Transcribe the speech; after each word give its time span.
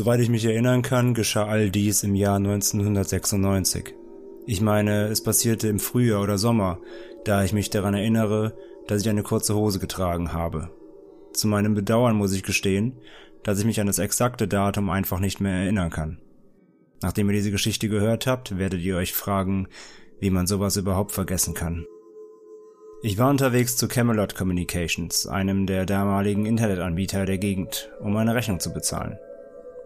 Soweit 0.00 0.20
ich 0.20 0.30
mich 0.30 0.46
erinnern 0.46 0.80
kann, 0.80 1.12
geschah 1.12 1.44
all 1.44 1.68
dies 1.68 2.04
im 2.04 2.14
Jahr 2.14 2.36
1996. 2.36 3.94
Ich 4.46 4.62
meine, 4.62 5.08
es 5.08 5.22
passierte 5.22 5.68
im 5.68 5.78
Frühjahr 5.78 6.22
oder 6.22 6.38
Sommer, 6.38 6.78
da 7.26 7.44
ich 7.44 7.52
mich 7.52 7.68
daran 7.68 7.92
erinnere, 7.92 8.56
dass 8.88 9.02
ich 9.02 9.10
eine 9.10 9.22
kurze 9.22 9.54
Hose 9.54 9.78
getragen 9.78 10.32
habe. 10.32 10.70
Zu 11.34 11.48
meinem 11.48 11.74
Bedauern 11.74 12.16
muss 12.16 12.32
ich 12.32 12.44
gestehen, 12.44 12.94
dass 13.42 13.58
ich 13.58 13.66
mich 13.66 13.78
an 13.78 13.88
das 13.88 13.98
exakte 13.98 14.48
Datum 14.48 14.88
einfach 14.88 15.20
nicht 15.20 15.38
mehr 15.38 15.52
erinnern 15.52 15.90
kann. 15.90 16.16
Nachdem 17.02 17.28
ihr 17.28 17.36
diese 17.36 17.50
Geschichte 17.50 17.90
gehört 17.90 18.26
habt, 18.26 18.56
werdet 18.56 18.80
ihr 18.80 18.96
euch 18.96 19.12
fragen, 19.12 19.68
wie 20.18 20.30
man 20.30 20.46
sowas 20.46 20.78
überhaupt 20.78 21.12
vergessen 21.12 21.52
kann. 21.52 21.84
Ich 23.02 23.18
war 23.18 23.28
unterwegs 23.28 23.76
zu 23.76 23.86
Camelot 23.86 24.34
Communications, 24.34 25.26
einem 25.26 25.66
der 25.66 25.84
damaligen 25.84 26.46
Internetanbieter 26.46 27.26
der 27.26 27.36
Gegend, 27.36 27.90
um 28.00 28.16
eine 28.16 28.34
Rechnung 28.34 28.60
zu 28.60 28.72
bezahlen. 28.72 29.18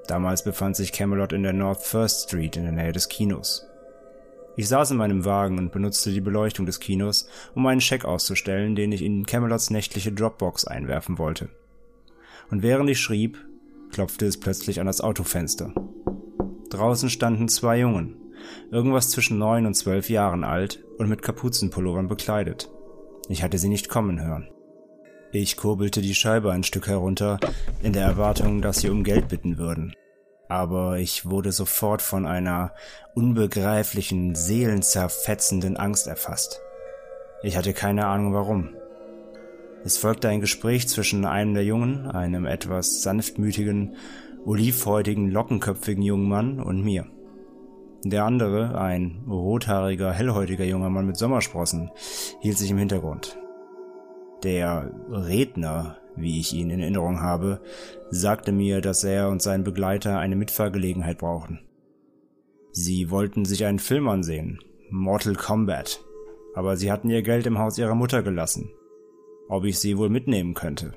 Damals 0.06 0.44
befand 0.44 0.76
sich 0.76 0.92
Camelot 0.92 1.32
in 1.32 1.42
der 1.42 1.52
North 1.52 1.82
First 1.82 2.28
Street 2.28 2.56
in 2.56 2.64
der 2.64 2.72
Nähe 2.72 2.92
des 2.92 3.08
Kinos. 3.08 3.66
Ich 4.56 4.68
saß 4.68 4.92
in 4.92 4.98
meinem 4.98 5.24
Wagen 5.24 5.58
und 5.58 5.72
benutzte 5.72 6.12
die 6.12 6.20
Beleuchtung 6.20 6.66
des 6.66 6.78
Kinos, 6.78 7.28
um 7.54 7.66
einen 7.66 7.80
Scheck 7.80 8.04
auszustellen, 8.04 8.76
den 8.76 8.92
ich 8.92 9.02
in 9.02 9.26
Camelots 9.26 9.70
nächtliche 9.70 10.12
Dropbox 10.12 10.66
einwerfen 10.66 11.18
wollte. 11.18 11.48
Und 12.50 12.62
während 12.62 12.88
ich 12.90 13.00
schrieb, 13.00 13.38
klopfte 13.90 14.26
es 14.26 14.38
plötzlich 14.38 14.80
an 14.80 14.86
das 14.86 15.00
Autofenster. 15.00 15.72
Draußen 16.70 17.08
standen 17.10 17.48
zwei 17.48 17.80
Jungen, 17.80 18.16
irgendwas 18.70 19.10
zwischen 19.10 19.38
neun 19.38 19.66
und 19.66 19.74
zwölf 19.74 20.10
Jahren 20.10 20.44
alt 20.44 20.84
und 20.98 21.08
mit 21.08 21.22
Kapuzenpullovern 21.22 22.08
bekleidet. 22.08 22.70
Ich 23.28 23.42
hatte 23.42 23.58
sie 23.58 23.68
nicht 23.68 23.88
kommen 23.88 24.22
hören. 24.22 24.48
Ich 25.36 25.56
kurbelte 25.56 26.00
die 26.00 26.14
Scheibe 26.14 26.52
ein 26.52 26.62
Stück 26.62 26.86
herunter, 26.86 27.40
in 27.82 27.92
der 27.92 28.04
Erwartung, 28.04 28.62
dass 28.62 28.78
sie 28.78 28.88
um 28.88 29.02
Geld 29.02 29.26
bitten 29.26 29.58
würden. 29.58 29.92
Aber 30.48 30.98
ich 30.98 31.28
wurde 31.28 31.50
sofort 31.50 32.02
von 32.02 32.24
einer 32.24 32.72
unbegreiflichen, 33.16 34.36
seelenzerfetzenden 34.36 35.76
Angst 35.76 36.06
erfasst. 36.06 36.60
Ich 37.42 37.56
hatte 37.56 37.72
keine 37.72 38.06
Ahnung 38.06 38.32
warum. 38.32 38.76
Es 39.84 39.96
folgte 39.96 40.28
ein 40.28 40.40
Gespräch 40.40 40.86
zwischen 40.86 41.24
einem 41.24 41.54
der 41.54 41.64
Jungen, 41.64 42.06
einem 42.06 42.46
etwas 42.46 43.02
sanftmütigen, 43.02 43.96
olivhäutigen, 44.44 45.32
lockenköpfigen 45.32 46.04
jungen 46.04 46.28
Mann 46.28 46.60
und 46.60 46.84
mir. 46.84 47.06
Der 48.04 48.22
andere, 48.22 48.78
ein 48.78 49.24
rothaariger, 49.28 50.12
hellhäutiger 50.12 50.64
junger 50.64 50.90
Mann 50.90 51.06
mit 51.06 51.16
Sommersprossen, 51.16 51.90
hielt 52.40 52.56
sich 52.56 52.70
im 52.70 52.78
Hintergrund. 52.78 53.36
Der 54.44 54.92
Redner, 55.10 55.96
wie 56.16 56.38
ich 56.38 56.52
ihn 56.52 56.68
in 56.68 56.80
Erinnerung 56.80 57.22
habe, 57.22 57.62
sagte 58.10 58.52
mir, 58.52 58.82
dass 58.82 59.02
er 59.02 59.30
und 59.30 59.40
sein 59.40 59.64
Begleiter 59.64 60.18
eine 60.18 60.36
Mitfahrgelegenheit 60.36 61.16
brauchen. 61.16 61.60
Sie 62.70 63.10
wollten 63.10 63.46
sich 63.46 63.64
einen 63.64 63.78
Film 63.78 64.06
ansehen, 64.06 64.58
Mortal 64.90 65.34
Kombat, 65.34 66.04
aber 66.54 66.76
sie 66.76 66.92
hatten 66.92 67.08
ihr 67.08 67.22
Geld 67.22 67.46
im 67.46 67.58
Haus 67.58 67.78
ihrer 67.78 67.94
Mutter 67.94 68.22
gelassen. 68.22 68.70
Ob 69.48 69.64
ich 69.64 69.78
sie 69.78 69.96
wohl 69.96 70.10
mitnehmen 70.10 70.52
könnte? 70.52 70.92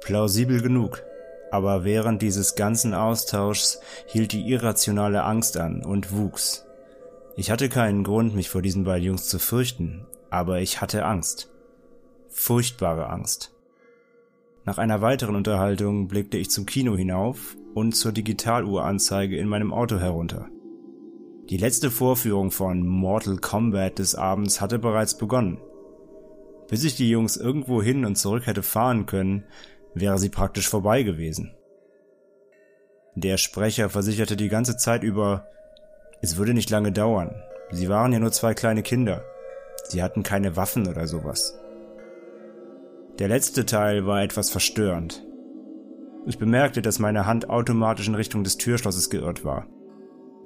Plausibel 0.00 0.62
genug, 0.62 1.02
aber 1.50 1.84
während 1.84 2.22
dieses 2.22 2.54
ganzen 2.54 2.94
Austauschs 2.94 3.80
hielt 4.06 4.32
die 4.32 4.48
irrationale 4.48 5.24
Angst 5.24 5.56
an 5.56 5.84
und 5.84 6.12
wuchs. 6.12 6.66
Ich 7.34 7.50
hatte 7.50 7.68
keinen 7.68 8.04
Grund, 8.04 8.36
mich 8.36 8.48
vor 8.48 8.62
diesen 8.62 8.84
beiden 8.84 9.06
Jungs 9.06 9.28
zu 9.28 9.40
fürchten, 9.40 10.06
aber 10.30 10.60
ich 10.60 10.80
hatte 10.80 11.04
Angst. 11.04 11.50
Furchtbare 12.34 13.08
Angst. 13.08 13.52
Nach 14.64 14.76
einer 14.76 15.00
weiteren 15.00 15.36
Unterhaltung 15.36 16.08
blickte 16.08 16.36
ich 16.36 16.50
zum 16.50 16.66
Kino 16.66 16.96
hinauf 16.96 17.56
und 17.74 17.94
zur 17.94 18.12
Digitaluhranzeige 18.12 19.38
in 19.38 19.48
meinem 19.48 19.72
Auto 19.72 19.98
herunter. 19.98 20.48
Die 21.48 21.56
letzte 21.56 21.90
Vorführung 21.90 22.50
von 22.50 22.86
Mortal 22.86 23.36
Kombat 23.36 23.98
des 23.98 24.14
Abends 24.14 24.60
hatte 24.60 24.78
bereits 24.78 25.16
begonnen. 25.16 25.58
Bis 26.68 26.84
ich 26.84 26.96
die 26.96 27.08
Jungs 27.08 27.36
irgendwo 27.36 27.82
hin 27.82 28.04
und 28.04 28.16
zurück 28.16 28.46
hätte 28.46 28.62
fahren 28.62 29.06
können, 29.06 29.44
wäre 29.94 30.18
sie 30.18 30.28
praktisch 30.28 30.68
vorbei 30.68 31.02
gewesen. 31.02 31.54
Der 33.14 33.36
Sprecher 33.36 33.88
versicherte 33.88 34.36
die 34.36 34.48
ganze 34.48 34.76
Zeit 34.76 35.04
über, 35.04 35.46
es 36.20 36.36
würde 36.36 36.52
nicht 36.52 36.68
lange 36.68 36.90
dauern. 36.90 37.34
Sie 37.70 37.88
waren 37.88 38.12
ja 38.12 38.18
nur 38.18 38.32
zwei 38.32 38.54
kleine 38.54 38.82
Kinder. 38.82 39.24
Sie 39.84 40.02
hatten 40.02 40.24
keine 40.24 40.56
Waffen 40.56 40.88
oder 40.88 41.06
sowas. 41.06 41.58
Der 43.18 43.28
letzte 43.28 43.64
Teil 43.64 44.06
war 44.06 44.22
etwas 44.22 44.50
verstörend. 44.50 45.24
Ich 46.26 46.38
bemerkte, 46.38 46.82
dass 46.82 46.98
meine 46.98 47.26
Hand 47.26 47.48
automatisch 47.48 48.08
in 48.08 48.14
Richtung 48.14 48.42
des 48.42 48.56
Türschlosses 48.56 49.08
geirrt 49.08 49.44
war. 49.44 49.66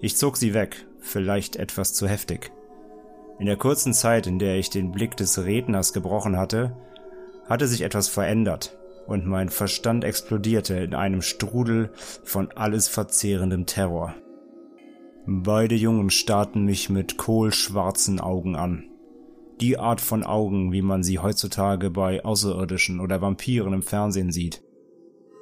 Ich 0.01 0.17
zog 0.17 0.37
sie 0.37 0.53
weg, 0.53 0.87
vielleicht 1.01 1.57
etwas 1.57 1.95
zu 1.95 2.07
heftig. 2.07 2.53
In 3.39 3.47
der 3.47 3.57
kurzen 3.57 3.95
Zeit, 3.95 4.27
in 4.27 4.39
der 4.39 4.57
ich 4.57 4.69
den 4.69 4.93
Blick 4.93 5.17
des 5.17 5.45
Redners 5.45 5.93
gebrochen 5.93 6.37
hatte, 6.37 6.77
hatte 7.49 7.67
sich 7.67 7.83
etwas 7.83 8.09
verändert 8.09 8.77
und 9.07 9.27
mein 9.27 9.49
Verstand 9.49 10.05
explodierte 10.05 10.75
in 10.75 10.95
einem 10.95 11.23
Strudel 11.23 11.91
von 12.25 12.51
alles 12.55 12.89
verzehrendem 12.89 13.65
Terror. 13.65 14.15
Beide 15.27 15.75
Jungen 15.75 16.11
starrten 16.11 16.65
mich 16.65 16.91
mit 16.91 17.17
kohlschwarzen 17.17 18.21
Augen 18.21 18.57
an. 18.57 18.85
Die 19.61 19.77
Art 19.77 20.01
von 20.01 20.23
Augen, 20.23 20.73
wie 20.73 20.83
man 20.83 21.03
sie 21.03 21.19
heutzutage 21.19 21.91
bei 21.91 22.25
Außerirdischen 22.25 23.01
oder 23.01 23.21
Vampiren 23.21 23.73
im 23.73 23.83
Fernsehen 23.83 24.31
sieht. 24.31 24.63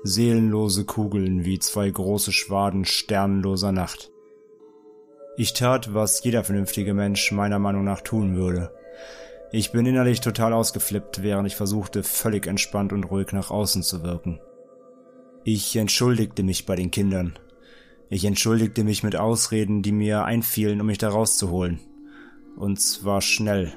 Seelenlose 0.05 0.85
Kugeln 0.85 1.45
wie 1.45 1.59
zwei 1.59 1.91
große 1.91 2.33
Schwaden 2.33 2.87
sternloser 2.87 3.73
Nacht. 3.73 4.11
Ich 5.37 5.53
tat, 5.53 5.93
was 5.93 6.25
jeder 6.25 6.45
vernünftige 6.45 6.95
Mensch 6.95 7.31
meiner 7.31 7.59
Meinung 7.59 7.85
nach 7.85 8.01
tun 8.01 8.37
würde. 8.37 8.73
Ich 9.53 9.71
bin 9.73 9.85
innerlich 9.85 10.23
total 10.23 10.55
ausgeflippt, 10.55 11.23
während 11.23 11.47
ich 11.47 11.57
versuchte, 11.57 12.03
völlig 12.03 12.47
entspannt 12.47 12.95
und 12.95 13.05
ruhig 13.05 13.33
nach 13.33 13.51
außen 13.51 13.83
zu 13.83 14.03
wirken. 14.03 14.41
Ich 15.45 15.77
entschuldigte 15.77 16.43
mich 16.43 16.65
bei 16.65 16.75
den 16.75 16.91
Kindern. 16.91 17.39
Ich 18.09 18.25
entschuldigte 18.25 18.83
mich 18.83 19.03
mit 19.03 19.15
Ausreden, 19.15 19.83
die 19.83 19.93
mir 19.93 20.25
einfielen, 20.25 20.81
um 20.81 20.87
mich 20.87 20.99
da 20.99 21.11
rauszuholen. 21.11 21.81
Und 22.57 22.81
zwar 22.81 23.21
schnell. 23.21 23.75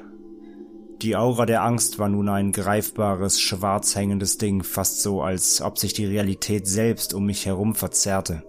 Die 1.02 1.16
Aura 1.16 1.46
der 1.46 1.64
Angst 1.64 1.98
war 1.98 2.10
nun 2.10 2.28
ein 2.28 2.52
greifbares, 2.52 3.40
schwarz 3.40 3.96
hängendes 3.96 4.38
Ding, 4.38 4.64
fast 4.64 5.02
so, 5.02 5.22
als 5.22 5.62
ob 5.62 5.78
sich 5.78 5.94
die 5.94 6.06
Realität 6.06 6.68
selbst 6.68 7.14
um 7.14 7.26
mich 7.26 7.46
herum 7.46 7.74
verzerrte. 7.74 8.44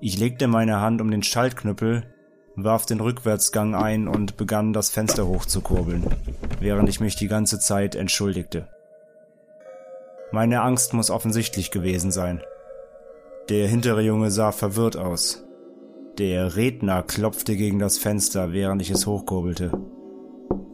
Ich 0.00 0.18
legte 0.18 0.48
meine 0.48 0.80
Hand 0.80 1.02
um 1.02 1.10
den 1.10 1.22
Schaltknüppel, 1.22 2.04
warf 2.54 2.86
den 2.86 3.00
Rückwärtsgang 3.00 3.74
ein 3.74 4.08
und 4.08 4.38
begann 4.38 4.72
das 4.72 4.88
Fenster 4.88 5.26
hochzukurbeln, 5.26 6.06
während 6.58 6.88
ich 6.88 7.00
mich 7.00 7.16
die 7.16 7.28
ganze 7.28 7.58
Zeit 7.58 7.94
entschuldigte. 7.94 8.68
Meine 10.32 10.62
Angst 10.62 10.94
muss 10.94 11.10
offensichtlich 11.10 11.70
gewesen 11.70 12.12
sein. 12.12 12.42
Der 13.50 13.68
hintere 13.68 14.00
Junge 14.00 14.30
sah 14.30 14.52
verwirrt 14.52 14.96
aus. 14.96 15.44
Der 16.16 16.56
Redner 16.56 17.02
klopfte 17.02 17.56
gegen 17.56 17.78
das 17.78 17.98
Fenster, 17.98 18.54
während 18.54 18.80
ich 18.80 18.90
es 18.90 19.06
hochkurbelte. 19.06 19.70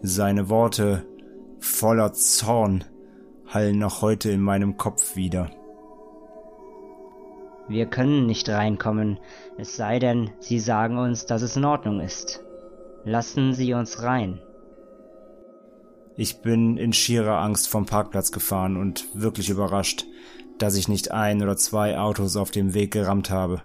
Seine 0.05 0.49
Worte, 0.49 1.07
voller 1.61 2.13
Zorn, 2.13 2.83
hallen 3.47 3.79
noch 3.79 4.03
heute 4.03 4.33
in 4.33 4.41
meinem 4.41 4.77
Kopf 4.77 5.15
wieder. 5.15 5.49
Wir 7.69 7.87
können 7.87 8.27
nicht 8.27 8.49
reinkommen, 8.49 9.21
es 9.59 9.77
sei 9.77 10.01
denn, 10.01 10.33
Sie 10.41 10.59
sagen 10.59 10.99
uns, 10.99 11.27
dass 11.27 11.43
es 11.43 11.57
in 11.57 11.65
Ordnung 11.65 12.01
ist. 12.01 12.43
Lassen 13.05 13.55
Sie 13.55 13.75
uns 13.75 14.03
rein. 14.03 14.41
Ich 16.17 16.43
bin 16.43 16.79
in 16.79 16.93
schierer 16.93 17.39
Angst 17.39 17.69
vom 17.69 17.87
Parkplatz 17.87 18.33
gefahren 18.33 18.77
und 18.77 19.07
wirklich 19.15 19.51
überrascht, 19.51 20.05
dass 20.59 20.75
ich 20.75 20.89
nicht 20.89 21.13
ein 21.13 21.41
oder 21.43 21.57
zwei 21.57 21.97
Autos 21.97 22.37
auf 22.37 22.51
dem 22.51 22.75
Weg 22.75 22.91
gerammt 22.91 23.31
habe. 23.31 23.63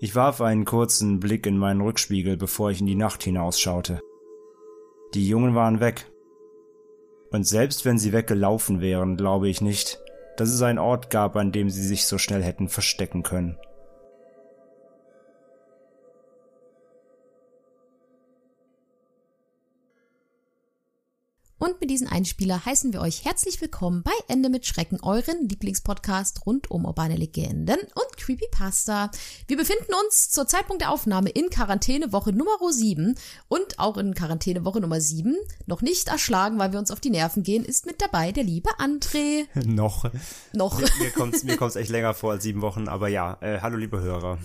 Ich 0.00 0.16
warf 0.16 0.40
einen 0.40 0.64
kurzen 0.64 1.20
Blick 1.20 1.46
in 1.46 1.56
meinen 1.56 1.82
Rückspiegel, 1.82 2.36
bevor 2.36 2.72
ich 2.72 2.80
in 2.80 2.86
die 2.86 2.96
Nacht 2.96 3.22
hinausschaute. 3.22 4.00
Die 5.14 5.28
Jungen 5.28 5.54
waren 5.54 5.80
weg. 5.80 6.06
Und 7.30 7.46
selbst 7.46 7.84
wenn 7.84 7.98
sie 7.98 8.12
weggelaufen 8.12 8.80
wären, 8.80 9.16
glaube 9.16 9.48
ich 9.48 9.60
nicht, 9.60 10.00
dass 10.36 10.50
es 10.50 10.62
einen 10.62 10.78
Ort 10.78 11.10
gab, 11.10 11.36
an 11.36 11.52
dem 11.52 11.70
sie 11.70 11.86
sich 11.86 12.06
so 12.06 12.18
schnell 12.18 12.42
hätten 12.42 12.68
verstecken 12.68 13.22
können. 13.22 13.58
Und 21.58 21.80
mit 21.80 21.88
diesem 21.88 22.06
Einspieler 22.06 22.66
heißen 22.66 22.92
wir 22.92 23.00
euch 23.00 23.24
herzlich 23.24 23.62
willkommen 23.62 24.02
bei 24.02 24.12
Ende 24.28 24.50
mit 24.50 24.66
Schrecken, 24.66 25.00
euren 25.00 25.48
Lieblingspodcast 25.48 26.44
rund 26.44 26.70
um 26.70 26.84
urbane 26.84 27.16
Legenden 27.16 27.78
und 27.94 28.16
Creepypasta. 28.18 29.10
Wir 29.48 29.56
befinden 29.56 29.94
uns 30.04 30.28
zur 30.28 30.46
Zeitpunkt 30.46 30.82
der 30.82 30.90
Aufnahme 30.90 31.30
in 31.30 31.48
Quarantänewoche 31.48 32.32
Nummer 32.32 32.58
7 32.70 33.14
und 33.48 33.78
auch 33.78 33.96
in 33.96 34.14
Quarantänewoche 34.14 34.82
Nummer 34.82 35.00
7, 35.00 35.34
noch 35.64 35.80
nicht 35.80 36.08
erschlagen, 36.08 36.58
weil 36.58 36.72
wir 36.72 36.78
uns 36.78 36.90
auf 36.90 37.00
die 37.00 37.08
Nerven 37.08 37.42
gehen, 37.42 37.64
ist 37.64 37.86
mit 37.86 38.02
dabei 38.02 38.32
der 38.32 38.44
liebe 38.44 38.68
André. 38.78 39.46
Noch. 39.64 40.10
Noch. 40.52 40.78
Mir 40.98 41.10
kommt's, 41.10 41.42
mir 41.42 41.56
kommt's 41.56 41.76
echt 41.76 41.90
länger 41.90 42.12
vor 42.12 42.32
als 42.32 42.42
sieben 42.42 42.60
Wochen, 42.60 42.86
aber 42.86 43.08
ja, 43.08 43.38
äh, 43.40 43.60
hallo 43.62 43.78
liebe 43.78 43.98
Hörer. 44.00 44.38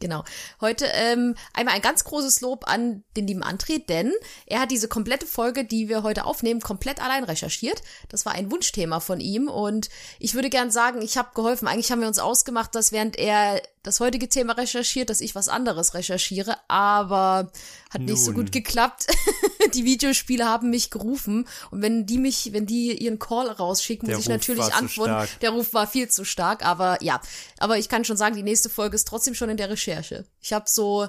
Genau. 0.00 0.22
Heute 0.60 0.86
ähm, 0.94 1.34
einmal 1.52 1.74
ein 1.74 1.82
ganz 1.82 2.04
großes 2.04 2.40
Lob 2.40 2.68
an 2.68 3.02
den 3.16 3.26
lieben 3.26 3.42
André, 3.42 3.84
denn 3.84 4.12
er 4.46 4.60
hat 4.60 4.70
diese 4.70 4.86
komplette 4.86 5.26
Folge, 5.26 5.64
die 5.64 5.88
wir 5.88 6.04
heute 6.04 6.24
aufnehmen, 6.24 6.60
komplett 6.60 7.02
allein 7.02 7.24
recherchiert. 7.24 7.82
Das 8.08 8.24
war 8.24 8.32
ein 8.32 8.52
Wunschthema 8.52 9.00
von 9.00 9.18
ihm 9.18 9.48
und 9.48 9.88
ich 10.20 10.34
würde 10.34 10.50
gern 10.50 10.70
sagen, 10.70 11.02
ich 11.02 11.18
habe 11.18 11.30
geholfen. 11.34 11.66
Eigentlich 11.66 11.90
haben 11.90 12.00
wir 12.00 12.06
uns 12.08 12.20
ausgemacht, 12.20 12.76
dass 12.76 12.92
während 12.92 13.18
er 13.18 13.60
das 13.82 14.00
heutige 14.00 14.28
Thema 14.28 14.54
recherchiert, 14.54 15.10
dass 15.10 15.20
ich 15.20 15.34
was 15.34 15.48
anderes 15.48 15.94
recherchiere, 15.94 16.56
aber 16.68 17.50
hat 17.90 18.02
nicht 18.02 18.22
so 18.22 18.32
Nun. 18.32 18.42
gut 18.42 18.52
geklappt. 18.52 19.06
die 19.74 19.84
Videospiele 19.84 20.44
haben 20.44 20.70
mich 20.70 20.90
gerufen 20.90 21.46
und 21.70 21.82
wenn 21.82 22.06
die 22.06 22.18
mich, 22.18 22.52
wenn 22.52 22.66
die 22.66 22.92
ihren 22.92 23.18
Call 23.18 23.48
rausschicken, 23.48 24.08
Der 24.08 24.16
muss 24.16 24.26
ich 24.26 24.30
Ruf 24.30 24.36
natürlich 24.36 24.74
antworten. 24.74 25.28
Der 25.40 25.50
Ruf 25.50 25.74
war 25.74 25.86
viel 25.86 26.08
zu 26.08 26.24
stark, 26.24 26.64
aber 26.64 27.02
ja. 27.02 27.20
Aber 27.58 27.78
ich 27.78 27.88
kann 27.88 28.04
schon 28.04 28.16
sagen, 28.16 28.36
die 28.36 28.42
nächste 28.42 28.68
Folge 28.68 28.96
ist 28.96 29.08
trotzdem 29.08 29.34
schon 29.34 29.50
in 29.50 29.56
der 29.56 29.70
Recherche. 29.70 30.26
Ich 30.40 30.52
habe 30.52 30.66
so 30.68 31.08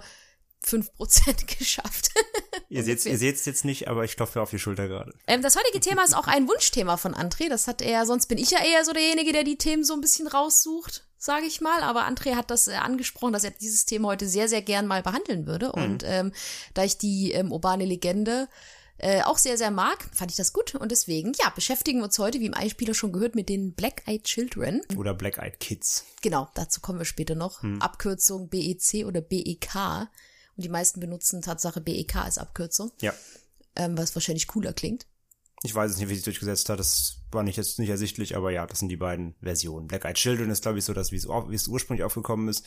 5% 0.69 1.57
geschafft. 1.59 2.09
Ihr 2.69 2.83
seht's, 2.83 3.05
ihr 3.05 3.17
seht's 3.17 3.45
jetzt 3.45 3.65
nicht, 3.65 3.87
aber 3.87 4.03
ich 4.03 4.15
klopfe 4.15 4.41
auf 4.41 4.51
die 4.51 4.59
Schulter 4.59 4.87
gerade. 4.87 5.13
ähm, 5.27 5.41
das 5.41 5.55
heutige 5.55 5.79
Thema 5.79 6.03
ist 6.03 6.13
auch 6.15 6.27
ein 6.27 6.47
Wunschthema 6.47 6.97
von 6.97 7.15
André. 7.15 7.49
Das 7.49 7.67
hat 7.67 7.81
er, 7.81 8.05
sonst 8.05 8.27
bin 8.27 8.37
ich 8.37 8.51
ja 8.51 8.59
eher 8.63 8.85
so 8.85 8.93
derjenige, 8.93 9.33
der 9.33 9.43
die 9.43 9.57
Themen 9.57 9.83
so 9.83 9.93
ein 9.93 10.01
bisschen 10.01 10.27
raussucht, 10.27 11.05
sage 11.17 11.45
ich 11.47 11.61
mal. 11.61 11.81
Aber 11.81 12.07
André 12.07 12.35
hat 12.35 12.51
das 12.51 12.67
äh, 12.67 12.73
angesprochen, 12.75 13.33
dass 13.33 13.43
er 13.43 13.51
dieses 13.51 13.85
Thema 13.85 14.09
heute 14.09 14.27
sehr, 14.27 14.47
sehr 14.47 14.61
gern 14.61 14.85
mal 14.85 15.01
behandeln 15.01 15.47
würde. 15.47 15.71
Und 15.71 16.03
ähm, 16.05 16.31
da 16.75 16.83
ich 16.83 16.97
die 16.97 17.31
ähm, 17.31 17.51
urbane 17.51 17.85
Legende 17.85 18.47
äh, 19.01 19.23
auch 19.23 19.37
sehr, 19.37 19.57
sehr 19.57 19.71
mag, 19.71 20.09
fand 20.13 20.29
ich 20.29 20.37
das 20.37 20.53
gut. 20.53 20.75
Und 20.75 20.91
deswegen, 20.91 21.31
ja, 21.41 21.49
beschäftigen 21.49 21.99
wir 21.99 22.05
uns 22.05 22.19
heute, 22.19 22.39
wie 22.39 22.45
im 22.45 22.53
Einspieler 22.53 22.93
schon 22.93 23.13
gehört, 23.13 23.33
mit 23.33 23.49
den 23.49 23.73
Black 23.73 24.03
Eyed 24.05 24.25
Children. 24.25 24.81
Oder 24.97 25.13
Black 25.13 25.37
Eyed 25.37 25.59
Kids. 25.59 26.05
Genau, 26.21 26.49
dazu 26.53 26.81
kommen 26.81 26.99
wir 26.99 27.05
später 27.05 27.33
noch. 27.33 27.63
Abkürzung 27.79 28.49
BEC 28.49 29.05
oder 29.05 29.21
BEK. 29.21 29.69
Die 30.61 30.69
meisten 30.69 30.99
benutzen 30.99 31.41
Tatsache 31.41 31.81
BEK 31.81 32.15
als 32.17 32.37
Abkürzung, 32.37 32.91
Ja. 33.01 33.13
ähm, 33.75 33.97
was 33.97 34.15
wahrscheinlich 34.15 34.47
cooler 34.47 34.73
klingt. 34.73 35.05
Ich 35.63 35.75
weiß 35.75 35.91
es 35.91 35.97
nicht, 35.97 36.07
wie 36.07 36.15
sich 36.15 36.23
durchgesetzt 36.23 36.69
hat. 36.69 36.79
Das 36.79 37.17
war 37.31 37.43
nicht 37.43 37.57
jetzt 37.57 37.79
nicht 37.79 37.89
ersichtlich, 37.89 38.37
aber 38.37 38.49
ja, 38.51 38.65
das 38.65 38.79
sind 38.79 38.87
die 38.87 38.95
beiden 38.95 39.35
Versionen. 39.41 39.87
Black 39.87 40.05
Eyed 40.05 40.15
Children 40.15 40.49
ist, 40.51 40.61
glaube 40.61 40.77
ich, 40.79 40.85
so, 40.85 40.93
dass 40.93 41.11
wie 41.11 41.17
es, 41.17 41.27
au- 41.27 41.49
wie 41.49 41.55
es 41.55 41.67
ursprünglich 41.67 42.05
aufgekommen 42.05 42.47
ist. 42.47 42.65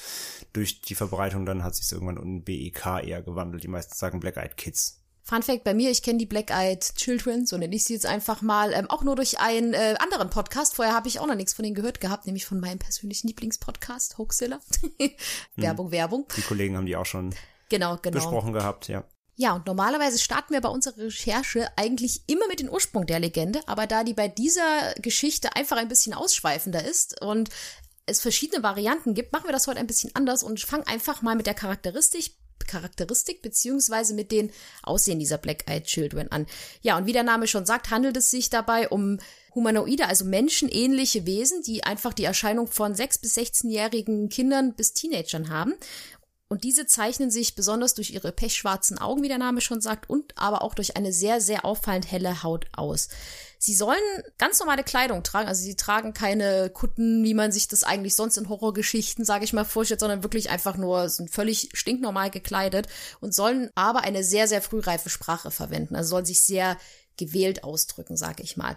Durch 0.53 0.83
die 0.83 0.95
Verbreitung 0.95 1.47
dann 1.47 1.65
hat 1.65 1.75
sich 1.75 1.91
irgendwann 1.91 2.19
in 2.19 2.45
BEK 2.45 2.85
eher 3.03 3.23
gewandelt. 3.23 3.63
Die 3.63 3.69
meisten 3.69 3.95
sagen 3.95 4.21
Black 4.21 4.37
Eyed 4.37 4.59
Kids. 4.59 4.99
Fun 5.25 5.43
Fact 5.43 5.63
bei 5.65 5.73
mir, 5.73 5.89
ich 5.91 6.03
kenne 6.03 6.19
die 6.19 6.27
Black 6.27 6.51
Eyed 6.51 6.97
Children, 6.97 7.47
so 7.47 7.57
nenne 7.57 7.75
ich 7.77 7.85
sie 7.85 7.95
jetzt 7.95 8.07
einfach 8.07 8.43
mal, 8.43 8.73
ähm, 8.75 8.91
auch 8.91 9.05
nur 9.05 9.15
durch 9.17 9.39
einen 9.39 9.73
äh, 9.73 9.95
anderen 10.01 10.29
Podcast. 10.31 10.75
Vorher 10.75 10.95
habe 10.95 11.07
ich 11.09 11.21
auch 11.21 11.27
noch 11.29 11.37
nichts 11.37 11.55
von 11.55 11.63
denen 11.63 11.77
gehört 11.77 12.01
gehabt, 12.01 12.27
nämlich 12.27 12.45
von 12.45 12.59
meinem 12.61 12.81
persönlichen 12.81 13.29
Lieblingspodcast, 13.29 14.19
Hoaxilla. 14.19 14.61
Werbung, 15.57 15.93
Werbung. 15.93 16.27
Die 16.37 16.43
Kollegen 16.43 16.77
haben 16.77 16.87
die 16.87 16.97
auch 16.97 17.07
schon 17.07 17.35
Genau, 17.73 17.97
genau. 18.01 18.15
besprochen 18.15 18.53
gehabt, 18.53 18.89
ja. 18.89 19.05
Ja, 19.35 19.55
und 19.55 19.67
normalerweise 19.67 20.19
starten 20.19 20.53
wir 20.53 20.61
bei 20.61 20.69
unserer 20.69 20.99
Recherche 20.99 21.67
eigentlich 21.77 22.23
immer 22.27 22.47
mit 22.49 22.61
dem 22.61 22.69
Ursprung 22.69 23.07
der 23.07 23.19
Legende, 23.19 23.61
aber 23.67 23.87
da 23.87 24.05
die 24.05 24.13
bei 24.13 24.29
dieser 24.29 24.93
Geschichte 25.01 25.57
einfach 25.57 25.79
ein 25.79 25.89
bisschen 25.89 26.13
ausschweifender 26.13 26.85
ist 26.85 27.21
und 27.23 27.49
es 28.05 28.21
verschiedene 28.21 28.63
Varianten 28.63 29.15
gibt, 29.15 29.33
machen 29.33 29.47
wir 29.47 29.53
das 29.53 29.67
heute 29.67 29.81
ein 29.81 29.87
bisschen 29.87 30.15
anders 30.15 30.43
und 30.43 30.61
fangen 30.61 30.87
einfach 30.87 31.23
mal 31.23 31.35
mit 31.35 31.47
der 31.47 31.55
Charakteristik 31.55 32.35
Charakteristik 32.67 33.43
beziehungsweise 33.43 34.15
mit 34.15 34.31
den 34.31 34.53
Aussehen 34.83 35.19
dieser 35.19 35.39
Black 35.39 35.69
Eyed 35.69 35.85
Children 35.85 36.31
an. 36.31 36.47
Ja, 36.81 36.97
und 36.97 37.07
wie 37.07 37.13
der 37.13 37.25
Name 37.25 37.47
schon 37.47 37.67
sagt, 37.67 37.91
handelt 37.91 38.17
es 38.17 38.31
sich 38.31 38.51
dabei 38.51 38.89
um 38.89 39.19
humanoide, 39.55 40.09
also 40.09 40.25
menschenähnliche 40.25 41.27
Wesen, 41.27 41.63
die 41.63 41.85
einfach 41.85 42.13
die 42.13 42.25
Erscheinung 42.25 42.69
von 42.69 42.95
6- 42.95 43.21
bis 43.21 43.37
16-jährigen 43.37 44.29
Kindern 44.29 44.75
bis 44.75 44.95
Teenagern 44.95 45.51
haben. 45.51 45.75
Und 46.53 46.65
diese 46.65 46.85
zeichnen 46.85 47.31
sich 47.31 47.55
besonders 47.55 47.95
durch 47.95 48.11
ihre 48.11 48.31
pechschwarzen 48.31 48.99
Augen, 48.99 49.23
wie 49.23 49.29
der 49.29 49.39
Name 49.39 49.63
schon 49.63 49.81
sagt, 49.81 50.11
und 50.11 50.37
aber 50.37 50.61
auch 50.61 50.75
durch 50.75 50.99
eine 50.99 51.11
sehr, 51.11 51.41
sehr 51.41 51.65
auffallend 51.65 52.13
helle 52.13 52.43
Haut 52.43 52.67
aus. 52.73 53.09
Sie 53.57 53.75
sollen 53.75 53.97
ganz 54.37 54.59
normale 54.59 54.85
Kleidung 54.85 55.23
tragen, 55.23 55.49
also 55.49 55.63
sie 55.63 55.77
tragen 55.77 56.13
keine 56.13 56.69
Kutten, 56.69 57.25
wie 57.25 57.33
man 57.33 57.53
sich 57.53 57.69
das 57.69 57.85
eigentlich 57.85 58.15
sonst 58.17 58.37
in 58.37 58.51
Horrorgeschichten, 58.51 59.25
sage 59.25 59.47
ich 59.47 59.55
mal, 59.55 59.65
vorstellt, 59.65 60.01
sondern 60.01 60.23
wirklich 60.23 60.51
einfach 60.51 60.77
nur 60.77 61.09
sind 61.09 61.31
völlig 61.31 61.71
stinknormal 61.73 62.29
gekleidet 62.29 62.87
und 63.23 63.35
sollen 63.35 63.71
aber 63.75 64.03
eine 64.03 64.23
sehr, 64.23 64.47
sehr 64.47 64.61
frühreife 64.61 65.09
Sprache 65.09 65.51
verwenden, 65.51 65.97
also 65.97 66.11
sollen 66.11 66.27
sich 66.27 66.43
sehr 66.43 66.77
gewählt 67.17 67.65
ausdrücken, 67.65 68.19
sage 68.19 68.43
ich 68.43 68.59
mal. 68.59 68.77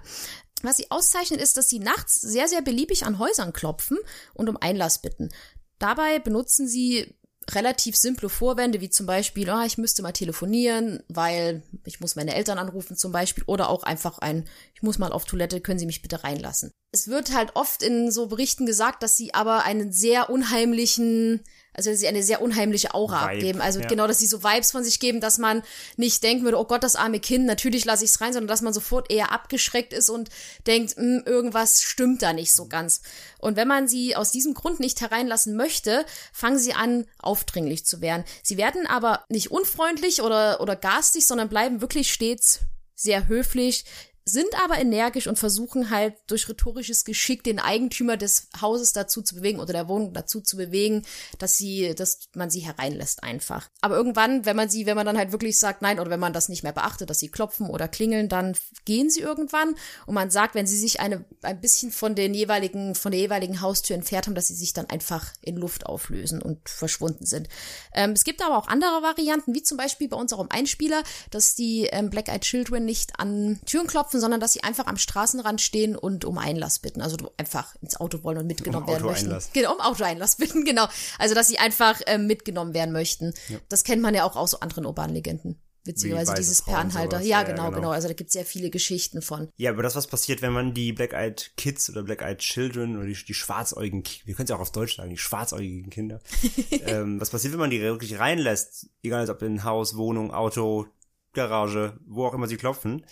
Was 0.62 0.78
sie 0.78 0.90
auszeichnet, 0.92 1.42
ist, 1.42 1.58
dass 1.58 1.68
sie 1.68 1.80
nachts 1.80 2.22
sehr, 2.22 2.48
sehr 2.48 2.62
beliebig 2.62 3.06
an 3.06 3.20
Häusern 3.20 3.52
klopfen 3.52 3.98
und 4.34 4.48
um 4.48 4.56
Einlass 4.56 5.02
bitten. 5.02 5.30
Dabei 5.78 6.20
benutzen 6.20 6.70
sie 6.70 7.14
relativ 7.52 7.96
simple 7.96 8.30
Vorwände, 8.30 8.82
wie 8.82 8.90
zum 8.90 9.06
Beispiel, 9.06 9.50
ah, 9.50 9.66
ich 9.66 9.78
müsste 9.78 10.02
mal 10.02 10.12
telefonieren, 10.12 11.04
weil 11.08 11.64
ich 11.86 12.00
muss 12.00 12.16
meine 12.16 12.36
Eltern 12.36 12.58
anrufen 12.58 12.96
zum 12.96 13.12
Beispiel, 13.12 13.44
oder 13.48 13.70
auch 13.70 13.84
einfach 13.84 14.20
ein, 14.20 14.48
ich 14.74 14.82
muss 14.82 14.98
mal 14.98 15.12
auf 15.12 15.26
Toilette, 15.26 15.62
können 15.62 15.80
Sie 15.80 15.86
mich 15.86 16.02
bitte 16.02 16.24
reinlassen. 16.24 16.72
Es 16.92 17.08
wird 17.08 17.34
halt 17.34 17.56
oft 17.56 17.84
in 17.84 18.12
so 18.12 18.28
Berichten 18.28 18.66
gesagt, 18.66 19.04
dass 19.04 19.18
sie 19.18 19.34
aber 19.34 19.64
einen 19.64 19.92
sehr 19.92 20.30
unheimlichen, 20.30 21.44
also 21.76 21.90
dass 21.90 22.00
sie 22.00 22.08
eine 22.08 22.24
sehr 22.24 22.42
unheimliche 22.42 22.94
Aura 22.94 23.24
Vibe, 23.24 23.34
abgeben. 23.34 23.62
Also 23.62 23.80
ja. 23.80 23.88
genau, 23.88 24.08
dass 24.08 24.20
sie 24.20 24.28
so 24.28 24.44
Vibes 24.44 24.72
von 24.72 24.84
sich 24.84 25.00
geben, 25.00 25.22
dass 25.22 25.38
man 25.38 25.62
nicht 25.98 26.24
denken 26.24 26.44
würde, 26.44 26.60
oh 26.60 26.66
Gott, 26.66 26.84
das 26.84 26.96
arme 26.96 27.20
Kind, 27.20 27.46
natürlich 27.46 27.86
lasse 27.86 28.04
ich 28.06 28.12
es 28.12 28.22
rein, 28.22 28.34
sondern 28.34 28.48
dass 28.48 28.62
man 28.62 28.74
sofort 28.74 29.12
eher 29.12 29.32
abgeschreckt 29.32 29.94
ist 29.94 30.10
und 30.10 30.30
denkt, 30.68 30.96
"Hm, 30.96 31.24
irgendwas 31.26 31.82
stimmt 31.82 32.22
da 32.22 32.34
nicht 32.34 32.56
so 32.56 32.68
ganz. 32.68 33.02
Und 33.40 33.58
wenn 33.58 33.68
man 33.68 33.88
sie 33.88 34.16
aus 34.16 34.32
diesem 34.32 34.54
Grund 34.54 34.80
nicht 34.80 35.02
hereinlassen 35.02 35.56
möchte, 35.56 36.06
fangen 36.34 36.58
sie 36.58 36.74
an, 36.74 37.06
aufdringlich 37.20 37.86
zu 37.86 38.02
werden. 38.02 38.24
Sie 38.42 38.58
werden 38.58 38.88
aber 38.88 39.24
nicht 39.30 39.52
unfreundlich 39.52 40.22
oder, 40.22 40.62
oder 40.62 40.76
garstig, 40.76 41.28
sondern 41.28 41.50
bleiben 41.50 41.82
wirklich 41.82 42.12
stets 42.12 42.62
sehr 42.96 43.28
höflich, 43.28 43.86
sind 44.28 44.50
aber 44.64 44.80
energisch 44.80 45.28
und 45.28 45.38
versuchen 45.38 45.92
halt 45.92 46.16
durch 46.26 46.50
rhetorisches 46.50 47.06
Geschick 47.06 47.44
den 47.44 47.60
Eigentümer 47.60 48.18
des 48.18 48.48
Hauses 48.60 48.92
dazu 48.92 49.22
zu 49.22 49.36
bewegen 49.36 49.60
oder 49.60 49.72
der 49.72 49.88
Wohnung 49.88 50.14
dazu 50.14 50.42
zu 50.42 50.58
bewegen, 50.58 51.04
dass 51.38 51.58
sie, 51.58 51.94
dass 51.94 52.22
man 52.34 52.50
sie 52.50 52.62
hereinlässt 52.62 53.24
einfach. 53.24 53.70
Aber 53.82 53.96
irgendwann, 53.96 54.46
wenn 54.46 54.56
man 54.56 54.68
sie, 54.68 54.88
wenn 54.88 54.96
man 54.96 55.06
dann 55.06 55.18
halt 55.18 55.32
wirklich 55.32 55.60
sagt 55.60 55.84
nein 55.84 56.00
oder 56.00 56.10
wenn 56.10 56.20
man 56.20 56.34
das 56.34 56.50
nicht 56.50 56.64
mehr 56.64 56.74
beachtet, 56.74 57.12
dass 57.12 57.20
sie 57.20 57.30
klopfen 57.30 57.70
oder 57.70 57.88
klingeln, 57.88 58.28
dann 58.28 58.58
gehen 58.86 59.12
sie 59.12 59.20
irgendwann 59.20 59.76
und 60.08 60.16
man 60.16 60.32
sagt, 60.32 60.56
wenn 60.56 60.66
sie 60.66 60.78
sich 60.78 61.00
eine 61.00 61.24
ein 61.44 61.62
bisschen 61.62 61.92
von 61.92 62.16
den 62.16 62.34
jeweiligen 62.34 62.96
von 62.96 63.12
der 63.12 63.22
jeweiligen 63.22 63.62
Haustür 63.62 63.96
entfernt 63.96 64.26
haben, 64.26 64.36
dass 64.36 64.48
sie 64.48 64.56
sich 64.56 64.74
dann 64.74 64.90
einfach 64.90 65.34
in 65.42 65.56
Luft 65.56 65.86
auflösen 65.86 66.42
und 66.42 66.68
verschwunden 66.68 67.28
sind. 67.28 67.48
Ähm, 67.94 68.12
es 68.12 68.24
gibt 68.24 68.44
aber 68.44 68.58
auch 68.58 68.70
andere 68.70 69.04
Varianten, 69.04 69.54
wie 69.54 69.62
zum 69.62 69.78
Beispiel 69.78 70.08
bei 70.08 70.18
unserem 70.18 70.48
Einspieler, 70.50 71.04
dass 71.30 71.54
die 71.54 71.88
ähm, 71.92 72.10
Black 72.10 72.28
Eyed 72.28 72.42
Children 72.42 72.86
nicht 72.86 73.20
an 73.20 73.60
Türen 73.68 73.86
klopfen, 73.86 74.15
sondern 74.20 74.40
dass 74.40 74.54
sie 74.54 74.64
einfach 74.64 74.88
am 74.88 74.98
Straßenrand 74.98 75.62
stehen 75.62 75.96
und 75.96 76.26
um 76.26 76.38
Einlass 76.38 76.80
bitten. 76.80 77.02
Also 77.02 77.18
einfach 77.38 77.76
ins 77.82 78.00
Auto 78.00 78.24
wollen 78.24 78.38
und 78.38 78.48
mitgenommen 78.48 78.86
Um 78.86 78.94
werden 78.94 79.06
möchten. 79.06 79.28
Autoeinlass. 79.28 79.50
Genau, 79.54 79.74
um 79.74 79.82
Autoeinlass 79.82 80.36
bitten, 80.38 80.66
genau. 80.66 80.88
Also 81.20 81.36
dass 81.36 81.48
sie 81.48 81.60
einfach 81.60 82.02
ähm, 82.08 82.28
mitgenommen 82.28 82.74
werden 82.74 82.92
möchten. 82.92 83.34
Das 83.70 83.84
kennt 83.84 84.02
man 84.02 84.14
ja 84.16 84.24
auch 84.24 84.36
aus 84.36 84.62
anderen 84.62 84.86
urbanen 84.86 85.16
Legenden. 85.16 85.60
Weiße 86.16 86.34
dieses 86.36 86.58
sowas. 86.60 86.94
Ja, 86.94 87.04
Ja, 87.22 87.22
ja, 87.22 87.44
genau, 87.44 87.66
genau. 87.66 87.78
genau. 87.78 87.90
Also 87.92 88.08
da 88.08 88.16
gibt's 88.16 88.34
sehr 88.34 88.46
viele 88.46 88.70
Geschichten 88.72 89.22
von. 89.22 89.50
Ja, 89.56 89.72
aber 89.72 89.84
das, 89.84 89.96
was 89.96 90.08
passiert, 90.08 90.42
wenn 90.42 90.52
man 90.52 90.74
die 90.74 90.92
Black 90.94 91.14
Eyed 91.14 91.52
Kids 91.58 91.90
oder 91.90 92.04
Black 92.04 92.24
Eyed 92.24 92.40
Children 92.40 92.98
oder 92.98 93.06
die, 93.06 93.14
die 93.14 93.34
schwarzäugigen, 93.34 94.04
wir 94.26 94.34
können 94.34 94.46
es 94.46 94.50
ja 94.50 94.56
auch 94.56 94.62
auf 94.62 94.72
Deutsch 94.72 94.98
sagen, 94.98 95.12
die 95.12 95.18
schwarzäugigen 95.18 95.92
Kinder. 95.92 96.22
ähm, 96.72 97.22
was 97.22 97.30
passiert, 97.30 97.54
wenn 97.54 97.60
man 97.60 97.70
die 97.70 97.82
wirklich 97.82 98.18
reinlässt? 98.18 98.90
Egal, 99.04 99.30
ob 99.30 99.42
in 99.44 99.64
Haus, 99.64 99.96
Wohnung, 99.96 100.34
Auto, 100.34 100.88
Garage, 101.34 102.00
wo 102.08 102.26
auch 102.26 102.34
immer 102.34 102.48
sie 102.48 102.58
klopfen. 102.58 103.06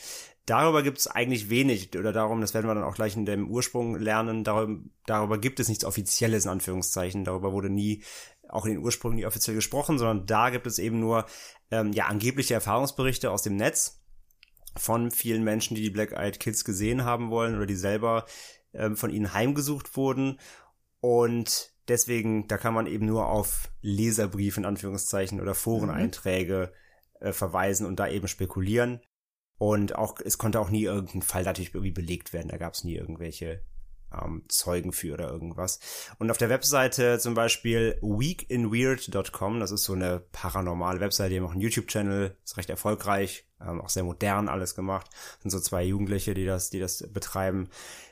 Darüber 0.45 0.83
gibt 0.83 0.97
es 0.97 1.07
eigentlich 1.07 1.50
wenig, 1.50 1.97
oder 1.97 2.12
darum, 2.12 2.41
das 2.41 2.53
werden 2.53 2.67
wir 2.67 2.75
dann 2.75 2.83
auch 2.83 2.95
gleich 2.95 3.15
in 3.15 3.25
dem 3.25 3.50
Ursprung 3.50 3.95
lernen, 3.95 4.43
darüber, 4.43 4.81
darüber 5.05 5.38
gibt 5.38 5.62
es 5.62 5.69
nichts 5.69 5.85
Offizielles 5.85 6.43
in 6.43 6.51
Anführungszeichen, 6.51 7.23
darüber 7.23 7.53
wurde 7.53 7.69
nie 7.69 8.03
auch 8.50 8.65
in 8.65 8.73
den 8.73 8.83
Ursprüngen 8.83 9.15
nicht 9.15 9.25
offiziell 9.25 9.55
gesprochen, 9.55 9.97
sondern 9.97 10.25
da 10.25 10.50
gibt 10.50 10.67
es 10.67 10.79
eben 10.79 11.00
nur 11.00 11.25
ähm, 11.71 11.93
ja 11.93 12.05
angebliche 12.05 12.53
Erfahrungsberichte 12.53 13.31
aus 13.31 13.41
dem 13.41 13.55
Netz 13.55 14.03
von 14.75 15.12
vielen 15.12 15.43
Menschen, 15.43 15.75
die 15.75 15.81
die 15.81 15.89
Black 15.89 16.12
Eyed 16.12 16.39
Kids 16.39 16.65
gesehen 16.65 17.05
haben 17.05 17.29
wollen 17.29 17.55
oder 17.55 17.65
die 17.65 17.75
selber 17.75 18.25
ähm, 18.73 18.97
von 18.97 19.12
ihnen 19.12 19.33
heimgesucht 19.33 19.95
wurden. 19.95 20.39
Und 21.00 21.73
deswegen, 21.88 22.47
da 22.47 22.57
kann 22.57 22.73
man 22.73 22.88
eben 22.88 23.05
nur 23.05 23.27
auf 23.27 23.69
Leserbriefe 23.81 24.59
in 24.59 24.65
Anführungszeichen 24.65 25.41
oder 25.41 25.55
Foreneinträge 25.55 26.73
äh, 27.19 27.31
verweisen 27.31 27.85
und 27.85 28.00
da 28.00 28.07
eben 28.07 28.27
spekulieren. 28.27 29.01
Und 29.57 29.95
auch, 29.95 30.19
es 30.24 30.38
konnte 30.38 30.60
auch 30.60 30.69
nie 30.69 30.83
irgendein 30.83 31.22
Fall 31.22 31.43
natürlich 31.43 31.74
irgendwie 31.74 31.91
belegt 31.91 32.33
werden. 32.33 32.50
Da 32.50 32.57
gab 32.57 32.74
es 32.74 32.83
nie 32.83 32.95
irgendwelche 32.95 33.62
ähm, 34.22 34.43
Zeugen 34.48 34.93
für 34.93 35.13
oder 35.13 35.29
irgendwas. 35.29 35.79
Und 36.20 36.32
auf 36.32 36.38
der 36.38 36.50
Webseite 36.50 37.20
zum 37.20 37.34
Beispiel 37.34 37.98
weekinweird.com, 38.01 39.60
das 39.60 39.72
ist 39.72 39.84
so 39.84 39.93
eine 39.93 40.22
paranormale 40.32 41.00
Webseite, 41.00 41.32
die 41.32 41.38
haben 41.38 41.46
auch 41.46 41.51
einen 41.51 41.62
YouTube-Channel, 41.62 42.36
ist 42.43 42.58
recht 42.58 42.70
erfolgreich, 42.70 43.46
ähm, 43.62 43.82
auch 43.82 43.89
sehr 43.89 44.03
modern 44.03 44.50
alles 44.50 44.75
gemacht. 44.75 45.10
Sind 45.39 45.51
so 45.51 45.60
zwei 45.60 45.84
Jugendliche, 45.84 46.34
die 46.34 46.46
das, 46.46 46.70
die 46.70 46.79
das 46.79 47.08
betreiben. 47.12 47.70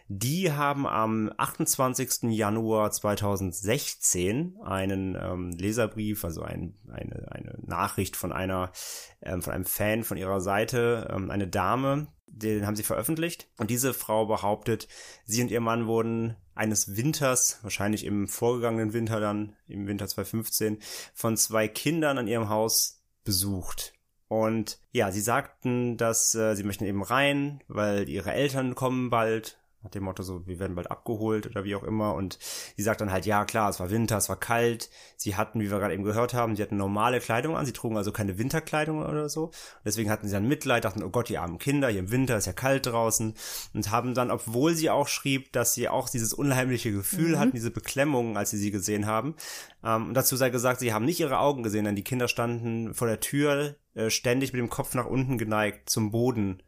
Die 0.08 0.52
haben 0.52 0.86
am 0.88 1.32
28. 1.38 2.32
Januar 2.32 2.92
2016 2.92 4.58
einen 4.62 5.16
ähm, 5.16 5.52
Leserbrief, 5.52 6.26
also 6.26 6.42
ein, 6.42 6.76
eine, 6.92 7.32
eine 7.32 7.58
Nachricht 7.66 8.18
von 8.18 8.34
einer, 8.34 8.72
ähm, 9.22 9.42
von 9.42 9.54
einem 9.54 9.64
Fan 9.64 10.04
von 10.04 10.18
ihrer 10.18 10.42
Seite, 10.42 11.10
ähm, 11.14 11.32
eine 11.32 11.48
Dame, 11.48 12.08
den 12.32 12.66
haben 12.66 12.76
sie 12.76 12.84
veröffentlicht. 12.84 13.48
Und 13.58 13.70
diese 13.70 13.94
Frau 13.94 14.26
behauptet, 14.26 14.88
sie 15.26 15.42
und 15.42 15.52
ihr 15.52 15.62
Mann 15.62 15.88
wurden 15.88 16.36
eines 16.56 16.96
Winters, 16.96 17.60
wahrscheinlich 17.62 18.06
im 18.06 18.28
vorgegangenen 18.28 18.94
Winter 18.94 19.20
dann, 19.20 19.56
im 19.68 19.88
Winter 19.88 20.08
2015, 20.08 20.80
von 21.14 21.38
zwei 21.38 21.68
Kindern 21.68 22.18
an 22.18 22.28
ihrem 22.28 22.50
Haus 22.50 23.02
besucht. 23.24 23.94
Und 24.28 24.80
ja, 24.92 25.12
sie 25.12 25.22
sagten, 25.22 25.98
dass 25.98 26.34
äh, 26.36 26.56
sie 26.56 26.64
möchten 26.64 26.86
eben 26.86 27.04
rein, 27.04 27.62
weil 27.68 28.08
ihre 28.08 28.32
Eltern 28.32 28.76
kommen 28.76 29.10
bald 29.10 29.61
nach 29.84 29.92
dem 29.92 30.04
Motto 30.04 30.22
so, 30.22 30.46
wir 30.46 30.60
werden 30.60 30.76
bald 30.76 30.92
abgeholt 30.92 31.48
oder 31.48 31.64
wie 31.64 31.76
auch 31.76 31.84
immer. 31.84 32.14
Und 32.14 32.38
sie 32.78 32.84
sagt 32.84 33.02
dann 33.02 33.12
halt, 33.12 33.26
ja 33.26 33.46
klar, 33.46 33.70
es 33.70 33.80
war 33.80 33.90
Winter, 33.90 34.18
es 34.18 34.30
war 34.30 34.40
kalt. 34.40 34.90
Sie 35.18 35.36
hatten, 35.36 35.60
wie 35.60 35.72
wir 35.72 35.80
gerade 35.80 35.94
eben 35.94 36.04
gehört 36.04 36.34
haben, 36.34 36.56
sie 36.56 36.62
hatten 36.62 36.78
normale 36.78 37.20
Kleidung 37.20 37.58
an. 37.58 37.66
Sie 37.66 37.74
trugen 37.74 37.98
also 37.98 38.12
keine 38.12 38.38
Winterkleidung 38.38 39.04
oder 39.04 39.28
so. 39.28 39.46
Und 39.46 39.54
deswegen 39.86 40.12
hatten 40.12 40.28
sie 40.28 40.34
dann 40.34 40.48
Mitleid, 40.48 40.86
dachten, 40.86 41.04
oh 41.04 41.10
Gott, 41.10 41.30
die 41.30 41.38
armen 41.38 41.58
Kinder, 41.58 41.90
hier 41.90 42.00
im 42.00 42.12
Winter 42.12 42.38
ist 42.38 42.46
ja 42.46 42.54
kalt 42.54 42.86
draußen. 42.86 43.34
Und 43.74 43.92
haben 43.92 44.14
dann, 44.14 44.30
obwohl 44.30 44.76
sie 44.76 44.90
auch 44.90 45.08
schrieb, 45.08 45.52
dass 45.54 45.74
sie 45.74 45.90
auch 45.90 46.10
dieses 46.10 46.34
unheimliche 46.34 46.92
Gefühl 46.92 47.36
mhm. 47.36 47.40
hatten, 47.40 47.52
diese 47.54 47.72
Beklemmung, 47.72 48.38
als 48.38 48.52
sie 48.52 48.58
sie 48.58 48.72
gesehen 48.72 49.08
haben. 49.08 49.36
Ähm, 49.84 50.10
und 50.10 50.14
dazu 50.14 50.36
sei 50.36 50.52
gesagt, 50.52 50.80
sie 50.80 50.94
haben 50.94 51.06
nicht 51.06 51.20
ihre 51.20 51.40
Augen 51.40 51.64
gesehen, 51.64 51.86
denn 51.86 51.96
die 51.96 52.04
Kinder 52.04 52.28
standen 52.28 52.94
vor 52.94 53.08
der 53.08 53.20
Tür, 53.20 53.76
äh, 53.96 54.10
ständig 54.10 54.54
mit 54.54 54.60
dem 54.60 54.70
Kopf 54.70 54.94
nach 54.94 55.08
unten 55.08 55.38
geneigt 55.38 55.90
zum 55.90 56.12
Boden 56.12 56.62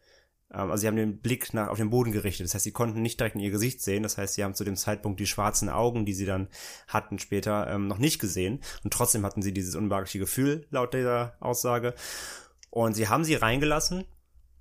also 0.53 0.77
sie 0.77 0.87
haben 0.87 0.95
den 0.95 1.17
Blick 1.17 1.53
nach, 1.53 1.69
auf 1.69 1.77
den 1.77 1.89
Boden 1.89 2.11
gerichtet. 2.11 2.45
Das 2.45 2.53
heißt, 2.53 2.63
sie 2.63 2.71
konnten 2.71 3.01
nicht 3.01 3.19
direkt 3.19 3.35
in 3.35 3.41
ihr 3.41 3.51
Gesicht 3.51 3.81
sehen. 3.81 4.03
Das 4.03 4.17
heißt, 4.17 4.35
sie 4.35 4.43
haben 4.43 4.53
zu 4.53 4.63
dem 4.63 4.75
Zeitpunkt 4.75 5.19
die 5.19 5.25
schwarzen 5.25 5.69
Augen, 5.69 6.05
die 6.05 6.13
sie 6.13 6.25
dann 6.25 6.47
hatten 6.87 7.19
später, 7.19 7.67
ähm, 7.69 7.87
noch 7.87 7.97
nicht 7.97 8.19
gesehen. 8.19 8.61
Und 8.83 8.93
trotzdem 8.93 9.25
hatten 9.25 9.41
sie 9.41 9.53
dieses 9.53 9.75
unbehagliche 9.75 10.19
Gefühl, 10.19 10.67
laut 10.69 10.93
dieser 10.93 11.35
Aussage. 11.39 11.95
Und 12.69 12.93
sie 12.93 13.07
haben 13.07 13.23
sie 13.23 13.35
reingelassen, 13.35 14.05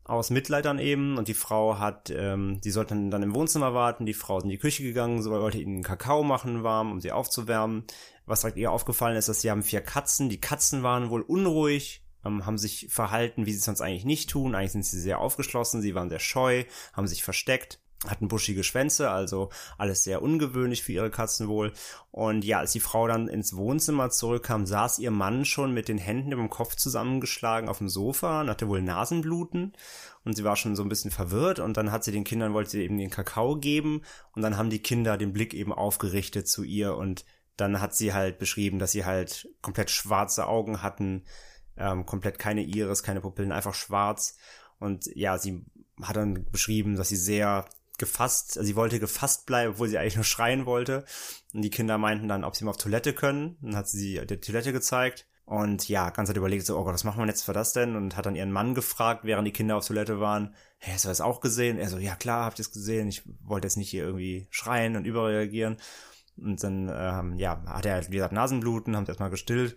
aus 0.04 0.30
Mitleid 0.30 0.64
dann 0.64 0.78
eben. 0.78 1.18
Und 1.18 1.28
die 1.28 1.34
Frau 1.34 1.78
hat, 1.78 2.10
ähm, 2.10 2.60
die 2.62 2.70
sollten 2.70 3.10
dann 3.10 3.22
im 3.22 3.34
Wohnzimmer 3.34 3.74
warten. 3.74 4.06
Die 4.06 4.14
Frau 4.14 4.38
ist 4.38 4.44
in 4.44 4.50
die 4.50 4.58
Küche 4.58 4.82
gegangen, 4.82 5.24
wollte 5.24 5.58
ihnen 5.58 5.82
Kakao 5.82 6.22
machen, 6.22 6.62
warm, 6.62 6.90
um 6.90 7.00
sie 7.00 7.12
aufzuwärmen. 7.12 7.84
Was 8.24 8.40
direkt 8.40 8.58
ihr 8.58 8.70
aufgefallen 8.70 9.16
ist, 9.16 9.28
dass 9.28 9.42
sie 9.42 9.50
haben 9.50 9.62
vier 9.62 9.82
Katzen. 9.82 10.28
Die 10.28 10.40
Katzen 10.40 10.82
waren 10.82 11.10
wohl 11.10 11.22
unruhig 11.22 12.02
ähm, 12.24 12.46
haben 12.46 12.58
sich 12.58 12.88
verhalten, 12.90 13.46
wie 13.46 13.52
sie 13.52 13.58
es 13.58 13.64
sonst 13.64 13.80
eigentlich 13.80 14.04
nicht 14.04 14.30
tun. 14.30 14.54
Eigentlich 14.54 14.72
sind 14.72 14.84
sie 14.84 15.00
sehr 15.00 15.18
aufgeschlossen, 15.18 15.82
sie 15.82 15.94
waren 15.94 16.08
sehr 16.08 16.20
scheu, 16.20 16.64
haben 16.92 17.06
sich 17.06 17.22
versteckt 17.22 17.78
hatten 18.08 18.28
buschige 18.28 18.64
Schwänze, 18.64 19.10
also 19.10 19.50
alles 19.78 20.04
sehr 20.04 20.22
ungewöhnlich 20.22 20.82
für 20.82 20.92
ihre 20.92 21.10
Katzen 21.10 21.48
wohl. 21.48 21.72
Und 22.10 22.44
ja, 22.44 22.58
als 22.58 22.72
die 22.72 22.80
Frau 22.80 23.06
dann 23.06 23.28
ins 23.28 23.56
Wohnzimmer 23.56 24.10
zurückkam, 24.10 24.66
saß 24.66 24.98
ihr 24.98 25.10
Mann 25.10 25.44
schon 25.44 25.72
mit 25.72 25.88
den 25.88 25.98
Händen 25.98 26.32
über 26.32 26.42
dem 26.42 26.50
Kopf 26.50 26.74
zusammengeschlagen 26.74 27.68
auf 27.68 27.78
dem 27.78 27.88
Sofa 27.88 28.40
und 28.40 28.50
hatte 28.50 28.68
wohl 28.68 28.82
Nasenbluten. 28.82 29.72
Und 30.24 30.36
sie 30.36 30.44
war 30.44 30.56
schon 30.56 30.76
so 30.76 30.82
ein 30.82 30.88
bisschen 30.88 31.10
verwirrt 31.10 31.58
und 31.58 31.76
dann 31.76 31.92
hat 31.92 32.04
sie 32.04 32.12
den 32.12 32.24
Kindern, 32.24 32.54
wollte 32.54 32.70
sie 32.70 32.82
eben 32.82 32.98
den 32.98 33.10
Kakao 33.10 33.56
geben 33.56 34.02
und 34.34 34.42
dann 34.42 34.56
haben 34.56 34.70
die 34.70 34.82
Kinder 34.82 35.16
den 35.16 35.32
Blick 35.32 35.54
eben 35.54 35.72
aufgerichtet 35.72 36.48
zu 36.48 36.62
ihr 36.62 36.96
und 36.96 37.24
dann 37.56 37.80
hat 37.80 37.94
sie 37.94 38.12
halt 38.12 38.38
beschrieben, 38.38 38.78
dass 38.78 38.92
sie 38.92 39.04
halt 39.04 39.48
komplett 39.60 39.90
schwarze 39.90 40.46
Augen 40.46 40.82
hatten, 40.82 41.24
ähm, 41.76 42.06
komplett 42.06 42.38
keine 42.38 42.62
Iris, 42.62 43.02
keine 43.02 43.20
Pupillen, 43.20 43.52
einfach 43.52 43.74
schwarz. 43.74 44.36
Und 44.78 45.06
ja, 45.14 45.38
sie 45.38 45.64
hat 46.02 46.16
dann 46.16 46.44
beschrieben, 46.50 46.96
dass 46.96 47.08
sie 47.08 47.16
sehr 47.16 47.66
gefasst, 47.98 48.58
also 48.58 48.66
sie 48.66 48.76
wollte 48.76 48.98
gefasst 48.98 49.46
bleiben, 49.46 49.72
obwohl 49.72 49.88
sie 49.88 49.98
eigentlich 49.98 50.16
nur 50.16 50.24
schreien 50.24 50.66
wollte. 50.66 51.04
Und 51.54 51.62
die 51.62 51.70
Kinder 51.70 51.98
meinten 51.98 52.28
dann, 52.28 52.44
ob 52.44 52.56
sie 52.56 52.64
mal 52.64 52.70
auf 52.70 52.76
Toilette 52.76 53.12
können. 53.12 53.56
Dann 53.60 53.76
hat 53.76 53.88
sie 53.88 54.20
die 54.26 54.40
Toilette 54.40 54.72
gezeigt. 54.72 55.26
Und 55.44 55.88
ja, 55.88 56.10
ganz 56.10 56.28
hat 56.28 56.36
überlegt, 56.36 56.64
so, 56.66 56.78
oh 56.78 56.84
Gott, 56.84 56.94
was 56.94 57.04
machen 57.04 57.18
wir 57.18 57.26
jetzt 57.26 57.44
für 57.44 57.52
das 57.52 57.72
denn? 57.72 57.96
Und 57.96 58.16
hat 58.16 58.26
dann 58.26 58.36
ihren 58.36 58.52
Mann 58.52 58.74
gefragt, 58.74 59.24
während 59.24 59.46
die 59.46 59.52
Kinder 59.52 59.76
auf 59.76 59.86
Toilette 59.86 60.20
waren, 60.20 60.54
hey, 60.78 60.94
hast 60.94 61.04
du 61.04 61.08
das 61.08 61.20
auch 61.20 61.40
gesehen? 61.40 61.78
Er 61.78 61.88
so, 61.88 61.98
ja 61.98 62.14
klar, 62.14 62.44
habt 62.46 62.58
ihr 62.58 62.62
es 62.62 62.72
gesehen. 62.72 63.08
Ich 63.08 63.22
wollte 63.42 63.66
jetzt 63.66 63.76
nicht 63.76 63.90
hier 63.90 64.04
irgendwie 64.04 64.46
schreien 64.50 64.96
und 64.96 65.04
überreagieren. 65.04 65.76
Und 66.36 66.62
dann, 66.62 66.90
ähm, 66.94 67.38
ja, 67.38 67.62
hat 67.66 67.86
er, 67.86 68.06
wie 68.08 68.16
gesagt, 68.16 68.32
Nasenbluten, 68.32 68.96
haben 68.96 69.02
es 69.02 69.10
erstmal 69.10 69.30
gestillt. 69.30 69.76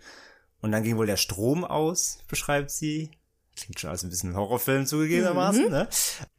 Und 0.65 0.71
dann 0.71 0.81
ging 0.81 0.97
wohl 0.97 1.05
der 1.05 1.15
Strom 1.15 1.63
aus, 1.63 2.17
beschreibt 2.27 2.71
sie. 2.71 3.11
Klingt 3.55 3.79
schon 3.79 3.91
als 3.91 4.03
ein 4.03 4.09
bisschen 4.09 4.35
Horrorfilm 4.35 4.87
zugegebenermaßen, 4.87 5.65
mhm. 5.65 5.69
ne? 5.69 5.87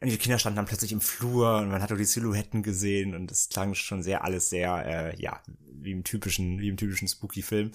Und 0.01 0.11
die 0.11 0.17
Kinder 0.17 0.37
standen 0.37 0.57
dann 0.57 0.65
plötzlich 0.65 0.91
im 0.91 0.99
Flur 0.99 1.59
und 1.59 1.69
man 1.69 1.81
hat 1.81 1.93
auch 1.93 1.97
die 1.97 2.03
Silhouetten 2.03 2.61
gesehen 2.61 3.15
und 3.15 3.31
es 3.31 3.47
klang 3.47 3.73
schon 3.73 4.03
sehr 4.03 4.25
alles 4.25 4.49
sehr, 4.49 4.85
äh, 4.85 5.21
ja, 5.21 5.41
wie 5.65 5.93
im 5.93 6.03
typischen, 6.03 6.59
wie 6.59 6.67
im 6.67 6.75
typischen 6.75 7.07
Spooky-Film. 7.07 7.71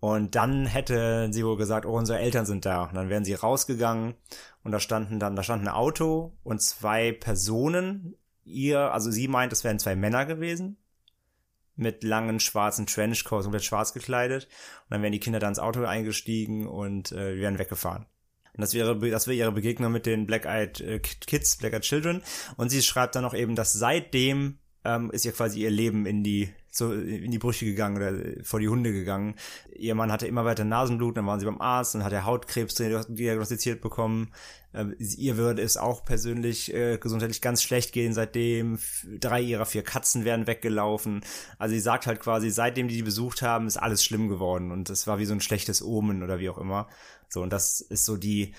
Und 0.00 0.34
dann 0.34 0.66
hätte 0.66 1.28
sie 1.30 1.44
wohl 1.44 1.56
gesagt, 1.56 1.86
oh, 1.86 1.96
unsere 1.96 2.18
Eltern 2.18 2.46
sind 2.46 2.66
da. 2.66 2.86
Und 2.86 2.96
dann 2.96 3.08
wären 3.08 3.24
sie 3.24 3.34
rausgegangen 3.34 4.14
und 4.64 4.72
da 4.72 4.80
standen 4.80 5.20
dann, 5.20 5.36
da 5.36 5.44
stand 5.44 5.62
ein 5.62 5.68
Auto 5.68 6.36
und 6.42 6.60
zwei 6.60 7.12
Personen. 7.12 8.16
Ihr, 8.42 8.92
also 8.92 9.12
sie 9.12 9.28
meint, 9.28 9.52
es 9.52 9.62
wären 9.62 9.78
zwei 9.78 9.94
Männer 9.94 10.26
gewesen, 10.26 10.78
mit 11.76 12.02
langen 12.02 12.40
schwarzen 12.40 12.86
Trenchcoats, 12.86 13.44
komplett 13.44 13.64
schwarz 13.64 13.92
gekleidet. 13.92 14.44
Und 14.84 14.94
dann 14.94 15.02
wären 15.02 15.12
die 15.12 15.20
Kinder 15.20 15.38
da 15.38 15.48
ins 15.48 15.58
Auto 15.58 15.84
eingestiegen 15.84 16.66
und 16.66 17.12
äh, 17.12 17.38
wären 17.38 17.58
weggefahren. 17.58 18.06
Und 18.54 18.62
das 18.62 18.72
wäre, 18.72 18.98
das 19.10 19.26
wäre 19.26 19.36
ihre 19.36 19.52
Begegnung 19.52 19.92
mit 19.92 20.06
den 20.06 20.26
Black 20.26 20.46
Eyed 20.46 20.80
äh, 20.80 20.98
Kids, 20.98 21.56
Black 21.56 21.74
Eyed 21.74 21.82
Children. 21.82 22.22
Und 22.56 22.70
sie 22.70 22.82
schreibt 22.82 23.14
dann 23.14 23.22
noch 23.22 23.34
eben, 23.34 23.54
dass 23.54 23.74
seitdem 23.74 24.58
ähm, 24.84 25.10
ist 25.10 25.26
ihr 25.26 25.32
quasi 25.32 25.60
ihr 25.60 25.70
Leben 25.70 26.06
in 26.06 26.24
die 26.24 26.48
so 26.76 26.92
in 26.92 27.30
die 27.30 27.38
Brüche 27.38 27.64
gegangen 27.64 27.96
oder 27.96 28.44
vor 28.44 28.60
die 28.60 28.68
Hunde 28.68 28.92
gegangen. 28.92 29.34
Ihr 29.74 29.94
Mann 29.94 30.12
hatte 30.12 30.26
immer 30.26 30.44
weiter 30.44 30.64
Nasenblut, 30.64 31.16
dann 31.16 31.26
waren 31.26 31.40
sie 31.40 31.46
beim 31.46 31.60
Arzt, 31.60 31.94
dann 31.94 32.04
hat 32.04 32.12
er 32.12 32.24
Hautkrebs 32.24 32.74
diagnostiziert 32.74 33.80
bekommen. 33.80 34.32
Ähm, 34.74 34.94
ihr 34.98 35.36
würde 35.36 35.62
es 35.62 35.76
auch 35.76 36.04
persönlich 36.04 36.72
äh, 36.74 36.98
gesundheitlich 36.98 37.40
ganz 37.40 37.62
schlecht 37.62 37.92
gehen 37.92 38.12
seitdem. 38.12 38.78
Drei 39.20 39.40
ihrer 39.40 39.66
vier 39.66 39.82
Katzen 39.82 40.24
werden 40.24 40.46
weggelaufen. 40.46 41.22
Also 41.58 41.74
sie 41.74 41.80
sagt 41.80 42.06
halt 42.06 42.20
quasi, 42.20 42.50
seitdem 42.50 42.88
die 42.88 42.96
die 42.96 43.02
besucht 43.02 43.42
haben, 43.42 43.66
ist 43.66 43.78
alles 43.78 44.04
schlimm 44.04 44.28
geworden 44.28 44.70
und 44.70 44.90
es 44.90 45.06
war 45.06 45.18
wie 45.18 45.26
so 45.26 45.32
ein 45.32 45.40
schlechtes 45.40 45.82
Omen 45.82 46.22
oder 46.22 46.38
wie 46.38 46.50
auch 46.50 46.58
immer. 46.58 46.88
So 47.28 47.42
und 47.42 47.52
das 47.52 47.80
ist 47.80 48.04
so 48.04 48.16
die 48.16 48.54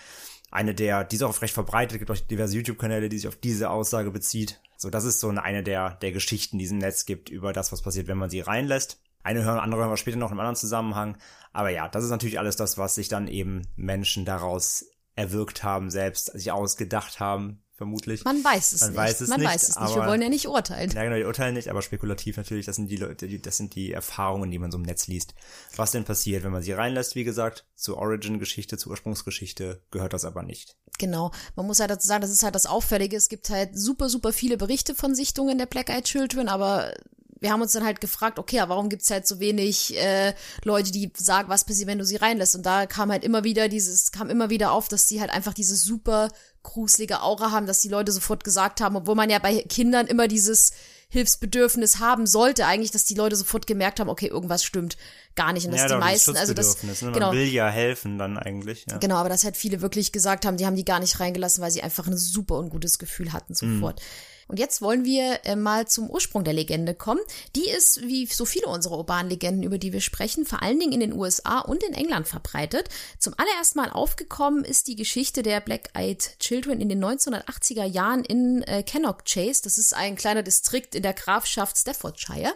eine 0.50 0.74
der, 0.74 1.04
die 1.04 1.18
ist 1.18 1.24
auch 1.24 1.42
recht 1.42 1.54
verbreitet, 1.54 2.00
gibt 2.00 2.10
auch 2.10 2.18
diverse 2.18 2.56
YouTube-Kanäle, 2.56 3.10
die 3.10 3.18
sich 3.18 3.28
auf 3.28 3.36
diese 3.36 3.70
Aussage 3.70 4.12
bezieht. 4.12 4.60
So, 4.77 4.89
das 4.89 5.05
ist 5.05 5.19
so 5.19 5.29
eine 5.29 5.63
der, 5.63 5.96
der 5.96 6.12
Geschichten, 6.12 6.60
die 6.60 6.65
es 6.65 6.72
im 6.72 6.77
Netz 6.77 7.05
gibt 7.05 7.29
über 7.29 7.51
das, 7.51 7.72
was 7.72 7.81
passiert, 7.81 8.07
wenn 8.07 8.17
man 8.17 8.29
sie 8.29 8.41
reinlässt. 8.41 9.01
Eine 9.24 9.43
hören, 9.43 9.60
andere 9.60 9.81
hören 9.81 9.89
wir 9.89 9.98
später 9.98 10.17
noch 10.17 10.27
in 10.27 10.34
einem 10.34 10.41
anderen 10.41 10.55
Zusammenhang. 10.55 11.17
Aber 11.51 11.69
ja, 11.69 11.89
das 11.89 12.03
ist 12.03 12.12
natürlich 12.12 12.39
alles 12.39 12.55
das, 12.55 12.77
was 12.77 12.96
sich 12.96 13.10
dann 13.10 13.27
eben 13.27 13.63
Menschen 13.75 14.24
daraus 14.24 14.86
erwirkt 15.15 15.63
haben, 15.63 15.89
selbst 15.89 16.27
sich 16.27 16.51
ausgedacht 16.51 17.19
haben, 17.19 17.63
vermutlich. 17.77 18.24
Man 18.25 18.43
weiß 18.43 18.74
es 18.74 18.81
Man 18.81 18.89
nicht. 18.89 18.98
Weiß 18.98 19.22
es 19.22 19.29
Man 19.29 19.39
nicht, 19.39 19.50
weiß 19.50 19.63
es 19.63 19.69
nicht. 19.69 19.77
aber- 19.77 19.96
Wir 20.03 20.07
wollen 20.10 20.22
ja 20.22 20.29
nicht 20.29 20.48
urteilen. 20.48 20.91
Ja, 20.91 21.03
genau, 21.03 21.15
die 21.15 21.24
urteilen 21.24 21.53
nicht, 21.53 21.69
aber 21.69 21.81
spekulativ 21.81 22.36
natürlich, 22.38 22.65
das 22.65 22.75
sind 22.75 22.88
die 22.89 22.98
Leute, 22.98 23.27
die, 23.27 23.41
das 23.41 23.57
sind 23.57 23.75
die 23.75 23.91
Erfahrungen, 23.93 24.51
die 24.51 24.60
man 24.60 24.72
so 24.72 24.77
im 24.77 24.84
Netz 24.84 25.07
liest. 25.07 25.34
Was 25.75 25.91
denn 25.91 26.03
passiert, 26.03 26.43
wenn 26.43 26.51
man 26.51 26.63
sie 26.63 26.74
reinlässt, 26.74 27.15
wie 27.15 27.24
gesagt, 27.24 27.65
zur 27.75 27.98
Origin-Geschichte, 27.98 28.77
zur 28.77 28.91
Ursprungsgeschichte 28.91 29.81
gehört 29.91 30.13
das 30.13 30.25
aber 30.25 30.43
nicht. 30.43 30.75
Genau. 31.00 31.31
Man 31.55 31.67
muss 31.67 31.79
halt 31.79 31.91
dazu 31.91 32.07
sagen, 32.07 32.22
das 32.22 32.31
ist 32.31 32.43
halt 32.43 32.55
das 32.55 32.65
Auffällige. 32.65 33.15
Es 33.15 33.29
gibt 33.29 33.50
halt 33.51 33.77
super, 33.77 34.10
super 34.10 34.34
viele 34.34 34.57
Berichte 34.57 34.96
von 34.96 35.13
Sichtungen 35.13 35.57
der 35.60 35.67
Black 35.67 35.89
Eyed 35.89 36.05
Children, 36.05 36.50
aber 36.50 36.93
wir 37.39 37.51
haben 37.51 37.62
uns 37.62 37.72
dann 37.72 37.86
halt 37.86 38.01
gefragt, 38.01 38.39
okay, 38.39 38.60
aber 38.60 38.75
warum 38.75 38.89
gibt's 38.89 39.12
halt 39.12 39.27
so 39.27 39.39
wenig 39.39 39.96
äh, 39.98 40.34
Leute, 40.63 40.91
die 40.91 41.12
sagen, 41.15 41.50
was 41.50 41.65
passiert, 41.65 41.88
wenn 41.88 42.00
du 42.00 42.06
sie 42.06 42.15
reinlässt? 42.15 42.56
Und 42.56 42.65
da 42.65 42.86
kam 42.86 43.12
halt 43.12 43.24
immer 43.24 43.44
wieder 43.44 43.67
dieses, 43.67 44.12
kam 44.12 44.29
immer 44.29 44.50
wieder 44.50 44.72
auf, 44.72 44.88
dass 44.88 45.08
die 45.08 45.22
halt 45.22 45.32
einfach 45.32 45.53
diese 45.53 45.75
super 45.75 46.29
gruselige 46.63 47.22
Aura 47.22 47.51
haben, 47.51 47.67
dass 47.67 47.79
die 47.79 47.89
Leute 47.89 48.12
sofort 48.12 48.44
gesagt 48.44 48.82
haben, 48.82 48.96
obwohl 48.96 49.15
man 49.15 49.29
ja 49.29 49.39
bei 49.39 49.62
Kindern 49.62 50.08
immer 50.08 50.27
dieses 50.27 50.74
Hilfsbedürfnis 51.10 52.00
haben 52.00 52.27
sollte, 52.27 52.65
eigentlich, 52.65 52.91
dass 52.91 53.06
die 53.06 53.13
Leute 53.13 53.38
sofort 53.38 53.65
gemerkt 53.65 54.00
haben, 54.00 54.10
okay, 54.10 54.27
irgendwas 54.27 54.65
stimmt 54.65 54.98
gar 55.36 55.53
nicht 55.53 55.65
und 55.65 55.72
dass 55.72 55.82
ja, 55.82 55.88
die 55.88 55.94
doch, 55.94 56.00
meisten, 56.00 56.36
also 56.36 56.53
das, 56.53 56.84
ne? 56.84 56.94
Man 57.01 57.13
genau, 57.13 57.32
will 57.32 57.48
ja 57.48 57.70
helfen 57.70 58.17
dann 58.17 58.38
eigentlich. 58.38 58.86
Ja. 58.89 58.98
Genau, 58.98 59.15
aber 59.15 59.29
dass 59.29 59.46
halt 59.46 59.56
viele 59.56 59.82
wirklich 59.82 60.12
gesagt 60.12 60.46
haben, 60.46 60.58
die 60.58 60.65
haben 60.65 60.75
die 60.75 60.84
gar 60.84 61.00
nicht 61.00 61.20
reingelassen, 61.22 61.63
weil 61.63 61.72
sie 61.72 61.82
einfach 61.82 62.08
ein 62.08 62.17
super 62.17 62.56
ungutes 62.56 63.00
Gefühl 63.00 63.32
hatten 63.32 63.56
sofort. 63.56 64.01
Und 64.48 64.60
jetzt 64.60 64.82
wollen 64.82 65.04
wir 65.04 65.39
äh, 65.44 65.56
mal 65.56 65.88
zum 65.88 66.10
Ursprung 66.10 66.44
der 66.44 66.54
Legende 66.54 66.94
kommen. 66.94 67.20
Die 67.56 67.70
ist, 67.70 68.01
wie 68.01 68.25
so 68.25 68.46
viele 68.46 68.68
unserer 68.68 68.98
urbanen 68.98 69.30
Legenden, 69.30 69.63
über 69.63 69.77
die 69.77 69.94
wir 69.94 70.01
sprechen, 70.01 70.46
vor 70.46 70.62
allen 70.62 70.80
Dingen 70.80 70.94
in 70.94 71.00
den 71.00 71.13
USA 71.13 71.60
und 71.60 71.84
in 71.84 71.94
England 71.94 72.27
verbreitet. 72.27 72.89
Zum 73.20 73.34
allerersten 73.38 73.80
Mal 73.80 73.92
aufgekommen 73.92 74.63
ist 74.63 74.88
die 74.88 74.96
Geschichte 74.96 75.44
der 75.44 75.60
Black-Eyed 75.60 76.39
Children 76.39 76.80
in 76.80 76.89
den 76.89 77.04
1980er 77.04 77.86
Jahren 77.86 78.24
in 78.24 78.63
äh, 78.63 78.84
Cannock 78.84 79.25
Chase. 79.25 79.62
Das 79.63 79.77
ist 79.77 79.94
ein 79.94 80.16
kleiner 80.16 80.44
Distrikt 80.44 80.96
in 80.96 81.04
der 81.04 81.13
Grafschaft 81.13 81.77
Staffordshire. 81.77 82.54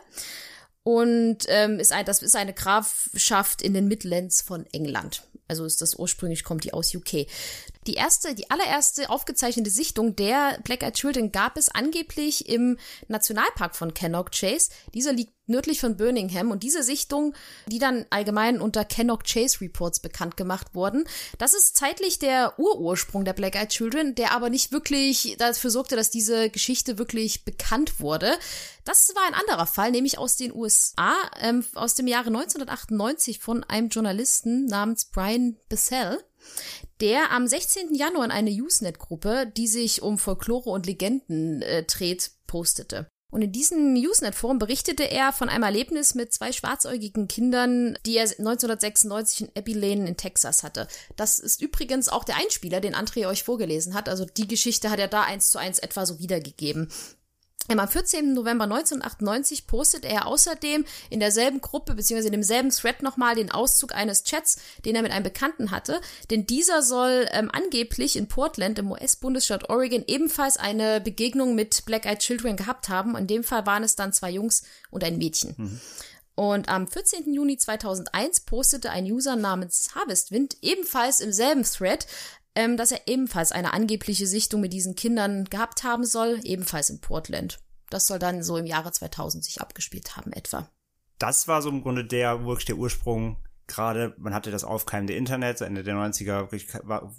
Und 0.83 1.39
ähm, 1.47 1.79
ist 1.79 1.91
ein, 1.91 2.05
das 2.05 2.23
ist 2.23 2.35
eine 2.35 2.53
Grafschaft 2.53 3.61
in 3.61 3.73
den 3.73 3.87
Midlands 3.87 4.41
von 4.41 4.65
England. 4.71 5.23
Also 5.51 5.65
ist 5.65 5.81
das 5.81 5.95
ursprünglich, 5.95 6.45
kommt 6.45 6.63
die 6.63 6.73
aus 6.73 6.95
UK. 6.95 7.27
Die 7.85 7.95
erste, 7.95 8.33
die 8.33 8.49
allererste 8.49 9.09
aufgezeichnete 9.09 9.69
Sichtung 9.69 10.15
der 10.15 10.57
Black 10.63 10.81
Eyed 10.81 10.93
Children 10.93 11.33
gab 11.33 11.57
es 11.57 11.67
angeblich 11.67 12.47
im 12.47 12.77
Nationalpark 13.09 13.75
von 13.75 13.93
Cannock 13.93 14.31
Chase. 14.31 14.69
Dieser 14.93 15.11
liegt 15.11 15.33
nördlich 15.51 15.79
von 15.79 15.97
Birmingham 15.97 16.49
und 16.49 16.63
diese 16.63 16.81
Sichtung, 16.81 17.35
die 17.67 17.79
dann 17.79 18.05
allgemein 18.09 18.59
unter 18.59 18.83
Cannock 18.85 19.23
Chase 19.25 19.61
Reports 19.61 19.99
bekannt 19.99 20.37
gemacht 20.37 20.73
wurden, 20.73 21.03
das 21.37 21.53
ist 21.53 21.77
zeitlich 21.77 22.17
der 22.17 22.57
Urursprung 22.57 23.25
der 23.25 23.33
Black 23.33 23.55
Eyed 23.55 23.69
Children, 23.69 24.15
der 24.15 24.31
aber 24.31 24.49
nicht 24.49 24.71
wirklich 24.71 25.35
dafür 25.37 25.69
sorgte, 25.69 25.95
dass 25.95 26.09
diese 26.09 26.49
Geschichte 26.49 26.97
wirklich 26.97 27.45
bekannt 27.45 27.99
wurde. 27.99 28.33
Das 28.83 29.13
war 29.13 29.27
ein 29.27 29.35
anderer 29.35 29.67
Fall, 29.67 29.91
nämlich 29.91 30.17
aus 30.17 30.35
den 30.35 30.53
USA, 30.53 31.13
ähm, 31.39 31.63
aus 31.75 31.93
dem 31.93 32.07
Jahre 32.07 32.27
1998 32.27 33.39
von 33.39 33.63
einem 33.63 33.89
Journalisten 33.89 34.65
namens 34.65 35.05
Brian 35.05 35.57
Bissell 35.69 36.17
der 37.01 37.31
am 37.31 37.47
16. 37.47 37.95
Januar 37.95 38.25
in 38.25 38.31
eine 38.31 38.51
Usenet-Gruppe, 38.51 39.51
die 39.55 39.67
sich 39.67 40.01
um 40.01 40.17
Folklore 40.17 40.69
und 40.69 40.85
Legenden 40.85 41.61
äh, 41.61 41.83
dreht, 41.83 42.31
postete. 42.47 43.07
Und 43.31 43.41
in 43.41 43.51
diesem 43.51 43.95
Usenet-Forum 43.95 44.59
berichtete 44.59 45.09
er 45.09 45.31
von 45.31 45.49
einem 45.49 45.63
Erlebnis 45.63 46.15
mit 46.15 46.33
zwei 46.33 46.51
schwarzäugigen 46.51 47.27
Kindern, 47.27 47.97
die 48.05 48.17
er 48.17 48.23
1996 48.23 49.41
in 49.41 49.49
Abilene 49.57 50.07
in 50.07 50.17
Texas 50.17 50.63
hatte. 50.63 50.87
Das 51.15 51.39
ist 51.39 51.61
übrigens 51.61 52.09
auch 52.09 52.25
der 52.25 52.35
Einspieler, 52.35 52.81
den 52.81 52.93
André 52.93 53.25
euch 53.27 53.43
vorgelesen 53.43 53.93
hat. 53.93 54.09
Also 54.09 54.25
die 54.25 54.47
Geschichte 54.47 54.91
hat 54.91 54.99
er 54.99 55.07
da 55.07 55.23
eins 55.23 55.49
zu 55.49 55.57
eins 55.57 55.79
etwa 55.79 56.05
so 56.05 56.19
wiedergegeben. 56.19 56.89
Am 57.67 57.87
14. 57.87 58.33
November 58.33 58.65
1998 58.65 59.67
postet 59.67 60.03
er 60.03 60.27
außerdem 60.27 60.83
in 61.09 61.19
derselben 61.19 61.61
Gruppe 61.61 61.93
bzw. 61.95 62.25
in 62.25 62.31
demselben 62.31 62.69
Thread 62.69 63.01
nochmal 63.01 63.35
den 63.35 63.51
Auszug 63.51 63.93
eines 63.93 64.23
Chats, 64.23 64.57
den 64.83 64.95
er 64.95 65.01
mit 65.01 65.11
einem 65.11 65.23
Bekannten 65.23 65.71
hatte, 65.71 66.01
denn 66.29 66.45
dieser 66.45 66.81
soll 66.81 67.27
ähm, 67.31 67.49
angeblich 67.51 68.15
in 68.15 68.27
Portland 68.27 68.79
im 68.79 68.91
US-Bundesstaat 68.91 69.69
Oregon 69.69 70.03
ebenfalls 70.07 70.57
eine 70.57 71.01
Begegnung 71.01 71.55
mit 71.55 71.85
Black 71.85 72.05
Eyed 72.05 72.19
Children 72.19 72.57
gehabt 72.57 72.89
haben. 72.89 73.15
In 73.15 73.27
dem 73.27 73.43
Fall 73.43 73.65
waren 73.65 73.83
es 73.83 73.95
dann 73.95 74.11
zwei 74.11 74.31
Jungs 74.31 74.63
und 74.89 75.03
ein 75.03 75.17
Mädchen. 75.17 75.55
Mhm. 75.57 75.79
Und 76.35 76.69
am 76.69 76.87
14. 76.87 77.33
Juni 77.33 77.57
2001 77.57 78.41
postete 78.41 78.89
ein 78.89 79.05
User 79.05 79.35
namens 79.35 79.89
Harvestwind 79.93 80.57
ebenfalls 80.61 81.19
im 81.19 81.31
selben 81.31 81.63
Thread 81.63 82.07
ähm, 82.55 82.77
dass 82.77 82.91
er 82.91 83.07
ebenfalls 83.07 83.51
eine 83.51 83.73
angebliche 83.73 84.27
Sichtung 84.27 84.61
mit 84.61 84.73
diesen 84.73 84.95
Kindern 84.95 85.45
gehabt 85.45 85.83
haben 85.83 86.05
soll, 86.05 86.39
ebenfalls 86.43 86.89
in 86.89 87.01
Portland. 87.01 87.59
Das 87.89 88.07
soll 88.07 88.19
dann 88.19 88.43
so 88.43 88.57
im 88.57 88.65
Jahre 88.65 88.91
2000 88.91 89.43
sich 89.43 89.61
abgespielt 89.61 90.15
haben 90.15 90.31
etwa. 90.31 90.69
Das 91.19 91.47
war 91.47 91.61
so 91.61 91.69
im 91.69 91.81
Grunde 91.81 92.05
der 92.05 92.45
wirklich 92.45 92.65
der 92.65 92.77
Ursprung. 92.77 93.37
Gerade 93.67 94.15
man 94.17 94.33
hatte 94.33 94.51
das 94.51 94.63
Aufkeimen 94.63 95.07
der 95.07 95.17
Internet, 95.17 95.61
Ende 95.61 95.83
der 95.83 95.95
90er 95.95 96.49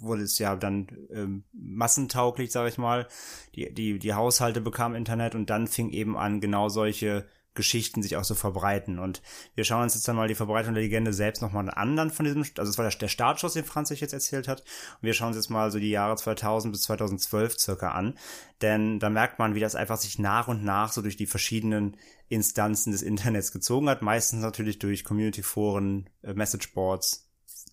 wurde 0.01 0.23
es 0.23 0.37
ja 0.37 0.55
dann 0.55 0.87
ähm, 1.11 1.43
massentauglich, 1.53 2.51
sage 2.51 2.69
ich 2.69 2.77
mal. 2.77 3.07
Die, 3.55 3.73
die, 3.73 3.97
die 3.97 4.13
Haushalte 4.13 4.61
bekamen 4.61 4.97
Internet 4.97 5.35
und 5.35 5.49
dann 5.49 5.67
fing 5.67 5.89
eben 5.89 6.17
an, 6.17 6.41
genau 6.41 6.69
solche 6.69 7.25
Geschichten 7.53 8.01
sich 8.01 8.17
auch 8.17 8.23
so 8.23 8.35
verbreiten. 8.35 8.99
Und 8.99 9.21
wir 9.55 9.63
schauen 9.63 9.83
uns 9.83 9.93
jetzt 9.93 10.07
dann 10.07 10.15
mal 10.15 10.27
die 10.27 10.35
Verbreitung 10.35 10.73
der 10.73 10.83
Legende 10.83 11.13
selbst 11.13 11.41
nochmal 11.41 11.69
an 11.69 11.95
dann 11.95 12.11
von 12.11 12.25
diesem, 12.25 12.43
also 12.57 12.69
es 12.69 12.77
war 12.77 12.89
der, 12.89 13.07
Startschuss, 13.07 13.53
den 13.53 13.65
Franz 13.65 13.89
sich 13.89 14.01
jetzt 14.01 14.13
erzählt 14.13 14.47
hat. 14.47 14.61
Und 14.61 15.03
wir 15.03 15.13
schauen 15.13 15.29
uns 15.29 15.37
jetzt 15.37 15.49
mal 15.49 15.71
so 15.71 15.79
die 15.79 15.89
Jahre 15.89 16.15
2000 16.15 16.71
bis 16.71 16.83
2012 16.83 17.59
circa 17.59 17.91
an. 17.91 18.17
Denn 18.61 18.99
da 18.99 19.09
merkt 19.09 19.39
man, 19.39 19.55
wie 19.55 19.59
das 19.59 19.75
einfach 19.75 19.97
sich 19.97 20.19
nach 20.19 20.47
und 20.47 20.63
nach 20.63 20.91
so 20.91 21.01
durch 21.01 21.17
die 21.17 21.27
verschiedenen 21.27 21.97
Instanzen 22.29 22.91
des 22.91 23.01
Internets 23.01 23.51
gezogen 23.51 23.89
hat. 23.89 24.01
Meistens 24.01 24.41
natürlich 24.41 24.79
durch 24.79 25.03
Community-Foren, 25.03 26.09
äh, 26.23 26.33
Messageboards, 26.33 27.29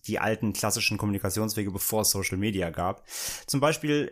die 0.07 0.19
alten 0.19 0.53
klassischen 0.53 0.97
Kommunikationswege, 0.97 1.71
bevor 1.71 2.01
es 2.01 2.11
Social 2.11 2.37
Media 2.37 2.69
gab. 2.69 3.07
Zum 3.47 3.59
Beispiel 3.59 4.11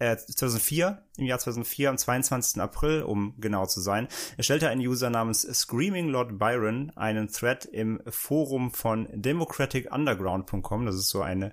im 0.00 0.16
2004, 0.18 0.86
äh, 0.88 1.20
im 1.20 1.26
Jahr 1.26 1.38
2004, 1.38 1.90
am 1.90 1.98
22. 1.98 2.60
April, 2.60 3.02
um 3.02 3.34
genau 3.38 3.66
zu 3.66 3.80
sein, 3.80 4.08
erstellte 4.36 4.68
ein 4.68 4.80
User 4.80 5.10
namens 5.10 5.42
Screaming 5.42 6.08
Lord 6.08 6.38
Byron 6.38 6.90
einen 6.96 7.28
Thread 7.28 7.66
im 7.66 8.00
Forum 8.08 8.72
von 8.72 9.08
democraticunderground.com. 9.12 10.86
Das 10.86 10.94
ist 10.94 11.10
so 11.10 11.20
eine 11.20 11.52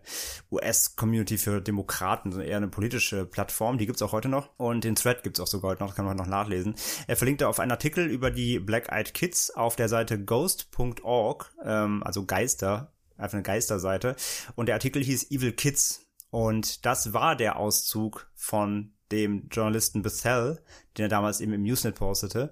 US-Community 0.51 1.37
für 1.37 1.61
Demokraten, 1.61 2.31
so 2.31 2.39
eher 2.39 2.57
eine 2.57 2.69
politische 2.69 3.25
Plattform. 3.25 3.77
Die 3.77 3.85
gibt's 3.85 4.01
auch 4.01 4.13
heute 4.13 4.29
noch. 4.29 4.49
Und 4.57 4.83
den 4.83 4.95
Thread 4.95 5.23
gibt's 5.23 5.39
auch 5.39 5.47
sogar 5.47 5.71
heute 5.71 5.83
noch, 5.83 5.95
kann 5.95 6.05
man 6.05 6.17
noch 6.17 6.27
nachlesen. 6.27 6.75
Er 7.07 7.17
verlinkte 7.17 7.47
auf 7.47 7.59
einen 7.59 7.71
Artikel 7.71 8.07
über 8.07 8.31
die 8.31 8.59
Black 8.59 8.89
Eyed 8.91 9.13
Kids 9.13 9.51
auf 9.51 9.75
der 9.75 9.89
Seite 9.89 10.23
ghost.org, 10.23 11.53
ähm, 11.63 12.01
also 12.03 12.25
Geister, 12.25 12.93
einfach 13.17 13.33
eine 13.33 13.43
Geisterseite. 13.43 14.15
Und 14.55 14.67
der 14.67 14.75
Artikel 14.75 15.03
hieß 15.03 15.31
Evil 15.31 15.51
Kids 15.51 16.06
und 16.29 16.85
das 16.85 17.13
war 17.13 17.35
der 17.35 17.57
Auszug 17.57 18.29
von 18.35 18.93
dem 19.11 19.47
Journalisten 19.49 20.01
Bethel, 20.01 20.61
den 20.97 21.05
er 21.05 21.09
damals 21.09 21.39
eben 21.39 21.53
im 21.53 21.63
Usenet 21.63 21.95
postete 21.95 22.51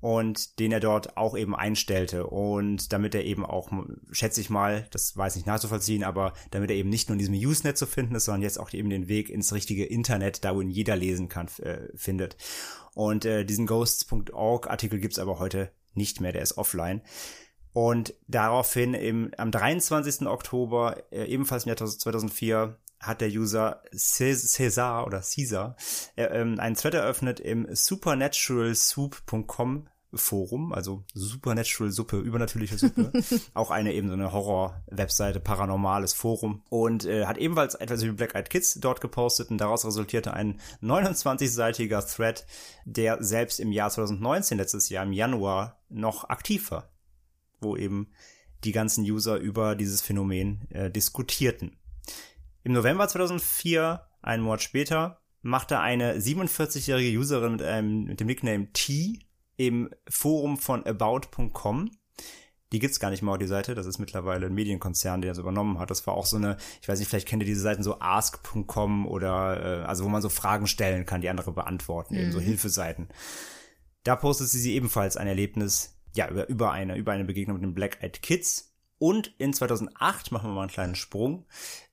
und 0.00 0.60
den 0.60 0.72
er 0.72 0.80
dort 0.80 1.16
auch 1.16 1.36
eben 1.36 1.56
einstellte. 1.56 2.26
Und 2.26 2.92
damit 2.92 3.14
er 3.14 3.24
eben 3.24 3.44
auch, 3.44 3.70
schätze 4.12 4.40
ich 4.40 4.50
mal, 4.50 4.86
das 4.90 5.16
weiß 5.16 5.36
ich 5.36 5.46
nachzuvollziehen, 5.46 6.04
aber 6.04 6.32
damit 6.50 6.70
er 6.70 6.76
eben 6.76 6.90
nicht 6.90 7.08
nur 7.08 7.14
in 7.14 7.18
diesem 7.18 7.34
Usenet 7.34 7.76
zu 7.76 7.86
finden 7.86 8.14
ist, 8.14 8.26
sondern 8.26 8.42
jetzt 8.42 8.60
auch 8.60 8.72
eben 8.72 8.90
den 8.90 9.08
Weg 9.08 9.30
ins 9.30 9.52
richtige 9.52 9.84
Internet, 9.84 10.44
da 10.44 10.54
wo 10.54 10.60
ihn 10.60 10.70
jeder 10.70 10.96
lesen 10.96 11.28
kann, 11.28 11.48
äh, 11.58 11.88
findet. 11.96 12.36
Und 12.94 13.24
äh, 13.24 13.44
diesen 13.44 13.66
Ghosts.org 13.66 14.70
Artikel 14.70 15.00
gibt's 15.00 15.18
aber 15.18 15.38
heute 15.38 15.72
nicht 15.94 16.20
mehr, 16.20 16.32
der 16.32 16.42
ist 16.42 16.56
offline. 16.56 17.02
Und 17.72 18.14
daraufhin 18.26 18.94
im, 18.94 19.32
am 19.36 19.50
23. 19.50 20.26
Oktober, 20.26 21.02
äh, 21.10 21.24
ebenfalls 21.24 21.64
im 21.64 21.70
Jahr 21.70 21.76
2004, 21.76 22.78
hat 23.00 23.20
der 23.20 23.28
User 23.28 23.82
Cesar 23.94 25.06
oder 25.06 25.20
Caesar 25.20 25.76
äh, 26.16 26.24
ähm, 26.24 26.58
einen 26.58 26.76
Thread 26.76 26.94
eröffnet 26.94 27.40
im 27.40 27.68
supernaturalsoup.com 27.70 29.88
Forum, 30.14 30.72
also 30.72 31.04
Supernatural 31.14 31.90
Suppe, 31.90 32.18
übernatürliche 32.18 32.78
Suppe, 32.78 33.12
auch 33.54 33.70
eine 33.70 33.92
eben 33.92 34.08
so 34.08 34.14
eine 34.14 34.32
Horror-Webseite, 34.32 35.40
paranormales 35.40 36.14
Forum. 36.14 36.62
Und 36.68 37.04
äh, 37.04 37.26
hat 37.26 37.38
ebenfalls 37.38 37.74
etwas 37.74 38.02
wie 38.02 38.10
Black 38.10 38.34
Eyed 38.34 38.50
Kids 38.50 38.74
dort 38.74 39.00
gepostet 39.00 39.50
und 39.50 39.58
daraus 39.58 39.84
resultierte 39.84 40.34
ein 40.34 40.60
29-seitiger 40.82 42.06
Thread, 42.06 42.46
der 42.84 43.22
selbst 43.22 43.60
im 43.60 43.72
Jahr 43.72 43.90
2019, 43.90 44.58
letztes 44.58 44.88
Jahr 44.88 45.04
im 45.04 45.12
Januar, 45.12 45.80
noch 45.88 46.28
aktiv 46.28 46.70
war, 46.70 46.90
wo 47.60 47.76
eben 47.76 48.08
die 48.64 48.72
ganzen 48.72 49.04
User 49.04 49.36
über 49.36 49.74
dieses 49.74 50.02
Phänomen 50.02 50.68
äh, 50.70 50.90
diskutierten. 50.90 51.76
Im 52.66 52.72
November 52.72 53.06
2004, 53.06 54.00
einen 54.22 54.42
Monat 54.42 54.60
später, 54.60 55.20
machte 55.40 55.78
eine 55.78 56.16
47-jährige 56.16 57.16
Userin 57.16 57.52
mit, 57.52 57.62
einem, 57.62 58.02
mit 58.06 58.18
dem 58.18 58.26
Nickname 58.26 58.72
T 58.72 59.20
im 59.56 59.88
Forum 60.08 60.58
von 60.58 60.84
about.com 60.84 61.92
die 62.72 62.80
gibt's 62.80 62.98
gar 62.98 63.10
nicht 63.10 63.22
mehr 63.22 63.30
auf 63.30 63.38
die 63.38 63.46
Seite. 63.46 63.76
Das 63.76 63.86
ist 63.86 64.00
mittlerweile 64.00 64.46
ein 64.46 64.54
Medienkonzern, 64.54 65.20
der 65.20 65.30
das 65.30 65.38
übernommen 65.38 65.78
hat. 65.78 65.92
Das 65.92 66.04
war 66.08 66.14
auch 66.14 66.26
so 66.26 66.38
eine, 66.38 66.56
ich 66.82 66.88
weiß 66.88 66.98
nicht, 66.98 67.08
vielleicht 67.08 67.28
kennt 67.28 67.40
ihr 67.44 67.46
diese 67.46 67.60
Seiten 67.60 67.84
so 67.84 68.00
ask.com 68.00 69.06
oder 69.06 69.82
äh, 69.82 69.84
also 69.84 70.02
wo 70.02 70.08
man 70.08 70.20
so 70.20 70.28
Fragen 70.28 70.66
stellen 70.66 71.06
kann, 71.06 71.20
die 71.20 71.28
andere 71.28 71.52
beantworten, 71.52 72.14
mhm. 72.14 72.20
eben 72.20 72.32
so 72.32 72.40
mhm. 72.40 72.44
Hilfeseiten. 72.44 73.08
Da 74.02 74.16
postet 74.16 74.48
sie, 74.48 74.58
sie 74.58 74.74
ebenfalls 74.74 75.16
ein 75.16 75.28
Erlebnis, 75.28 75.96
ja, 76.16 76.28
über, 76.28 76.48
über 76.48 76.72
eine, 76.72 76.96
über 76.96 77.12
eine 77.12 77.24
Begegnung 77.24 77.58
mit 77.58 77.62
den 77.62 77.74
Black 77.74 78.02
Eyed 78.02 78.20
Kids. 78.22 78.72
Und 78.98 79.32
in 79.38 79.52
2008, 79.52 80.32
machen 80.32 80.50
wir 80.50 80.54
mal 80.54 80.62
einen 80.62 80.70
kleinen 80.70 80.96
Sprung, 80.96 81.46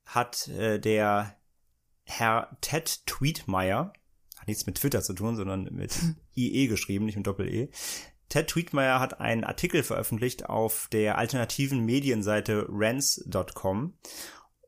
hat 0.05 0.47
äh, 0.49 0.79
der 0.79 1.35
Herr 2.03 2.57
Ted 2.61 3.05
Tweetmeyer, 3.05 3.93
hat 4.37 4.47
nichts 4.47 4.65
mit 4.65 4.75
Twitter 4.75 5.01
zu 5.01 5.13
tun, 5.13 5.35
sondern 5.35 5.63
mit 5.71 5.97
IE 6.35 6.67
geschrieben, 6.67 7.05
nicht 7.05 7.15
mit 7.15 7.27
Doppel-E. 7.27 7.69
Ted 8.29 8.47
Tweetmeyer 8.47 8.99
hat 8.99 9.19
einen 9.19 9.43
Artikel 9.43 9.83
veröffentlicht 9.83 10.49
auf 10.49 10.87
der 10.91 11.17
alternativen 11.17 11.85
Medienseite 11.85 12.65
rants.com 12.69 13.97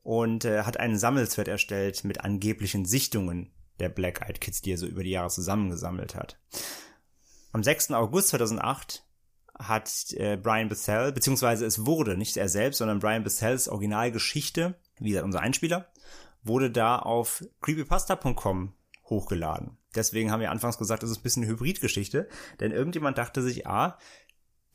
und 0.02 0.44
äh, 0.44 0.62
hat 0.62 0.78
einen 0.78 0.98
Sammelthread 0.98 1.48
erstellt 1.48 2.04
mit 2.04 2.20
angeblichen 2.20 2.84
Sichtungen 2.84 3.52
der 3.80 3.88
Black 3.88 4.22
Eyed 4.22 4.40
Kids, 4.40 4.62
die 4.62 4.72
er 4.72 4.78
so 4.78 4.86
über 4.86 5.02
die 5.02 5.10
Jahre 5.10 5.30
zusammengesammelt 5.30 6.14
hat. 6.14 6.38
Am 7.52 7.62
6. 7.62 7.90
August 7.92 8.28
2008 8.28 9.04
hat 9.58 10.12
äh, 10.12 10.36
Brian 10.36 10.68
Bethel, 10.68 11.12
beziehungsweise 11.12 11.66
es 11.66 11.86
wurde, 11.86 12.16
nicht 12.16 12.36
er 12.36 12.48
selbst, 12.48 12.78
sondern 12.78 13.00
Brian 13.00 13.24
Bethels 13.24 13.68
Originalgeschichte, 13.68 14.78
wie 14.98 15.10
gesagt, 15.10 15.24
unser 15.24 15.40
Einspieler, 15.40 15.90
wurde 16.42 16.70
da 16.70 16.98
auf 16.98 17.44
creepypasta.com 17.60 18.72
hochgeladen. 19.04 19.76
Deswegen 19.94 20.30
haben 20.30 20.40
wir 20.40 20.50
anfangs 20.50 20.78
gesagt, 20.78 21.02
es 21.02 21.10
ist 21.10 21.18
ein 21.18 21.22
bisschen 21.22 21.44
eine 21.44 21.52
Hybridgeschichte, 21.52 22.28
denn 22.60 22.72
irgendjemand 22.72 23.18
dachte 23.18 23.42
sich, 23.42 23.66
ah, 23.66 23.98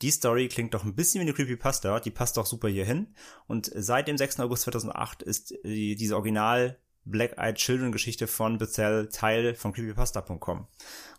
die 0.02 0.10
Story 0.10 0.48
klingt 0.48 0.74
doch 0.74 0.84
ein 0.84 0.96
bisschen 0.96 1.20
wie 1.20 1.26
eine 1.26 1.32
Creepypasta, 1.32 2.00
die 2.00 2.10
passt 2.10 2.36
doch 2.36 2.46
super 2.46 2.68
hier 2.68 2.84
hin. 2.84 3.14
Und 3.46 3.70
seit 3.72 4.08
dem 4.08 4.18
6. 4.18 4.40
August 4.40 4.64
2008 4.64 5.22
ist 5.22 5.54
die, 5.64 5.94
diese 5.94 6.16
Original 6.16 6.78
Black 7.04 7.36
Eyed 7.38 7.56
Children 7.56 7.92
Geschichte 7.92 8.26
von 8.26 8.58
Bethel 8.58 9.08
Teil 9.08 9.54
von 9.54 9.72
creepypasta.com. 9.72 10.66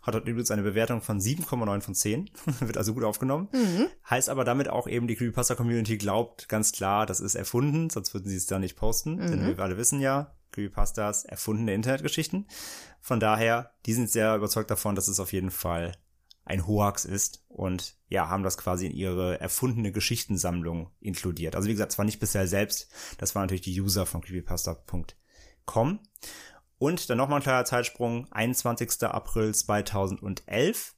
Hat 0.02 0.14
dort 0.14 0.26
übrigens 0.26 0.50
eine 0.50 0.62
Bewertung 0.62 1.02
von 1.02 1.20
7,9 1.20 1.80
von 1.80 1.94
10. 1.94 2.30
Wird 2.60 2.76
also 2.76 2.94
gut 2.94 3.04
aufgenommen. 3.04 3.48
Mhm. 3.52 3.88
Heißt 4.08 4.28
aber 4.28 4.44
damit 4.44 4.68
auch 4.68 4.86
eben, 4.86 5.06
die 5.06 5.16
Creepypasta 5.16 5.54
Community 5.54 5.98
glaubt 5.98 6.48
ganz 6.48 6.72
klar, 6.72 7.06
das 7.06 7.20
ist 7.20 7.34
erfunden, 7.34 7.90
sonst 7.90 8.14
würden 8.14 8.28
sie 8.28 8.36
es 8.36 8.46
da 8.46 8.58
nicht 8.58 8.76
posten. 8.76 9.16
Mhm. 9.16 9.30
Denn 9.30 9.46
wir 9.46 9.58
alle 9.58 9.76
wissen 9.76 10.00
ja, 10.00 10.34
Creepypastas 10.52 11.24
erfundene 11.24 11.74
Internetgeschichten. 11.74 12.46
Von 13.00 13.20
daher, 13.20 13.72
die 13.86 13.92
sind 13.92 14.10
sehr 14.10 14.34
überzeugt 14.36 14.70
davon, 14.70 14.94
dass 14.94 15.08
es 15.08 15.20
auf 15.20 15.32
jeden 15.32 15.50
Fall 15.50 15.92
ein 16.46 16.66
Hoax 16.66 17.04
ist 17.04 17.44
und 17.48 17.96
ja, 18.08 18.28
haben 18.28 18.42
das 18.42 18.58
quasi 18.58 18.86
in 18.86 18.92
ihre 18.92 19.40
erfundene 19.40 19.92
Geschichtensammlung 19.92 20.90
inkludiert. 21.00 21.56
Also 21.56 21.68
wie 21.68 21.72
gesagt, 21.72 21.92
zwar 21.92 22.04
nicht 22.04 22.20
bisher 22.20 22.46
selbst, 22.46 22.90
das 23.18 23.34
waren 23.34 23.44
natürlich 23.44 23.62
die 23.62 23.80
User 23.80 24.06
von 24.06 24.20
creepypasta.com. 24.20 25.06
Und 26.78 27.08
dann 27.08 27.18
nochmal 27.18 27.40
ein 27.40 27.42
kleiner 27.42 27.64
Zeitsprung, 27.64 28.26
21. 28.30 29.02
April 29.04 29.54
2011. 29.54 30.94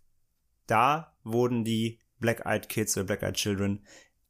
Da 0.67 1.17
wurden 1.23 1.65
die 1.65 2.01
Black 2.19 2.45
Eyed 2.45 2.69
Kids 2.69 2.97
oder 2.97 3.05
Black 3.05 3.23
Eyed 3.23 3.35
Children 3.35 3.85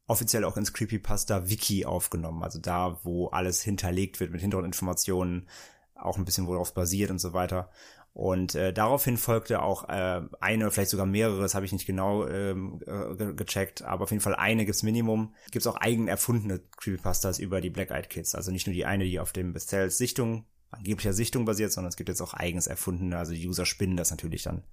offiziell 0.07 0.45
auch 0.45 0.57
ins 0.57 0.73
Creepypasta 0.73 1.49
Wiki 1.49 1.85
aufgenommen. 1.85 2.43
Also 2.43 2.59
da, 2.59 2.99
wo 3.03 3.27
alles 3.27 3.61
hinterlegt 3.61 4.19
wird 4.19 4.31
mit 4.31 4.41
Hintergrundinformationen, 4.41 5.47
auch 5.95 6.17
ein 6.17 6.25
bisschen 6.25 6.47
worauf 6.47 6.73
basiert 6.73 7.11
und 7.11 7.19
so 7.19 7.33
weiter. 7.33 7.69
Und 8.17 8.55
äh, 8.55 8.73
daraufhin 8.73 9.15
folgte 9.15 9.61
auch 9.61 9.89
äh, 9.89 10.21
eine, 10.39 10.71
vielleicht 10.71 10.89
sogar 10.89 11.05
mehrere, 11.05 11.39
das 11.39 11.53
habe 11.53 11.67
ich 11.67 11.71
nicht 11.71 11.85
genau 11.85 12.25
ähm, 12.25 12.81
äh, 12.87 13.33
gecheckt, 13.35 13.83
aber 13.83 14.05
auf 14.05 14.09
jeden 14.09 14.23
Fall 14.23 14.33
eine 14.33 14.65
gibt's 14.65 14.81
Minimum. 14.81 15.35
Gibt's 15.51 15.67
auch 15.67 15.75
eigen 15.75 16.07
erfundene 16.07 16.59
Creepypastas 16.77 17.37
über 17.37 17.61
die 17.61 17.69
Black 17.69 17.91
Eyed 17.91 18.09
Kids. 18.09 18.33
Also 18.33 18.49
nicht 18.49 18.65
nur 18.65 18.73
die 18.73 18.87
eine, 18.87 19.03
die 19.03 19.19
auf 19.19 19.33
dem 19.33 19.53
Bestsells 19.53 19.99
Sichtung, 19.99 20.47
angeblicher 20.71 21.13
Sichtung 21.13 21.45
basiert, 21.45 21.71
sondern 21.71 21.89
es 21.89 21.95
gibt 21.95 22.09
jetzt 22.09 22.23
auch 22.23 22.33
eigens 22.33 22.65
erfundene, 22.65 23.19
also 23.19 23.33
die 23.33 23.47
User 23.47 23.67
spinnen 23.67 23.97
das 23.97 24.09
natürlich 24.09 24.41
dann 24.41 24.63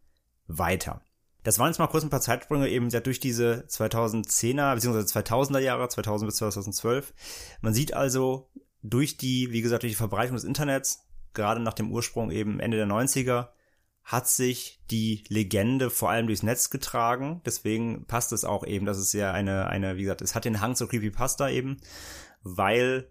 weiter. 0.46 1.02
Das 1.42 1.58
waren 1.58 1.68
jetzt 1.68 1.78
mal 1.78 1.88
kurz 1.88 2.02
ein 2.02 2.08
paar 2.08 2.22
Zeitsprünge 2.22 2.70
eben 2.70 2.88
ja 2.88 3.00
durch 3.00 3.20
diese 3.20 3.66
2010er 3.68 4.74
bzw. 4.74 5.00
2000er 5.00 5.58
Jahre, 5.58 5.86
2000 5.90 6.30
bis 6.30 6.36
2012. 6.36 7.12
Man 7.60 7.74
sieht 7.74 7.92
also 7.92 8.48
durch 8.82 9.18
die, 9.18 9.50
wie 9.50 9.60
gesagt, 9.60 9.82
durch 9.82 9.92
die 9.92 9.98
Verbreitung 9.98 10.36
des 10.36 10.44
Internets, 10.44 11.03
gerade 11.34 11.60
nach 11.60 11.74
dem 11.74 11.90
Ursprung 11.90 12.30
eben 12.30 12.60
Ende 12.60 12.76
der 12.76 12.86
90er, 12.86 13.48
hat 14.04 14.28
sich 14.28 14.82
die 14.90 15.24
Legende 15.28 15.88
vor 15.88 16.10
allem 16.10 16.26
durchs 16.26 16.42
Netz 16.42 16.68
getragen. 16.68 17.40
Deswegen 17.46 18.06
passt 18.06 18.32
es 18.32 18.44
auch 18.44 18.66
eben, 18.66 18.84
dass 18.84 18.98
es 18.98 19.12
ja 19.14 19.32
eine, 19.32 19.66
eine, 19.66 19.96
wie 19.96 20.02
gesagt, 20.02 20.20
es 20.20 20.34
hat 20.34 20.44
den 20.44 20.60
Hang 20.60 20.76
zur 20.76 20.90
Creepypasta 20.90 21.48
eben, 21.48 21.78
weil 22.42 23.10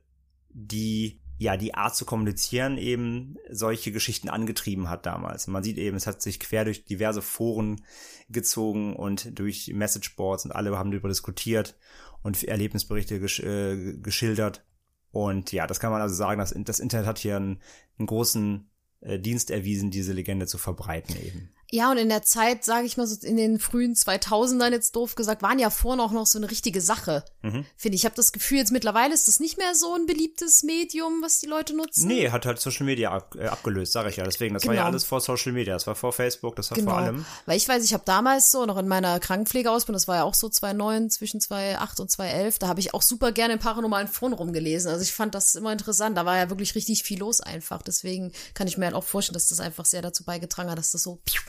die, 0.50 1.20
ja, 1.40 1.58
die 1.58 1.74
Art 1.74 1.96
zu 1.96 2.06
kommunizieren 2.06 2.78
eben 2.78 3.38
solche 3.50 3.92
Geschichten 3.92 4.30
angetrieben 4.30 4.88
hat 4.88 5.08
damals. 5.08 5.48
Man 5.48 5.64
sieht 5.64 5.80
eben, 5.80 5.98
es 5.98 6.06
hat 6.06 6.22
sich 6.22 6.40
quer 6.40 6.64
durch 6.64 6.86
diverse 6.86 7.24
Foren 7.24 7.84
gezogen 8.30 8.96
und 8.96 9.38
durch 9.38 9.72
Messageboards 9.74 10.46
und 10.46 10.52
alle 10.52 10.78
haben 10.78 10.92
darüber 10.92 11.10
diskutiert 11.10 11.76
und 12.22 12.44
Erlebnisberichte 12.44 13.20
gesch 13.20 13.40
äh, 13.40 13.98
geschildert. 13.98 14.64
Und 15.14 15.52
ja, 15.52 15.68
das 15.68 15.80
kann 15.80 15.92
man 15.92 16.02
also 16.02 16.16
sagen, 16.16 16.40
dass 16.40 16.56
das 16.58 16.80
Internet 16.80 17.06
hat 17.06 17.20
hier 17.20 17.38
einen, 17.38 17.62
einen 18.00 18.08
großen 18.08 18.68
äh, 19.02 19.20
Dienst 19.20 19.52
erwiesen, 19.52 19.92
diese 19.92 20.12
Legende 20.12 20.48
zu 20.48 20.58
verbreiten 20.58 21.16
eben. 21.24 21.52
Ja, 21.74 21.90
und 21.90 21.98
in 21.98 22.08
der 22.10 22.22
Zeit, 22.22 22.64
sage 22.64 22.86
ich 22.86 22.98
mal 22.98 23.08
so 23.08 23.26
in 23.26 23.36
den 23.36 23.58
frühen 23.60 23.96
2000ern 23.96 24.70
jetzt 24.74 24.96
doof 24.96 25.16
gesagt, 25.16 25.42
waren 25.42 25.58
ja 25.58 25.72
vorhin 25.72 26.00
auch 26.02 26.12
noch 26.12 26.28
so 26.28 26.38
eine 26.38 26.52
richtige 26.52 26.82
Sache. 26.82 27.26
Mhm. 27.42 27.66
Finde 27.76 27.96
ich. 27.96 28.04
Ich 28.04 28.06
habe 28.06 28.16
das 28.16 28.32
Gefühl, 28.32 28.60
jetzt 28.60 28.72
mittlerweile 28.72 29.12
ist 29.14 29.28
das 29.28 29.40
nicht 29.40 29.58
mehr 29.58 29.74
so 29.74 29.96
ein 29.96 30.06
beliebtes 30.06 30.62
Medium, 30.62 31.22
was 31.24 31.40
die 31.40 31.48
Leute 31.48 31.76
nutzen. 31.76 32.06
Nee, 32.08 32.30
hat 32.30 32.46
halt 32.46 32.60
Social 32.60 32.86
Media 32.86 33.12
ab, 33.12 33.36
äh, 33.40 33.48
abgelöst, 33.48 33.92
sage 33.94 34.10
ich 34.10 34.18
ja. 34.18 34.24
Deswegen, 34.24 34.54
das 34.54 34.68
war 34.68 34.76
ja 34.76 34.82
Genau. 34.82 34.92
alles 34.92 35.04
vor 35.04 35.20
Social 35.20 35.52
Media, 35.52 35.74
das 35.74 35.88
war 35.88 35.96
vor 35.96 36.14
Facebook, 36.14 36.56
das 36.58 36.70
war 36.70 36.78
Genau. 36.78 36.92
vor 36.92 37.00
allem. 37.00 37.26
Weil 37.48 37.58
ich 37.58 37.68
weiß, 37.68 37.84
ich 37.84 37.94
habe 37.96 38.04
damals 38.06 38.52
so 38.52 38.68
noch 38.68 38.78
in 38.78 38.88
meiner 38.88 39.20
Krankenpflegeausbildung, 39.20 39.96
das 39.96 40.08
war 40.08 40.18
ja 40.18 40.24
auch 40.26 40.36
so 40.36 40.50
2009, 40.50 41.10
zwischen 41.10 41.42
2008 41.42 42.00
und 42.02 42.12
2011, 42.12 42.60
da 42.60 42.68
habe 42.68 42.82
ich 42.82 42.94
auch 42.94 43.02
super 43.02 43.32
gerne 43.32 43.54
im 43.56 43.60
paranormalen 43.60 44.08
Foren 44.10 44.34
rumgelesen. 44.34 44.92
Also 44.92 45.02
ich 45.02 45.14
fand 45.14 45.34
das 45.34 45.56
immer 45.56 45.72
interessant. 45.72 46.16
Da 46.18 46.26
war 46.28 46.38
ja 46.38 46.50
wirklich 46.52 46.76
richtig 46.76 47.02
viel 47.02 47.18
los 47.18 47.42
einfach. 47.42 47.82
Deswegen 47.82 48.32
kann 48.54 48.68
ich 48.68 48.78
mir 48.78 48.86
halt 48.86 48.96
auch 48.96 49.04
vorstellen, 49.04 49.34
dass 49.34 49.48
das 49.48 49.60
einfach 49.60 49.86
sehr 49.86 50.04
dazu 50.04 50.24
beigetragen 50.24 50.70
hat, 50.70 50.78
dass 50.78 50.92
das 50.92 51.02
so 51.02 51.20
piu, 51.26 51.42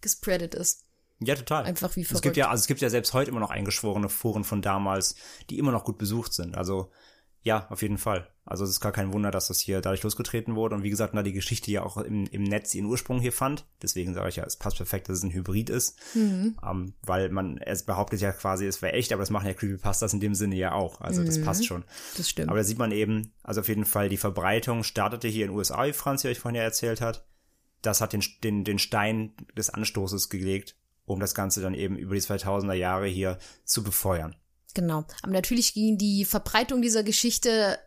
gespreadet 0.00 0.54
ist. 0.54 0.84
Ja, 1.20 1.34
total. 1.34 1.64
Einfach 1.64 1.96
wie 1.96 2.02
Es 2.02 2.08
verrückt. 2.08 2.22
gibt 2.22 2.36
ja, 2.36 2.48
also 2.48 2.60
es 2.60 2.66
gibt 2.68 2.80
ja 2.80 2.90
selbst 2.90 3.12
heute 3.12 3.30
immer 3.30 3.40
noch 3.40 3.50
eingeschworene 3.50 4.08
Foren 4.08 4.44
von 4.44 4.62
damals, 4.62 5.16
die 5.50 5.58
immer 5.58 5.72
noch 5.72 5.84
gut 5.84 5.98
besucht 5.98 6.32
sind. 6.32 6.56
Also 6.56 6.90
ja, 7.42 7.66
auf 7.70 7.82
jeden 7.82 7.98
Fall. 7.98 8.28
Also 8.44 8.64
es 8.64 8.70
ist 8.70 8.80
gar 8.80 8.92
kein 8.92 9.12
Wunder, 9.12 9.30
dass 9.30 9.48
das 9.48 9.60
hier 9.60 9.80
dadurch 9.80 10.02
losgetreten 10.02 10.54
wurde. 10.54 10.74
Und 10.74 10.82
wie 10.82 10.90
gesagt, 10.90 11.14
da 11.14 11.22
die 11.22 11.32
Geschichte 11.32 11.70
ja 11.70 11.82
auch 11.82 11.96
im, 11.96 12.26
im 12.26 12.42
Netz 12.42 12.74
ihren 12.74 12.86
Ursprung 12.86 13.20
hier 13.20 13.32
fand. 13.32 13.66
Deswegen 13.82 14.14
sage 14.14 14.28
ich 14.28 14.36
ja, 14.36 14.44
es 14.44 14.56
passt 14.56 14.76
perfekt, 14.76 15.08
dass 15.08 15.18
es 15.18 15.22
ein 15.24 15.32
Hybrid 15.32 15.70
ist. 15.70 15.98
Mhm. 16.14 16.56
Ähm, 16.64 16.94
weil 17.02 17.30
man, 17.30 17.58
es 17.58 17.84
behauptet 17.84 18.20
ja 18.20 18.32
quasi, 18.32 18.66
es 18.66 18.80
wäre 18.82 18.92
echt, 18.94 19.12
aber 19.12 19.22
das 19.22 19.30
machen 19.30 19.46
ja 19.46 19.54
Creepypastas 19.54 20.12
in 20.14 20.20
dem 20.20 20.34
Sinne 20.34 20.56
ja 20.56 20.72
auch. 20.72 21.00
Also 21.00 21.24
das 21.24 21.38
Mhm. 21.38 21.44
passt 21.44 21.66
schon. 21.66 21.84
Das 22.16 22.28
stimmt. 22.28 22.48
Aber 22.48 22.58
da 22.58 22.64
sieht 22.64 22.78
man 22.78 22.90
eben, 22.92 23.32
also 23.42 23.60
auf 23.60 23.68
jeden 23.68 23.84
Fall, 23.84 24.08
die 24.08 24.16
Verbreitung 24.16 24.82
startete 24.82 25.28
hier 25.28 25.44
in 25.44 25.50
den 25.50 25.56
USA, 25.58 25.86
wie 25.86 25.92
Franz 25.92 26.22
ja 26.22 26.30
euch 26.30 26.38
vorhin 26.40 26.56
ja 26.56 26.62
erzählt 26.62 27.00
hat. 27.00 27.24
Das 27.82 28.00
hat 28.00 28.12
den, 28.12 28.22
den, 28.42 28.64
den 28.64 28.78
Stein 28.78 29.34
des 29.56 29.70
Anstoßes 29.70 30.28
gelegt, 30.28 30.76
um 31.04 31.20
das 31.20 31.34
Ganze 31.34 31.60
dann 31.60 31.74
eben 31.74 31.96
über 31.96 32.14
die 32.14 32.20
2000er 32.20 32.74
Jahre 32.74 33.06
hier 33.06 33.38
zu 33.64 33.82
befeuern. 33.82 34.36
Genau. 34.74 35.04
Aber 35.22 35.32
natürlich 35.32 35.74
ging 35.74 35.98
die 35.98 36.24
Verbreitung 36.24 36.82
dieser 36.82 37.02
Geschichte 37.02 37.78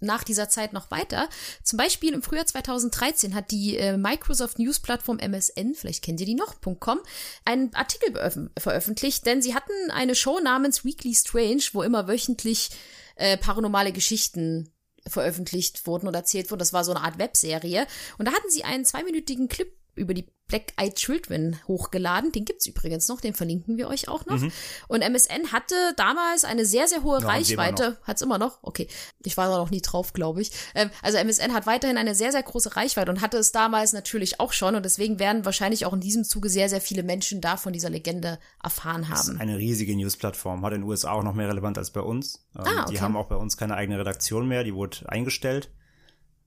nach 0.00 0.24
dieser 0.24 0.48
Zeit 0.48 0.72
noch 0.72 0.90
weiter. 0.90 1.28
Zum 1.62 1.78
Beispiel 1.78 2.12
im 2.12 2.22
Frühjahr 2.22 2.46
2013 2.46 3.34
hat 3.34 3.50
die 3.50 3.76
äh, 3.76 3.96
Microsoft 3.96 4.58
News 4.58 4.80
Plattform 4.80 5.18
MSN, 5.18 5.74
vielleicht 5.74 6.04
kennt 6.04 6.20
ihr 6.20 6.26
die 6.26 6.34
noch, 6.34 6.60
.com, 6.80 6.98
einen 7.44 7.72
Artikel 7.74 8.50
veröffentlicht, 8.58 9.26
denn 9.26 9.40
sie 9.40 9.54
hatten 9.54 9.72
eine 9.90 10.14
Show 10.14 10.38
namens 10.40 10.84
Weekly 10.84 11.14
Strange, 11.14 11.62
wo 11.72 11.82
immer 11.82 12.08
wöchentlich 12.08 12.70
äh, 13.16 13.38
paranormale 13.38 13.92
Geschichten 13.92 14.70
veröffentlicht 15.06 15.86
wurden 15.86 16.08
oder 16.08 16.18
erzählt 16.18 16.50
wurden. 16.50 16.60
Das 16.60 16.72
war 16.72 16.84
so 16.84 16.92
eine 16.92 17.02
Art 17.04 17.18
Webserie. 17.18 17.86
Und 18.18 18.26
da 18.26 18.32
hatten 18.32 18.50
sie 18.50 18.64
einen 18.64 18.84
zweiminütigen 18.84 19.48
Clip 19.48 19.72
über 19.94 20.14
die 20.14 20.26
Black 20.48 20.72
Eyed 20.76 20.94
Children 20.94 21.58
hochgeladen. 21.66 22.30
Den 22.32 22.44
gibt's 22.44 22.66
übrigens 22.66 23.08
noch, 23.08 23.20
den 23.20 23.34
verlinken 23.34 23.76
wir 23.76 23.88
euch 23.88 24.08
auch 24.08 24.26
noch. 24.26 24.40
Und 24.88 25.02
MSN 25.02 25.50
hatte 25.52 25.74
damals 25.96 26.44
eine 26.44 26.64
sehr, 26.64 26.86
sehr 26.86 27.02
hohe 27.02 27.18
Ja, 27.18 27.22
haben 27.24 27.30
Reichweite. 27.30 27.96
Hat's 28.04 28.22
immer 28.22 28.38
noch? 28.38 28.58
Okay. 28.62 28.86
Ich 29.24 29.36
war 29.36 29.48
da 29.48 29.58
noch 29.58 29.70
nie 29.70 29.80
drauf, 29.80 30.12
glaube 30.12 30.42
ich. 30.42 30.52
Ähm, 30.74 30.90
also 31.02 31.18
MSN 31.18 31.52
hat 31.52 31.66
weiterhin 31.66 31.96
eine 31.96 32.14
sehr, 32.14 32.30
sehr 32.32 32.42
große 32.44 32.76
Reichweite 32.76 33.10
und 33.10 33.20
hatte 33.20 33.38
es 33.38 33.50
damals 33.50 33.92
natürlich 33.92 34.38
auch 34.38 34.52
schon. 34.52 34.76
Und 34.76 34.84
deswegen 34.84 35.18
werden 35.18 35.44
wahrscheinlich 35.44 35.84
auch 35.84 35.92
in 35.92 36.00
diesem 36.00 36.22
Zuge 36.24 36.48
sehr, 36.48 36.68
sehr 36.68 36.80
viele 36.80 37.02
Menschen 37.02 37.40
da 37.40 37.56
von 37.56 37.72
dieser 37.72 37.90
Legende 37.90 38.38
erfahren 38.62 39.04
Das 39.10 39.22
ist 39.22 39.28
haben. 39.30 39.40
eine 39.40 39.58
riesige 39.58 39.96
News-Plattform, 39.96 40.64
hat 40.64 40.72
in 40.74 40.82
den 40.82 40.88
USA 40.88 41.10
auch 41.12 41.22
noch 41.24 41.34
mehr 41.34 41.48
relevant 41.48 41.76
als 41.78 41.90
bei 41.90 42.00
uns. 42.00 42.46
Ähm, 42.56 42.62
Ah, 42.66 42.82
okay. 42.82 42.92
Die 42.94 43.00
haben 43.00 43.16
auch 43.16 43.26
bei 43.26 43.36
uns 43.36 43.56
keine 43.56 43.74
eigene 43.74 43.98
Redaktion 43.98 44.46
mehr, 44.48 44.62
die 44.64 44.74
wurde 44.74 44.98
eingestellt, 45.08 45.70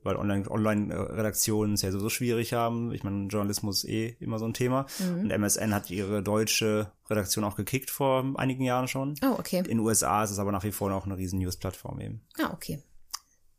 weil 0.03 0.15
Online- 0.15 0.49
Online-Redaktionen 0.49 1.73
es 1.73 1.81
ja 1.81 1.91
sowieso 1.91 2.09
schwierig 2.09 2.53
haben. 2.53 2.91
Ich 2.93 3.03
meine, 3.03 3.27
Journalismus 3.27 3.83
ist 3.83 3.89
eh 3.89 4.15
immer 4.19 4.39
so 4.39 4.45
ein 4.45 4.53
Thema. 4.53 4.85
Mhm. 4.99 5.21
Und 5.21 5.31
MSN 5.31 5.73
hat 5.73 5.89
ihre 5.89 6.23
deutsche 6.23 6.91
Redaktion 7.09 7.43
auch 7.43 7.55
gekickt 7.55 7.89
vor 7.89 8.25
einigen 8.35 8.63
Jahren 8.63 8.88
schon. 8.88 9.15
Oh, 9.23 9.35
okay. 9.38 9.57
In 9.59 9.65
den 9.65 9.79
USA 9.79 10.23
ist 10.23 10.31
es 10.31 10.39
aber 10.39 10.51
nach 10.51 10.63
wie 10.63 10.71
vor 10.71 10.89
noch 10.89 11.05
eine 11.05 11.17
riesen 11.17 11.39
News-Plattform 11.39 11.99
eben. 11.99 12.21
Ah, 12.39 12.51
okay. 12.53 12.81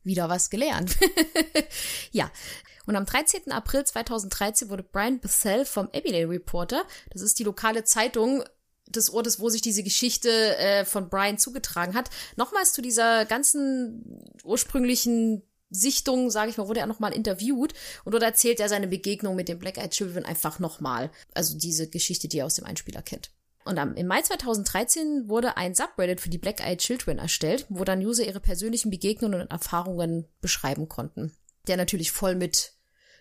Wieder 0.03 0.29
was 0.29 0.51
gelernt. 0.51 0.97
ja. 2.11 2.31
Und 2.87 2.97
am 2.97 3.05
13. 3.05 3.53
April 3.53 3.85
2013 3.85 4.71
wurde 4.71 4.83
Brian 4.83 5.21
Bethel 5.21 5.65
vom 5.65 5.89
Everyday 5.93 6.25
Reporter, 6.25 6.83
das 7.11 7.23
ist 7.23 7.39
die 7.39 7.45
lokale 7.45 7.85
Zeitung 7.85 8.43
des 8.89 9.11
Ortes, 9.11 9.39
wo 9.39 9.49
sich 9.49 9.63
diese 9.63 9.83
Geschichte 9.83 10.57
äh, 10.57 10.85
von 10.85 11.09
Brian 11.09 11.39
zugetragen 11.39 11.95
hat, 11.95 12.11
nochmals 12.37 12.73
zu 12.73 12.83
dieser 12.83 13.25
ganzen 13.25 14.25
ursprünglichen 14.45 15.43
Sichtung, 15.71 16.31
sage 16.31 16.51
ich 16.51 16.57
mal, 16.57 16.69
wurde 16.69 16.81
er 16.81 16.87
nochmal 16.87 17.15
interviewt 17.15 17.75
und 18.05 18.13
dort 18.13 18.25
erzählt 18.25 18.61
er 18.61 18.69
seine 18.69 18.89
Begegnung 18.89 19.37
mit 19.37 19.49
den 19.49 19.59
Black 19.59 19.79
Eyed 19.79 19.93
Children 19.93 20.25
einfach 20.25 20.59
nochmal. 20.59 21.11
Also 21.35 21.57
diese 21.57 21.89
Geschichte, 21.89 22.29
die 22.29 22.39
er 22.39 22.47
aus 22.47 22.57
dem 22.57 22.65
Einspieler 22.65 23.03
kennt. 23.03 23.31
Und 23.65 23.79
am, 23.79 23.95
im 23.95 24.07
Mai 24.07 24.23
2013 24.23 25.29
wurde 25.29 25.57
ein 25.57 25.75
Subreddit 25.75 26.21
für 26.21 26.31
die 26.31 26.39
Black 26.39 26.61
Eyed 26.61 26.81
Children 26.81 27.19
erstellt, 27.19 27.67
wo 27.69 27.85
dann 27.85 28.05
User 28.05 28.25
ihre 28.25 28.41
persönlichen 28.41 28.91
Begegnungen 28.91 29.41
und 29.41 29.51
Erfahrungen 29.51 30.27
beschreiben 30.41 30.89
konnten. 30.89 31.33
Der 31.69 31.77
natürlich 31.77 32.11
voll 32.11 32.35
mit 32.35 32.73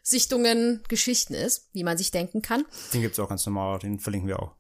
Sichtungen, 0.01 0.81
Geschichten 0.88 1.33
ist, 1.33 1.69
wie 1.73 1.83
man 1.83 1.97
sich 1.97 2.09
denken 2.12 2.41
kann. 2.41 2.65
Den 2.93 3.01
gibt's 3.01 3.19
auch 3.19 3.29
ganz 3.29 3.45
normal, 3.45 3.79
den 3.79 3.99
verlinken 3.99 4.27
wir 4.27 4.39
auch. 4.39 4.55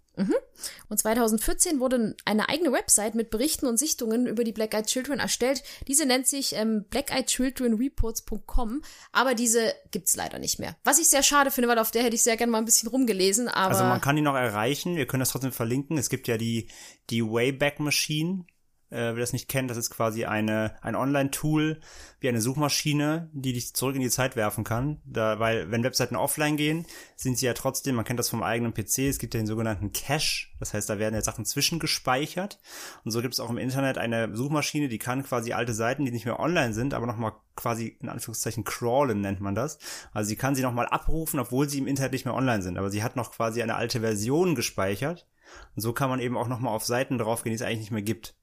Und 0.89 0.97
2014 0.97 1.79
wurde 1.79 2.15
eine 2.25 2.49
eigene 2.49 2.71
Website 2.71 3.15
mit 3.15 3.29
Berichten 3.29 3.65
und 3.67 3.77
Sichtungen 3.77 4.27
über 4.27 4.43
die 4.43 4.51
Black 4.51 4.73
Eyed 4.73 4.87
Children 4.87 5.19
erstellt. 5.19 5.63
Diese 5.87 6.05
nennt 6.05 6.27
sich 6.27 6.55
ähm, 6.55 6.85
blackeyedchildrenreports.com, 6.89 8.81
aber 9.11 9.35
diese 9.35 9.73
gibt's 9.91 10.15
leider 10.15 10.39
nicht 10.39 10.59
mehr. 10.59 10.75
Was 10.83 10.99
ich 10.99 11.09
sehr 11.09 11.23
schade 11.23 11.51
finde, 11.51 11.69
weil 11.69 11.79
auf 11.79 11.91
der 11.91 12.03
hätte 12.03 12.15
ich 12.15 12.23
sehr 12.23 12.37
gerne 12.37 12.51
mal 12.51 12.57
ein 12.59 12.65
bisschen 12.65 12.89
rumgelesen, 12.89 13.47
aber 13.47 13.73
Also 13.73 13.83
man 13.83 14.01
kann 14.01 14.15
die 14.15 14.21
noch 14.21 14.35
erreichen, 14.35 14.95
wir 14.95 15.05
können 15.05 15.21
das 15.21 15.29
trotzdem 15.29 15.51
verlinken. 15.51 15.97
Es 15.97 16.09
gibt 16.09 16.27
ja 16.27 16.37
die, 16.37 16.67
die 17.09 17.23
Wayback 17.23 17.79
Machine. 17.79 18.45
Äh, 18.89 19.13
wer 19.13 19.17
das 19.17 19.33
nicht 19.33 19.47
kennt, 19.47 19.69
das 19.69 19.77
ist 19.77 19.91
quasi 19.91 20.25
eine, 20.25 20.75
ein 20.81 20.95
Online-Tool, 20.95 21.79
wie 22.19 22.29
eine 22.29 22.41
Suchmaschine, 22.41 23.29
die 23.33 23.53
dich 23.53 23.73
zurück 23.73 23.95
in 23.95 24.01
die 24.01 24.09
Zeit 24.09 24.35
werfen 24.35 24.63
kann. 24.63 24.99
Da, 25.05 25.39
weil, 25.39 25.69
wenn 25.71 25.83
Webseiten 25.83 26.15
offline 26.15 26.57
gehen, 26.57 26.85
sind 27.15 27.37
sie 27.37 27.45
ja 27.45 27.53
trotzdem, 27.53 27.95
man 27.95 28.05
kennt 28.05 28.19
das 28.19 28.29
vom 28.29 28.41
eigenen 28.41 28.73
PC, 28.73 28.99
es 29.09 29.19
gibt 29.19 29.33
ja 29.33 29.39
den 29.39 29.47
sogenannten 29.47 29.91
Cache, 29.93 30.47
das 30.59 30.73
heißt, 30.73 30.89
da 30.89 30.97
werden 30.97 31.13
ja 31.13 31.21
Sachen 31.21 31.45
zwischengespeichert. 31.45 32.59
Und 33.03 33.11
so 33.11 33.21
gibt 33.21 33.33
es 33.35 33.39
auch 33.39 33.49
im 33.49 33.57
Internet 33.57 33.97
eine 33.97 34.35
Suchmaschine, 34.35 34.89
die 34.89 34.99
kann 34.99 35.23
quasi 35.23 35.53
alte 35.53 35.73
Seiten, 35.73 36.05
die 36.05 36.11
nicht 36.11 36.25
mehr 36.25 36.39
online 36.39 36.73
sind, 36.73 36.93
aber 36.93 37.05
nochmal 37.05 37.33
quasi 37.55 37.97
in 37.99 38.09
Anführungszeichen 38.09 38.63
crawlen 38.63 39.21
nennt 39.21 39.41
man 39.41 39.53
das. 39.53 39.77
Also 40.13 40.29
sie 40.29 40.35
kann 40.35 40.55
sie 40.55 40.63
nochmal 40.63 40.87
abrufen, 40.87 41.39
obwohl 41.39 41.69
sie 41.69 41.77
im 41.77 41.87
Internet 41.87 42.13
nicht 42.13 42.25
mehr 42.25 42.33
online 42.33 42.61
sind. 42.61 42.77
Aber 42.77 42.89
sie 42.89 43.03
hat 43.03 43.15
noch 43.15 43.31
quasi 43.31 43.61
eine 43.61 43.75
alte 43.75 43.99
Version 43.99 44.55
gespeichert. 44.55 45.27
Und 45.75 45.81
so 45.81 45.93
kann 45.93 46.09
man 46.09 46.19
eben 46.19 46.37
auch 46.37 46.47
nochmal 46.47 46.73
auf 46.73 46.85
Seiten 46.85 47.17
draufgehen, 47.17 47.51
die 47.51 47.55
es 47.55 47.61
eigentlich 47.61 47.79
nicht 47.79 47.91
mehr 47.91 48.01
gibt. 48.01 48.38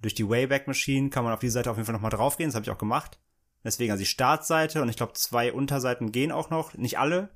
Durch 0.00 0.14
die 0.14 0.28
Wayback 0.28 0.66
Machine 0.66 1.10
kann 1.10 1.24
man 1.24 1.32
auf 1.32 1.40
die 1.40 1.48
Seite 1.48 1.70
auf 1.70 1.76
jeden 1.76 1.86
Fall 1.86 1.94
nochmal 1.94 2.10
draufgehen, 2.10 2.48
das 2.48 2.54
habe 2.54 2.64
ich 2.64 2.70
auch 2.70 2.78
gemacht. 2.78 3.18
Deswegen 3.64 3.90
also 3.90 4.02
die 4.02 4.06
Startseite 4.06 4.82
und 4.82 4.88
ich 4.88 4.96
glaube 4.96 5.14
zwei 5.14 5.52
Unterseiten 5.52 6.12
gehen 6.12 6.32
auch 6.32 6.50
noch, 6.50 6.74
nicht 6.74 6.98
alle. 6.98 7.30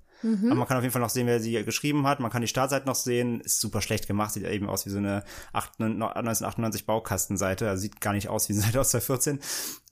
Aber 0.46 0.54
man 0.54 0.68
kann 0.68 0.76
auf 0.76 0.82
jeden 0.82 0.92
Fall 0.92 1.02
noch 1.02 1.10
sehen, 1.10 1.26
wer 1.26 1.40
sie 1.40 1.64
geschrieben 1.64 2.06
hat. 2.06 2.20
Man 2.20 2.30
kann 2.30 2.42
die 2.42 2.48
Startseite 2.48 2.86
noch 2.86 2.94
sehen. 2.94 3.40
Ist 3.40 3.60
super 3.60 3.82
schlecht 3.82 4.06
gemacht. 4.06 4.32
Sieht 4.32 4.44
eben 4.44 4.68
aus 4.68 4.86
wie 4.86 4.90
so 4.90 4.98
eine 4.98 5.24
1998 5.52 6.86
Baukastenseite. 6.86 7.68
Also 7.68 7.82
sieht 7.82 8.00
gar 8.00 8.12
nicht 8.12 8.28
aus 8.28 8.48
wie 8.48 8.52
eine 8.52 8.62
Seite 8.62 8.80
aus 8.80 8.90
2014. 8.90 9.40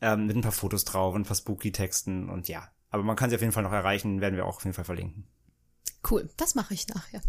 Ähm, 0.00 0.26
mit 0.26 0.36
ein 0.36 0.42
paar 0.42 0.52
Fotos 0.52 0.84
drauf 0.84 1.14
und 1.14 1.22
ein 1.22 1.24
paar 1.24 1.36
Spooky-Texten 1.36 2.28
und 2.28 2.48
ja. 2.48 2.68
Aber 2.90 3.02
man 3.02 3.16
kann 3.16 3.30
sie 3.30 3.36
auf 3.36 3.42
jeden 3.42 3.52
Fall 3.52 3.62
noch 3.62 3.72
erreichen. 3.72 4.20
Werden 4.20 4.36
wir 4.36 4.46
auch 4.46 4.56
auf 4.56 4.64
jeden 4.64 4.74
Fall 4.74 4.84
verlinken. 4.84 5.26
Cool, 6.08 6.30
das 6.38 6.54
mache 6.54 6.72
ich 6.72 6.88
nachher. 6.88 7.20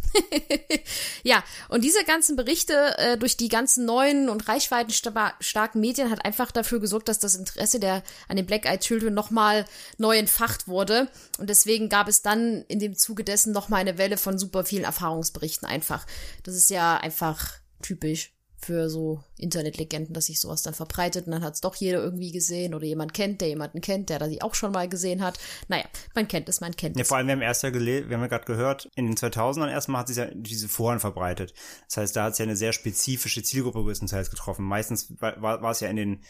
ja, 1.24 1.44
und 1.68 1.84
diese 1.84 2.06
ganzen 2.06 2.38
Berichte 2.38 2.98
äh, 2.98 3.18
durch 3.18 3.36
die 3.36 3.50
ganzen 3.50 3.86
neuen 3.86 4.30
und 4.30 4.48
reichweitenstarken 4.48 5.82
Medien 5.82 6.10
hat 6.10 6.24
einfach 6.24 6.52
dafür 6.52 6.80
gesorgt, 6.80 7.10
dass 7.10 7.20
das 7.20 7.36
Interesse 7.36 7.82
der 7.82 8.02
an 8.30 8.38
den 8.38 8.46
Black 8.46 8.66
Eyed 8.66 8.80
Children 8.80 9.14
nochmal 9.14 9.66
neu 9.98 10.18
entfacht 10.18 10.70
wurde. 10.70 11.10
Und 11.38 11.50
deswegen 11.50 11.90
gab 11.90 12.08
es 12.08 12.22
dann 12.22 12.64
in 12.70 12.80
dem 12.80 12.96
Zuge 12.96 13.26
dessen 13.26 13.52
nochmal 13.52 13.82
eine 13.82 13.98
Welle 13.98 14.16
von 14.18 14.40
super 14.40 14.64
vielen 14.64 14.86
Erfahrungsberichten 14.86 15.68
einfach. 15.68 16.08
Das 16.44 16.56
ist 16.56 16.70
ja 16.70 16.96
einfach 16.96 17.56
typisch 17.82 18.34
für 18.64 18.90
so 18.90 19.24
Internetlegenden, 19.38 20.14
dass 20.14 20.26
sich 20.28 20.40
sowas 20.40 20.62
dann 20.62 20.74
verbreitet 20.74 21.26
und 21.26 21.32
dann 21.32 21.44
hat 21.44 21.56
es 21.56 21.62
doch 21.62 21.76
jeder 21.76 22.02
irgendwie 22.04 22.32
gesehen 22.32 22.74
oder 22.74 22.86
jemand 22.86 23.14
kennt, 23.14 23.42
der 23.42 23.48
jemanden 23.50 23.82
kennt, 23.82 24.10
der 24.10 24.20
das 24.20 24.30
auch 24.42 24.54
schon 24.56 24.72
mal 24.72 24.88
gesehen 24.88 25.22
hat. 25.24 25.40
Naja, 25.68 25.86
man 26.16 26.28
kennt 26.28 26.48
es, 26.50 26.62
man 26.62 26.76
kennt 26.76 26.96
Ja, 26.96 27.02
es. 27.02 27.08
vor 27.08 27.18
allem, 27.18 27.28
wir 27.28 27.34
haben 27.34 27.42
erst 27.42 27.64
ja 27.64 27.70
gelesen, 27.72 28.10
wir 28.10 28.18
haben 28.18 28.22
ja 28.24 28.28
gerade 28.28 28.46
gehört, 28.46 28.90
in 28.96 29.08
den 29.08 29.16
2000ern 29.16 29.70
erstmal 29.70 30.02
hat 30.02 30.08
sich 30.08 30.18
ja 30.18 30.28
diese 30.34 30.68
Foren 30.68 31.00
verbreitet. 31.00 31.54
Das 31.88 31.98
heißt, 31.98 32.16
da 32.16 32.26
hat 32.26 32.34
es 32.34 32.38
ja 32.40 32.44
eine 32.44 32.56
sehr 32.56 32.74
spezifische 32.74 33.44
Zielgruppe 33.44 33.82
größtenteils 33.82 34.30
getroffen. 34.30 34.66
Meistens 34.66 35.14
war, 35.20 35.42
war 35.42 35.72
es 35.72 35.80
ja 35.80 35.90
in 35.90 35.96
den, 35.96 36.24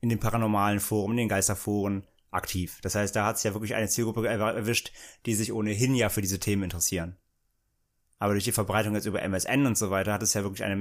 in 0.00 0.08
den 0.08 0.18
paranormalen 0.20 0.80
Foren, 0.80 1.12
in 1.12 1.16
den 1.18 1.28
Geisterforen 1.28 2.06
aktiv. 2.32 2.80
Das 2.82 2.94
heißt, 2.96 3.14
da 3.16 3.24
hat 3.26 3.36
es 3.36 3.44
ja 3.44 3.54
wirklich 3.54 3.74
eine 3.74 3.88
Zielgruppe 3.88 4.26
er- 4.26 4.38
erwischt, 4.40 4.92
die 5.24 5.34
sich 5.34 5.52
ohnehin 5.52 5.94
ja 5.94 6.08
für 6.08 6.20
diese 6.20 6.40
Themen 6.40 6.64
interessieren. 6.64 7.16
Aber 8.18 8.32
durch 8.32 8.44
die 8.44 8.52
Verbreitung 8.52 8.94
jetzt 8.94 9.06
über 9.06 9.22
MSN 9.22 9.66
und 9.66 9.76
so 9.78 9.90
weiter 9.90 10.12
hat 10.12 10.22
es 10.22 10.34
ja 10.34 10.42
wirklich 10.42 10.64
eine 10.64 10.76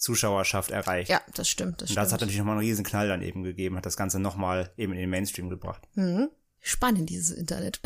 Mainstream-Zuschauerschaft 0.00 0.70
erreicht. 0.70 1.10
Ja, 1.10 1.20
das 1.34 1.48
stimmt, 1.48 1.82
das 1.82 1.90
Und 1.90 1.96
das 1.96 2.06
stimmt. 2.06 2.12
hat 2.12 2.20
natürlich 2.20 2.38
nochmal 2.38 2.56
einen 2.56 2.66
riesen 2.66 2.84
Knall 2.84 3.08
dann 3.08 3.22
eben 3.22 3.42
gegeben, 3.42 3.76
hat 3.76 3.86
das 3.86 3.96
Ganze 3.96 4.18
nochmal 4.18 4.72
eben 4.76 4.92
in 4.92 4.98
den 4.98 5.10
Mainstream 5.10 5.50
gebracht. 5.50 5.82
Spannend, 6.62 7.08
dieses 7.08 7.30
Internet. 7.30 7.80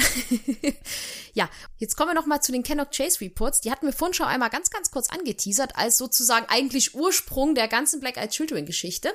ja, 1.32 1.48
jetzt 1.76 1.96
kommen 1.96 2.10
wir 2.10 2.14
noch 2.14 2.26
mal 2.26 2.40
zu 2.40 2.50
den 2.50 2.64
Kennock 2.64 2.90
Chase 2.90 3.20
Reports. 3.20 3.60
Die 3.60 3.70
hatten 3.70 3.86
wir 3.86 3.92
vorhin 3.92 4.14
schon 4.14 4.26
einmal 4.26 4.50
ganz, 4.50 4.70
ganz 4.70 4.90
kurz 4.90 5.10
angeteasert, 5.10 5.76
als 5.76 5.96
sozusagen 5.96 6.46
eigentlich 6.48 6.94
Ursprung 6.94 7.54
der 7.54 7.68
ganzen 7.68 8.00
Black 8.00 8.16
Eyed 8.16 8.30
Children 8.30 8.66
Geschichte, 8.66 9.12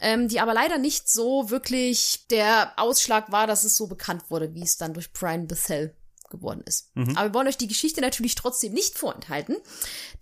ähm, 0.00 0.28
die 0.28 0.40
aber 0.40 0.54
leider 0.54 0.78
nicht 0.78 1.10
so 1.10 1.50
wirklich 1.50 2.26
der 2.30 2.72
Ausschlag 2.78 3.30
war, 3.30 3.46
dass 3.46 3.64
es 3.64 3.76
so 3.76 3.86
bekannt 3.86 4.30
wurde, 4.30 4.54
wie 4.54 4.62
es 4.62 4.78
dann 4.78 4.94
durch 4.94 5.12
Brian 5.12 5.46
Bethel 5.46 5.94
geworden 6.32 6.64
ist. 6.66 6.90
Aber 7.16 7.28
wir 7.28 7.34
wollen 7.34 7.46
euch 7.46 7.58
die 7.58 7.68
Geschichte 7.68 8.00
natürlich 8.00 8.34
trotzdem 8.34 8.72
nicht 8.72 8.98
vorenthalten, 8.98 9.56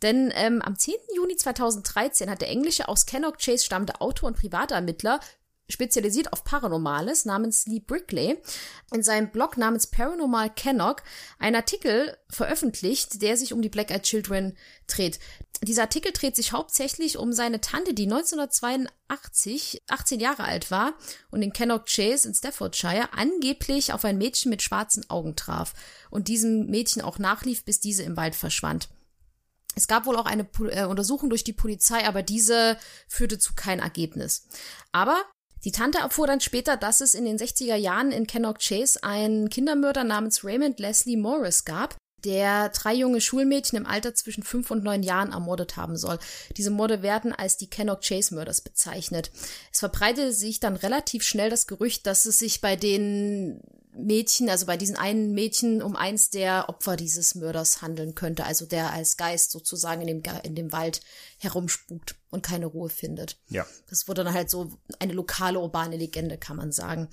denn 0.03 0.31
ähm, 0.35 0.61
am 0.61 0.77
10. 0.77 0.95
Juni 1.17 1.37
2013 1.37 2.29
hat 2.29 2.43
der 2.43 2.51
englische 2.51 2.89
aus 2.89 3.07
Kennock 3.07 3.39
Chase 3.39 3.65
stammende 3.65 4.03
Autor 4.03 4.29
und 4.29 4.37
Privatermittler 4.37 5.21
spezialisiert 5.71 6.33
auf 6.33 6.45
Paranormales 6.45 7.25
namens 7.25 7.67
Lee 7.67 7.81
Brickley 7.81 8.39
in 8.93 9.03
seinem 9.03 9.31
Blog 9.31 9.57
namens 9.57 9.87
Paranormal 9.87 10.51
Kennock 10.51 11.03
einen 11.39 11.57
Artikel 11.57 12.17
veröffentlicht, 12.29 13.23
der 13.23 13.37
sich 13.37 13.53
um 13.53 13.63
die 13.63 13.69
Black 13.69 13.91
Eyed 13.91 14.03
Children 14.03 14.57
dreht. 14.87 15.19
Dieser 15.63 15.83
Artikel 15.83 16.13
dreht 16.13 16.37
sich 16.37 16.53
hauptsächlich 16.53 17.19
um 17.19 17.35
seine 17.35 17.61
Tante, 17.61 17.93
die 17.93 18.05
1982 18.05 19.83
18 19.89 20.19
Jahre 20.19 20.45
alt 20.45 20.71
war 20.71 20.95
und 21.31 21.43
in 21.43 21.53
Kennock 21.53 21.85
Chase 21.85 22.27
in 22.27 22.35
Staffordshire 22.35 23.13
angeblich 23.13 23.93
auf 23.93 24.07
ein 24.07 24.17
Mädchen 24.17 24.49
mit 24.49 24.63
schwarzen 24.63 25.09
Augen 25.11 25.37
traf 25.37 25.75
und 26.09 26.29
diesem 26.29 26.67
Mädchen 26.67 27.03
auch 27.03 27.19
nachlief, 27.19 27.65
bis 27.65 27.79
diese 27.79 28.05
im 28.05 28.17
Wald 28.17 28.35
verschwand. 28.35 28.89
Es 29.77 29.87
gab 29.87 30.07
wohl 30.07 30.17
auch 30.17 30.25
eine 30.25 30.49
äh, 30.71 30.87
Untersuchung 30.87 31.29
durch 31.29 31.45
die 31.45 31.53
Polizei, 31.53 32.07
aber 32.07 32.23
diese 32.23 32.79
führte 33.07 33.39
zu 33.39 33.53
kein 33.55 33.81
Ergebnis. 33.81 34.49
Aber 34.93 35.23
die 35.65 35.73
Tante 35.73 35.99
erfuhr 35.99 36.27
dann 36.27 36.41
später, 36.41 36.79
dass 36.79 37.03
es 37.03 37.15
in 37.15 37.27
den 37.27 37.39
60er 37.39 37.77
Jahren 37.77 38.13
in 38.13 38.27
Kennock 38.27 38.61
Chase 38.61 39.05
einen 39.05 39.51
Kindermörder 39.51 40.05
namens 40.05 40.43
Raymond 40.43 40.81
Leslie 40.81 41.19
Morris 41.19 41.67
gab, 41.67 41.97
der 42.25 42.69
drei 42.71 42.95
junge 42.95 43.21
Schulmädchen 43.21 43.79
im 43.79 43.87
Alter 43.87 44.15
zwischen 44.15 44.43
fünf 44.43 44.71
und 44.71 44.85
neun 44.85 45.03
Jahren 45.03 45.33
ermordet 45.33 45.77
haben 45.77 45.97
soll. 45.97 46.19
Diese 46.57 46.71
Morde 46.71 47.03
werden 47.03 47.33
als 47.33 47.57
die 47.57 47.71
Kennock 47.71 48.03
Chase 48.03 48.35
Murders 48.35 48.61
bezeichnet. 48.61 49.31
Es 49.73 49.81
verbreitete 49.81 50.33
sich 50.33 50.61
dann 50.61 50.77
relativ 50.77 51.23
schnell 51.23 51.51
das 51.51 51.67
Gerücht, 51.67 52.07
dass 52.07 52.27
es 52.27 52.39
sich 52.39 52.61
bei 52.61 52.77
den 52.77 53.61
Mädchen, 53.93 54.49
also 54.49 54.67
bei 54.67 54.77
diesen 54.77 54.97
einen 54.97 55.33
Mädchen, 55.33 55.83
um 55.83 55.97
eins 55.97 56.31
der 56.31 56.69
Opfer 56.69 56.97
dieses 56.97 57.35
Mörders 57.35 57.83
handeln 57.83 58.15
könnte, 58.15 58.45
also 58.45 58.65
der 58.65 58.93
als 58.93 59.17
Geist 59.17 59.51
sozusagen 59.51 60.03
in 60.03 60.07
dem, 60.07 60.23
Ge- 60.23 60.41
in 60.45 60.55
dem 60.55 60.71
Wald 60.71 61.01
herumspukt 61.39 62.15
und 62.31 62.45
keine 62.45 62.67
Ruhe 62.67 62.89
findet. 62.89 63.37
Ja. 63.49 63.67
Das 63.89 64.07
wurde 64.07 64.23
dann 64.23 64.33
halt 64.33 64.49
so 64.49 64.71
eine 65.01 65.13
lokale 65.13 65.59
urbane 65.59 65.97
Legende, 65.97 66.39
kann 66.39 66.57
man 66.57 66.71
sagen. 66.71 67.09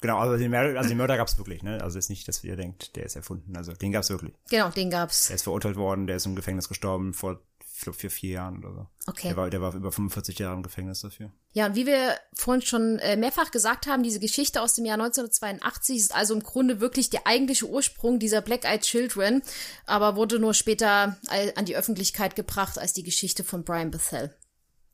Genau, 0.00 0.18
also 0.18 0.36
den 0.36 0.50
Mörder, 0.50 0.78
also 0.78 0.88
den 0.88 0.98
Mörder 0.98 1.16
gab's 1.16 1.36
wirklich, 1.36 1.62
ne? 1.62 1.82
Also 1.82 1.98
ist 1.98 2.08
nicht, 2.08 2.26
dass 2.26 2.42
ihr 2.42 2.56
denkt, 2.56 2.96
der 2.96 3.04
ist 3.04 3.16
erfunden. 3.16 3.56
Also 3.56 3.72
den 3.72 3.92
gab's 3.92 4.08
wirklich. 4.08 4.34
Genau, 4.48 4.70
den 4.70 4.90
gab's. 4.90 5.26
Der 5.26 5.36
ist 5.36 5.42
verurteilt 5.42 5.76
worden, 5.76 6.06
der 6.06 6.16
ist 6.16 6.26
im 6.26 6.36
Gefängnis 6.36 6.68
gestorben 6.68 7.12
vor, 7.12 7.40
ich 7.74 7.82
glaube, 7.82 7.98
vier, 7.98 8.10
vier 8.10 8.30
Jahren 8.30 8.58
oder 8.58 8.74
so. 8.74 8.86
Okay. 9.06 9.28
Der 9.28 9.36
war, 9.36 9.50
der 9.50 9.60
war 9.60 9.74
über 9.74 9.92
45 9.92 10.38
Jahre 10.38 10.56
im 10.56 10.62
Gefängnis 10.62 11.00
dafür. 11.00 11.32
Ja, 11.52 11.66
und 11.66 11.74
wie 11.74 11.86
wir 11.86 12.14
vorhin 12.34 12.62
schon 12.62 12.98
äh, 12.98 13.16
mehrfach 13.16 13.50
gesagt 13.50 13.86
haben, 13.86 14.02
diese 14.02 14.20
Geschichte 14.20 14.62
aus 14.62 14.74
dem 14.74 14.86
Jahr 14.86 14.98
1982 14.98 15.96
ist 15.96 16.14
also 16.14 16.34
im 16.34 16.42
Grunde 16.42 16.80
wirklich 16.80 17.10
der 17.10 17.26
eigentliche 17.26 17.68
Ursprung 17.68 18.18
dieser 18.18 18.40
Black 18.40 18.64
Eyed 18.64 18.82
Children, 18.82 19.42
aber 19.86 20.16
wurde 20.16 20.38
nur 20.38 20.54
später 20.54 21.18
an 21.56 21.64
die 21.64 21.76
Öffentlichkeit 21.76 22.36
gebracht 22.36 22.78
als 22.78 22.92
die 22.92 23.02
Geschichte 23.02 23.44
von 23.44 23.64
Brian 23.64 23.90
Bethel. 23.90 24.34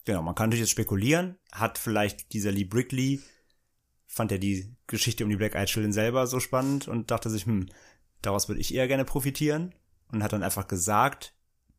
Genau, 0.05 0.23
man 0.23 0.37
kann 0.37 0.49
natürlich 0.49 0.63
jetzt 0.63 0.71
spekulieren, 0.71 1.37
hat 1.53 1.79
vielleicht 1.79 2.33
dieser 2.33 2.53
Lee 2.53 2.65
Brickley, 2.65 3.21
fand 4.17 4.33
er 4.33 4.39
die 4.39 4.75
Geschichte 4.87 5.25
um 5.25 5.31
die 5.31 5.37
Black 5.37 5.55
Eyed 5.55 5.69
Children 5.69 5.93
selber 5.93 6.27
so 6.27 6.41
spannend 6.41 6.89
und 6.89 7.11
dachte 7.11 7.29
sich, 7.29 7.45
hm, 7.45 7.69
daraus 8.23 8.49
würde 8.49 8.63
ich 8.63 8.75
eher 8.75 8.89
gerne 8.89 9.05
profitieren 9.05 9.75
und 10.11 10.23
hat 10.23 10.33
dann 10.33 10.43
einfach 10.43 10.67
gesagt, 10.69 11.35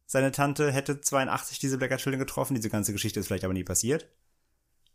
seine 0.05 0.31
Tante 0.31 0.71
hätte 0.71 1.01
82 1.01 1.57
diese 1.57 1.79
Black 1.79 1.89
Eyed 1.91 1.99
Children 1.99 2.19
getroffen, 2.19 2.53
diese 2.53 2.69
ganze 2.69 2.93
Geschichte 2.93 3.19
ist 3.19 3.25
vielleicht 3.25 3.43
aber 3.43 3.55
nie 3.55 3.63
passiert. 3.63 4.07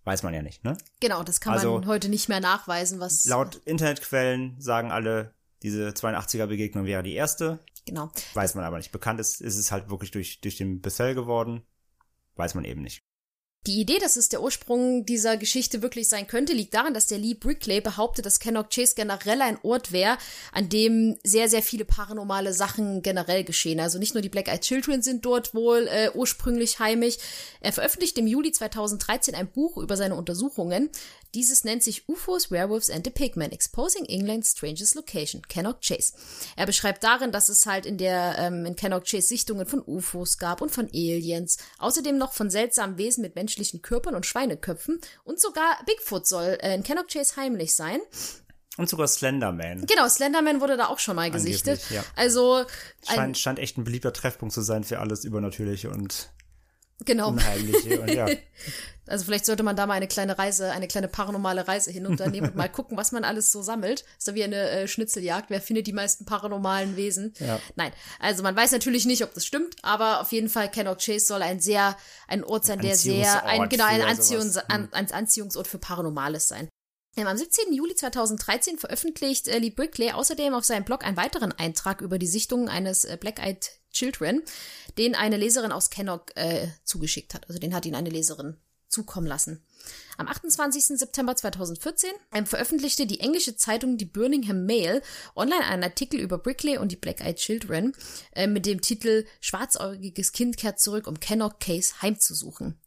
Weiß 0.05 0.23
man 0.23 0.35
ja 0.35 0.43
nicht, 0.43 0.63
ne? 0.63 0.79
Genau, 1.01 1.25
das 1.25 1.41
kann 1.41 1.53
Also, 1.53 1.75
man 1.75 1.87
heute 1.89 2.09
nicht 2.09 2.29
mehr 2.29 2.41
nachweisen, 2.41 3.01
was 3.01 3.25
Laut 3.25 3.57
Internetquellen 3.65 4.61
sagen 4.61 4.93
alle, 4.93 5.35
diese 5.63 5.89
82er 5.91 6.47
Begegnung 6.47 6.87
wäre 6.87 7.03
die 7.03 7.15
erste. 7.15 7.59
genau. 7.87 8.11
Weiß 8.35 8.55
man 8.55 8.65
aber 8.65 8.79
nicht. 8.79 8.93
Bekannt 8.93 9.19
ist, 9.21 9.41
ist 9.41 9.57
es 9.59 9.73
halt 9.73 9.91
wirklich 9.91 10.13
durch, 10.13 10.41
durch 10.41 10.57
den 10.57 10.81
Bethel 10.81 11.15
geworden. 11.17 11.63
Weiß 12.37 12.55
man 12.55 12.65
eben 12.65 12.83
nicht. 12.83 13.03
Die 13.69 13.81
Idee, 13.81 14.01
dass 14.01 14.17
es 14.17 14.29
der 14.29 14.43
Ursprung 14.43 15.07
dieser 15.07 15.37
Geschichte 15.37 15.83
wirklich 15.83 16.09
sein 16.09 16.27
könnte, 16.27 16.53
liegt 16.53 16.75
daran, 16.75 16.95
dass 16.95 17.07
der 17.07 17.19
Lee 17.19 17.35
Brickley 17.35 17.81
behauptet, 17.81 18.27
dass 18.27 18.41
Kennock 18.41 18.71
Chase 18.71 18.95
generell 18.97 19.41
ein 19.41 19.57
Ort 19.63 19.93
wäre, 19.93 20.19
an 20.51 20.69
dem 20.69 21.17
sehr, 21.23 21.49
sehr 21.49 21.63
viele 21.63 21.85
paranormale 21.85 22.55
Sachen 22.55 23.03
generell 23.03 23.45
geschehen. 23.45 23.79
Also 23.79 24.01
nicht 24.01 24.15
nur 24.15 24.23
die 24.23 24.29
Black 24.29 24.49
Eyed 24.49 24.63
Children 24.63 25.03
sind 25.03 25.25
dort 25.25 25.55
wohl 25.55 25.87
äh, 25.87 26.11
ursprünglich 26.13 26.81
heimisch. 26.81 27.19
Er 27.61 27.73
veröffentlicht 27.73 28.19
im 28.19 28.27
Juli 28.27 28.51
2013 28.51 29.37
ein 29.37 29.47
Buch 29.47 29.77
über 29.77 29.97
seine 29.97 30.17
Untersuchungen. 30.17 30.91
Dieses 31.35 31.65
nennt 31.65 31.83
sich 31.83 32.09
UFOs, 32.09 32.51
Werewolves 32.51 32.91
and 32.91 33.07
the 33.07 33.11
Pigmen, 33.11 33.53
Exposing 33.53 34.05
England's 34.05 34.53
Strangest 34.53 34.95
Location, 34.95 35.43
Cannock 35.49 35.81
Chase. 35.81 36.13
Er 36.57 36.67
beschreibt 36.67 37.03
darin, 37.03 37.33
dass 37.33 37.49
es 37.49 37.65
halt 37.65 37.87
in 37.87 37.97
der 37.97 38.37
ähm, 38.39 38.67
in 38.67 38.77
Cannock 38.77 39.05
Chase 39.05 39.29
Sichtungen 39.29 39.67
von 39.67 39.83
UFOs 39.87 40.37
gab 40.37 40.61
und 40.61 40.71
von 40.71 40.89
Aliens, 40.93 41.57
außerdem 41.79 42.19
noch 42.19 42.33
von 42.33 42.51
seltsamen 42.51 42.99
Wesen 42.99 43.23
mit 43.23 43.35
menschlichen 43.35 43.81
Körpern 43.81 44.15
und 44.15 44.27
Schweineköpfen 44.27 45.01
und 45.25 45.41
sogar 45.41 45.79
Bigfoot 45.87 46.27
soll 46.27 46.59
äh, 46.61 46.75
in 46.75 46.83
Cannock 46.83 47.09
Chase 47.09 47.37
heimlich 47.37 47.75
sein. 47.75 48.01
Und 48.79 48.89
sogar 48.89 49.07
Slenderman. 49.07 49.87
Genau, 49.87 50.09
Slenderman 50.09 50.61
wurde 50.61 50.79
da 50.79 50.89
auch 50.89 50.99
schon 50.99 51.17
mal 51.17 51.31
gesichtet. 51.31 51.81
Ja. 51.91 52.03
Also 52.17 52.65
ein, 53.07 53.17
Scheint, 53.17 53.39
scheint 53.39 53.59
echt 53.59 53.77
ein 53.77 53.85
beliebter 53.85 54.15
Treffpunkt 54.15 54.55
zu 54.55 54.63
sein 54.63 54.83
für 54.83 54.99
alles 54.99 55.25
Übernatürliche 55.25 55.91
und 55.91 56.31
genau. 57.05 57.29
Unheimliche. 57.29 58.01
und 58.01 58.11
ja. 58.13 58.29
Also 59.07 59.25
vielleicht 59.25 59.47
sollte 59.47 59.65
man 59.65 59.75
da 59.75 59.87
mal 59.87 59.95
eine 59.95 60.07
kleine 60.07 60.39
Reise, 60.39 60.71
eine 60.71 60.87
kleine 60.87 61.09
paranormale 61.09 61.67
Reise 61.67 61.91
hin 61.91 62.07
unternehmen 62.07 62.51
und 62.51 62.57
mal 62.57 62.69
gucken, 62.69 62.97
was 62.97 63.11
man 63.11 63.25
alles 63.25 63.51
so 63.51 63.61
sammelt. 63.61 64.05
Ist 64.17 64.29
da 64.29 64.35
wie 64.35 64.45
eine 64.45 64.71
äh, 64.71 64.89
Schnitzeljagd. 64.89 65.51
Wer 65.51 65.61
findet 65.61 65.89
die 65.89 65.93
meisten 65.93 66.25
paranormalen 66.25 66.97
Wesen? 66.97 67.35
Ja. 67.41 67.59
Nein. 67.75 67.93
Also 68.21 68.45
man 68.45 68.55
weiß 68.55 68.71
natürlich 68.71 69.05
nicht, 69.05 69.25
ob 69.25 69.35
das 69.35 69.45
stimmt, 69.45 69.75
aber 69.83 70.21
auf 70.21 70.31
jeden 70.31 70.49
Fall 70.49 70.71
Cannock 70.71 70.99
Chase 70.99 71.27
soll 71.27 71.43
ein 71.43 71.59
sehr, 71.59 71.97
ein 72.29 72.45
Ort 72.45 72.65
sein, 72.65 72.79
der 72.79 72.95
sehr, 72.95 73.45
ein, 73.45 73.63
Anziehungsort 73.63 73.71
genau, 73.71 73.85
ein, 73.87 74.01
für 74.01 74.07
Anziehungs, 74.07 74.57
an, 74.57 74.89
ein 74.93 75.11
Anziehungsort 75.11 75.67
für 75.67 75.79
Paranormales 75.79 76.47
sein. 76.47 76.69
Ähm, 77.17 77.27
Am 77.27 77.37
17. 77.37 77.73
Juli 77.73 77.95
2013 77.95 78.79
veröffentlicht 78.79 79.49
äh, 79.49 79.59
Lee 79.59 79.71
Brickley 79.71 80.13
außerdem 80.13 80.55
auf 80.55 80.65
seinem 80.65 80.85
Blog 80.85 81.05
einen 81.05 81.17
weiteren 81.17 81.53
Eintrag 81.53 82.01
über 82.01 82.19
die 82.19 82.27
Sichtungen 82.27 82.69
eines 82.69 83.05
äh, 83.05 83.19
Black-Eyed 83.21 83.82
Children, 83.93 84.43
den 84.99 85.15
eine 85.15 85.37
Leserin 85.37 85.73
aus 85.73 85.91
Kennock 85.91 86.37
äh, 86.37 86.69
zugeschickt 86.85 87.35
hat. 87.35 87.49
Also 87.49 87.59
den 87.59 87.75
hat 87.75 87.87
ihn 87.87 87.95
eine 87.95 88.11
Leserin 88.11 88.57
zukommen 88.93 89.27
lassen. 89.27 89.65
Am 90.19 90.29
28. 90.29 90.99
September 90.99 91.35
2014 91.35 92.11
ähm, 92.33 92.47
veröffentlichte 92.47 93.07
die 93.07 93.21
englische 93.21 93.57
Zeitung 93.57 93.97
die 93.97 94.05
Birmingham 94.05 94.65
Mail 94.67 95.03
online 95.35 95.65
einen 95.65 95.83
Artikel 95.83 96.21
über 96.21 96.39
Brickley 96.39 96.79
und 96.79 96.93
die 96.93 96.97
Black-Eyed 96.97 97.37
Children 97.37 97.95
äh, 98.33 98.47
mit 98.47 98.67
dem 98.67 98.81
Titel 98.81 99.25
Schwarzäugiges 99.41 100.33
Kind 100.33 100.57
kehrt 100.57 100.79
zurück, 100.79 101.07
um 101.07 101.19
Kennock 101.19 101.59
Case 101.59 101.95
heimzusuchen. 102.03 102.79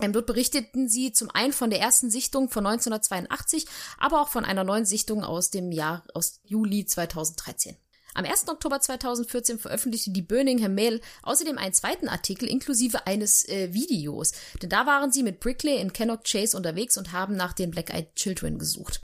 Ähm, 0.00 0.12
dort 0.12 0.26
berichteten 0.26 0.88
sie 0.88 1.12
zum 1.12 1.30
einen 1.30 1.52
von 1.52 1.70
der 1.70 1.80
ersten 1.80 2.10
Sichtung 2.10 2.48
von 2.48 2.66
1982, 2.66 3.66
aber 3.98 4.22
auch 4.22 4.28
von 4.28 4.44
einer 4.44 4.64
neuen 4.64 4.84
Sichtung 4.84 5.24
aus 5.24 5.50
dem 5.50 5.72
Jahr, 5.72 6.04
aus 6.14 6.40
Juli 6.44 6.86
2013. 6.86 7.76
Am 8.18 8.24
1. 8.24 8.48
Oktober 8.48 8.80
2014 8.80 9.60
veröffentlichte 9.60 10.10
die 10.10 10.22
Birmingham 10.22 10.74
Mail 10.74 11.00
außerdem 11.22 11.56
einen 11.56 11.72
zweiten 11.72 12.08
Artikel 12.08 12.48
inklusive 12.48 13.06
eines 13.06 13.48
äh, 13.48 13.72
Videos, 13.72 14.32
denn 14.60 14.70
da 14.70 14.86
waren 14.86 15.12
sie 15.12 15.22
mit 15.22 15.38
Brickley 15.38 15.80
in 15.80 15.92
Cannock 15.92 16.24
Chase 16.24 16.56
unterwegs 16.56 16.98
und 16.98 17.12
haben 17.12 17.36
nach 17.36 17.52
den 17.52 17.70
Black-Eyed 17.70 18.16
Children 18.16 18.58
gesucht. 18.58 19.00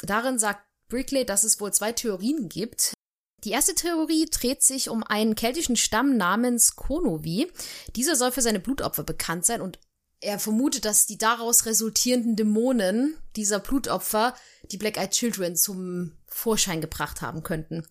Darin 0.00 0.38
sagt 0.38 0.64
Brickley, 0.88 1.26
dass 1.26 1.44
es 1.44 1.60
wohl 1.60 1.74
zwei 1.74 1.92
Theorien 1.92 2.48
gibt. 2.48 2.94
Die 3.44 3.50
erste 3.50 3.74
Theorie 3.74 4.24
dreht 4.24 4.62
sich 4.62 4.88
um 4.88 5.02
einen 5.02 5.34
keltischen 5.34 5.76
Stamm 5.76 6.16
namens 6.16 6.76
Konovi. 6.76 7.52
Dieser 7.94 8.16
soll 8.16 8.32
für 8.32 8.40
seine 8.40 8.60
Blutopfer 8.60 9.04
bekannt 9.04 9.44
sein 9.44 9.60
und 9.60 9.78
er 10.26 10.40
vermutet, 10.40 10.84
dass 10.84 11.06
die 11.06 11.18
daraus 11.18 11.66
resultierenden 11.66 12.34
Dämonen 12.34 13.16
dieser 13.36 13.60
Blutopfer 13.60 14.34
die 14.72 14.76
Black-Eyed 14.76 15.12
Children 15.12 15.54
zum 15.54 16.16
Vorschein 16.26 16.80
gebracht 16.80 17.22
haben 17.22 17.44
könnten. 17.44 17.86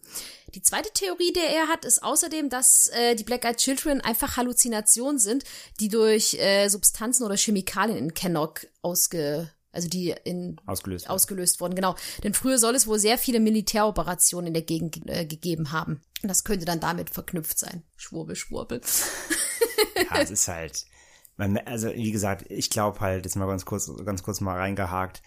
Die 0.53 0.61
zweite 0.61 0.91
Theorie, 0.93 1.31
die 1.31 1.39
er 1.39 1.69
hat, 1.69 1.85
ist 1.85 2.03
außerdem, 2.03 2.49
dass 2.49 2.87
äh, 2.87 3.15
die 3.15 3.23
Black-Eyed 3.23 3.55
Children 3.55 4.01
einfach 4.01 4.35
Halluzinationen 4.35 5.17
sind, 5.17 5.45
die 5.79 5.87
durch 5.87 6.33
äh, 6.33 6.67
Substanzen 6.67 7.23
oder 7.23 7.37
Chemikalien 7.37 7.97
in 7.97 8.13
Kennock 8.13 8.67
ausge 8.81 9.49
also 9.71 9.89
die 9.89 10.15
in 10.23 10.55
Ausgelöst. 10.65 11.09
ausgelöst 11.09 11.59
wurden, 11.59 11.75
genau. 11.75 11.95
Denn 12.23 12.33
früher 12.33 12.57
soll 12.57 12.75
es 12.75 12.87
wohl 12.87 12.97
sehr 12.97 13.17
viele 13.17 13.41
Militäroperationen 13.41 14.47
in 14.47 14.53
der 14.53 14.63
Gegend 14.63 15.01
äh, 15.05 15.25
gegeben 15.25 15.73
haben. 15.73 16.01
Und 16.23 16.29
das 16.29 16.45
könnte 16.45 16.63
dann 16.63 16.79
damit 16.79 17.09
verknüpft 17.09 17.59
sein. 17.59 17.83
Schwurbel, 17.97 18.37
schwurbel. 18.37 18.79
ja, 20.09 20.21
es 20.21 20.31
ist 20.31 20.47
halt, 20.47 20.85
also 21.37 21.93
wie 21.93 22.11
gesagt, 22.11 22.45
ich 22.49 22.69
glaube 22.69 22.99
halt, 23.01 23.25
jetzt 23.25 23.35
mal 23.35 23.47
ganz 23.47 23.65
kurz, 23.65 23.91
ganz 24.05 24.23
kurz 24.23 24.41
mal 24.41 24.57
reingehakt, 24.57 25.21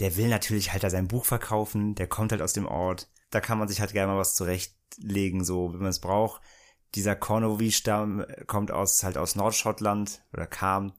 der 0.00 0.16
will 0.16 0.28
natürlich 0.28 0.72
halt 0.72 0.84
da 0.84 0.90
sein 0.90 1.08
Buch 1.08 1.24
verkaufen, 1.24 1.94
der 1.94 2.06
kommt 2.06 2.32
halt 2.32 2.42
aus 2.42 2.52
dem 2.52 2.66
Ort, 2.66 3.10
da 3.30 3.40
kann 3.40 3.58
man 3.58 3.68
sich 3.68 3.80
halt 3.80 3.92
gerne 3.92 4.12
mal 4.12 4.18
was 4.18 4.34
zurechtlegen, 4.36 5.44
so, 5.44 5.72
wenn 5.72 5.80
man 5.80 5.90
es 5.90 6.00
braucht. 6.00 6.40
Dieser 6.94 7.16
Cornovi-Stamm 7.16 8.24
kommt 8.46 8.70
aus, 8.70 9.02
halt 9.02 9.18
aus 9.18 9.34
Nordschottland, 9.34 10.22
oder 10.32 10.46
kam, 10.46 10.92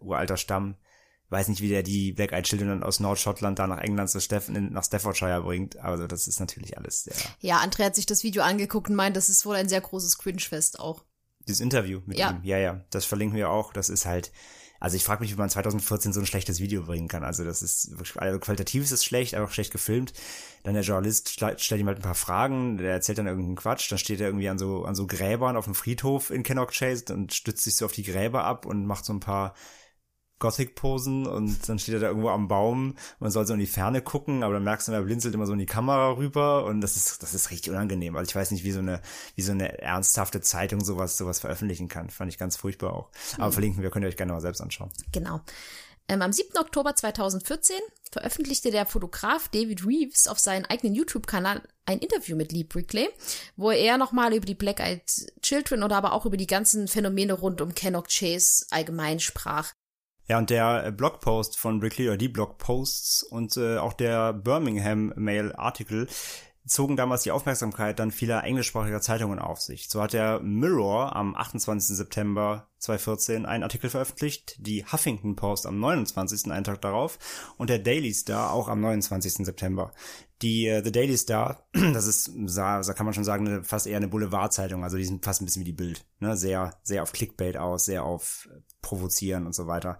uralter 0.00 0.36
Stamm, 0.36 0.76
weiß 1.30 1.48
nicht, 1.48 1.62
wie 1.62 1.68
der 1.68 1.82
die 1.82 2.12
Black 2.12 2.32
Eyed 2.32 2.44
Children 2.44 2.82
aus 2.82 3.00
Nordschottland 3.00 3.58
da 3.58 3.66
nach 3.66 3.80
England 3.80 4.10
zu 4.10 4.20
Steff 4.20 4.48
nach 4.48 4.84
Staffordshire 4.84 5.42
bringt, 5.42 5.76
also 5.78 6.06
das 6.06 6.28
ist 6.28 6.40
natürlich 6.40 6.76
alles 6.76 7.04
sehr, 7.04 7.14
Ja, 7.40 7.60
André 7.60 7.84
hat 7.84 7.94
sich 7.94 8.06
das 8.06 8.22
Video 8.24 8.42
angeguckt 8.42 8.90
und 8.90 8.96
meint, 8.96 9.16
das 9.16 9.28
ist 9.28 9.46
wohl 9.46 9.56
ein 9.56 9.68
sehr 9.68 9.80
großes 9.80 10.18
Cringe-Fest 10.18 10.80
auch. 10.80 11.04
Dieses 11.46 11.60
Interview 11.60 12.00
mit 12.06 12.18
Ja. 12.18 12.30
ihm, 12.30 12.40
ja, 12.42 12.58
ja, 12.58 12.84
das 12.90 13.04
verlinken 13.04 13.36
wir 13.36 13.50
auch, 13.50 13.72
das 13.72 13.88
ist 13.88 14.06
halt, 14.06 14.32
also 14.80 14.96
ich 14.96 15.04
frage 15.04 15.22
mich, 15.22 15.32
wie 15.32 15.38
man 15.38 15.48
2014 15.48 16.12
so 16.12 16.20
ein 16.20 16.26
schlechtes 16.26 16.60
Video 16.60 16.82
bringen 16.82 17.08
kann. 17.08 17.24
Also 17.24 17.44
das 17.44 17.62
ist 17.62 17.92
wirklich, 17.92 18.20
also 18.20 18.38
qualitativ 18.38 18.82
ist 18.84 18.92
es 18.92 19.04
schlecht, 19.04 19.34
aber 19.34 19.46
auch 19.46 19.50
schlecht 19.50 19.72
gefilmt. 19.72 20.12
Dann 20.64 20.74
der 20.74 20.82
Journalist 20.82 21.30
stellt 21.30 21.60
stellt 21.60 21.80
ihm 21.80 21.86
halt 21.86 21.98
ein 21.98 22.02
paar 22.02 22.14
Fragen, 22.14 22.76
der 22.76 22.92
erzählt 22.92 23.18
dann 23.18 23.26
irgendeinen 23.26 23.56
Quatsch, 23.56 23.90
dann 23.90 23.98
steht 23.98 24.20
er 24.20 24.26
irgendwie 24.26 24.48
an 24.48 24.58
so, 24.58 24.84
an 24.84 24.94
so 24.94 25.06
Gräbern 25.06 25.56
auf 25.56 25.64
dem 25.64 25.74
Friedhof 25.74 26.30
in 26.30 26.42
Kennock 26.42 26.72
Chase 26.72 27.04
und 27.14 27.32
stützt 27.32 27.64
sich 27.64 27.76
so 27.76 27.86
auf 27.86 27.92
die 27.92 28.02
Gräber 28.02 28.44
ab 28.44 28.66
und 28.66 28.84
macht 28.86 29.04
so 29.06 29.12
ein 29.14 29.20
paar 29.20 29.54
Gothic-Posen 30.38 31.26
und 31.26 31.68
dann 31.68 31.78
steht 31.78 31.94
er 31.94 32.00
da 32.00 32.08
irgendwo 32.08 32.28
am 32.28 32.48
Baum, 32.48 32.94
man 33.20 33.30
soll 33.30 33.46
so 33.46 33.54
in 33.54 33.60
die 33.60 33.66
Ferne 33.66 34.02
gucken, 34.02 34.42
aber 34.42 34.54
dann 34.54 34.64
merkst 34.64 34.88
du, 34.88 34.92
er 34.92 35.02
blinzelt 35.02 35.34
immer 35.34 35.46
so 35.46 35.52
in 35.52 35.58
die 35.58 35.66
Kamera 35.66 36.12
rüber 36.16 36.64
und 36.66 36.80
das 36.80 36.96
ist, 36.96 37.22
das 37.22 37.34
ist 37.34 37.50
richtig 37.50 37.70
unangenehm. 37.70 38.16
Also 38.16 38.28
ich 38.28 38.36
weiß 38.36 38.50
nicht, 38.50 38.64
wie 38.64 38.72
so 38.72 38.80
eine, 38.80 39.00
wie 39.34 39.42
so 39.42 39.52
eine 39.52 39.80
ernsthafte 39.80 40.40
Zeitung 40.40 40.84
sowas, 40.84 41.16
sowas 41.16 41.40
veröffentlichen 41.40 41.88
kann. 41.88 42.10
Fand 42.10 42.30
ich 42.30 42.38
ganz 42.38 42.56
furchtbar 42.56 42.92
auch. 42.92 43.10
Aber 43.38 43.52
verlinken 43.52 43.82
wir, 43.82 43.90
könnt 43.90 44.04
ihr 44.04 44.08
euch 44.08 44.16
gerne 44.16 44.32
mal 44.32 44.40
selbst 44.40 44.60
anschauen. 44.60 44.90
Genau. 45.12 45.40
Ähm, 46.08 46.22
am 46.22 46.32
7. 46.32 46.56
Oktober 46.58 46.94
2014 46.94 47.76
veröffentlichte 48.12 48.70
der 48.70 48.86
Fotograf 48.86 49.48
David 49.48 49.84
Reeves 49.84 50.28
auf 50.28 50.38
seinen 50.38 50.64
eigenen 50.64 50.94
YouTube-Kanal 50.94 51.62
ein 51.84 51.98
Interview 51.98 52.36
mit 52.36 52.52
Lee 52.52 52.64
Brickley, 52.64 53.08
wo 53.56 53.70
er 53.70 53.98
nochmal 53.98 54.32
über 54.32 54.46
die 54.46 54.54
Black 54.54 54.80
Eyed 54.80 55.02
Children 55.42 55.82
oder 55.82 55.96
aber 55.96 56.12
auch 56.12 56.26
über 56.26 56.36
die 56.36 56.46
ganzen 56.46 56.86
Phänomene 56.86 57.32
rund 57.32 57.60
um 57.60 57.74
Kennock 57.74 58.08
Chase 58.08 58.66
allgemein 58.70 59.18
sprach. 59.18 59.72
Ja, 60.28 60.38
und 60.38 60.50
der 60.50 60.86
äh, 60.86 60.92
Blogpost 60.92 61.56
von 61.56 61.78
Brickley 61.78 62.08
oder 62.08 62.16
die 62.16 62.28
Blogposts 62.28 63.22
und 63.22 63.56
äh, 63.56 63.78
auch 63.78 63.92
der 63.92 64.32
Birmingham 64.32 65.12
Mail 65.16 65.54
Artikel 65.54 66.08
zogen 66.66 66.96
damals 66.96 67.22
die 67.22 67.30
Aufmerksamkeit 67.30 67.98
dann 67.98 68.10
vieler 68.10 68.42
englischsprachiger 68.42 69.00
Zeitungen 69.00 69.38
auf 69.38 69.60
sich. 69.60 69.88
So 69.88 70.02
hat 70.02 70.12
der 70.12 70.40
Mirror 70.40 71.14
am 71.14 71.36
28. 71.36 71.96
September 71.96 72.68
2014 72.78 73.46
einen 73.46 73.62
Artikel 73.62 73.88
veröffentlicht, 73.88 74.56
die 74.58 74.84
Huffington 74.84 75.36
Post 75.36 75.66
am 75.66 75.78
29. 75.78 76.50
einen 76.50 76.64
Tag 76.64 76.82
darauf 76.82 77.18
und 77.56 77.70
der 77.70 77.78
Daily 77.78 78.12
Star 78.12 78.52
auch 78.52 78.68
am 78.68 78.80
29. 78.80 79.46
September. 79.46 79.92
Die 80.42 80.66
äh, 80.66 80.84
The 80.84 80.92
Daily 80.92 81.16
Star, 81.16 81.66
das 81.72 82.06
ist, 82.06 82.30
da 82.34 82.82
kann 82.82 83.06
man 83.06 83.14
schon 83.14 83.24
sagen, 83.24 83.46
eine, 83.46 83.64
fast 83.64 83.86
eher 83.86 83.96
eine 83.96 84.08
Boulevardzeitung, 84.08 84.82
also 84.82 84.96
die 84.96 85.04
sind 85.04 85.24
fast 85.24 85.40
ein 85.40 85.46
bisschen 85.46 85.60
wie 85.60 85.66
die 85.66 85.72
Bild, 85.72 86.04
ne? 86.20 86.36
sehr, 86.36 86.74
sehr 86.82 87.02
auf 87.02 87.12
Clickbait 87.12 87.56
aus, 87.56 87.86
sehr 87.86 88.04
auf 88.04 88.48
äh, 88.52 88.60
Provozieren 88.82 89.46
und 89.46 89.54
so 89.54 89.66
weiter. 89.66 89.98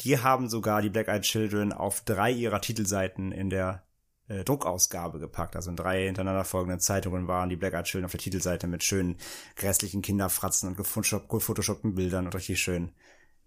Die 0.00 0.18
haben 0.18 0.48
sogar 0.48 0.82
die 0.82 0.90
Black 0.90 1.08
Eyed 1.08 1.22
Children 1.22 1.72
auf 1.72 2.00
drei 2.00 2.32
ihrer 2.32 2.60
Titelseiten 2.60 3.30
in 3.30 3.50
der 3.50 3.85
äh, 4.28 4.44
Druckausgabe 4.44 5.18
gepackt. 5.18 5.56
Also 5.56 5.70
in 5.70 5.76
drei 5.76 6.04
hintereinander 6.04 6.44
folgenden 6.44 6.80
Zeitungen 6.80 7.28
waren 7.28 7.48
die 7.48 7.56
Black 7.56 7.74
Eyed 7.74 7.84
Children 7.84 8.06
auf 8.06 8.12
der 8.12 8.20
Titelseite 8.20 8.66
mit 8.66 8.82
schönen 8.82 9.16
grässlichen 9.56 10.02
Kinderfratzen 10.02 10.68
und 10.68 10.78
gefotoshop- 10.78 11.28
gefotoshoppten 11.28 11.94
Bildern 11.94 12.26
und 12.26 12.34
richtig 12.34 12.60
schön 12.60 12.92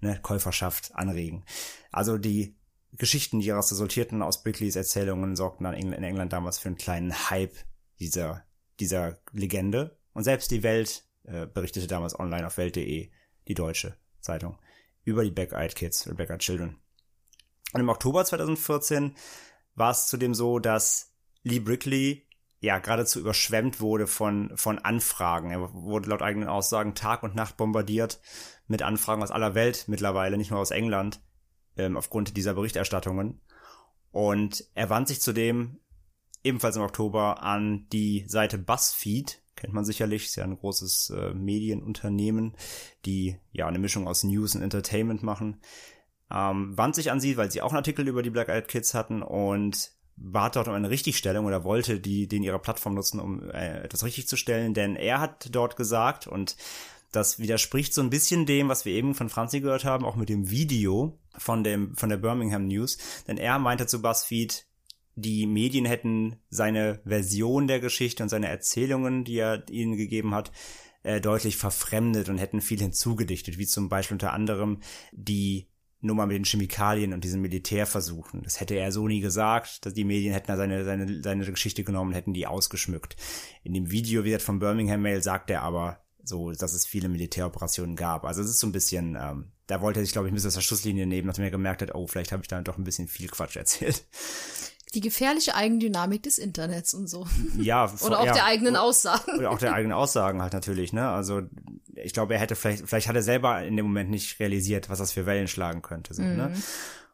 ne, 0.02 0.20
Käuferschaft 0.22 0.96
anregen. 0.96 1.44
Also 1.92 2.18
die 2.18 2.56
Geschichten, 2.94 3.40
die 3.40 3.48
daraus 3.48 3.72
resultierten 3.72 4.22
aus 4.22 4.44
Brickleys 4.44 4.76
Erzählungen, 4.76 5.36
sorgten 5.36 5.66
dann 5.66 5.76
in 5.76 5.94
England 5.94 6.34
damals 6.34 6.58
für 6.58 6.70
einen 6.70 6.78
kleinen 6.78 7.30
Hype 7.30 7.56
dieser, 8.00 8.46
dieser 8.80 9.20
Legende. 9.32 9.98
Und 10.14 10.24
selbst 10.24 10.50
die 10.52 10.64
Welt 10.64 11.04
äh, 11.24 11.46
berichtete 11.46 11.88
damals 11.88 12.18
online 12.18 12.48
auf 12.48 12.58
welt.de, 12.58 13.12
die 13.48 13.54
deutsche 13.54 13.96
Zeitung, 14.22 14.58
über 15.04 15.24
die 15.24 15.32
Black 15.32 15.54
Eyed 15.54 15.76
Kids, 15.76 16.08
oder 16.08 16.16
Black 16.16 16.32
Eyed 16.32 16.40
Children. 16.40 16.78
Und 17.74 17.82
im 17.82 17.90
Oktober 17.90 18.26
2014 18.26 19.16
war 19.80 19.92
es 19.92 20.08
zudem 20.08 20.34
so, 20.34 20.60
dass 20.60 21.14
Lee 21.44 21.60
Brickley 21.60 22.28
ja 22.60 22.80
geradezu 22.80 23.20
überschwemmt 23.20 23.80
wurde 23.80 24.06
von, 24.06 24.52
von 24.56 24.80
Anfragen. 24.80 25.52
Er 25.52 25.74
wurde 25.74 26.10
laut 26.10 26.22
eigenen 26.22 26.50
Aussagen 26.50 26.94
Tag 26.94 27.24
und 27.24 27.36
Nacht 27.36 27.58
bombardiert 27.58 28.20
mit 28.68 28.82
Anfragen 28.82 29.24
aus 29.24 29.32
aller 29.32 29.56
Welt 29.56 29.86
mittlerweile, 29.88 30.38
nicht 30.38 30.52
nur 30.52 30.60
aus 30.60 30.72
England, 30.72 31.22
ähm, 31.78 31.96
aufgrund 31.96 32.36
dieser 32.36 32.54
Berichterstattungen. 32.54 33.42
Und 34.12 34.66
er 34.76 34.90
wandte 34.90 35.14
sich 35.14 35.22
zudem 35.22 35.80
ebenfalls 36.44 36.76
im 36.76 36.82
Oktober 36.82 37.42
an 37.42 37.88
die 37.92 38.26
Seite 38.28 38.58
BuzzFeed, 38.58 39.42
kennt 39.56 39.74
man 39.74 39.86
sicherlich, 39.86 40.26
ist 40.26 40.36
ja 40.36 40.44
ein 40.44 40.58
großes 40.58 41.12
äh, 41.12 41.34
Medienunternehmen, 41.34 42.56
die 43.06 43.38
ja 43.52 43.68
eine 43.68 43.80
Mischung 43.80 44.08
aus 44.08 44.24
News 44.24 44.56
und 44.56 44.62
Entertainment 44.62 45.24
machen. 45.24 45.62
Ähm, 46.34 46.78
wand 46.78 46.96
sich 46.96 47.12
an 47.12 47.20
sie, 47.20 47.38
weil 47.38 47.52
sie 47.52 47.62
auch 47.62 47.70
einen 47.70 47.78
Artikel 47.78 48.08
über 48.08 48.22
die 48.22 48.30
Black 48.30 48.50
Eyed 48.50 48.68
Kids 48.68 48.94
hatten 48.94 49.22
und 49.22 49.92
bat 50.16 50.56
dort 50.56 50.68
um 50.68 50.74
eine 50.74 50.90
Richtigstellung 50.90 51.46
oder 51.46 51.64
wollte 51.64 52.00
die 52.00 52.28
den 52.28 52.44
ihrer 52.44 52.60
Plattform 52.60 52.94
nutzen, 52.94 53.20
um 53.20 53.50
äh, 53.50 53.84
etwas 53.84 54.04
richtig 54.04 54.28
zu 54.28 54.38
stellen, 54.38 54.74
denn 54.74 54.96
er 54.96 55.20
hat 55.22 55.50
dort 55.52 55.76
gesagt 55.76 56.28
und 56.28 56.58
das 57.12 57.40
widerspricht 57.40 57.94
so 57.94 58.02
ein 58.02 58.12
bisschen 58.12 58.46
dem, 58.46 58.70
was 58.70 58.86
wir 58.86 58.94
eben 58.94 59.16
von 59.16 59.30
Franzi 59.30 59.62
gehört 59.62 59.86
haben, 59.86 60.06
auch 60.06 60.16
mit 60.16 60.30
dem 60.30 60.50
Video 60.50 61.18
von 61.38 61.64
dem 61.64 61.96
von 61.96 62.10
der 62.10 62.18
Birmingham 62.18 62.68
News, 62.68 62.98
denn 63.28 63.38
er 63.38 63.58
meinte 63.60 63.88
zu 63.88 64.02
BuzzFeed, 64.02 64.66
die 65.16 65.48
Medien 65.48 65.86
hätten 65.86 66.38
seine 66.50 67.00
Version 67.06 67.68
der 67.68 67.80
Geschichte 67.80 68.24
und 68.24 68.30
seine 68.30 68.48
Erzählungen, 68.48 69.24
die 69.24 69.38
er 69.38 69.68
ihnen 69.70 69.98
gegeben 69.98 70.34
hat, 70.36 70.52
äh, 71.04 71.20
deutlich 71.22 71.58
verfremdet 71.58 72.30
und 72.30 72.38
hätten 72.38 72.62
viel 72.62 72.80
hinzugedichtet, 72.80 73.58
wie 73.58 73.66
zum 73.66 73.90
Beispiel 73.90 74.16
unter 74.16 74.34
anderem 74.34 74.80
die 75.12 75.69
Nummer 76.02 76.26
mit 76.26 76.38
den 76.38 76.46
Chemikalien 76.46 77.14
und 77.14 77.24
diesen 77.24 77.42
Militärversuchen. 77.42 78.44
Das 78.44 78.60
hätte 78.60 78.76
er 78.76 78.92
so 78.92 79.08
nie 79.08 79.20
gesagt, 79.20 79.86
dass 79.86 79.94
die 79.94 80.06
Medien 80.06 80.34
hätten 80.34 80.48
da 80.48 80.58
seine, 80.58 80.86
seine, 80.86 81.22
seine 81.22 81.46
Geschichte 81.46 81.84
genommen, 81.84 82.14
hätten 82.14 82.34
die 82.34 82.48
ausgeschmückt. 82.48 83.18
In 83.64 83.74
dem 83.74 83.92
Video, 83.92 84.24
wie 84.24 84.30
gesagt, 84.30 84.46
vom 84.46 84.60
Birmingham 84.60 85.02
Mail, 85.02 85.22
sagt 85.22 85.50
er 85.50 85.62
aber 85.64 86.00
so, 86.24 86.52
dass 86.52 86.74
es 86.74 86.86
viele 86.86 87.10
Militäroperationen 87.10 87.96
gab. 87.96 88.24
Also 88.24 88.42
es 88.42 88.50
ist 88.50 88.60
so 88.60 88.68
ein 88.68 88.72
bisschen, 88.72 89.18
ähm, 89.20 89.52
da 89.68 89.82
wollte 89.82 90.00
er 90.00 90.06
sich, 90.06 90.14
glaube 90.14 90.28
ich, 90.28 90.32
ein 90.32 90.36
bisschen 90.36 90.50
aus 90.50 90.56
der 90.56 90.62
Schusslinie 90.62 91.06
nehmen, 91.06 91.28
nachdem 91.28 91.44
er 91.44 91.52
gemerkt 91.52 91.82
hat, 91.82 91.94
oh, 91.94 92.08
vielleicht 92.08 92.32
habe 92.32 92.44
ich 92.44 92.48
da 92.48 92.62
doch 92.62 92.78
ein 92.78 92.84
bisschen 92.84 93.08
viel 93.08 93.28
Quatsch 93.28 93.58
erzählt. 93.58 94.06
Die 94.96 95.02
gefährliche 95.02 95.56
Eigendynamik 95.56 96.24
des 96.24 96.40
Internets 96.40 96.94
und 96.94 97.08
so. 97.08 97.28
Ja, 97.58 97.94
Oder 98.02 98.20
auch 98.20 98.26
ja, 98.26 98.34
der 98.34 98.46
eigenen 98.46 98.76
Aussagen. 98.76 99.38
Oder 99.38 99.52
auch 99.52 99.60
der 99.60 99.74
eigenen 99.74 99.94
Aussagen 99.94 100.42
halt 100.42 100.54
natürlich, 100.54 100.94
ne? 100.94 101.10
Also 101.10 101.44
ich 101.94 102.14
glaube, 102.14 102.34
er 102.34 102.40
hätte 102.40 102.56
vielleicht, 102.56 102.88
vielleicht 102.88 103.08
hat 103.08 103.16
er 103.16 103.22
selber 103.22 103.64
in 103.64 103.78
dem 103.78 103.86
Moment 103.86 104.10
nicht 104.10 104.40
realisiert, 104.40 104.90
was 104.90 105.00
das 105.00 105.12
für 105.12 105.26
Wellen 105.26 105.48
schlagen 105.48 105.82
könnte. 105.82 106.14
So, 106.14 106.24
ne? 106.24 106.54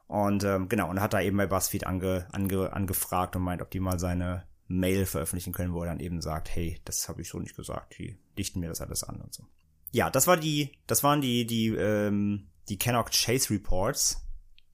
Und 0.08 0.44
ähm, 0.44 0.70
genau, 0.70 0.90
und 0.90 1.02
hat 1.02 1.14
da 1.14 1.22
eben 1.22 1.38
bei 1.38 1.48
BuzzFeed 1.48 1.88
ange, 1.88 2.28
ange, 2.32 2.72
angefragt 2.72 3.36
und 3.36 3.42
meint, 3.42 3.62
ob 3.62 3.72
die 3.72 3.80
mal 3.80 4.00
seine 4.00 4.46
Mail 4.68 5.06
veröffentlichen 5.06 5.54
können, 5.54 5.74
wo 5.74 5.82
er 5.82 5.88
dann 5.88 6.00
eben 6.00 6.22
sagt, 6.22 6.54
hey, 6.54 6.80
das 6.86 7.10
habe 7.10 7.22
ich 7.22 7.30
so 7.30 7.40
nicht 7.40 7.56
gesagt, 7.56 7.98
die 7.98 8.18
dichten 8.38 8.60
mir 8.60 8.70
das 8.70 8.82
alles 8.82 9.04
an 9.04 9.22
und 9.22 9.34
so. 9.34 9.44
Ja, 9.92 10.10
das 10.10 10.28
war 10.28 10.38
die, 10.38 10.72
das 10.88 11.04
waren 11.04 11.22
die, 11.22 11.46
die, 11.46 11.70
ähm, 11.70 12.48
die 12.70 12.78
Kennock 12.78 13.12
Chase 13.12 13.52
Reports. 13.52 14.22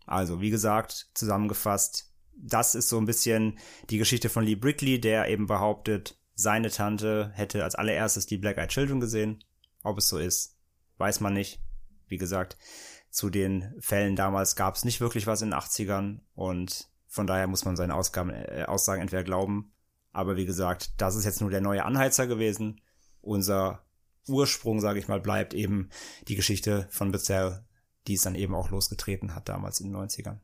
Also, 0.05 0.41
wie 0.41 0.49
gesagt, 0.49 1.09
zusammengefasst, 1.13 2.10
das 2.41 2.75
ist 2.75 2.89
so 2.89 2.97
ein 2.97 3.05
bisschen 3.05 3.57
die 3.89 3.97
Geschichte 3.97 4.29
von 4.29 4.43
Lee 4.43 4.55
Brickley, 4.55 4.99
der 4.99 5.27
eben 5.27 5.47
behauptet, 5.47 6.17
seine 6.33 6.69
Tante 6.71 7.31
hätte 7.33 7.63
als 7.63 7.75
allererstes 7.75 8.25
die 8.25 8.37
Black 8.37 8.57
Eyed 8.57 8.69
Children 8.69 8.99
gesehen. 8.99 9.43
Ob 9.83 9.97
es 9.97 10.07
so 10.07 10.17
ist, 10.17 10.57
weiß 10.97 11.19
man 11.19 11.33
nicht. 11.33 11.61
Wie 12.07 12.17
gesagt, 12.17 12.57
zu 13.09 13.29
den 13.29 13.75
Fällen 13.79 14.15
damals 14.15 14.55
gab 14.55 14.75
es 14.75 14.85
nicht 14.85 15.01
wirklich 15.01 15.27
was 15.27 15.41
in 15.41 15.51
den 15.51 15.59
80ern 15.59 16.19
und 16.33 16.89
von 17.07 17.27
daher 17.27 17.47
muss 17.47 17.65
man 17.65 17.75
seine 17.75 17.95
Ausgaben, 17.95 18.29
äh, 18.29 18.65
Aussagen 18.67 19.01
entweder 19.01 19.23
glauben. 19.23 19.73
Aber 20.13 20.37
wie 20.37 20.45
gesagt, 20.45 20.93
das 20.97 21.15
ist 21.15 21.25
jetzt 21.25 21.41
nur 21.41 21.49
der 21.49 21.61
neue 21.61 21.83
Anheizer 21.83 22.27
gewesen. 22.27 22.81
Unser 23.21 23.85
Ursprung, 24.27 24.79
sage 24.79 24.99
ich 24.99 25.07
mal, 25.07 25.19
bleibt 25.19 25.53
eben 25.53 25.89
die 26.27 26.35
Geschichte 26.35 26.87
von 26.89 27.11
Bethel, 27.11 27.65
die 28.07 28.15
es 28.15 28.21
dann 28.21 28.35
eben 28.35 28.55
auch 28.55 28.71
losgetreten 28.71 29.35
hat 29.35 29.49
damals 29.49 29.79
in 29.79 29.91
den 29.91 29.95
90ern. 29.97 30.39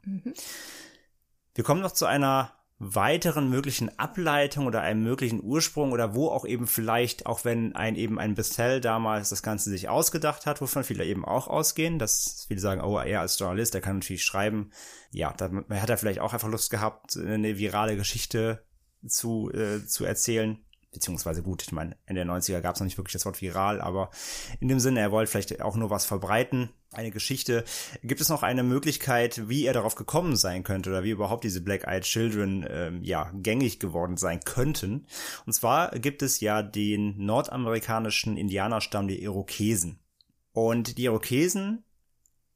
Wir 1.58 1.64
kommen 1.64 1.82
noch 1.82 1.94
zu 1.94 2.06
einer 2.06 2.54
weiteren 2.78 3.50
möglichen 3.50 3.98
Ableitung 3.98 4.68
oder 4.68 4.82
einem 4.82 5.02
möglichen 5.02 5.44
Ursprung 5.44 5.92
oder 5.92 6.14
wo 6.14 6.28
auch 6.28 6.46
eben 6.46 6.68
vielleicht, 6.68 7.26
auch 7.26 7.46
wenn 7.46 7.76
ein 7.76 7.96
eben 7.96 8.20
ein 8.20 8.36
Bethel 8.36 8.80
damals 8.80 9.30
das 9.30 9.42
Ganze 9.42 9.72
sich 9.72 9.90
ausgedacht 9.90 10.46
hat, 10.46 10.62
wovon 10.62 10.84
viele 10.84 11.04
eben 11.04 11.26
auch 11.26 11.48
ausgehen, 11.48 11.98
dass 11.98 12.46
viele 12.48 12.60
sagen, 12.60 12.82
oh, 12.82 13.00
er 13.00 13.22
als 13.22 13.40
Journalist, 13.40 13.74
der 13.74 13.82
kann 13.82 13.98
natürlich 13.98 14.24
schreiben. 14.24 14.70
Ja, 15.10 15.34
da 15.34 15.50
hat 15.72 15.90
er 15.90 15.98
vielleicht 15.98 16.20
auch 16.20 16.32
einfach 16.32 16.48
Lust 16.48 16.70
gehabt, 16.70 17.18
eine 17.18 17.58
virale 17.58 17.96
Geschichte 17.96 18.64
zu, 19.08 19.50
äh, 19.52 19.84
zu 19.84 20.06
erzählen. 20.06 20.64
Beziehungsweise 20.92 21.44
gut, 21.44 21.64
ich 21.64 21.72
meine, 21.72 21.98
Ende 22.06 22.24
der 22.24 22.34
90er 22.34 22.62
gab 22.62 22.76
es 22.76 22.80
noch 22.80 22.86
nicht 22.86 22.98
wirklich 22.98 23.14
das 23.14 23.26
Wort 23.26 23.42
viral, 23.42 23.82
aber 23.82 24.10
in 24.60 24.68
dem 24.68 24.80
Sinne, 24.80 25.02
er 25.02 25.12
wollte 25.12 25.30
vielleicht 25.30 25.62
auch 25.62 25.76
nur 25.76 25.90
was 25.90 26.06
verbreiten, 26.06 26.70
eine 26.92 27.12
Geschichte. 27.12 27.66
Gibt 28.04 28.22
es 28.22 28.30
noch 28.30 28.42
eine 28.42 28.64
Möglichkeit, 28.64 29.50
wie 29.50 29.66
er 29.66 29.74
darauf 29.74 29.96
gekommen 29.96 30.36
sein 30.38 30.64
könnte 30.64 30.90
oder 30.90 31.04
wie 31.04 31.12
überhaupt 31.12 31.44
diese 31.44 31.62
Black 31.62 31.86
Eyed 31.86 32.04
Children 32.04 32.66
ähm, 32.70 33.04
ja 33.04 33.32
gängig 33.34 33.80
geworden 33.80 34.18
sein 34.18 34.40
könnten? 34.40 35.08
Und 35.46 35.54
zwar 35.54 35.92
gibt 35.92 36.22
es 36.22 36.40
ja 36.40 36.64
den 36.64 37.18
nordamerikanischen 37.18 38.38
Indianerstamm 38.38 39.08
der 39.08 39.20
Irokesen. 39.20 40.00
Und 40.54 40.98
die 40.98 41.04
Irokesen 41.04 41.84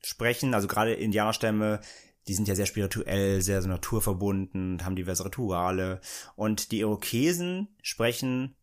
sprechen, 0.01 0.53
also 0.53 0.67
gerade 0.67 0.93
Indianerstämme, 0.93 1.81
die 2.27 2.33
sind 2.33 2.47
ja 2.47 2.55
sehr 2.55 2.65
spirituell, 2.65 3.41
sehr 3.41 3.61
so 3.61 3.67
naturverbunden, 3.67 4.83
haben 4.85 4.95
diverse 4.95 5.25
Rituale. 5.25 6.01
Und 6.35 6.71
die 6.71 6.79
Irokesen 6.79 7.69
sprechen 7.81 8.55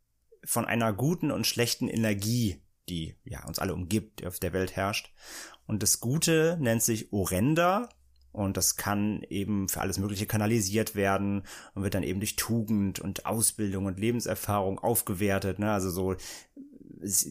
von 0.44 0.64
einer 0.64 0.92
guten 0.92 1.30
und 1.30 1.46
schlechten 1.46 1.88
Energie, 1.88 2.62
die 2.88 3.16
ja 3.24 3.44
uns 3.46 3.58
alle 3.58 3.74
umgibt, 3.74 4.20
die 4.20 4.26
auf 4.26 4.38
der 4.38 4.52
Welt 4.52 4.76
herrscht. 4.76 5.12
Und 5.66 5.82
das 5.82 6.00
Gute 6.00 6.56
nennt 6.60 6.82
sich 6.82 7.12
Orenda 7.12 7.88
und 8.32 8.56
das 8.56 8.76
kann 8.76 9.22
eben 9.28 9.68
für 9.68 9.80
alles 9.80 9.98
Mögliche 9.98 10.26
kanalisiert 10.26 10.94
werden 10.94 11.42
und 11.74 11.82
wird 11.82 11.94
dann 11.94 12.02
eben 12.02 12.20
durch 12.20 12.36
Tugend 12.36 13.00
und 13.00 13.26
Ausbildung 13.26 13.86
und 13.86 13.98
Lebenserfahrung 13.98 14.78
aufgewertet. 14.78 15.58
Ne? 15.58 15.72
Also 15.72 15.90
so, 15.90 16.14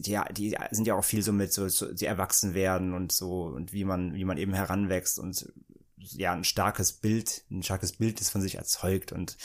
ja, 0.04 0.24
die 0.26 0.56
sind 0.70 0.86
ja 0.86 0.94
auch 0.94 1.04
viel 1.04 1.22
so 1.22 1.32
mit 1.32 1.52
so, 1.52 1.68
so 1.68 1.92
die 1.92 2.06
erwachsen 2.06 2.54
werden 2.54 2.92
und 2.92 3.12
so 3.12 3.44
und 3.44 3.72
wie 3.72 3.84
man, 3.84 4.14
wie 4.14 4.24
man 4.24 4.38
eben 4.38 4.54
heranwächst 4.54 5.18
und 5.18 5.50
ja, 6.00 6.32
ein 6.32 6.44
starkes 6.44 6.92
Bild, 6.92 7.44
ein 7.50 7.62
starkes 7.62 7.92
Bild 7.92 8.20
ist 8.20 8.30
von 8.30 8.40
sich 8.40 8.56
erzeugt 8.56 9.12
und 9.12 9.36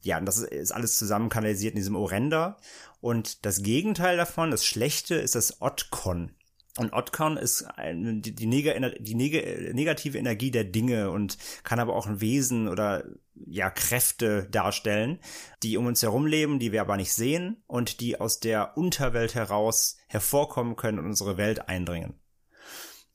ja, 0.00 0.18
und 0.18 0.26
das 0.26 0.38
ist, 0.38 0.72
alles 0.72 0.98
zusammen 0.98 1.28
kanalisiert 1.28 1.74
in 1.74 1.80
diesem 1.80 1.96
Orenda 1.96 2.56
und 3.00 3.44
das 3.44 3.62
Gegenteil 3.62 4.16
davon, 4.16 4.50
das 4.50 4.64
Schlechte, 4.64 5.14
ist 5.14 5.34
das 5.34 5.60
Otkon. 5.60 6.32
Und 6.78 6.92
Otkon 6.92 7.36
ist 7.36 7.66
die, 7.76 8.34
die, 8.34 8.46
neg 8.46 8.96
die 9.00 9.14
neg 9.16 9.74
negative 9.74 10.16
Energie 10.16 10.52
der 10.52 10.62
Dinge 10.62 11.10
und 11.10 11.36
kann 11.64 11.80
aber 11.80 11.96
auch 11.96 12.06
ein 12.06 12.20
Wesen 12.20 12.68
oder 12.68 13.04
ja 13.34 13.68
Kräfte 13.68 14.46
darstellen, 14.50 15.18
die 15.64 15.76
um 15.76 15.86
uns 15.86 16.02
herum 16.02 16.26
leben, 16.26 16.60
die 16.60 16.70
wir 16.70 16.80
aber 16.80 16.96
nicht 16.96 17.12
sehen 17.12 17.62
und 17.66 18.00
die 18.00 18.20
aus 18.20 18.38
der 18.38 18.76
Unterwelt 18.76 19.34
heraus 19.34 19.96
hervorkommen 20.06 20.76
können 20.76 21.00
und 21.00 21.06
unsere 21.06 21.36
Welt 21.36 21.68
eindringen. 21.68 22.14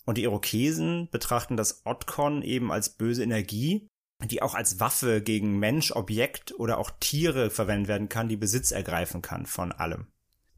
Und 0.05 0.17
die 0.17 0.23
Irokesen 0.23 1.09
betrachten 1.11 1.57
das 1.57 1.85
Otkon 1.85 2.41
eben 2.41 2.71
als 2.71 2.89
böse 2.89 3.23
Energie, 3.23 3.87
die 4.25 4.41
auch 4.41 4.53
als 4.53 4.79
Waffe 4.79 5.21
gegen 5.21 5.59
Mensch, 5.59 5.91
Objekt 5.91 6.53
oder 6.57 6.77
auch 6.77 6.91
Tiere 6.99 7.49
verwendet 7.49 7.87
werden 7.87 8.09
kann, 8.09 8.29
die 8.29 8.37
Besitz 8.37 8.71
ergreifen 8.71 9.21
kann 9.21 9.45
von 9.45 9.71
allem. 9.71 10.07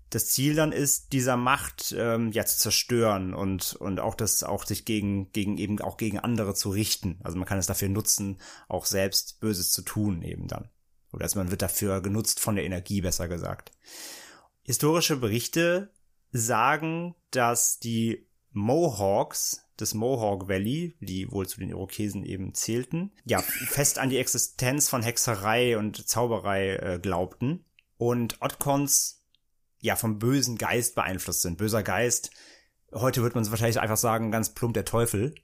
Das 0.09 0.27
Ziel 0.27 0.55
dann 0.55 0.71
ist, 0.71 1.13
dieser 1.13 1.35
Macht 1.35 1.93
ähm, 1.97 2.31
ja 2.31 2.45
zu 2.45 2.57
zerstören 2.57 3.33
und 3.33 3.73
und 3.75 3.99
auch 3.99 4.15
das 4.15 4.43
auch 4.43 4.65
sich 4.65 4.85
gegen 4.85 5.31
gegen 5.31 5.57
eben 5.57 5.81
auch 5.81 5.97
gegen 5.97 6.19
andere 6.19 6.53
zu 6.53 6.69
richten. 6.69 7.19
Also 7.23 7.37
man 7.37 7.47
kann 7.47 7.57
es 7.57 7.65
dafür 7.65 7.89
nutzen, 7.89 8.39
auch 8.69 8.85
selbst 8.85 9.39
Böses 9.39 9.71
zu 9.71 9.81
tun 9.81 10.21
eben 10.21 10.47
dann. 10.47 10.69
Oder 11.11 11.23
also 11.23 11.39
man 11.39 11.49
wird 11.49 11.61
dafür 11.61 12.01
genutzt 12.01 12.39
von 12.39 12.55
der 12.55 12.65
Energie, 12.65 13.01
besser 13.01 13.27
gesagt. 13.27 13.71
Historische 14.61 15.17
Berichte 15.17 15.91
sagen, 16.31 17.15
dass 17.31 17.79
die 17.79 18.24
Mohawks 18.55 19.67
des 19.79 19.93
Mohawk 19.93 20.47
Valley, 20.47 20.95
die 21.01 21.29
wohl 21.29 21.45
zu 21.45 21.59
den 21.59 21.69
Irokesen 21.69 22.23
eben 22.23 22.53
zählten, 22.53 23.11
ja, 23.25 23.41
fest 23.41 23.99
an 23.99 24.09
die 24.09 24.17
Existenz 24.17 24.87
von 24.87 25.03
Hexerei 25.03 25.77
und 25.77 26.07
Zauberei 26.07 26.75
äh, 26.77 26.99
glaubten 26.99 27.65
und 27.97 28.41
Otkons 28.41 29.25
ja 29.79 29.97
vom 29.97 30.19
bösen 30.19 30.57
Geist 30.57 30.95
beeinflusst 30.95 31.41
sind. 31.41 31.57
Böser 31.57 31.83
Geist, 31.83 32.31
heute 32.93 33.21
wird 33.21 33.35
man 33.35 33.49
wahrscheinlich 33.49 33.81
einfach 33.81 33.97
sagen, 33.97 34.31
ganz 34.31 34.53
plump 34.53 34.73
der 34.73 34.85
Teufel, 34.85 35.35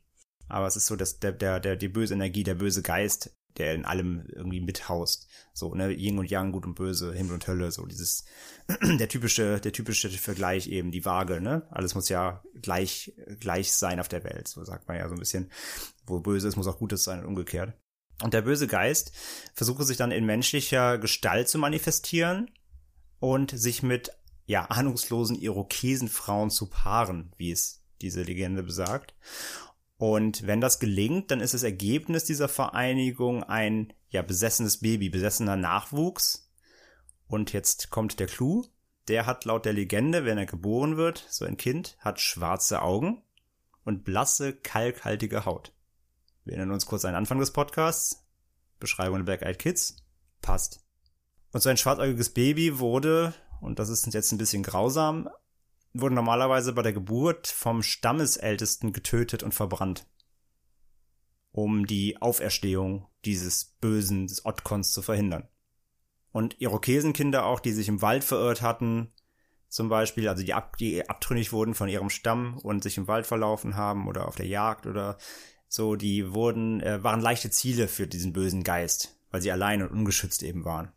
aber 0.47 0.68
es 0.68 0.78
ist 0.78 0.86
so, 0.86 0.95
dass 0.95 1.20
der, 1.20 1.34
der, 1.34 1.59
der, 1.59 1.76
die 1.76 1.89
böse 1.89 2.14
Energie, 2.14 2.43
der 2.43 2.55
böse 2.55 2.82
Geist 2.82 3.36
der 3.57 3.75
in 3.75 3.85
allem 3.85 4.25
irgendwie 4.27 4.61
mithaust. 4.61 5.27
So, 5.53 5.73
ne, 5.75 5.91
Yin 5.91 6.19
und 6.19 6.29
Yang, 6.29 6.51
Gut 6.51 6.65
und 6.65 6.75
Böse, 6.75 7.13
Himmel 7.13 7.33
und 7.33 7.47
Hölle, 7.47 7.71
so 7.71 7.85
dieses, 7.85 8.25
der 8.81 9.09
typische, 9.09 9.59
der 9.59 9.71
typische 9.71 10.09
Vergleich 10.09 10.67
eben, 10.67 10.91
die 10.91 11.05
Waage, 11.05 11.41
ne? 11.41 11.67
Alles 11.71 11.95
muss 11.95 12.09
ja 12.09 12.43
gleich, 12.61 13.13
gleich 13.39 13.73
sein 13.73 13.99
auf 13.99 14.07
der 14.07 14.23
Welt, 14.23 14.47
so 14.47 14.63
sagt 14.63 14.87
man 14.87 14.97
ja 14.97 15.07
so 15.07 15.15
ein 15.15 15.19
bisschen. 15.19 15.51
Wo 16.05 16.19
Böse 16.19 16.47
ist, 16.47 16.55
muss 16.55 16.67
auch 16.67 16.79
Gutes 16.79 17.03
sein 17.03 17.19
und 17.19 17.25
umgekehrt. 17.25 17.73
Und 18.21 18.33
der 18.33 18.41
böse 18.41 18.67
Geist 18.67 19.11
versuche 19.53 19.83
sich 19.83 19.97
dann 19.97 20.11
in 20.11 20.25
menschlicher 20.25 20.97
Gestalt 20.97 21.49
zu 21.49 21.57
manifestieren 21.57 22.51
und 23.19 23.51
sich 23.51 23.83
mit, 23.83 24.11
ja, 24.45 24.65
ahnungslosen 24.65 25.35
Irokesenfrauen 25.35 26.49
zu 26.49 26.69
paaren, 26.69 27.33
wie 27.37 27.51
es 27.51 27.83
diese 28.01 28.23
Legende 28.23 28.63
besagt. 28.63 29.15
Und 30.01 30.47
wenn 30.47 30.61
das 30.61 30.79
gelingt, 30.79 31.29
dann 31.29 31.41
ist 31.41 31.53
das 31.53 31.61
Ergebnis 31.61 32.23
dieser 32.23 32.49
Vereinigung 32.49 33.43
ein 33.43 33.93
ja 34.09 34.23
besessenes 34.23 34.79
Baby, 34.79 35.09
besessener 35.09 35.55
Nachwuchs. 35.55 36.51
Und 37.27 37.53
jetzt 37.53 37.91
kommt 37.91 38.19
der 38.19 38.25
Clou. 38.25 38.65
Der 39.09 39.27
hat 39.27 39.45
laut 39.45 39.63
der 39.63 39.73
Legende, 39.73 40.25
wenn 40.25 40.39
er 40.39 40.47
geboren 40.47 40.97
wird, 40.97 41.27
so 41.29 41.45
ein 41.45 41.55
Kind, 41.55 41.97
hat 41.99 42.19
schwarze 42.19 42.81
Augen 42.81 43.21
und 43.85 44.03
blasse, 44.03 44.53
kalkhaltige 44.53 45.45
Haut. 45.45 45.71
Wir 46.45 46.53
erinnern 46.53 46.73
uns 46.73 46.87
kurz 46.87 47.05
an 47.05 47.11
den 47.11 47.17
Anfang 47.17 47.37
des 47.37 47.51
Podcasts. 47.51 48.25
Beschreibung 48.79 49.17
der 49.17 49.25
Black 49.25 49.43
Eyed 49.43 49.59
Kids. 49.59 49.97
Passt. 50.41 50.83
Und 51.51 51.61
so 51.61 51.69
ein 51.69 51.77
schwarzäugiges 51.77 52.31
Baby 52.31 52.79
wurde, 52.79 53.35
und 53.59 53.77
das 53.77 53.89
ist 53.89 54.11
jetzt 54.11 54.31
ein 54.31 54.39
bisschen 54.39 54.63
grausam, 54.63 55.29
wurde 55.93 56.15
normalerweise 56.15 56.73
bei 56.73 56.81
der 56.81 56.93
Geburt 56.93 57.47
vom 57.47 57.83
Stammesältesten 57.83 58.93
getötet 58.93 59.43
und 59.43 59.53
verbrannt. 59.53 60.07
Um 61.51 61.85
die 61.85 62.21
Auferstehung 62.21 63.07
dieses 63.25 63.65
bösen, 63.65 64.27
des 64.27 64.45
Otkons 64.45 64.93
zu 64.93 65.01
verhindern. 65.01 65.47
Und 66.31 66.61
Irokesenkinder 66.61 67.45
auch, 67.45 67.59
die 67.59 67.73
sich 67.73 67.89
im 67.89 68.01
Wald 68.01 68.23
verirrt 68.23 68.61
hatten, 68.61 69.11
zum 69.67 69.89
Beispiel, 69.89 70.27
also 70.27 70.43
die, 70.43 70.53
ab, 70.53 70.77
die 70.77 71.09
abtrünnig 71.09 71.53
wurden 71.53 71.73
von 71.73 71.87
ihrem 71.87 72.09
Stamm 72.09 72.57
und 72.57 72.83
sich 72.83 72.97
im 72.97 73.07
Wald 73.07 73.25
verlaufen 73.25 73.75
haben 73.75 74.07
oder 74.07 74.27
auf 74.27 74.35
der 74.35 74.47
Jagd 74.47 74.85
oder 74.85 75.17
so, 75.67 75.95
die 75.95 76.33
wurden, 76.33 76.81
äh, 76.81 77.03
waren 77.03 77.21
leichte 77.21 77.49
Ziele 77.49 77.87
für 77.87 78.05
diesen 78.05 78.33
bösen 78.33 78.63
Geist, 78.63 79.17
weil 79.29 79.41
sie 79.41 79.51
allein 79.51 79.81
und 79.81 79.91
ungeschützt 79.91 80.43
eben 80.43 80.65
waren. 80.65 80.91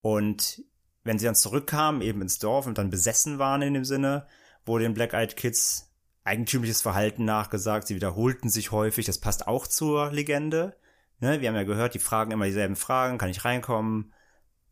Und 0.00 0.64
wenn 1.04 1.18
sie 1.18 1.24
dann 1.24 1.34
zurückkamen, 1.34 2.02
eben 2.02 2.22
ins 2.22 2.38
Dorf 2.38 2.66
und 2.66 2.78
dann 2.78 2.90
besessen 2.90 3.38
waren 3.38 3.62
in 3.62 3.74
dem 3.74 3.84
Sinne, 3.84 4.26
wurde 4.64 4.84
den 4.84 4.94
Black 4.94 5.14
Eyed 5.14 5.36
Kids 5.36 5.90
eigentümliches 6.24 6.82
Verhalten 6.82 7.24
nachgesagt. 7.24 7.86
Sie 7.86 7.94
wiederholten 7.94 8.50
sich 8.50 8.70
häufig. 8.72 9.06
Das 9.06 9.18
passt 9.18 9.46
auch 9.46 9.66
zur 9.66 10.12
Legende. 10.12 10.76
Ne? 11.20 11.40
Wir 11.40 11.48
haben 11.48 11.56
ja 11.56 11.64
gehört, 11.64 11.94
die 11.94 11.98
fragen 11.98 12.30
immer 12.30 12.44
dieselben 12.44 12.76
Fragen. 12.76 13.18
Kann 13.18 13.30
ich 13.30 13.44
reinkommen? 13.44 14.12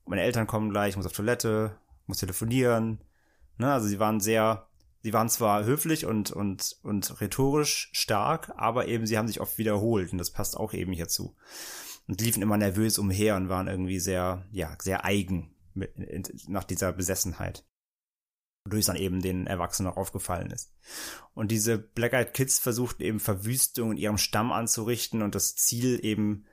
Meine 0.04 0.22
Eltern 0.22 0.46
kommen 0.46 0.70
gleich, 0.70 0.90
ich 0.90 0.96
muss 0.96 1.06
auf 1.06 1.12
Toilette, 1.12 1.76
muss 2.06 2.18
telefonieren. 2.18 3.00
Ne? 3.56 3.72
Also 3.72 3.88
sie 3.88 3.98
waren 3.98 4.20
sehr, 4.20 4.68
sie 5.02 5.12
waren 5.12 5.28
zwar 5.28 5.64
höflich 5.64 6.06
und, 6.06 6.30
und, 6.30 6.76
und 6.82 7.20
rhetorisch 7.20 7.90
stark, 7.92 8.52
aber 8.56 8.88
eben 8.88 9.06
sie 9.06 9.18
haben 9.18 9.28
sich 9.28 9.40
oft 9.40 9.58
wiederholt. 9.58 10.12
Und 10.12 10.18
das 10.18 10.30
passt 10.30 10.56
auch 10.56 10.74
eben 10.74 10.92
hierzu. 10.92 11.34
Und 12.06 12.20
liefen 12.20 12.42
immer 12.42 12.56
nervös 12.56 12.98
umher 12.98 13.36
und 13.36 13.48
waren 13.48 13.68
irgendwie 13.68 13.98
sehr, 13.98 14.46
ja, 14.50 14.76
sehr 14.80 15.04
eigen 15.04 15.54
nach 16.46 16.64
dieser 16.64 16.92
Besessenheit. 16.92 17.64
Wodurch 18.64 18.80
es 18.80 18.86
dann 18.86 18.96
eben 18.96 19.22
den 19.22 19.46
Erwachsenen 19.46 19.90
auch 19.90 19.96
aufgefallen 19.96 20.50
ist. 20.50 20.74
Und 21.34 21.50
diese 21.50 21.78
Black 21.78 22.12
Eyed 22.12 22.34
Kids 22.34 22.58
versuchten 22.58 23.02
eben 23.02 23.20
Verwüstung 23.20 23.92
in 23.92 23.98
ihrem 23.98 24.18
Stamm 24.18 24.52
anzurichten 24.52 25.22
und 25.22 25.34
das 25.34 25.56
Ziel 25.56 26.04
eben 26.04 26.44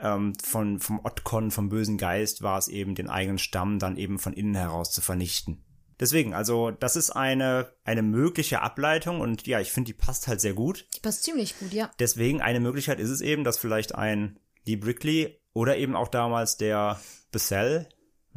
ähm, 0.00 0.34
von, 0.42 0.78
vom 0.78 1.00
Otkon, 1.04 1.50
vom 1.50 1.68
bösen 1.68 1.98
Geist, 1.98 2.42
war 2.42 2.58
es 2.58 2.68
eben, 2.68 2.94
den 2.94 3.08
eigenen 3.08 3.38
Stamm 3.38 3.78
dann 3.78 3.96
eben 3.96 4.18
von 4.18 4.32
innen 4.32 4.54
heraus 4.54 4.92
zu 4.92 5.00
vernichten. 5.00 5.64
Deswegen, 6.00 6.32
also 6.32 6.70
das 6.70 6.94
ist 6.94 7.10
eine, 7.10 7.72
eine 7.84 8.02
mögliche 8.02 8.62
Ableitung 8.62 9.20
und 9.20 9.46
ja, 9.46 9.60
ich 9.60 9.72
finde, 9.72 9.88
die 9.88 9.98
passt 9.98 10.28
halt 10.28 10.40
sehr 10.40 10.54
gut. 10.54 10.86
Die 10.96 11.00
passt 11.00 11.24
ziemlich 11.24 11.58
gut, 11.58 11.72
ja. 11.72 11.90
Deswegen 11.98 12.40
eine 12.40 12.60
Möglichkeit 12.60 13.00
ist 13.00 13.10
es 13.10 13.20
eben, 13.20 13.42
dass 13.42 13.58
vielleicht 13.58 13.96
ein 13.96 14.38
Lee 14.64 14.76
Brickley 14.76 15.40
oder 15.54 15.76
eben 15.76 15.96
auch 15.96 16.08
damals 16.08 16.56
der 16.56 17.00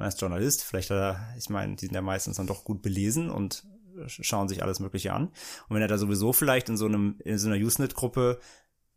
Bessel, 0.01 0.05
als 0.05 0.19
Journalist, 0.19 0.63
vielleicht 0.63 0.89
hat 0.89 0.97
er, 0.97 1.35
ich 1.37 1.49
meine, 1.49 1.75
die 1.75 1.85
sind 1.85 1.95
ja 1.95 2.01
meistens 2.01 2.37
dann 2.37 2.47
doch 2.47 2.63
gut 2.63 2.81
belesen 2.81 3.29
und 3.29 3.65
schauen 4.07 4.47
sich 4.47 4.63
alles 4.63 4.79
Mögliche 4.79 5.13
an. 5.13 5.27
Und 5.27 5.75
wenn 5.75 5.81
er 5.81 5.87
da 5.87 5.97
sowieso 5.97 6.33
vielleicht 6.33 6.69
in 6.69 6.77
so 6.77 6.85
einem, 6.85 7.19
in 7.23 7.37
so 7.37 7.49
einer 7.49 7.63
Usenet-Gruppe 7.63 8.39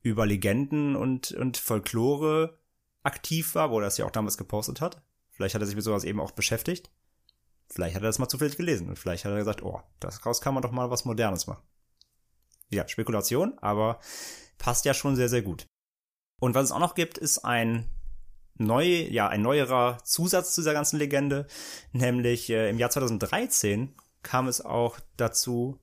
über 0.03 0.27
Legenden 0.27 0.97
und, 0.97 1.33
und 1.33 1.57
Folklore 1.57 2.59
aktiv 3.03 3.55
war, 3.55 3.71
wo 3.71 3.79
er 3.79 3.85
das 3.85 3.99
ja 3.99 4.07
auch 4.07 4.11
damals 4.11 4.39
gepostet 4.39 4.81
hat, 4.81 5.03
vielleicht 5.31 5.55
hat 5.55 5.63
er 5.63 5.67
sich 5.67 5.77
mit 5.77 5.85
sowas 5.85 6.05
eben 6.05 6.21
auch 6.21 6.31
beschäftigt. 6.31 6.91
Vielleicht 7.69 7.95
hat 7.97 8.03
er 8.03 8.09
das 8.09 8.19
mal 8.19 8.29
zufällig 8.29 8.57
gelesen 8.57 8.89
und 8.89 8.99
vielleicht 8.99 9.25
hat 9.25 9.33
er 9.33 9.39
gesagt, 9.39 9.63
oh, 9.63 9.81
daraus 10.01 10.41
kann 10.41 10.55
man 10.55 10.63
doch 10.63 10.71
mal 10.71 10.91
was 10.91 11.05
Modernes 11.05 11.47
machen. 11.47 11.63
Ja, 12.71 12.87
Spekulation, 12.89 13.59
aber 13.59 14.01
passt 14.59 14.85
ja 14.85 14.95
schon 14.95 15.17
sehr, 15.17 15.29
sehr 15.29 15.43
gut. 15.43 15.67
Und 16.41 16.55
was 16.55 16.65
es 16.65 16.73
auch 16.73 16.79
noch 16.79 16.95
gibt, 16.95 17.19
ist 17.19 17.39
ein 17.45 17.91
neu, 18.57 18.85
ja, 18.85 19.29
ein 19.29 19.43
neuerer 19.43 19.99
Zusatz 20.05 20.55
zu 20.55 20.61
dieser 20.61 20.73
ganzen 20.73 20.99
Legende, 20.99 21.47
nämlich 21.93 22.51
äh, 22.51 22.71
im 22.71 22.79
Jahr 22.79 22.91
2013 22.91 23.95
kam 24.23 24.49
es 24.49 24.61
auch 24.61 24.99
dazu, 25.17 25.79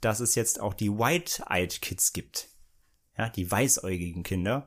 dass 0.00 0.20
es 0.20 0.34
jetzt 0.34 0.60
auch 0.60 0.74
die 0.74 0.90
White-Eyed 0.90 1.80
Kids 1.80 2.12
gibt. 2.12 2.48
Ja, 3.16 3.28
die 3.28 3.50
weißäugigen 3.50 4.22
Kinder. 4.22 4.66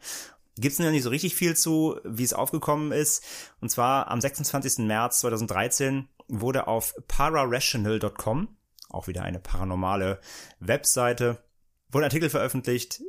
Gibt's 0.56 0.80
ja 0.80 0.90
nicht 0.90 1.04
so 1.04 1.10
richtig 1.10 1.36
viel 1.36 1.56
zu, 1.56 2.00
wie 2.04 2.24
es 2.24 2.34
aufgekommen 2.34 2.92
ist. 2.92 3.24
Und 3.60 3.70
zwar 3.70 4.08
am 4.08 4.22
26. 4.22 4.80
März 4.80 5.20
2013 5.20 6.08
wurde 6.28 6.68
auf 6.68 6.96
pararational.com, 7.08 8.58
auch 8.90 9.08
wieder 9.08 9.24
eine 9.24 9.40
paranormale 9.40 10.20
Webseite, 10.60 11.44
wurde 11.90 12.06
ein 12.06 12.10
Artikel 12.10 12.30
veröffentlicht 12.30 13.02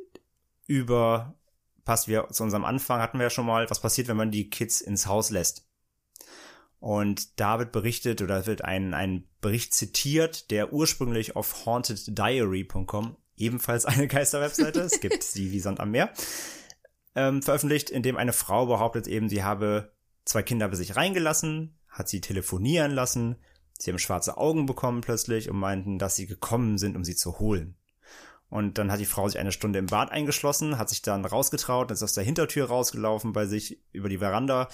über 0.67 1.35
passt 1.89 2.07
wir 2.07 2.29
zu 2.29 2.43
unserem 2.43 2.67
Anfang, 2.67 3.01
hatten 3.01 3.17
wir 3.19 3.25
ja 3.25 3.31
schon 3.31 3.47
mal, 3.47 3.71
was 3.71 3.81
passiert, 3.81 4.09
wenn 4.09 4.17
man 4.19 4.31
die 4.31 4.51
Kids 4.51 4.83
ins 4.83 5.07
Haus 5.07 5.31
lässt. 5.31 5.67
Und 6.81 7.41
da 7.41 7.59
wird 7.59 7.73
berichtet 7.73 8.21
oder 8.21 8.45
wird 8.47 8.63
ein, 8.63 8.93
ein 8.93 9.27
Bericht 9.41 9.73
zitiert, 9.73 10.51
der 10.51 10.75
ursprünglich 10.75 11.35
auf 11.35 11.65
haunteddiary.com, 11.65 13.17
ebenfalls 13.37 13.87
eine 13.87 14.07
Geisterwebseite, 14.07 14.81
es 14.81 15.01
gibt 15.01 15.23
sie 15.23 15.51
wie 15.51 15.61
Sand 15.61 15.81
am 15.81 15.91
Meer, 15.91 16.13
ähm, 17.15 17.41
veröffentlicht, 17.43 17.89
in 17.89 18.03
dem 18.03 18.19
eine 18.19 18.35
Frau 18.35 18.67
behauptet 18.67 19.07
eben, 19.07 19.31
sie 19.31 19.43
habe 19.43 19.91
zwei 20.27 20.43
Kinder 20.43 20.69
bei 20.69 20.77
sich 20.77 20.95
reingelassen, 20.95 21.79
hat 21.89 22.11
sie 22.11 22.21
telefonieren 22.21 22.93
lassen, 22.93 23.37
sie 23.79 23.91
haben 23.91 23.99
schwarze 23.99 24.37
Augen 24.37 24.67
bekommen 24.67 25.01
plötzlich 25.01 25.49
und 25.49 25.57
meinten, 25.57 25.99
dass 25.99 26.17
sie 26.17 26.27
gekommen 26.27 26.77
sind, 26.77 26.97
um 26.99 27.05
sie 27.05 27.17
zu 27.17 27.39
holen. 27.39 27.79
Und 28.51 28.79
dann 28.79 28.91
hat 28.91 29.01
die 29.01 29.07
Frau 29.07 29.29
sich 29.29 29.39
eine 29.39 29.53
Stunde 29.53 29.79
im 29.79 29.87
Bad 29.87 30.11
eingeschlossen, 30.11 30.79
hat 30.79 30.89
sich 30.89 31.03
dann 31.03 31.25
rausgetraut, 31.25 31.91
ist 31.91 32.03
aus 32.03 32.15
der 32.15 32.25
Hintertür 32.25 32.69
rausgelaufen 32.69 33.33
bei 33.33 33.47
sich 33.47 33.81
über 33.93 34.09
die 34.09 34.19
Veranda, 34.19 34.69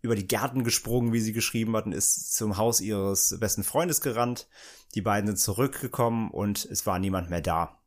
über 0.00 0.14
die 0.14 0.28
Gärten 0.28 0.62
gesprungen, 0.62 1.12
wie 1.12 1.20
sie 1.20 1.32
geschrieben 1.32 1.76
hat, 1.76 1.86
und 1.86 1.92
ist 1.92 2.36
zum 2.36 2.56
Haus 2.56 2.80
ihres 2.80 3.36
besten 3.40 3.64
Freundes 3.64 4.00
gerannt. 4.00 4.48
Die 4.94 5.02
beiden 5.02 5.26
sind 5.26 5.38
zurückgekommen 5.38 6.30
und 6.30 6.64
es 6.64 6.86
war 6.86 6.98
niemand 6.98 7.28
mehr 7.30 7.40
da. 7.40 7.80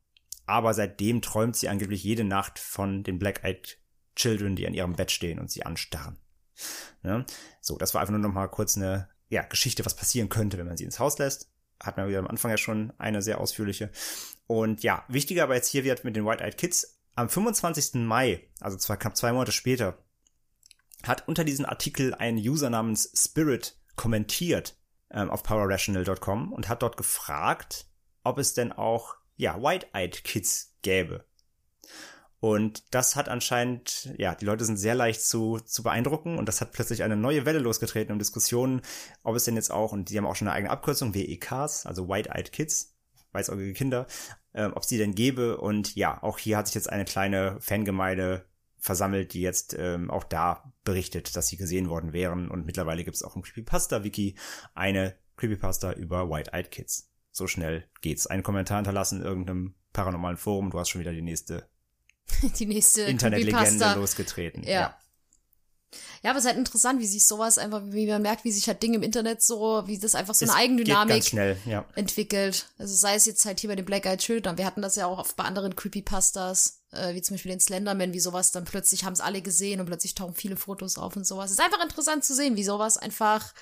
Aber 0.44 0.74
seitdem 0.74 1.22
träumt 1.22 1.56
sie 1.56 1.68
angeblich 1.68 2.04
jede 2.04 2.24
Nacht 2.24 2.58
von 2.58 3.02
den 3.02 3.18
Black-Eyed 3.18 3.78
Children, 4.16 4.56
die 4.56 4.66
an 4.66 4.74
ihrem 4.74 4.94
Bett 4.94 5.10
stehen 5.10 5.38
und 5.38 5.50
sie 5.50 5.64
anstarren. 5.64 6.18
Ja? 7.02 7.24
So, 7.60 7.78
das 7.78 7.94
war 7.94 8.02
einfach 8.02 8.12
nur 8.12 8.20
noch 8.20 8.34
mal 8.34 8.48
kurz 8.48 8.76
eine 8.76 9.08
ja, 9.28 9.42
Geschichte, 9.42 9.86
was 9.86 9.96
passieren 9.96 10.28
könnte, 10.28 10.58
wenn 10.58 10.66
man 10.66 10.76
sie 10.76 10.84
ins 10.84 10.98
Haus 10.98 11.18
lässt. 11.18 11.50
Hat 11.80 11.96
man 11.96 12.08
wieder 12.08 12.18
am 12.18 12.26
Anfang 12.26 12.50
ja 12.50 12.58
schon 12.58 12.92
eine 12.98 13.22
sehr 13.22 13.40
ausführliche. 13.40 13.90
Und 14.52 14.82
ja, 14.82 15.02
wichtiger 15.08 15.44
aber 15.44 15.54
jetzt 15.54 15.68
hier 15.68 15.82
wird 15.82 16.04
mit 16.04 16.14
den 16.14 16.26
White 16.26 16.44
Eyed 16.44 16.58
Kids, 16.58 17.00
am 17.14 17.30
25. 17.30 17.94
Mai, 18.04 18.46
also 18.60 18.76
zwar 18.76 18.98
knapp 18.98 19.16
zwei 19.16 19.32
Monate 19.32 19.50
später, 19.50 19.96
hat 21.04 21.26
unter 21.26 21.42
diesem 21.42 21.64
Artikel 21.64 22.12
ein 22.12 22.36
User 22.36 22.68
namens 22.68 23.10
Spirit 23.16 23.80
kommentiert 23.96 24.76
ähm, 25.10 25.30
auf 25.30 25.42
powerrational.com 25.42 26.52
und 26.52 26.68
hat 26.68 26.82
dort 26.82 26.98
gefragt, 26.98 27.86
ob 28.24 28.36
es 28.36 28.52
denn 28.52 28.72
auch, 28.72 29.16
ja, 29.38 29.62
White 29.62 29.86
Eyed 29.94 30.22
Kids 30.22 30.76
gäbe. 30.82 31.24
Und 32.38 32.94
das 32.94 33.16
hat 33.16 33.30
anscheinend, 33.30 34.12
ja, 34.18 34.34
die 34.34 34.44
Leute 34.44 34.66
sind 34.66 34.76
sehr 34.76 34.94
leicht 34.94 35.22
zu, 35.22 35.60
zu 35.60 35.82
beeindrucken 35.82 36.36
und 36.36 36.46
das 36.46 36.60
hat 36.60 36.72
plötzlich 36.72 37.04
eine 37.04 37.16
neue 37.16 37.46
Welle 37.46 37.60
losgetreten 37.60 38.12
um 38.12 38.18
Diskussionen, 38.18 38.82
ob 39.22 39.34
es 39.34 39.44
denn 39.44 39.56
jetzt 39.56 39.70
auch, 39.70 39.92
und 39.92 40.10
die 40.10 40.18
haben 40.18 40.26
auch 40.26 40.36
schon 40.36 40.48
eine 40.48 40.56
eigene 40.56 40.72
Abkürzung, 40.72 41.14
WEKs, 41.14 41.86
also 41.86 42.06
White 42.10 42.28
Eyed 42.34 42.52
Kids, 42.52 42.91
weißäugige 43.32 43.72
Kinder, 43.72 44.06
äh, 44.52 44.66
ob 44.66 44.84
sie 44.84 44.98
denn 44.98 45.14
gäbe. 45.14 45.58
Und 45.58 45.94
ja, 45.94 46.22
auch 46.22 46.38
hier 46.38 46.56
hat 46.56 46.66
sich 46.66 46.74
jetzt 46.74 46.90
eine 46.90 47.04
kleine 47.04 47.56
Fangemeinde 47.60 48.46
versammelt, 48.78 49.32
die 49.32 49.40
jetzt 49.40 49.76
ähm, 49.78 50.10
auch 50.10 50.24
da 50.24 50.72
berichtet, 50.84 51.36
dass 51.36 51.48
sie 51.48 51.56
gesehen 51.56 51.88
worden 51.88 52.12
wären. 52.12 52.50
Und 52.50 52.66
mittlerweile 52.66 53.04
gibt 53.04 53.16
es 53.16 53.22
auch 53.22 53.36
im 53.36 53.42
Creepypasta-Wiki 53.42 54.34
eine 54.74 55.14
Creepypasta 55.36 55.92
über 55.92 56.28
White-Eyed 56.28 56.70
Kids. 56.70 57.08
So 57.30 57.46
schnell 57.46 57.88
geht's. 58.00 58.26
Einen 58.26 58.42
Kommentar 58.42 58.78
hinterlassen 58.78 59.20
in 59.20 59.26
irgendeinem 59.26 59.74
paranormalen 59.92 60.36
Forum. 60.36 60.70
Du 60.70 60.78
hast 60.78 60.90
schon 60.90 61.00
wieder 61.00 61.12
die 61.12 61.22
nächste, 61.22 61.68
die 62.58 62.66
nächste 62.66 63.02
Internetlegende 63.02 63.94
losgetreten. 63.94 64.62
Ja. 64.64 64.70
ja. 64.70 64.98
Ja, 66.22 66.30
aber 66.30 66.38
es 66.38 66.44
ist 66.44 66.48
halt 66.48 66.58
interessant, 66.58 67.00
wie 67.00 67.06
sich 67.06 67.26
sowas 67.26 67.58
einfach, 67.58 67.82
wie 67.86 68.06
man 68.06 68.22
merkt, 68.22 68.44
wie 68.44 68.52
sich 68.52 68.66
halt 68.68 68.82
Dinge 68.82 68.96
im 68.96 69.02
Internet 69.02 69.42
so, 69.42 69.82
wie 69.86 69.98
das 69.98 70.14
einfach 70.14 70.34
so 70.34 70.44
eine 70.44 70.54
Eigendynamik 70.54 71.24
schnell, 71.24 71.56
ja. 71.66 71.84
entwickelt. 71.94 72.66
Also 72.78 72.94
sei 72.94 73.14
es 73.14 73.26
jetzt 73.26 73.44
halt 73.44 73.60
hier 73.60 73.68
bei 73.68 73.76
den 73.76 73.84
Black 73.84 74.06
Eyed 74.06 74.20
Children, 74.20 74.58
wir 74.58 74.66
hatten 74.66 74.82
das 74.82 74.96
ja 74.96 75.06
auch 75.06 75.18
oft 75.18 75.36
bei 75.36 75.44
anderen 75.44 75.76
Creepypastas, 75.76 76.82
äh, 76.92 77.14
wie 77.14 77.22
zum 77.22 77.34
Beispiel 77.34 77.52
den 77.52 77.60
Slenderman, 77.60 78.12
wie 78.12 78.20
sowas 78.20 78.52
dann 78.52 78.64
plötzlich 78.64 79.04
haben 79.04 79.12
es 79.12 79.20
alle 79.20 79.42
gesehen 79.42 79.80
und 79.80 79.86
plötzlich 79.86 80.14
tauchen 80.14 80.34
viele 80.34 80.56
Fotos 80.56 80.98
auf 80.98 81.16
und 81.16 81.26
sowas. 81.26 81.50
Es 81.50 81.58
ist 81.58 81.64
einfach 81.64 81.82
interessant 81.82 82.24
zu 82.24 82.34
sehen, 82.34 82.56
wie 82.56 82.64
sowas 82.64 82.98
einfach, 82.98 83.52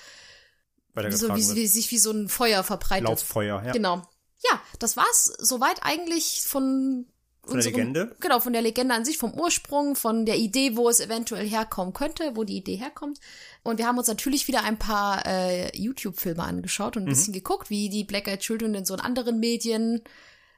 wie, 0.93 1.11
so, 1.11 1.29
wie, 1.29 1.55
wie 1.55 1.67
sich 1.67 1.91
wie 1.91 1.99
so 1.99 2.11
ein 2.11 2.29
Feuer 2.29 2.63
verbreitet. 2.63 3.07
Lauffeuer, 3.07 3.63
ja. 3.65 3.71
Genau. 3.71 4.01
Ja, 4.49 4.61
das 4.79 4.97
war's 4.97 5.25
soweit 5.39 5.83
eigentlich 5.83 6.41
von 6.41 7.05
von 7.43 7.59
der 7.59 7.71
Legende? 7.71 8.15
Genau, 8.19 8.39
von 8.39 8.53
der 8.53 8.61
Legende 8.61 8.93
an 8.93 9.05
sich, 9.05 9.17
vom 9.17 9.33
Ursprung, 9.33 9.95
von 9.95 10.25
der 10.25 10.37
Idee, 10.37 10.75
wo 10.75 10.89
es 10.89 10.99
eventuell 10.99 11.47
herkommen 11.47 11.93
könnte, 11.93 12.35
wo 12.35 12.43
die 12.43 12.57
Idee 12.57 12.75
herkommt. 12.75 13.19
Und 13.63 13.79
wir 13.79 13.87
haben 13.87 13.97
uns 13.97 14.07
natürlich 14.07 14.47
wieder 14.47 14.63
ein 14.63 14.77
paar 14.77 15.25
äh, 15.25 15.75
YouTube-Filme 15.75 16.43
angeschaut 16.43 16.97
und 16.97 17.03
ein 17.03 17.05
mhm. 17.05 17.09
bisschen 17.09 17.33
geguckt, 17.33 17.69
wie 17.69 17.89
die 17.89 18.03
Black 18.03 18.27
Eyed 18.27 18.41
Children 18.41 18.75
in 18.75 18.85
so 18.85 18.93
in 18.93 18.99
anderen 18.99 19.39
Medien 19.39 20.01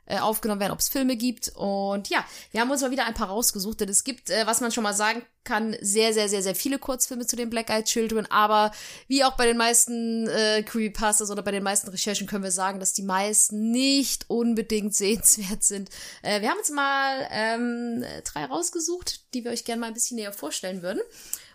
äh, 0.05 0.19
aufgenommen 0.19 0.61
werden, 0.61 0.73
ob 0.73 0.79
es 0.79 0.89
Filme 0.89 1.15
gibt. 1.15 1.51
Und 1.55 2.09
ja, 2.09 2.25
wir 2.51 2.61
haben 2.61 2.71
uns 2.71 2.81
mal 2.81 2.91
wieder 2.91 3.05
ein 3.05 3.13
paar 3.13 3.29
rausgesucht, 3.29 3.81
denn 3.81 3.89
es 3.89 4.03
gibt, 4.03 4.29
äh, 4.29 4.45
was 4.45 4.61
man 4.61 4.71
schon 4.71 4.83
mal 4.83 4.93
sagen 4.93 5.23
kann, 5.43 5.75
sehr, 5.81 6.13
sehr, 6.13 6.29
sehr, 6.29 6.41
sehr 6.41 6.55
viele 6.55 6.79
Kurzfilme 6.79 7.25
zu 7.25 7.35
den 7.35 7.49
Black 7.49 7.69
Eyed 7.69 7.85
Children. 7.85 8.25
Aber 8.27 8.71
wie 9.07 9.23
auch 9.23 9.35
bei 9.35 9.45
den 9.45 9.57
meisten 9.57 10.27
äh, 10.27 10.63
Creepypastas 10.63 11.31
oder 11.31 11.41
bei 11.41 11.51
den 11.51 11.63
meisten 11.63 11.89
Recherchen 11.89 12.27
können 12.27 12.43
wir 12.43 12.51
sagen, 12.51 12.79
dass 12.79 12.93
die 12.93 13.03
meisten 13.03 13.71
nicht 13.71 14.29
unbedingt 14.29 14.95
sehenswert 14.95 15.63
sind. 15.63 15.89
Äh, 16.21 16.41
wir 16.41 16.49
haben 16.49 16.59
uns 16.59 16.69
mal 16.69 17.27
ähm, 17.31 18.05
drei 18.23 18.45
rausgesucht, 18.45 19.33
die 19.33 19.43
wir 19.43 19.51
euch 19.51 19.65
gerne 19.65 19.81
mal 19.81 19.87
ein 19.87 19.93
bisschen 19.93 20.15
näher 20.15 20.33
vorstellen 20.33 20.81
würden. 20.81 21.01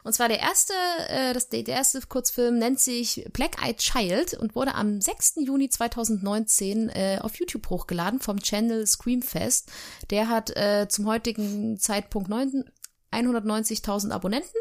Und 0.05 0.13
zwar 0.13 0.29
der 0.29 0.41
erste, 0.41 0.73
äh, 1.09 1.33
das, 1.33 1.49
der 1.49 1.67
erste 1.67 2.01
Kurzfilm 2.01 2.59
nennt 2.59 2.81
sich 2.81 3.25
Black 3.33 3.63
Eyed 3.63 3.79
Child 3.79 4.35
und 4.35 4.55
wurde 4.55 4.75
am 4.75 5.01
6. 5.01 5.37
Juni 5.45 5.69
2019 5.69 6.89
äh, 6.89 7.19
auf 7.21 7.37
YouTube 7.37 7.69
hochgeladen 7.71 8.21
vom 8.21 8.41
Channel 8.41 8.87
Screamfest. 8.87 9.71
Der 10.11 10.29
hat 10.29 10.57
äh, 10.57 10.87
zum 10.89 11.07
heutigen 11.07 11.79
Zeitpunkt 11.79 12.31
190.000 12.31 14.11
Abonnenten 14.11 14.59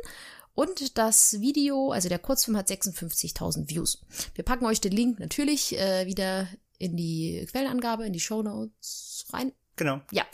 und 0.58 0.98
das 0.98 1.40
Video, 1.40 1.92
also 1.92 2.10
der 2.10 2.18
Kurzfilm 2.18 2.58
hat 2.58 2.68
56.000 2.68 3.70
Views. 3.70 4.02
Wir 4.34 4.44
packen 4.44 4.66
euch 4.66 4.82
den 4.82 4.92
Link 4.92 5.20
natürlich 5.20 5.78
äh, 5.78 6.08
wieder 6.08 6.48
in 6.80 6.98
die 6.98 7.48
Quellenangabe, 7.52 8.08
in 8.08 8.14
die 8.14 8.20
Show 8.20 8.42
Notes 8.42 9.28
rein. 9.32 9.52
Genau. 9.76 10.02
Ja. 10.12 10.26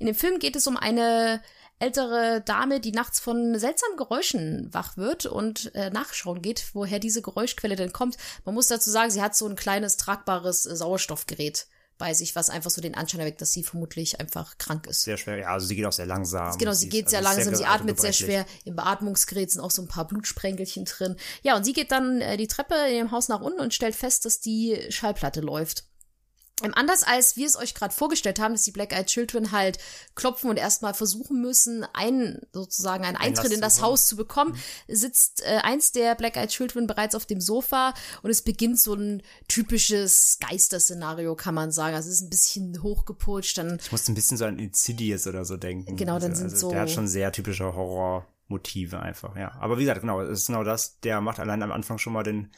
In 0.00 0.06
dem 0.06 0.16
Film 0.16 0.40
geht 0.40 0.56
es 0.56 0.66
um 0.66 0.76
eine 0.76 1.40
ältere 1.78 2.42
Dame, 2.44 2.80
die 2.80 2.92
nachts 2.92 3.20
von 3.20 3.58
seltsamen 3.58 3.96
Geräuschen 3.96 4.68
wach 4.72 4.96
wird 4.96 5.26
und 5.26 5.74
äh, 5.74 5.90
nachschauen 5.90 6.42
geht, 6.42 6.64
woher 6.74 6.98
diese 6.98 7.22
Geräuschquelle 7.22 7.76
denn 7.76 7.92
kommt. 7.92 8.16
Man 8.44 8.54
muss 8.54 8.66
dazu 8.68 8.90
sagen, 8.90 9.10
sie 9.10 9.22
hat 9.22 9.36
so 9.36 9.46
ein 9.46 9.56
kleines 9.56 9.96
tragbares 9.96 10.66
äh, 10.66 10.74
Sauerstoffgerät 10.76 11.66
bei 11.98 12.14
sich, 12.14 12.36
was 12.36 12.48
einfach 12.48 12.70
so 12.70 12.80
den 12.80 12.94
Anschein 12.94 13.18
erweckt, 13.18 13.40
dass 13.40 13.50
sie 13.50 13.64
vermutlich 13.64 14.20
einfach 14.20 14.56
krank 14.58 14.86
ist. 14.86 15.02
Sehr 15.02 15.16
schwer, 15.16 15.36
ja, 15.38 15.48
also 15.48 15.66
sie 15.66 15.74
geht 15.74 15.84
auch 15.84 15.92
sehr 15.92 16.06
langsam. 16.06 16.56
Genau, 16.56 16.72
sie 16.72 16.86
ist- 16.86 16.92
geht 16.92 17.10
sehr 17.10 17.18
also 17.18 17.30
langsam, 17.30 17.54
sie 17.56 17.64
also 17.64 17.74
atmet 17.74 18.00
sehr 18.00 18.12
schwer. 18.12 18.46
Im 18.64 18.76
Beatmungsgerät 18.76 19.50
sind 19.50 19.60
auch 19.60 19.72
so 19.72 19.82
ein 19.82 19.88
paar 19.88 20.06
Blutsprengelchen 20.06 20.84
drin. 20.84 21.16
Ja, 21.42 21.56
und 21.56 21.64
sie 21.64 21.72
geht 21.72 21.90
dann 21.90 22.20
äh, 22.20 22.36
die 22.36 22.46
Treppe 22.46 22.76
in 22.88 22.98
dem 22.98 23.10
Haus 23.10 23.26
nach 23.28 23.40
unten 23.40 23.58
und 23.60 23.74
stellt 23.74 23.96
fest, 23.96 24.24
dass 24.26 24.38
die 24.38 24.78
Schallplatte 24.90 25.40
läuft. 25.40 25.87
Ähm, 26.62 26.72
anders 26.74 27.02
als 27.02 27.36
wir 27.36 27.46
es 27.46 27.56
euch 27.56 27.74
gerade 27.74 27.94
vorgestellt 27.94 28.40
haben, 28.40 28.52
dass 28.52 28.62
die 28.62 28.72
Black 28.72 28.92
Eyed 28.92 29.06
Children 29.06 29.52
halt 29.52 29.78
klopfen 30.14 30.50
und 30.50 30.56
erstmal 30.56 30.94
versuchen 30.94 31.40
müssen, 31.40 31.84
einen 31.92 32.40
sozusagen 32.52 33.04
einen 33.04 33.16
Eintritt 33.16 33.52
in 33.52 33.60
das. 33.60 33.80
Haus 33.80 34.06
zu 34.06 34.16
bekommen, 34.16 34.56
sitzt 34.88 35.42
äh, 35.44 35.58
eins 35.62 35.92
der 35.92 36.14
Black 36.16 36.36
Eyed 36.36 36.50
Children 36.50 36.86
bereits 36.86 37.14
auf 37.14 37.26
dem 37.26 37.40
Sofa 37.40 37.94
und 38.22 38.30
es 38.30 38.42
beginnt 38.42 38.80
so 38.80 38.94
ein 38.94 39.22
typisches 39.46 40.38
Geisterszenario, 40.40 41.36
kann 41.36 41.54
man 41.54 41.70
sagen. 41.70 41.94
Also 41.94 42.08
es 42.08 42.16
ist 42.16 42.22
ein 42.22 42.30
bisschen 42.30 42.82
hochgeputscht, 42.82 43.58
dann 43.58 43.78
Ich 43.80 43.92
musste 43.92 44.12
ein 44.12 44.14
bisschen 44.14 44.36
so 44.36 44.44
an 44.44 44.58
Insidious 44.58 45.26
oder 45.26 45.44
so 45.44 45.56
denken. 45.56 45.96
Genau, 45.96 46.18
dann 46.18 46.30
also, 46.30 46.42
sind 46.42 46.52
also 46.52 46.68
so- 46.68 46.70
Der 46.72 46.80
hat 46.80 46.90
schon 46.90 47.06
sehr 47.06 47.30
typische 47.30 47.72
Horrormotive 47.74 48.98
einfach, 49.00 49.36
ja. 49.36 49.52
Aber 49.60 49.78
wie 49.78 49.82
gesagt, 49.82 50.00
genau, 50.00 50.20
es 50.22 50.40
ist 50.40 50.46
genau 50.46 50.64
das. 50.64 50.98
Der 51.00 51.20
macht 51.20 51.38
allein 51.38 51.62
am 51.62 51.72
Anfang 51.72 51.98
schon 51.98 52.12
mal 52.12 52.24
den, 52.24 52.50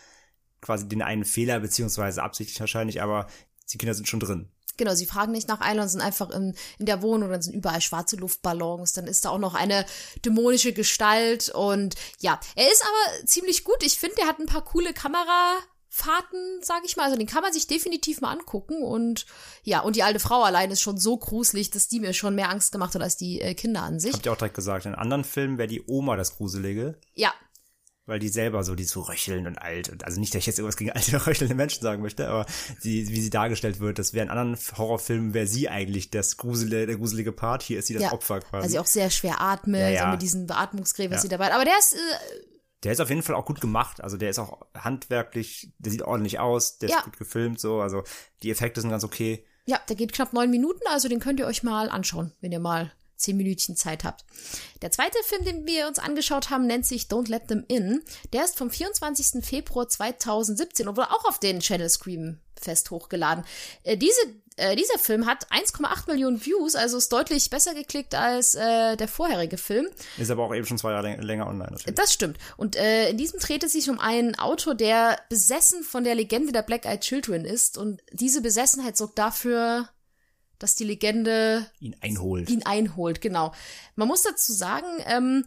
quasi 0.60 0.88
den 0.88 1.02
einen 1.02 1.24
Fehler, 1.24 1.60
beziehungsweise 1.60 2.22
absichtlich 2.22 2.60
wahrscheinlich, 2.60 3.02
aber 3.02 3.26
die 3.72 3.78
Kinder 3.78 3.94
sind 3.94 4.08
schon 4.08 4.20
drin. 4.20 4.50
Genau, 4.76 4.94
sie 4.94 5.04
fragen 5.04 5.32
nicht 5.32 5.46
nach 5.46 5.60
Eilon, 5.60 5.88
sind 5.88 6.00
einfach 6.00 6.30
in, 6.30 6.54
in 6.78 6.86
der 6.86 7.02
Wohnung, 7.02 7.28
dann 7.28 7.42
sind 7.42 7.54
überall 7.54 7.82
schwarze 7.82 8.16
Luftballons, 8.16 8.94
dann 8.94 9.06
ist 9.06 9.26
da 9.26 9.30
auch 9.30 9.38
noch 9.38 9.54
eine 9.54 9.84
dämonische 10.24 10.72
Gestalt 10.72 11.50
und 11.50 11.96
ja, 12.18 12.40
er 12.56 12.72
ist 12.72 12.82
aber 12.82 13.26
ziemlich 13.26 13.64
gut. 13.64 13.82
Ich 13.82 13.98
finde, 13.98 14.16
er 14.22 14.28
hat 14.28 14.38
ein 14.38 14.46
paar 14.46 14.64
coole 14.64 14.94
Kamerafahrten, 14.94 16.62
sag 16.62 16.82
ich 16.86 16.96
mal. 16.96 17.04
Also 17.04 17.18
den 17.18 17.26
kann 17.26 17.42
man 17.42 17.52
sich 17.52 17.66
definitiv 17.66 18.22
mal 18.22 18.32
angucken 18.32 18.82
und 18.82 19.26
ja, 19.64 19.80
und 19.80 19.96
die 19.96 20.02
alte 20.02 20.18
Frau 20.18 20.42
allein 20.44 20.70
ist 20.70 20.80
schon 20.80 20.96
so 20.96 21.18
gruselig, 21.18 21.68
dass 21.68 21.88
die 21.88 22.00
mir 22.00 22.14
schon 22.14 22.34
mehr 22.34 22.48
Angst 22.48 22.72
gemacht 22.72 22.94
hat 22.94 23.02
als 23.02 23.18
die 23.18 23.42
äh, 23.42 23.52
Kinder 23.52 23.82
an 23.82 24.00
sich. 24.00 24.14
Habt 24.14 24.24
ihr 24.24 24.32
auch 24.32 24.38
direkt 24.38 24.54
gesagt, 24.54 24.86
in 24.86 24.94
anderen 24.94 25.24
Filmen 25.24 25.58
wäre 25.58 25.68
die 25.68 25.82
Oma 25.86 26.16
das 26.16 26.38
Gruselige, 26.38 26.98
Ja, 27.14 27.34
weil 28.10 28.18
die 28.18 28.28
selber 28.28 28.62
so, 28.64 28.74
die 28.74 28.84
so 28.84 29.00
röcheln 29.00 29.46
und 29.46 29.56
alt. 29.56 29.88
Und 29.88 30.04
also 30.04 30.20
nicht, 30.20 30.34
dass 30.34 30.40
ich 30.40 30.46
jetzt 30.46 30.58
irgendwas 30.58 30.76
gegen 30.76 30.90
alte, 30.94 31.26
röchelnde 31.26 31.54
Menschen 31.54 31.82
sagen 31.82 32.02
möchte, 32.02 32.28
aber 32.28 32.44
die, 32.84 33.08
wie 33.08 33.20
sie 33.20 33.30
dargestellt 33.30 33.80
wird, 33.80 33.98
das 33.98 34.12
wäre 34.12 34.24
in 34.26 34.30
anderen 34.30 34.58
Horrorfilmen, 34.76 35.32
wäre 35.32 35.46
sie 35.46 35.68
eigentlich 35.70 36.10
das 36.10 36.36
Grusele, 36.36 36.86
der 36.86 36.96
gruselige 36.96 37.32
Part. 37.32 37.62
Hier 37.62 37.78
ist 37.78 37.86
sie 37.86 37.94
das 37.94 38.02
ja. 38.02 38.12
Opfer 38.12 38.40
quasi. 38.40 38.62
Weil 38.64 38.68
sie 38.70 38.78
auch 38.78 38.86
sehr 38.86 39.08
schwer 39.10 39.40
atmet, 39.40 39.80
Ja, 39.80 39.88
ja. 39.88 40.04
so 40.04 40.10
mit 40.10 40.22
diesem 40.22 40.46
Beatmungsgerät, 40.46 41.10
was 41.10 41.18
Ja. 41.18 41.22
sie 41.22 41.28
dabei 41.28 41.46
hat. 41.46 41.52
Aber 41.54 41.64
der 41.64 41.78
ist, 41.78 41.94
äh, 41.94 41.96
Der 42.82 42.92
ist 42.92 43.00
auf 43.00 43.08
jeden 43.10 43.22
Fall 43.22 43.36
auch 43.36 43.46
gut 43.46 43.60
gemacht. 43.60 44.02
Also 44.02 44.16
der 44.16 44.30
ist 44.30 44.38
auch 44.38 44.60
handwerklich, 44.74 45.72
der 45.78 45.92
sieht 45.92 46.02
ordentlich 46.02 46.38
aus, 46.38 46.78
der 46.78 46.88
Ja. 46.90 46.98
ist 46.98 47.04
gut 47.04 47.16
gefilmt, 47.18 47.60
so. 47.60 47.80
Also 47.80 48.02
die 48.42 48.50
Effekte 48.50 48.80
sind 48.80 48.90
ganz 48.90 49.04
okay. 49.04 49.44
Ja, 49.66 49.78
der 49.88 49.96
geht 49.96 50.12
knapp 50.12 50.32
neun 50.32 50.50
Minuten, 50.50 50.80
also 50.90 51.08
den 51.08 51.20
könnt 51.20 51.38
ihr 51.38 51.46
euch 51.46 51.62
mal 51.62 51.88
anschauen, 51.90 52.32
wenn 52.40 52.50
ihr 52.52 52.58
mal 52.60 52.90
zehn 53.20 53.36
Minütchen 53.36 53.76
Zeit 53.76 54.04
habt. 54.04 54.24
Der 54.82 54.90
zweite 54.90 55.18
Film, 55.24 55.44
den 55.44 55.66
wir 55.66 55.86
uns 55.86 55.98
angeschaut 55.98 56.50
haben, 56.50 56.66
nennt 56.66 56.86
sich 56.86 57.04
Don't 57.04 57.28
Let 57.30 57.48
Them 57.48 57.64
In. 57.68 58.02
Der 58.32 58.44
ist 58.44 58.56
vom 58.58 58.70
24. 58.70 59.44
Februar 59.44 59.88
2017 59.88 60.88
und 60.88 60.96
wurde 60.96 61.10
auch 61.10 61.24
auf 61.26 61.38
den 61.38 61.60
Channel 61.60 61.88
Scream 61.88 62.38
Fest 62.60 62.90
hochgeladen. 62.90 63.44
Äh, 63.84 63.96
diese, 63.96 64.20
äh, 64.56 64.76
dieser 64.76 64.98
Film 64.98 65.24
hat 65.24 65.46
1,8 65.50 66.10
Millionen 66.10 66.44
Views, 66.44 66.74
also 66.74 66.98
ist 66.98 67.10
deutlich 67.10 67.48
besser 67.48 67.72
geklickt 67.74 68.14
als 68.14 68.54
äh, 68.54 68.96
der 68.98 69.08
vorherige 69.08 69.56
Film. 69.56 69.86
Ist 70.18 70.30
aber 70.30 70.44
auch 70.44 70.54
eben 70.54 70.66
schon 70.66 70.76
zwei 70.76 70.92
Jahre 70.92 71.06
läng- 71.08 71.22
länger 71.22 71.46
online 71.46 71.70
natürlich. 71.72 71.94
Das 71.94 72.12
stimmt. 72.12 72.36
Und 72.58 72.76
äh, 72.76 73.08
in 73.08 73.16
diesem 73.16 73.40
dreht 73.40 73.64
es 73.64 73.72
sich 73.72 73.88
um 73.88 73.98
einen 73.98 74.34
Autor, 74.38 74.74
der 74.74 75.18
besessen 75.30 75.82
von 75.84 76.04
der 76.04 76.14
Legende 76.14 76.52
der 76.52 76.60
Black 76.62 76.84
Eyed 76.84 77.00
Children 77.00 77.46
ist. 77.46 77.78
Und 77.78 78.02
diese 78.12 78.42
Besessenheit 78.42 78.98
sorgt 78.98 79.18
dafür, 79.18 79.88
dass 80.60 80.76
die 80.76 80.84
Legende 80.84 81.66
Ihn 81.80 81.96
einholt. 82.00 82.48
ihn 82.48 82.64
einholt, 82.64 83.20
genau. 83.20 83.52
Man 83.96 84.06
muss 84.06 84.22
dazu 84.22 84.52
sagen, 84.52 84.86
ähm, 85.06 85.44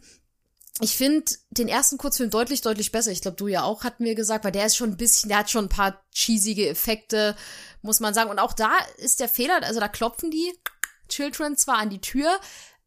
ich 0.80 0.96
finde 0.96 1.24
den 1.50 1.68
ersten 1.68 1.98
Kurzfilm 1.98 2.30
deutlich, 2.30 2.60
deutlich 2.60 2.90
besser. 2.92 3.12
Ich 3.12 3.22
glaube, 3.22 3.36
du 3.36 3.46
ja 3.46 3.62
auch, 3.62 3.84
hatten 3.84 4.04
wir 4.04 4.14
gesagt, 4.16 4.44
weil 4.44 4.52
der 4.52 4.66
ist 4.66 4.76
schon 4.76 4.90
ein 4.90 4.96
bisschen, 4.96 5.28
der 5.28 5.38
hat 5.38 5.50
schon 5.50 5.66
ein 5.66 5.70
paar 5.70 6.04
cheesige 6.12 6.68
Effekte, 6.68 7.36
muss 7.80 8.00
man 8.00 8.12
sagen. 8.12 8.28
Und 8.30 8.40
auch 8.40 8.52
da 8.52 8.72
ist 8.98 9.20
der 9.20 9.28
Fehler, 9.28 9.62
also 9.62 9.78
da 9.78 9.88
klopfen 9.88 10.30
die 10.30 10.52
Children 11.08 11.56
zwar 11.56 11.78
an 11.78 11.90
die 11.90 12.00
Tür, 12.00 12.28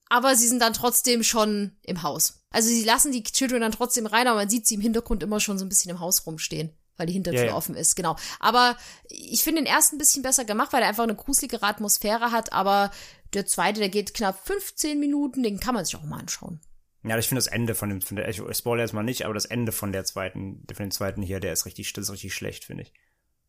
aber 0.09 0.35
sie 0.35 0.47
sind 0.47 0.59
dann 0.61 0.73
trotzdem 0.73 1.23
schon 1.23 1.77
im 1.83 2.03
Haus. 2.03 2.41
Also 2.49 2.67
sie 2.69 2.83
lassen 2.83 3.11
die 3.11 3.23
Children 3.23 3.61
dann 3.61 3.71
trotzdem 3.71 4.05
rein, 4.05 4.27
aber 4.27 4.39
man 4.39 4.49
sieht 4.49 4.67
sie 4.67 4.75
im 4.75 4.81
Hintergrund 4.81 5.23
immer 5.23 5.39
schon 5.39 5.57
so 5.57 5.65
ein 5.65 5.69
bisschen 5.69 5.91
im 5.91 5.99
Haus 5.99 6.25
rumstehen, 6.25 6.76
weil 6.97 7.07
die 7.07 7.13
Hintertür 7.13 7.45
ja. 7.45 7.53
offen 7.55 7.75
ist, 7.75 7.95
genau. 7.95 8.15
Aber 8.39 8.75
ich 9.07 9.43
finde 9.43 9.61
den 9.61 9.71
ersten 9.71 9.95
ein 9.95 9.99
bisschen 9.99 10.23
besser 10.23 10.45
gemacht, 10.45 10.73
weil 10.73 10.81
er 10.81 10.89
einfach 10.89 11.03
eine 11.03 11.15
gruseligere 11.15 11.65
Atmosphäre 11.65 12.31
hat, 12.31 12.53
aber 12.53 12.91
der 13.33 13.45
zweite, 13.45 13.79
der 13.79 13.89
geht 13.89 14.13
knapp 14.13 14.45
15 14.45 14.99
Minuten, 14.99 15.43
den 15.43 15.59
kann 15.59 15.75
man 15.75 15.85
sich 15.85 15.95
auch 15.95 16.03
mal 16.03 16.19
anschauen. 16.19 16.59
Ja, 17.03 17.17
ich 17.17 17.27
finde 17.27 17.39
das 17.39 17.47
Ende 17.47 17.75
von 17.75 17.89
dem, 17.89 18.01
von 18.01 18.17
der, 18.17 18.27
ich 18.27 18.41
spoilere 18.57 18.85
jetzt 18.85 18.93
mal 18.93 19.03
nicht, 19.03 19.25
aber 19.25 19.33
das 19.33 19.45
Ende 19.45 19.71
von 19.71 19.91
der 19.91 20.03
zweiten, 20.03 20.65
von 20.67 20.85
dem 20.85 20.91
zweiten 20.91 21.21
hier, 21.21 21.39
der 21.39 21.53
ist 21.53 21.65
richtig, 21.65 21.93
das 21.93 22.05
ist 22.05 22.11
richtig 22.11 22.33
schlecht, 22.33 22.65
finde 22.65 22.83
ich. 22.83 22.93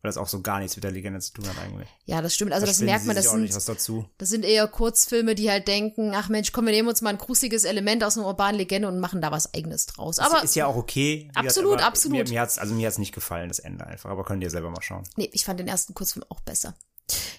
Weil 0.01 0.09
das 0.09 0.17
auch 0.17 0.29
so 0.29 0.41
gar 0.41 0.59
nichts 0.59 0.77
mit 0.77 0.85
der 0.85 0.91
Legende 0.91 1.19
zu 1.19 1.33
tun 1.33 1.47
hat 1.47 1.57
eigentlich. 1.57 1.89
Ja, 2.05 2.21
das 2.21 2.33
stimmt. 2.33 2.53
Also 2.53 2.65
Da 2.65 2.71
das 2.71 2.79
merkt 2.79 3.05
man, 3.05 3.17
das 3.17 3.29
sind, 3.29 3.53
das 4.17 4.29
sind 4.29 4.45
eher 4.45 4.65
Kurzfilme, 4.67 5.35
die 5.35 5.51
halt 5.51 5.67
denken, 5.67 6.13
ach 6.15 6.29
Mensch, 6.29 6.53
komm, 6.53 6.67
wir 6.67 6.71
nehmen 6.71 6.87
uns 6.87 7.01
mal 7.01 7.09
ein 7.09 7.17
gruseliges 7.17 7.65
Element 7.65 8.05
aus 8.05 8.17
einer 8.17 8.25
urbanen 8.25 8.55
Legende 8.55 8.87
und 8.87 8.99
machen 8.99 9.21
da 9.21 9.31
was 9.31 9.53
eigenes 9.53 9.87
draus. 9.87 10.19
Aber 10.19 10.41
ist 10.41 10.55
ja 10.55 10.67
auch 10.67 10.77
okay. 10.77 11.29
Absolut, 11.35 11.81
absolut. 11.83 12.17
Mir, 12.17 12.29
mir 12.29 12.41
hat's, 12.41 12.57
also 12.57 12.73
mir 12.73 12.87
hat's 12.87 12.97
nicht 12.97 13.13
gefallen, 13.13 13.49
das 13.49 13.59
Ende 13.59 13.85
einfach. 13.85 14.09
Aber 14.09 14.23
könnt 14.23 14.41
ihr 14.41 14.49
selber 14.49 14.69
mal 14.69 14.81
schauen. 14.81 15.03
Nee, 15.17 15.29
ich 15.33 15.43
fand 15.43 15.59
den 15.59 15.67
ersten 15.67 15.93
Kurzfilm 15.93 16.25
auch 16.29 16.39
besser. 16.39 16.75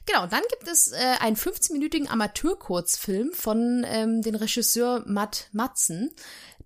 Genau, 0.07 0.27
dann 0.27 0.43
gibt 0.51 0.69
es 0.69 0.93
äh, 0.93 1.17
einen 1.21 1.37
15-minütigen 1.37 2.09
Amateur-Kurzfilm 2.09 3.33
von 3.33 3.85
ähm, 3.87 4.23
dem 4.23 4.35
Regisseur 4.35 5.05
Matt 5.07 5.49
Matzen, 5.53 6.11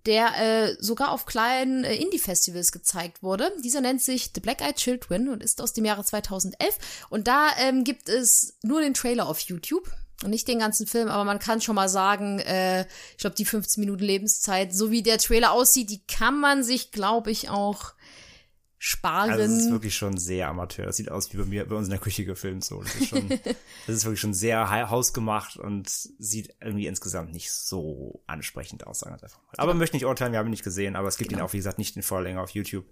der 0.05 0.37
äh, 0.37 0.75
sogar 0.79 1.11
auf 1.11 1.25
kleinen 1.25 1.83
äh, 1.83 1.95
Indie-Festivals 1.95 2.71
gezeigt 2.71 3.23
wurde. 3.23 3.51
Dieser 3.63 3.81
nennt 3.81 4.01
sich 4.01 4.31
The 4.33 4.41
Black 4.41 4.61
Eyed 4.61 4.75
Children 4.75 5.29
und 5.29 5.43
ist 5.43 5.61
aus 5.61 5.73
dem 5.73 5.85
Jahre 5.85 6.03
2011. 6.03 6.77
Und 7.09 7.27
da 7.27 7.49
ähm, 7.59 7.83
gibt 7.83 8.09
es 8.09 8.57
nur 8.63 8.81
den 8.81 8.93
Trailer 8.93 9.27
auf 9.27 9.39
YouTube. 9.39 9.91
Und 10.23 10.29
nicht 10.29 10.47
den 10.47 10.59
ganzen 10.59 10.87
Film, 10.87 11.09
aber 11.09 11.25
man 11.25 11.39
kann 11.39 11.59
schon 11.59 11.75
mal 11.75 11.89
sagen, 11.89 12.39
äh, 12.39 12.85
ich 13.11 13.17
glaube, 13.17 13.35
die 13.35 13.43
15 13.43 13.81
Minuten 13.81 14.03
Lebenszeit, 14.03 14.73
so 14.73 14.89
wie 14.89 15.03
der 15.03 15.17
Trailer 15.17 15.51
aussieht, 15.51 15.89
die 15.89 16.05
kann 16.07 16.39
man 16.39 16.63
sich, 16.63 16.91
glaube 16.91 17.31
ich, 17.31 17.49
auch 17.49 17.94
sparen. 18.77 19.31
Also 19.31 19.43
es 19.43 19.63
ist 19.63 19.71
wirklich 19.71 19.95
schon 19.95 20.17
sehr 20.17 20.47
Amateur. 20.49 20.85
Das 20.85 20.97
sieht 20.97 21.09
aus 21.09 21.31
wie 21.33 21.37
bei 21.37 21.45
mir, 21.45 21.67
bei 21.67 21.75
uns 21.75 21.87
in 21.87 21.91
der 21.91 21.99
Küche 21.99 22.25
gefilmt 22.25 22.63
so. 22.63 22.81
Das 22.83 22.95
ist 22.95 23.09
schon, 23.09 23.29
das 23.87 23.95
ist 23.95 24.05
wirklich 24.05 24.19
schon 24.19 24.33
sehr 24.33 24.69
ha- 24.69 24.89
hausgemacht 24.89 25.57
und 25.57 25.89
sieht 25.89 26.55
irgendwie 26.61 26.87
insgesamt 26.87 27.31
nicht 27.31 27.51
so 27.51 28.21
ansprechend 28.27 28.85
aus, 28.85 28.99
sagen 28.99 29.13
wir 29.13 29.17
es 29.17 29.23
einfach 29.23 29.41
mal. 29.43 29.53
Aber 29.57 29.73
möchte 29.73 29.95
nicht 29.95 30.05
urteilen, 30.05 30.33
wir 30.33 30.39
haben 30.39 30.47
ihn 30.47 30.51
nicht 30.51 30.63
gesehen, 30.63 30.95
aber 30.95 31.07
es 31.07 31.17
gibt 31.17 31.31
ihn 31.31 31.41
auch, 31.41 31.53
wie 31.53 31.57
gesagt, 31.57 31.77
nicht 31.77 31.95
in 31.95 32.03
Vorlänge 32.03 32.41
auf 32.41 32.49
YouTube. 32.51 32.85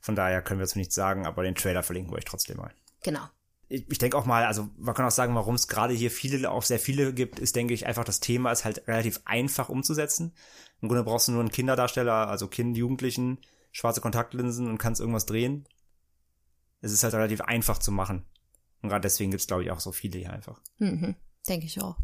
Von 0.00 0.14
daher 0.14 0.40
können 0.42 0.60
wir 0.60 0.66
dazu 0.66 0.78
nichts 0.78 0.94
sagen, 0.94 1.26
aber 1.26 1.42
den 1.42 1.54
Trailer 1.54 1.82
verlinken 1.82 2.12
wir 2.12 2.18
euch 2.18 2.24
trotzdem 2.24 2.56
mal. 2.58 2.72
genau. 3.02 3.28
ich, 3.68 3.90
ich 3.90 3.98
denke 3.98 4.16
auch 4.16 4.26
mal, 4.26 4.44
also 4.44 4.68
man 4.78 4.94
kann 4.94 5.06
auch 5.06 5.10
sagen, 5.10 5.34
warum 5.34 5.54
es 5.56 5.68
gerade 5.68 5.94
hier 5.94 6.10
viele, 6.10 6.50
auch 6.50 6.62
sehr 6.62 6.78
viele 6.78 7.12
gibt, 7.12 7.38
ist, 7.38 7.56
denke 7.56 7.74
ich, 7.74 7.86
einfach 7.86 8.04
das 8.04 8.20
Thema 8.20 8.52
ist 8.52 8.64
halt 8.64 8.86
relativ 8.86 9.20
einfach 9.24 9.68
umzusetzen. 9.68 10.32
Im 10.80 10.88
Grunde 10.88 11.02
brauchst 11.04 11.28
du 11.28 11.32
nur 11.32 11.40
einen 11.40 11.50
Kinderdarsteller, 11.50 12.28
also 12.28 12.46
Kind, 12.46 12.76
Jugendlichen, 12.76 13.38
schwarze 13.74 14.00
Kontaktlinsen 14.00 14.68
und 14.68 14.78
kannst 14.78 15.00
irgendwas 15.00 15.26
drehen. 15.26 15.68
Es 16.80 16.92
ist 16.92 17.02
halt 17.02 17.12
relativ 17.12 17.40
einfach 17.40 17.78
zu 17.78 17.90
machen. 17.92 18.24
Und 18.80 18.88
gerade 18.88 19.02
deswegen 19.02 19.32
gibt's 19.32 19.48
glaube 19.48 19.64
ich, 19.64 19.70
auch 19.70 19.80
so 19.80 19.92
viele 19.92 20.18
hier 20.18 20.32
einfach. 20.32 20.60
Mhm. 20.78 21.16
Denke 21.48 21.66
ich 21.66 21.82
auch. 21.82 21.98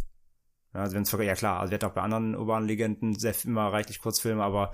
Ja, 0.75 0.81
also 0.81 0.97
wenn's 0.97 1.12
ja 1.12 1.35
klar, 1.35 1.61
also 1.61 1.71
wir 1.71 1.77
hatten 1.77 1.87
auch 1.87 1.95
bei 1.95 2.03
anderen 2.03 2.35
urbanen 2.35 2.68
Legenden 2.68 3.18
sehr 3.18 3.35
immer 3.45 3.73
reichlich 3.73 4.01
Kurzfilme, 4.01 4.43
aber 4.43 4.73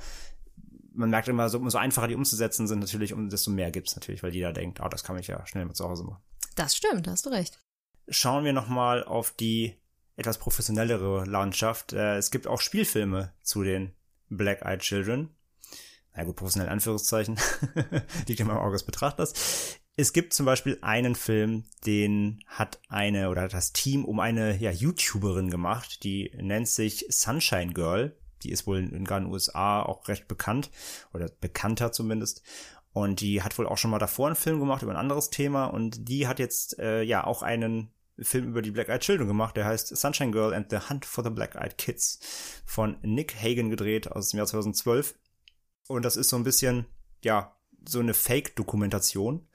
man 0.92 1.10
merkt 1.10 1.28
immer, 1.28 1.48
so, 1.50 1.58
umso 1.58 1.78
einfacher 1.78 2.08
die 2.08 2.14
umzusetzen 2.14 2.66
sind 2.66 2.78
natürlich, 2.78 3.12
um 3.12 3.28
desto 3.28 3.50
mehr 3.50 3.70
gibt's 3.70 3.94
natürlich, 3.94 4.22
weil 4.22 4.34
jeder 4.34 4.52
denkt, 4.52 4.80
oh, 4.82 4.88
das 4.88 5.04
kann 5.04 5.18
ich 5.18 5.26
ja 5.26 5.46
schnell 5.46 5.66
mal 5.66 5.74
zu 5.74 5.84
Hause 5.84 6.04
machen. 6.04 6.22
Das 6.54 6.74
stimmt, 6.74 7.06
hast 7.08 7.26
du 7.26 7.30
recht. 7.30 7.60
Schauen 8.08 8.44
wir 8.44 8.54
nochmal 8.54 9.04
auf 9.04 9.32
die 9.32 9.76
etwas 10.16 10.38
professionellere 10.38 11.26
Landschaft. 11.26 11.92
Äh, 11.92 12.16
es 12.16 12.30
gibt 12.30 12.46
auch 12.46 12.60
Spielfilme 12.60 13.34
zu 13.42 13.62
den 13.62 13.92
Black 14.30 14.62
Eyed 14.62 14.80
Children. 14.80 15.35
Na 16.16 16.24
gut, 16.24 16.36
professionell 16.36 16.68
in 16.68 16.72
Anführungszeichen. 16.72 17.38
Liegt 18.26 18.40
immer 18.40 18.54
im 18.54 18.58
Auge 18.58 18.72
des 18.72 18.84
Betrachters. 18.84 19.78
Es 19.96 20.12
gibt 20.12 20.32
zum 20.32 20.46
Beispiel 20.46 20.78
einen 20.80 21.14
Film, 21.14 21.64
den 21.84 22.42
hat 22.46 22.80
eine 22.88 23.30
oder 23.30 23.48
das 23.48 23.72
Team 23.72 24.04
um 24.04 24.20
eine 24.20 24.56
ja, 24.56 24.70
YouTuberin 24.70 25.50
gemacht, 25.50 26.04
die 26.04 26.32
nennt 26.36 26.68
sich 26.68 27.06
Sunshine 27.08 27.72
Girl. 27.72 28.16
Die 28.42 28.50
ist 28.50 28.66
wohl 28.66 28.78
in 28.78 29.04
den 29.04 29.26
USA 29.26 29.82
auch 29.82 30.08
recht 30.08 30.28
bekannt 30.28 30.70
oder 31.14 31.30
bekannter 31.40 31.92
zumindest. 31.92 32.42
Und 32.92 33.20
die 33.20 33.42
hat 33.42 33.58
wohl 33.58 33.66
auch 33.66 33.78
schon 33.78 33.90
mal 33.90 33.98
davor 33.98 34.26
einen 34.26 34.36
Film 34.36 34.58
gemacht 34.58 34.82
über 34.82 34.92
ein 34.92 34.98
anderes 34.98 35.30
Thema 35.30 35.66
und 35.66 36.08
die 36.08 36.26
hat 36.26 36.38
jetzt 36.38 36.78
äh, 36.78 37.02
ja 37.02 37.24
auch 37.24 37.42
einen 37.42 37.90
Film 38.18 38.48
über 38.48 38.62
die 38.62 38.70
Black 38.70 38.88
Eyed 38.88 39.02
Children 39.02 39.28
gemacht, 39.28 39.56
der 39.56 39.66
heißt 39.66 39.94
Sunshine 39.94 40.30
Girl 40.30 40.54
and 40.54 40.70
the 40.70 40.78
Hunt 40.88 41.04
for 41.04 41.22
the 41.22 41.30
Black 41.30 41.54
Eyed 41.56 41.76
Kids 41.76 42.18
von 42.64 42.96
Nick 43.02 43.34
Hagen 43.42 43.68
gedreht 43.68 44.10
aus 44.10 44.30
dem 44.30 44.38
Jahr 44.38 44.46
2012. 44.46 45.14
Und 45.88 46.04
das 46.04 46.16
ist 46.16 46.28
so 46.28 46.36
ein 46.36 46.44
bisschen, 46.44 46.86
ja, 47.22 47.56
so 47.88 48.00
eine 48.00 48.14
Fake-Dokumentation. 48.14 49.46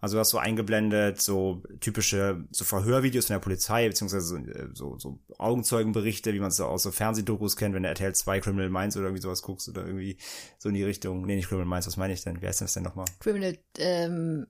Also 0.00 0.16
du 0.16 0.20
hast 0.20 0.30
so 0.30 0.38
eingeblendet, 0.38 1.20
so 1.20 1.62
typische 1.80 2.44
so 2.52 2.64
Verhörvideos 2.64 3.26
von 3.26 3.34
der 3.34 3.40
Polizei, 3.40 3.88
beziehungsweise 3.88 4.38
äh, 4.38 4.68
so, 4.72 4.96
so 4.98 5.18
Augenzeugenberichte, 5.38 6.32
wie 6.34 6.38
man 6.38 6.48
es 6.50 6.56
so 6.56 6.66
aus 6.66 6.84
so 6.84 6.92
Fernsehdokus 6.92 7.56
kennt, 7.56 7.74
wenn 7.74 7.82
der 7.82 7.90
RTL 7.92 8.14
2 8.14 8.40
Criminal 8.40 8.70
Minds 8.70 8.96
oder 8.96 9.06
irgendwie 9.06 9.22
sowas 9.22 9.42
guckst 9.42 9.68
oder 9.68 9.84
irgendwie 9.84 10.16
so 10.58 10.68
in 10.68 10.76
die 10.76 10.84
Richtung. 10.84 11.22
Nee, 11.26 11.34
nicht 11.34 11.48
Criminal 11.48 11.68
Minds, 11.68 11.88
was 11.88 11.96
meine 11.96 12.12
ich 12.12 12.22
denn? 12.22 12.40
Wie 12.40 12.46
heißt 12.46 12.60
das 12.60 12.74
denn 12.74 12.84
nochmal? 12.84 13.06
Criminal, 13.18 13.58
ähm, 13.78 14.46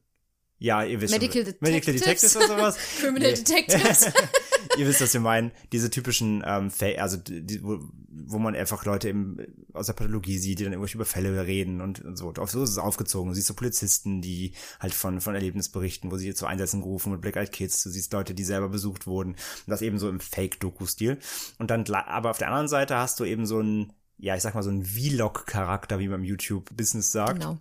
Ja, 0.58 0.82
ihr 0.84 1.00
wisst 1.00 1.14
Medical 1.14 1.44
schon. 1.44 1.54
Detectives. 1.54 1.70
Medical 1.72 1.94
Detectives 1.94 2.36
oder 2.36 2.46
sowas? 2.48 2.78
Criminal. 3.00 3.32
Detectives. 3.32 4.06
ihr 4.78 4.86
wisst, 4.86 5.00
was 5.00 5.12
wir 5.12 5.20
meinen. 5.20 5.52
Diese 5.72 5.90
typischen, 5.90 6.42
ähm, 6.46 6.70
Fa- 6.70 6.98
also 6.98 7.16
die, 7.16 7.62
wo, 7.62 7.78
wo 8.08 8.38
man 8.38 8.54
einfach 8.56 8.84
Leute 8.84 9.08
im, 9.08 9.38
aus 9.72 9.86
der 9.86 9.92
Pathologie 9.94 10.38
sieht, 10.38 10.58
die 10.58 10.64
dann 10.64 10.72
irgendwelche 10.72 10.96
über 10.96 11.04
Fälle 11.04 11.46
reden 11.46 11.80
und, 11.80 12.04
und 12.04 12.16
so. 12.16 12.32
Auf 12.38 12.50
so 12.50 12.62
ist 12.62 12.70
es 12.70 12.78
aufgezogen. 12.78 13.30
Du 13.30 13.34
siehst 13.34 13.46
so 13.48 13.54
Polizisten, 13.54 14.20
die 14.20 14.52
halt 14.80 14.94
von, 14.94 15.20
von 15.20 15.34
Erlebnis 15.34 15.68
berichten, 15.68 16.10
wo 16.10 16.16
sie 16.16 16.34
zu 16.34 16.46
Einsätzen 16.46 16.80
gerufen 16.80 17.12
mit 17.12 17.20
Black 17.20 17.36
Eyed 17.36 17.52
Kids. 17.52 17.82
Du 17.82 17.90
siehst 17.90 18.12
Leute, 18.12 18.34
die 18.34 18.44
selber 18.44 18.68
besucht 18.68 19.06
wurden. 19.06 19.30
Und 19.32 19.38
das 19.68 19.82
eben 19.82 19.98
so 19.98 20.08
im 20.08 20.20
Fake-Doku-Stil. 20.20 21.18
Und 21.58 21.70
dann, 21.70 21.84
aber 21.92 22.30
auf 22.30 22.38
der 22.38 22.48
anderen 22.48 22.68
Seite 22.68 22.96
hast 22.96 23.20
du 23.20 23.24
eben 23.24 23.46
so 23.46 23.60
ein, 23.60 23.92
ja, 24.18 24.34
ich 24.34 24.42
sag 24.42 24.54
mal 24.54 24.62
so 24.62 24.70
ein 24.70 24.84
Vlog-Charakter, 24.84 25.98
wie 25.98 26.08
man 26.08 26.20
im 26.20 26.26
YouTube-Business 26.26 27.12
sagt. 27.12 27.40
genau. 27.40 27.58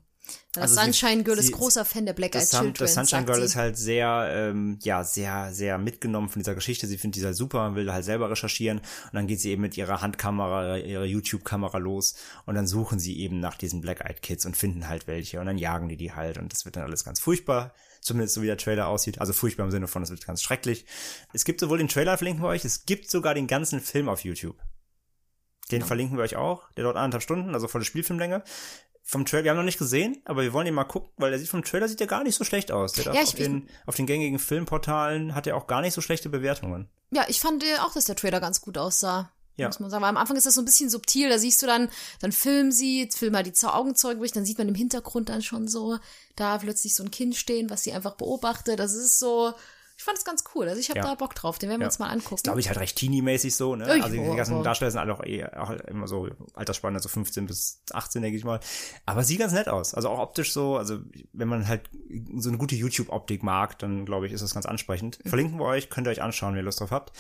Das 0.54 0.78
Also 0.78 0.82
Sunshine 0.82 1.24
Girl 1.24 1.38
sie- 1.38 1.46
ist 1.46 1.52
großer 1.52 1.86
Fan 1.86 2.06
der 2.06 2.14
Black 2.14 2.36
Eyed 2.36 2.50
Children. 2.50 2.74
das 2.74 2.94
Sunshine 2.96 3.26
Girl 3.26 3.36
sie. 3.40 3.46
ist 3.46 3.56
halt 3.56 3.78
sehr, 3.78 4.28
ähm, 4.32 4.80
ja, 4.82 5.04
sehr, 5.04 5.54
sehr 5.54 5.78
mitgenommen 5.78 6.30
von 6.30 6.42
dieser 6.42 6.56
Geschichte. 6.56 6.88
Sie 6.88 6.98
findet 6.98 7.18
dieser 7.18 7.34
super, 7.34 7.76
will 7.76 7.92
halt 7.94 8.06
selber 8.06 8.30
recherchieren 8.32 8.80
und 8.80 9.14
dann 9.14 9.28
geht 9.28 9.40
sie 9.40 9.52
eben 9.52 9.62
mit 9.62 9.78
ihrer 9.78 10.02
Handkamera, 10.02 10.78
ihrer 10.78 11.06
YouTube-Kamera 11.06 11.78
los 11.78 12.16
und 12.46 12.56
dann 12.56 12.68
suchen 12.68 13.00
sie 13.00 13.20
eben 13.20 13.40
nach 13.40 13.56
diesen 13.58 13.82
Black 13.82 14.02
Eyed 14.06 14.22
Kids 14.22 14.46
und 14.46 14.58
finden 14.58 14.88
halt 14.88 15.06
welche 15.08 15.40
und 15.40 15.46
dann 15.46 15.58
jagen 15.58 15.90
die 15.90 15.98
die 15.98 16.12
halt 16.14 16.38
und 16.38 16.52
das 16.52 16.66
wird 16.66 16.76
dann 16.76 16.84
alles 16.84 17.04
ganz 17.04 17.20
furchtbar. 17.20 17.74
Zumindest 18.02 18.36
so 18.36 18.42
wie 18.42 18.46
der 18.48 18.58
Trailer 18.58 18.88
aussieht. 18.88 19.20
Also 19.20 19.34
furchtbar 19.34 19.66
im 19.66 19.72
Sinne 19.72 19.88
von, 19.88 20.02
es 20.02 20.10
wird 20.10 20.26
ganz 20.26 20.42
schrecklich. 20.42 20.86
Es 21.34 21.46
gibt 21.46 21.60
sowohl 21.60 21.78
den 21.80 21.88
Trailer, 21.90 22.18
verlinken 22.18 22.42
wir 22.44 22.48
euch, 22.50 22.64
es 22.64 22.86
gibt 22.86 23.10
sogar 23.12 23.34
den 23.34 23.48
ganzen 23.48 23.82
Film 23.82 24.08
auf 24.08 24.24
YouTube. 24.24 24.58
Den 25.72 25.82
verlinken 25.82 26.16
wir 26.16 26.24
euch 26.24 26.38
auch. 26.38 26.72
Der 26.78 26.86
dauert 26.86 26.96
anderthalb 26.96 27.24
Stunden, 27.24 27.54
also 27.54 27.68
volle 27.68 27.84
Spielfilmlänge. 27.84 28.42
Vom 29.10 29.26
Trailer, 29.26 29.46
wir 29.46 29.52
haben 29.52 29.58
noch 29.58 29.64
nicht 29.64 29.80
gesehen, 29.80 30.22
aber 30.26 30.42
wir 30.44 30.52
wollen 30.52 30.66
den 30.66 30.76
mal 30.76 30.84
gucken, 30.84 31.10
weil 31.16 31.30
der 31.32 31.40
sieht 31.40 31.48
vom 31.48 31.64
Trailer 31.64 31.88
sieht 31.88 32.02
der 32.02 32.08
gar 32.08 32.26
nicht 32.26 32.36
so 32.36 32.44
schlecht 32.44 32.74
aus. 32.74 32.92
Der 32.92 33.06
Ja, 33.06 33.14
ich- 33.22 33.30
auf, 33.30 33.36
den, 33.36 33.70
auf 33.86 33.96
den 33.96 34.06
gängigen 34.06 34.38
Filmportalen 34.38 35.34
hat 35.34 35.48
er 35.48 35.56
auch 35.56 35.66
gar 35.68 35.80
nicht 35.82 35.94
so 35.94 36.02
schlechte 36.02 36.28
Bewertungen. 36.28 36.90
Ja, 37.12 37.24
ich 37.30 37.40
fand 37.40 37.64
auch, 37.82 37.94
dass 37.94 38.04
der 38.04 38.18
Trailer 38.18 38.42
ganz 38.42 38.60
gut 38.60 38.78
aussah. 38.78 39.32
Ja. 39.56 39.68
Muss 39.68 39.80
man 39.80 39.90
sagen. 39.90 40.04
Weil 40.04 40.10
am 40.10 40.18
Anfang 40.18 40.36
ist 40.36 40.46
das 40.46 40.56
so 40.56 40.62
ein 40.62 40.66
bisschen 40.66 40.90
subtil. 40.90 41.30
Da 41.30 41.40
siehst 41.40 41.62
du 41.64 41.68
dann, 41.68 41.90
dann 42.20 42.32
filmen 42.34 42.72
sie, 42.74 43.10
filmen 43.12 43.32
mal 43.34 43.44
die 43.44 43.54
Zau- 43.54 43.70
Augenzeugen 43.74 44.20
durch, 44.20 44.34
dann 44.34 44.46
sieht 44.46 44.58
man 44.58 44.68
im 44.68 44.76
Hintergrund 44.76 45.30
dann 45.30 45.42
schon 45.42 45.68
so 45.70 45.98
da 46.36 46.58
plötzlich 46.58 46.94
so 46.94 47.04
ein 47.04 47.10
Kind 47.10 47.36
stehen, 47.36 47.70
was 47.70 47.84
sie 47.84 47.94
einfach 47.94 48.16
beobachtet. 48.18 48.78
Das 48.78 48.94
ist 48.94 49.18
so, 49.20 49.54
ich 49.98 50.04
fand 50.04 50.16
es 50.18 50.24
ganz 50.24 50.44
cool. 50.54 50.68
Also 50.70 50.80
ich 50.80 50.90
habe 50.90 51.00
Ja. 51.00 51.06
da 51.06 51.16
Bock 51.16 51.34
drauf. 51.34 51.58
Den 51.58 51.70
werden 51.70 51.80
wir 51.80 51.86
Ja. 51.86 51.88
uns 51.90 51.98
mal 51.98 52.10
angucken. 52.10 52.36
Ist, 52.36 52.44
glaube 52.44 52.60
ich, 52.60 52.68
halt 52.68 52.78
recht 52.80 52.98
teeny-mäßig 52.98 53.56
so, 53.56 53.76
ne? 53.76 53.86
Ja, 53.98 54.04
Also 54.04 54.16
die 54.16 54.36
ganzen 54.36 54.54
aber- 54.54 54.64
Darsteller 54.64 54.92
sind 54.92 55.00
alle 55.00 55.14
auch, 55.16 55.24
eh, 55.24 55.44
auch 55.46 55.72
immer 55.72 56.08
so 56.08 56.30
Altersspanne, 56.54 57.00
so 57.00 57.10
15 57.10 57.48
bis 57.48 57.82
18, 57.92 58.22
denke 58.22 58.38
ich 58.38 58.44
mal. 58.46 58.60
Aber 59.08 59.24
sieht 59.24 59.40
ganz 59.40 59.54
nett 59.54 59.68
aus. 59.68 59.96
Also 59.96 60.10
auch 60.10 60.20
optisch 60.20 60.54
so, 60.54 60.78
also 60.78 61.00
wenn 61.34 61.48
man 61.48 61.68
halt 61.68 61.90
so 62.38 62.50
eine 62.50 62.60
gute 62.60 62.76
YouTube-Optik 62.76 63.42
mag, 63.42 63.80
dann 63.80 64.06
glaube 64.06 64.28
ich, 64.28 64.34
ist 64.34 64.42
das 64.42 64.54
ganz 64.54 64.68
ansprechend. 64.68 65.18
Mhm. 65.26 65.30
Verlinken 65.30 65.60
wir 65.60 65.66
euch, 65.66 65.90
könnt 65.90 66.06
ihr 66.08 66.12
euch 66.12 66.22
anschauen, 66.22 66.52
wenn 66.54 66.60
ihr 66.60 66.64
Lust 66.66 66.80
drauf 66.80 66.92
habt. 66.92 67.12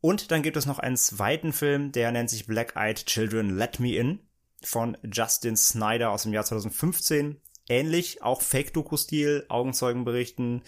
Und 0.00 0.30
dann 0.30 0.42
gibt 0.42 0.56
es 0.56 0.66
noch 0.66 0.78
einen 0.78 0.96
zweiten 0.96 1.52
Film, 1.52 1.90
der 1.90 2.12
nennt 2.12 2.30
sich 2.30 2.46
Black 2.46 2.74
Eyed 2.76 3.04
Children 3.06 3.56
Let 3.56 3.80
Me 3.80 3.96
In 3.96 4.20
von 4.62 4.96
Justin 5.02 5.56
Snyder 5.56 6.10
aus 6.12 6.22
dem 6.22 6.32
Jahr 6.32 6.44
2015. 6.44 7.40
Ähnlich, 7.68 8.22
auch 8.22 8.42
Fake-Doku-Stil, 8.42 9.46
Augenzeugenberichten 9.48 10.62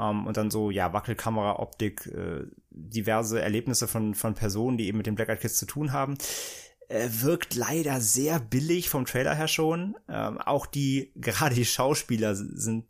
ähm, 0.00 0.26
und 0.26 0.36
dann 0.36 0.50
so, 0.50 0.70
ja, 0.70 0.92
Wackelkamera-Optik, 0.92 2.06
äh, 2.06 2.46
diverse 2.70 3.40
Erlebnisse 3.40 3.86
von, 3.88 4.14
von 4.14 4.34
Personen, 4.34 4.78
die 4.78 4.86
eben 4.86 4.98
mit 4.98 5.06
den 5.06 5.14
Black 5.14 5.28
Eyed 5.28 5.40
Kids 5.40 5.58
zu 5.58 5.66
tun 5.66 5.92
haben. 5.92 6.16
Äh, 6.88 7.08
wirkt 7.10 7.54
leider 7.54 8.00
sehr 8.00 8.40
billig 8.40 8.88
vom 8.88 9.04
Trailer 9.04 9.34
her 9.34 9.48
schon. 9.48 9.96
Ähm, 10.08 10.38
auch 10.38 10.66
die, 10.66 11.12
gerade 11.16 11.54
die 11.54 11.64
Schauspieler 11.64 12.34
sind 12.34 12.86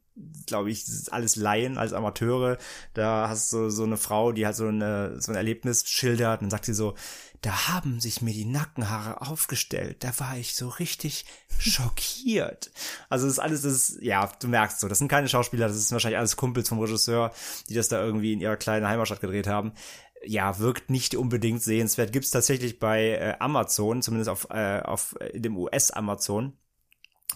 glaube 0.46 0.70
ich, 0.70 0.84
alles 1.11 1.36
Laien, 1.36 1.78
als 1.78 1.92
Amateure. 1.92 2.58
Da 2.94 3.28
hast 3.28 3.52
du 3.52 3.70
so 3.70 3.84
eine 3.84 3.96
Frau, 3.96 4.32
die 4.32 4.44
halt 4.44 4.56
so, 4.56 4.66
eine, 4.66 5.20
so 5.20 5.32
ein 5.32 5.36
Erlebnis 5.36 5.88
schildert 5.88 6.42
und 6.42 6.50
sagt 6.50 6.66
sie 6.66 6.74
so, 6.74 6.94
da 7.43 7.68
haben 7.68 8.01
sich 8.01 8.20
mir 8.20 8.34
die 8.34 8.45
Nackenhaare 8.45 9.22
aufgestellt. 9.22 10.05
Da 10.05 10.12
war 10.18 10.36
ich 10.36 10.55
so 10.55 10.68
richtig 10.68 11.24
schockiert. 11.59 12.70
Also 13.09 13.26
das 13.26 13.34
ist 13.34 13.38
alles, 13.38 13.62
das 13.62 13.72
ist, 13.72 14.03
ja, 14.03 14.30
du 14.41 14.49
merkst 14.49 14.80
so, 14.80 14.88
das 14.88 14.99
sind 14.99 15.09
keine 15.09 15.28
Schauspieler, 15.28 15.68
das 15.68 15.76
ist 15.76 15.93
wahrscheinlich 15.93 16.18
alles 16.18 16.36
Kumpels 16.36 16.68
vom 16.68 16.80
Regisseur, 16.80 17.32
die 17.68 17.74
das 17.74 17.88
da 17.88 18.03
irgendwie 18.03 18.34
in 18.34 18.41
ihrer 18.41 18.57
kleinen 18.57 18.86
Heimatstadt 18.86 19.20
gedreht 19.20 19.47
haben. 19.47 19.72
Ja, 20.22 20.59
wirkt 20.59 20.91
nicht 20.91 21.14
unbedingt 21.14 21.62
sehenswert. 21.62 22.12
Gibt's 22.12 22.30
tatsächlich 22.30 22.78
bei 22.78 23.12
äh, 23.12 23.36
Amazon, 23.38 24.03
zumindest 24.03 24.28
auf, 24.28 24.49
äh, 24.51 24.80
auf 24.80 25.16
äh, 25.18 25.41
dem 25.41 25.57
US-Amazon. 25.57 26.59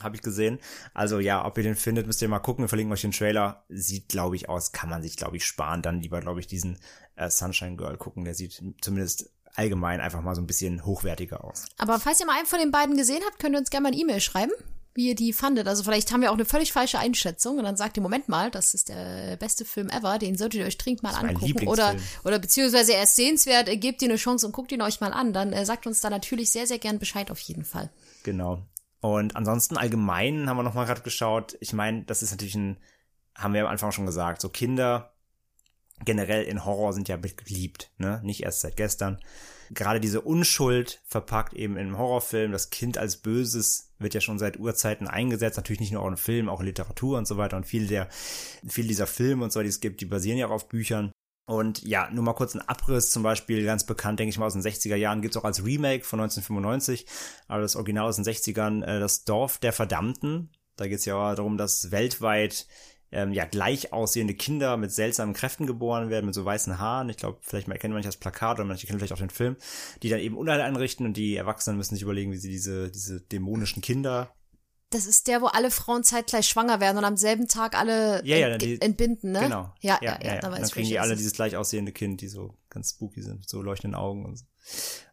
Habe 0.03 0.17
ich 0.17 0.23
gesehen. 0.23 0.59
Also 0.93 1.19
ja, 1.19 1.47
ob 1.47 1.57
ihr 1.57 1.65
den 1.65 1.77
findet, 1.77 2.07
müsst 2.07 2.21
ihr 2.21 2.29
mal 2.29 2.41
gucken. 2.41 2.65
Wir 2.65 2.69
verlinken 2.69 2.93
euch 2.93 3.01
den 3.01 3.13
Trailer. 3.13 3.65
Sieht, 3.69 4.09
glaube 4.09 4.37
ich, 4.37 4.49
aus. 4.49 4.73
Kann 4.73 4.91
man 4.91 5.03
sich, 5.03 5.17
glaube 5.17 5.37
ich, 5.37 5.47
sparen. 5.47 5.83
Dann 5.83 6.01
lieber, 6.01 6.21
glaube 6.21 6.41
ich, 6.41 6.47
diesen 6.47 6.79
äh, 7.15 7.31
Sunshine 7.31 7.77
Girl 7.77 7.97
gucken. 7.97 8.25
Der 8.25 8.35
sieht 8.35 8.61
zumindest 8.81 9.31
allgemein 9.55 10.01
einfach 10.01 10.21
mal 10.21 10.35
so 10.35 10.43
ein 10.43 10.47
bisschen 10.47 10.85
hochwertiger 10.85 11.45
aus. 11.45 11.67
Aber 11.79 12.01
falls 12.01 12.21
ihr 12.21 12.27
mal 12.27 12.37
einen 12.37 12.47
von 12.47 12.59
den 12.59 12.71
beiden 12.71 12.97
gesehen 12.97 13.23
habt, 13.27 13.39
könnt 13.39 13.55
ihr 13.55 13.59
uns 13.59 13.71
gerne 13.71 13.85
mal 13.85 13.93
eine 13.93 14.01
E-Mail 14.01 14.21
schreiben, 14.21 14.53
wie 14.95 15.09
ihr 15.09 15.15
die 15.15 15.33
fandet. 15.33 15.69
Also 15.69 15.83
vielleicht 15.85 16.13
haben 16.13 16.23
wir 16.23 16.31
auch 16.31 16.35
eine 16.35 16.45
völlig 16.45 16.73
falsche 16.73 16.99
Einschätzung 16.99 17.59
und 17.59 17.65
dann 17.65 17.77
sagt 17.77 17.97
ihr, 17.97 18.03
Moment 18.03 18.29
mal, 18.29 18.51
das 18.51 18.75
ist 18.75 18.89
der 18.89 19.37
beste 19.37 19.65
Film 19.65 19.89
ever, 19.91 20.19
den 20.19 20.37
solltet 20.37 20.61
ihr 20.61 20.67
euch 20.67 20.79
dringend 20.79 21.03
mal 21.03 21.15
angucken. 21.15 21.69
Oder, 21.69 21.95
oder 22.25 22.39
beziehungsweise 22.39 22.95
er 22.95 23.05
ist 23.05 23.17
sehenswert, 23.17 23.69
gebt 23.81 24.03
ihr 24.03 24.09
eine 24.09 24.17
Chance 24.17 24.47
und 24.47 24.53
guckt 24.53 24.73
ihn 24.73 24.83
euch 24.83 25.01
mal 25.01 25.13
an. 25.13 25.33
Dann 25.33 25.53
äh, 25.53 25.65
sagt 25.65 25.87
uns 25.87 26.01
da 26.01 26.11
natürlich 26.11 26.51
sehr, 26.51 26.67
sehr 26.67 26.79
gern 26.79 26.99
Bescheid 26.99 27.31
auf 27.31 27.41
jeden 27.41 27.65
Fall. 27.65 27.91
Genau. 28.23 28.63
Und 29.01 29.37
ansonsten 29.37 29.77
allgemein 29.77 30.49
haben 30.49 30.57
wir 30.57 30.63
noch 30.63 30.75
mal 30.75 30.87
gerade 30.87 31.03
geschaut. 31.03 31.57
Ich 31.61 31.73
meine, 31.73 32.05
das 32.05 32.23
ist 32.23 32.31
natürlich 32.31 32.55
ein, 32.55 32.79
haben 33.37 33.53
wir 33.53 33.63
am 33.63 33.71
Anfang 33.71 33.93
schon 33.93 34.07
gesagt, 34.07 34.41
so 34.41 34.49
Kinder 34.49 35.14
generell 36.05 36.45
in 36.45 36.64
Horror 36.64 36.92
sind 36.92 37.09
ja 37.09 37.16
beliebt, 37.16 37.90
ne? 37.99 38.20
Nicht 38.24 38.42
erst 38.42 38.61
seit 38.61 38.76
gestern. 38.76 39.18
Gerade 39.70 40.01
diese 40.01 40.20
Unschuld 40.20 41.01
verpackt 41.07 41.55
eben 41.55 41.76
im 41.76 41.97
Horrorfilm, 41.97 42.53
das 42.53 42.70
Kind 42.70 42.99
als 42.99 43.16
Böses 43.16 43.92
wird 43.99 44.14
ja 44.14 44.20
schon 44.20 44.38
seit 44.38 44.59
Urzeiten 44.59 45.09
eingesetzt, 45.09 45.57
natürlich 45.57 45.80
nicht 45.80 45.92
nur 45.92 46.03
auch 46.03 46.09
in 46.09 46.16
Filmen, 46.16 46.49
auch 46.49 46.61
in 46.61 46.66
Literatur 46.66 47.16
und 47.16 47.26
so 47.26 47.38
weiter 47.38 47.57
und 47.57 47.64
viele 47.64 47.86
der, 47.86 48.09
viele 48.66 48.88
dieser 48.88 49.07
Filme 49.07 49.45
und 49.45 49.53
so, 49.53 49.62
die 49.62 49.68
es 49.68 49.80
gibt, 49.80 50.01
die 50.01 50.07
basieren 50.07 50.38
ja 50.38 50.47
auch 50.47 50.53
auf 50.53 50.68
Büchern. 50.68 51.12
Und 51.47 51.82
ja, 51.82 52.11
nur 52.11 52.24
mal 52.24 52.32
kurz 52.32 52.55
ein 52.55 52.66
Abriss, 52.66 53.11
zum 53.11 53.22
Beispiel 53.22 53.64
ganz 53.64 53.84
bekannt, 53.84 54.18
denke 54.18 54.30
ich 54.30 54.38
mal, 54.38 54.47
aus 54.47 54.55
den 54.55 54.62
60er 54.62 54.97
Jahren, 54.97 55.20
gibt's 55.20 55.36
auch 55.36 55.45
als 55.45 55.64
Remake 55.64 56.05
von 56.05 56.20
1995, 56.20 57.07
aber 57.49 57.61
das 57.61 57.76
Original 57.76 58.09
aus 58.09 58.16
den 58.16 58.24
60ern, 58.24 58.82
äh, 58.82 59.01
das 59.01 59.24
Dorf 59.24 59.59
der 59.59 59.72
Verdammten. 59.72 60.51
Da 60.76 60.88
geht's 60.88 61.05
ja 61.05 61.34
darum, 61.34 61.57
dass 61.57 61.90
weltweit 61.90 62.66
ähm, 63.15 63.33
ja 63.33 63.45
gleich 63.45 63.93
aussehende 63.93 64.35
Kinder 64.35 64.77
mit 64.77 64.93
seltsamen 64.93 65.35
Kräften 65.35 65.67
geboren 65.67 66.11
werden, 66.11 66.27
mit 66.27 66.35
so 66.35 66.45
weißen 66.45 66.79
Haaren. 66.79 67.09
Ich 67.09 67.17
glaube, 67.17 67.39
vielleicht 67.43 67.69
mal 67.69 67.75
erkennen 67.75 67.95
manche 67.95 68.09
das 68.09 68.17
Plakat 68.17 68.59
oder 68.59 68.65
manche 68.67 68.87
kennen 68.87 68.99
vielleicht 68.99 69.12
auch 69.15 69.19
den 69.19 69.31
Film, 69.31 69.57
die 70.03 70.09
dann 70.09 70.21
eben 70.21 70.37
Unheil 70.37 70.61
einrichten 70.61 71.07
und 71.07 71.17
die 71.17 71.37
Erwachsenen 71.37 71.77
müssen 71.79 71.95
sich 71.95 72.03
überlegen, 72.03 72.33
wie 72.33 72.37
sie 72.37 72.51
diese, 72.51 72.91
diese 72.91 73.21
dämonischen 73.21 73.81
Kinder 73.83 74.35
Das 74.91 75.07
ist 75.07 75.27
der, 75.29 75.43
wo 75.43 75.47
alle 75.47 75.71
Frauen 75.71 76.05
zeitgleich 76.05 76.47
schwanger 76.47 76.79
werden 76.81 76.99
und 76.99 77.05
am 77.05 77.17
selben 77.17 77.49
Tag 77.49 77.77
alle 77.77 78.21
Ja, 78.25 78.37
ja, 78.37 78.59
die- 78.59 78.81
entbinden, 78.81 79.33
ne? 79.33 79.41
Genau. 79.41 79.73
Ja, 79.81 79.99
ja, 80.03 80.12
ja, 80.12 80.19
dann 80.19 80.41
dann 80.41 80.53
weiß 80.53 80.69
ich, 80.69 80.73
kriegen 80.75 80.89
die 80.89 80.99
alle 81.01 81.15
es 81.15 81.19
dieses 81.19 81.33
gleich 81.33 81.57
aussehende 81.57 81.93
Kind, 81.93 82.21
die 82.21 82.29
so 82.29 82.57
ganz 82.71 82.91
spooky 82.91 83.23
sind, 83.23 83.41
mit 83.41 83.49
so 83.49 83.61
leuchtenden 83.62 83.99
Augen 83.99 84.25
und 84.25 84.37
so. 84.37 84.45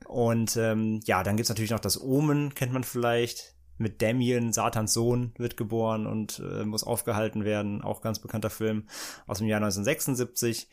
Und 0.07 0.55
ähm, 0.57 0.99
ja, 1.05 1.23
dann 1.23 1.35
gibt's 1.37 1.49
natürlich 1.49 1.71
noch 1.71 1.79
das 1.79 1.99
Omen, 1.99 2.53
kennt 2.53 2.73
man 2.73 2.83
vielleicht. 2.83 3.55
Mit 3.81 4.01
Damien, 4.01 4.53
Satans 4.53 4.93
Sohn, 4.93 5.33
wird 5.37 5.57
geboren 5.57 6.05
und 6.05 6.39
äh, 6.39 6.63
muss 6.65 6.83
aufgehalten 6.83 7.43
werden. 7.43 7.81
Auch 7.81 8.01
ganz 8.01 8.19
bekannter 8.19 8.49
Film 8.49 8.87
aus 9.27 9.39
dem 9.39 9.47
Jahr 9.47 9.57
1976. 9.57 10.69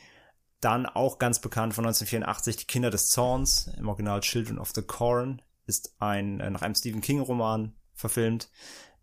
Dann 0.61 0.86
auch 0.86 1.18
ganz 1.18 1.40
bekannt 1.40 1.74
von 1.74 1.84
1984, 1.84 2.56
Die 2.56 2.66
Kinder 2.66 2.90
des 2.90 3.09
Zorns, 3.09 3.70
im 3.78 3.88
Original 3.88 4.20
Children 4.20 4.59
of 4.59 4.72
the 4.74 4.82
Corn, 4.82 5.40
ist 5.66 5.94
ein 6.00 6.40
äh, 6.40 6.50
nach 6.50 6.62
einem 6.62 6.74
Stephen 6.74 7.00
King 7.00 7.20
Roman 7.20 7.74
verfilmt, 7.94 8.50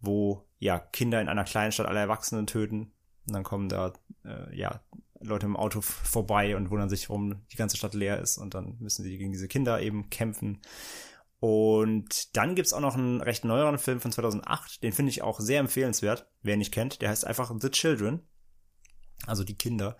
wo 0.01 0.47
ja 0.59 0.79
Kinder 0.79 1.21
in 1.21 1.29
einer 1.29 1.43
kleinen 1.43 1.71
Stadt 1.71 1.87
alle 1.87 1.99
Erwachsenen 1.99 2.47
töten. 2.47 2.93
Und 3.27 3.33
dann 3.33 3.43
kommen 3.43 3.69
da 3.69 3.93
äh, 4.23 4.55
ja 4.55 4.81
Leute 5.19 5.45
im 5.45 5.57
Auto 5.57 5.81
vorbei 5.81 6.55
und 6.55 6.69
wundern 6.69 6.89
sich, 6.89 7.09
warum 7.09 7.45
die 7.51 7.57
ganze 7.57 7.77
Stadt 7.77 7.93
leer 7.93 8.19
ist. 8.19 8.37
Und 8.37 8.53
dann 8.53 8.77
müssen 8.79 9.03
sie 9.03 9.17
gegen 9.17 9.31
diese 9.31 9.47
Kinder 9.47 9.81
eben 9.81 10.09
kämpfen. 10.09 10.61
Und 11.45 12.35
dann 12.35 12.55
gibt's 12.55 12.73
auch 12.73 12.79
noch 12.79 12.95
einen 12.95 13.21
recht 13.21 13.45
neueren 13.45 13.77
Film 13.77 13.99
von 13.99 14.11
2008, 14.11 14.81
den 14.81 14.93
finde 14.93 15.11
ich 15.11 15.21
auch 15.21 15.39
sehr 15.39 15.59
empfehlenswert, 15.59 16.27
wer 16.41 16.55
ihn 16.55 16.57
nicht 16.57 16.73
kennt. 16.73 17.03
Der 17.03 17.09
heißt 17.09 17.23
einfach 17.23 17.53
The 17.55 17.69
Children, 17.69 18.27
also 19.27 19.43
die 19.43 19.55
Kinder. 19.55 19.95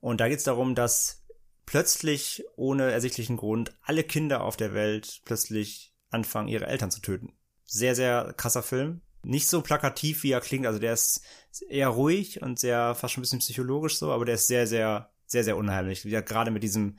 Und 0.00 0.20
da 0.20 0.28
geht's 0.28 0.42
darum, 0.42 0.74
dass 0.74 1.22
plötzlich 1.64 2.42
ohne 2.56 2.90
ersichtlichen 2.90 3.36
Grund 3.36 3.72
alle 3.82 4.02
Kinder 4.02 4.42
auf 4.42 4.56
der 4.56 4.74
Welt 4.74 5.20
plötzlich 5.24 5.94
anfangen, 6.08 6.48
ihre 6.48 6.66
Eltern 6.66 6.90
zu 6.90 7.00
töten. 7.00 7.34
Sehr, 7.64 7.94
sehr 7.94 8.34
krasser 8.36 8.64
Film. 8.64 9.00
Nicht 9.22 9.46
so 9.46 9.62
plakativ, 9.62 10.24
wie 10.24 10.32
er 10.32 10.40
klingt. 10.40 10.66
Also 10.66 10.80
der 10.80 10.94
ist 10.94 11.22
eher 11.68 11.90
ruhig 11.90 12.42
und 12.42 12.58
sehr, 12.58 12.96
fast 12.96 13.14
schon 13.14 13.20
ein 13.20 13.22
bisschen 13.22 13.38
psychologisch 13.38 13.96
so, 13.96 14.10
aber 14.10 14.24
der 14.24 14.34
ist 14.34 14.48
sehr, 14.48 14.66
sehr, 14.66 15.12
sehr, 15.24 15.44
sehr 15.44 15.56
unheimlich. 15.56 16.02
Ja, 16.02 16.20
gerade 16.20 16.50
mit 16.50 16.64
diesem, 16.64 16.98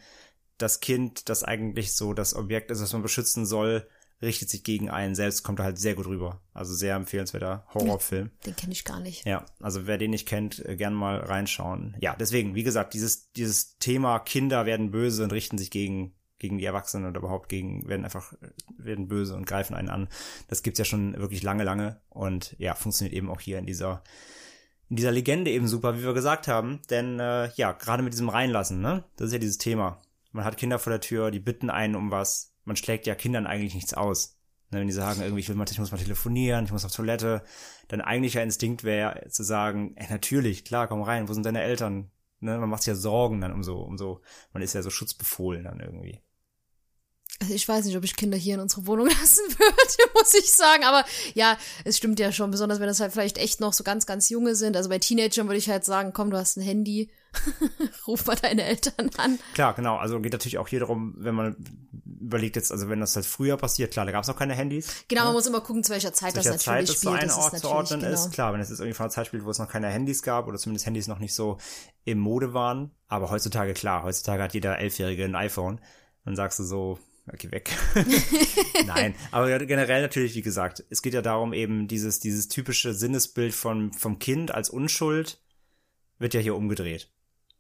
das 0.58 0.80
Kind, 0.80 1.30
das 1.30 1.44
eigentlich 1.44 1.94
so 1.94 2.14
das 2.14 2.36
Objekt 2.36 2.72
ist, 2.72 2.82
das 2.82 2.94
man 2.94 3.02
beschützen 3.02 3.46
soll, 3.46 3.88
richtet 4.22 4.50
sich 4.50 4.64
gegen 4.64 4.90
einen 4.90 5.16
selbst, 5.16 5.44
kommt 5.44 5.60
da 5.60 5.64
halt 5.64 5.80
sehr 5.80 5.96
gut 5.96 6.06
rüber. 6.06 6.42
Also 6.54 6.74
sehr 6.74 6.96
empfehlenswerter 6.96 7.66
Horrorfilm. 7.74 8.32
Den 8.46 8.56
kenne 8.56 8.74
ich 8.74 8.86
gar 8.86 9.00
nicht. 9.00 9.26
Ja, 9.26 9.46
also 9.60 9.88
wer 9.88 9.98
den 9.98 10.12
nicht 10.12 10.28
kennt, 10.28 10.64
äh, 10.66 10.76
gern 10.76 10.94
mal 10.94 11.18
reinschauen. 11.18 11.96
Ja, 12.00 12.16
deswegen, 12.16 12.56
wie 12.56 12.64
gesagt, 12.64 12.94
dieses, 12.94 13.32
dieses 13.32 13.78
Thema 13.80 14.20
Kinder 14.20 14.66
werden 14.66 14.92
böse 14.92 15.24
und 15.24 15.34
richten 15.34 15.58
sich 15.58 15.72
gegen, 15.72 16.14
gegen 16.38 16.58
die 16.60 16.66
Erwachsenen 16.66 17.10
oder 17.10 17.20
überhaupt 17.20 17.50
gegen, 17.50 17.88
werden 17.88 18.04
einfach, 18.04 18.34
äh, 18.34 18.50
werden 18.78 19.08
böse 19.08 19.36
und 19.36 19.46
greifen 19.46 19.74
einen 19.74 19.90
an. 19.90 20.08
Das 20.48 20.62
gibt's 20.62 20.80
ja 20.80 20.86
schon 20.86 21.18
wirklich 21.18 21.42
lange, 21.42 21.64
lange 21.64 22.00
und 22.10 22.56
ja, 22.60 22.76
funktioniert 22.76 23.16
eben 23.16 23.30
auch 23.30 23.40
hier 23.42 23.58
in 23.58 23.66
dieser, 23.66 24.04
in 24.90 24.98
dieser 24.98 25.12
Legende 25.12 25.50
eben 25.50 25.68
super, 25.68 25.98
wie 25.98 26.04
wir 26.04 26.14
gesagt 26.14 26.48
haben. 26.48 26.82
Denn 26.92 27.20
äh, 27.20 27.50
ja, 27.56 27.72
gerade 27.72 28.04
mit 28.04 28.14
diesem 28.14 28.30
Reinlassen, 28.30 28.82
ne? 28.82 29.04
Das 29.16 29.28
ist 29.28 29.34
ja 29.34 29.40
dieses 29.40 29.58
Thema. 29.58 30.00
Man 30.32 30.46
hat 30.46 30.58
Kinder 30.58 30.80
vor 30.80 30.92
der 30.92 31.02
Tür, 31.02 31.32
die 31.32 31.40
bitten 31.40 31.70
einen 31.70 31.96
um 31.96 32.12
was. 32.12 32.54
Man 32.64 32.76
schlägt 32.76 33.08
ja 33.08 33.16
Kindern 33.16 33.48
eigentlich 33.48 33.76
nichts 33.76 33.94
aus. 33.94 34.38
Ne, 34.72 34.80
wenn 34.80 34.88
die 34.88 34.94
sagen, 34.94 35.22
irgendwie, 35.22 35.42
ich, 35.42 35.50
will 35.50 35.56
mal, 35.56 35.66
ich 35.70 35.80
muss 35.80 35.92
mal 35.92 35.98
telefonieren, 35.98 36.64
ich 36.64 36.72
muss 36.72 36.86
auf 36.86 36.94
Toilette, 36.94 37.44
dann 37.90 38.00
eigentlicher 38.00 38.42
Instinkt 38.42 38.86
wäre 38.86 39.28
zu 39.30 39.44
sagen, 39.44 39.94
ey, 39.98 40.08
natürlich, 40.10 40.64
klar, 40.64 40.88
komm 40.88 41.02
rein, 41.02 41.28
wo 41.28 41.34
sind 41.34 41.46
deine 41.46 41.62
Eltern? 41.62 42.10
Ne, 42.40 42.58
man 42.58 42.70
macht 42.70 42.84
sich 42.84 42.88
ja 42.88 42.96
Sorgen 42.96 43.42
dann 43.42 43.52
um 43.52 43.64
so, 43.64 43.80
um 43.82 43.98
so, 43.98 44.22
man 44.54 44.64
ist 44.64 44.74
ja 44.74 44.82
so 44.82 44.90
schutzbefohlen 44.90 45.66
dann 45.66 45.80
irgendwie. 45.82 46.22
Also 47.42 47.54
ich 47.54 47.68
weiß 47.68 47.86
nicht, 47.86 47.98
ob 47.98 48.04
ich 48.04 48.16
Kinder 48.16 48.38
hier 48.38 48.56
in 48.56 48.62
unsere 48.62 48.86
Wohnung 48.88 49.08
lassen 49.22 49.44
würde, 49.58 50.12
muss 50.14 50.34
ich 50.34 50.52
sagen. 50.54 50.84
Aber 50.84 51.04
ja, 51.34 51.58
es 51.84 51.98
stimmt 51.98 52.20
ja 52.20 52.32
schon, 52.32 52.52
besonders 52.52 52.80
wenn 52.80 52.88
das 52.88 53.00
halt 53.00 53.12
vielleicht 53.12 53.38
echt 53.38 53.60
noch 53.60 53.74
so 53.74 53.84
ganz, 53.84 54.06
ganz 54.06 54.30
junge 54.30 54.56
sind. 54.56 54.78
Also 54.78 54.90
bei 54.90 55.00
Teenagern 55.00 55.48
würde 55.48 55.58
ich 55.58 55.70
halt 55.70 55.84
sagen, 55.84 56.14
komm, 56.14 56.32
du 56.32 56.38
hast 56.38 56.58
ein 56.58 56.62
Handy, 56.62 57.10
ruf 58.08 58.26
mal 58.26 58.36
deine 58.36 58.64
Eltern 58.64 59.10
an. 59.18 59.40
Klar, 59.54 59.74
genau, 59.74 59.98
also 59.98 60.20
geht 60.20 60.34
natürlich 60.34 60.58
auch 60.58 60.68
hier 60.68 60.82
darum, 60.82 61.16
wenn 61.18 61.36
man 61.36 61.56
überlegt 62.20 62.56
jetzt, 62.56 62.72
also 62.72 62.90
wenn 62.90 63.00
das 63.00 63.16
halt 63.16 63.26
früher 63.26 63.58
passiert, 63.58 63.92
klar, 63.92 64.06
da 64.06 64.12
gab 64.12 64.24
es 64.24 64.28
noch 64.28 64.38
keine 64.38 64.54
Handys. 64.54 65.06
Genau, 65.08 65.26
man 65.26 65.34
muss 65.34 65.46
immer 65.46 65.62
gucken, 65.62 65.84
zu 65.84 65.92
welcher 65.92 66.14
Zeit 66.14 66.32
Zu 66.32 66.38
welcher 66.38 66.54
das 66.54 66.64
Zeit 66.64 66.82
natürlich 66.82 67.00
so 67.00 67.10
spielt. 67.10 67.22
ein 67.22 67.28
das 67.30 67.38
Ort 67.38 67.54
ist 67.54 67.62
zu 67.62 67.70
ordnen 67.70 68.00
genau. 68.02 68.14
ist. 68.14 68.32
Klar, 68.32 68.54
wenn 68.54 68.62
es 68.62 68.70
jetzt 68.70 68.80
irgendwie 68.80 68.96
von 68.96 69.06
einer 69.06 69.12
Zeit 69.12 69.28
spielt, 69.28 69.46
wo 69.46 69.50
es 69.50 69.60
noch 69.60 69.70
keine 69.70 69.88
Handys 69.88 70.22
gab 70.22 70.48
oder 70.48 70.58
zumindest 70.58 70.86
Handys 70.86 71.08
noch 71.08 71.20
nicht 71.20 71.34
so 71.34 71.58
im 72.06 72.20
Mode 72.20 72.54
waren. 72.54 72.92
Aber 73.08 73.30
heutzutage, 73.30 73.74
klar, 73.74 74.04
heutzutage 74.04 74.44
hat 74.44 74.54
jeder 74.54 74.78
Elfjährige 74.78 75.26
ein 75.26 75.36
iPhone. 75.36 75.82
Dann 76.26 76.36
sagst 76.36 76.60
du 76.60 76.64
so, 76.64 77.00
ja, 77.28 77.34
geh 77.38 77.52
weg. 77.52 77.72
Nein, 78.86 79.16
aber 79.32 79.60
generell 79.60 80.02
natürlich, 80.02 80.36
wie 80.36 80.42
gesagt, 80.42 80.84
es 80.90 81.02
geht 81.02 81.14
ja 81.14 81.22
darum 81.22 81.54
eben 81.54 81.88
dieses, 81.88 82.20
dieses 82.20 82.48
typische 82.48 82.94
Sinnesbild 82.94 83.54
von, 83.54 83.94
vom 83.94 84.20
Kind 84.20 84.52
als 84.52 84.70
Unschuld 84.70 85.42
wird 86.20 86.34
ja 86.34 86.40
hier 86.40 86.56
umgedreht. 86.56 87.12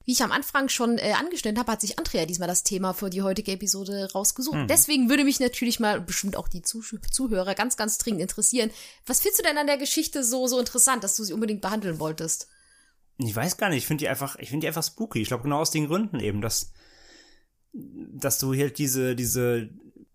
Wie 0.05 0.13
ich 0.13 0.23
am 0.23 0.31
Anfang 0.31 0.69
schon 0.69 0.97
äh, 0.97 1.13
angestellt 1.13 1.57
habe, 1.57 1.71
hat 1.71 1.81
sich 1.81 1.99
Andrea 1.99 2.25
diesmal 2.25 2.47
das 2.47 2.63
Thema 2.63 2.93
für 2.93 3.09
die 3.09 3.21
heutige 3.21 3.51
Episode 3.51 4.09
rausgesucht. 4.13 4.57
Mhm. 4.57 4.67
Deswegen 4.67 5.09
würde 5.09 5.23
mich 5.23 5.39
natürlich 5.39 5.79
mal, 5.79 6.01
bestimmt 6.01 6.35
auch 6.35 6.47
die 6.47 6.61
Zuh 6.61 6.81
Zuhörer, 7.11 7.55
ganz, 7.55 7.77
ganz 7.77 7.97
dringend 7.97 8.21
interessieren. 8.21 8.71
Was 9.05 9.21
findest 9.21 9.41
du 9.41 9.47
denn 9.47 9.57
an 9.57 9.67
der 9.67 9.77
Geschichte 9.77 10.23
so, 10.23 10.47
so 10.47 10.59
interessant, 10.59 11.03
dass 11.03 11.15
du 11.15 11.23
sie 11.23 11.33
unbedingt 11.33 11.61
behandeln 11.61 11.99
wolltest? 11.99 12.47
Ich 13.17 13.35
weiß 13.35 13.57
gar 13.57 13.69
nicht, 13.69 13.79
ich 13.79 13.87
finde 13.87 14.01
die 14.01 14.09
einfach, 14.09 14.37
ich 14.37 14.49
finde 14.49 14.63
die 14.65 14.67
einfach 14.67 14.83
spooky. 14.83 15.21
Ich 15.21 15.27
glaube 15.27 15.43
genau 15.43 15.59
aus 15.59 15.71
den 15.71 15.87
Gründen 15.87 16.19
eben, 16.19 16.41
dass, 16.41 16.71
dass 17.73 18.39
du 18.39 18.53
halt 18.53 18.79
diese, 18.79 19.15
diese, 19.15 19.69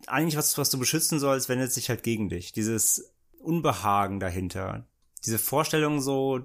eigentlich 0.06 0.36
was, 0.36 0.58
was 0.58 0.70
du 0.70 0.78
beschützen 0.78 1.20
sollst, 1.20 1.48
wendet 1.48 1.72
sich 1.72 1.88
halt 1.88 2.02
gegen 2.02 2.28
dich. 2.28 2.52
Dieses 2.52 3.12
Unbehagen 3.38 4.18
dahinter. 4.18 4.86
Diese 5.24 5.38
Vorstellung 5.38 6.00
so, 6.00 6.40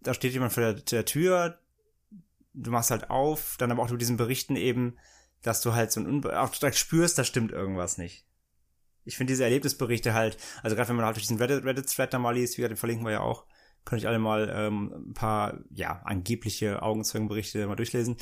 da 0.00 0.12
steht 0.12 0.34
jemand 0.34 0.52
vor 0.52 0.62
der, 0.62 0.74
der 0.74 1.04
Tür, 1.06 1.58
du 2.54 2.70
machst 2.70 2.90
halt 2.90 3.10
auf, 3.10 3.56
dann 3.58 3.70
aber 3.70 3.82
auch 3.82 3.90
mit 3.90 4.00
diesen 4.00 4.16
Berichten 4.16 4.56
eben, 4.56 4.96
dass 5.42 5.60
du 5.60 5.74
halt 5.74 5.92
so 5.92 6.00
ein 6.00 6.06
Unbe 6.06 6.40
auch 6.40 6.50
direkt 6.50 6.78
spürst, 6.78 7.18
da 7.18 7.24
stimmt 7.24 7.52
irgendwas 7.52 7.98
nicht. 7.98 8.26
Ich 9.04 9.16
finde 9.18 9.32
diese 9.32 9.44
Erlebnisberichte 9.44 10.14
halt, 10.14 10.38
also 10.62 10.74
gerade 10.74 10.88
wenn 10.88 10.96
man 10.96 11.04
halt 11.04 11.16
durch 11.16 11.26
diesen 11.26 11.38
Reddit- 11.38 11.64
Reddit-Thread 11.64 12.14
da 12.14 12.18
mal 12.18 12.34
liest, 12.34 12.56
wie 12.56 12.62
gesagt, 12.62 12.72
den 12.72 12.78
verlinken 12.78 13.06
wir 13.06 13.12
ja 13.12 13.20
auch, 13.20 13.44
könnt 13.84 14.00
ich 14.00 14.08
alle 14.08 14.18
mal 14.18 14.50
ähm, 14.54 15.10
ein 15.10 15.12
paar, 15.12 15.58
ja, 15.70 16.00
angebliche 16.04 16.80
Augenzeugenberichte 16.80 17.66
mal 17.66 17.76
durchlesen. 17.76 18.16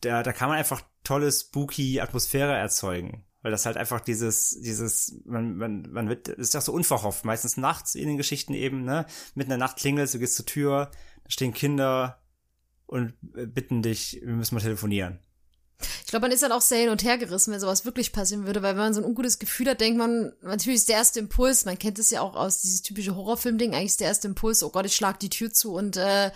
Da, 0.00 0.22
da 0.22 0.32
kann 0.32 0.48
man 0.48 0.58
einfach 0.58 0.82
tolle, 1.02 1.32
spooky 1.32 2.00
Atmosphäre 2.00 2.54
erzeugen. 2.54 3.24
Weil 3.42 3.50
das 3.50 3.66
halt 3.66 3.76
einfach 3.76 4.00
dieses, 4.00 4.60
dieses, 4.60 5.20
man, 5.24 5.56
man, 5.56 5.90
man 5.90 6.08
wird, 6.08 6.28
das 6.28 6.38
ist 6.38 6.54
ja 6.54 6.60
so 6.60 6.72
unverhofft, 6.72 7.24
meistens 7.24 7.56
nachts 7.56 7.94
in 7.94 8.08
den 8.08 8.16
Geschichten 8.16 8.52
eben, 8.52 8.84
ne? 8.84 9.06
Mitten 9.34 9.52
in 9.52 9.58
der 9.58 9.66
Nacht 9.66 9.76
klingelst, 9.76 10.14
du 10.14 10.18
gehst 10.18 10.34
zur 10.36 10.46
Tür, 10.46 10.90
da 11.24 11.30
stehen 11.30 11.54
Kinder 11.54 12.20
und 12.88 13.14
äh, 13.36 13.46
bitten 13.46 13.82
dich, 13.82 14.20
wir 14.22 14.32
müssen 14.34 14.54
mal 14.54 14.60
telefonieren. 14.60 15.20
Ich 16.04 16.10
glaube, 16.10 16.24
man 16.24 16.32
ist 16.32 16.42
dann 16.42 16.50
auch 16.50 16.60
sehr 16.60 16.80
hin 16.80 16.88
und 16.88 17.04
her 17.04 17.18
gerissen, 17.18 17.52
wenn 17.52 17.60
sowas 17.60 17.84
wirklich 17.84 18.12
passieren 18.12 18.46
würde, 18.46 18.62
weil 18.62 18.74
wenn 18.74 18.82
man 18.82 18.94
so 18.94 19.00
ein 19.00 19.06
ungutes 19.06 19.38
Gefühl 19.38 19.68
hat, 19.68 19.80
denkt 19.80 19.96
man, 19.96 20.32
natürlich 20.42 20.78
ist 20.78 20.88
der 20.88 20.96
erste 20.96 21.20
Impuls, 21.20 21.66
man 21.66 21.78
kennt 21.78 22.00
es 22.00 22.10
ja 22.10 22.20
auch 22.20 22.34
aus 22.34 22.62
dieses 22.62 22.82
typische 22.82 23.14
Horrorfilm-Ding, 23.14 23.74
eigentlich 23.74 23.90
ist 23.90 24.00
der 24.00 24.08
erste 24.08 24.26
Impuls, 24.26 24.64
oh 24.64 24.70
Gott, 24.70 24.86
ich 24.86 24.96
schlag 24.96 25.20
die 25.20 25.28
Tür 25.28 25.52
zu 25.52 25.74
und 25.74 25.96
äh, 25.96 26.32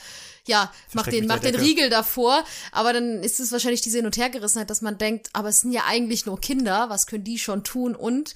ja, 0.46 0.72
mach 0.92 1.08
den, 1.08 1.26
mach 1.26 1.40
den. 1.40 1.56
Riegel 1.56 1.90
davor. 1.90 2.44
Aber 2.70 2.92
dann 2.92 3.22
ist 3.22 3.40
es 3.40 3.50
wahrscheinlich 3.50 3.80
diese 3.80 3.98
Hin- 3.98 4.06
und 4.06 4.16
Hergerissenheit, 4.16 4.70
dass 4.70 4.82
man 4.82 4.98
denkt, 4.98 5.30
aber 5.32 5.48
es 5.48 5.62
sind 5.62 5.72
ja 5.72 5.82
eigentlich 5.86 6.26
nur 6.26 6.40
Kinder, 6.40 6.88
was 6.88 7.06
können 7.06 7.24
die 7.24 7.38
schon 7.38 7.64
tun? 7.64 7.96
Und 7.96 8.34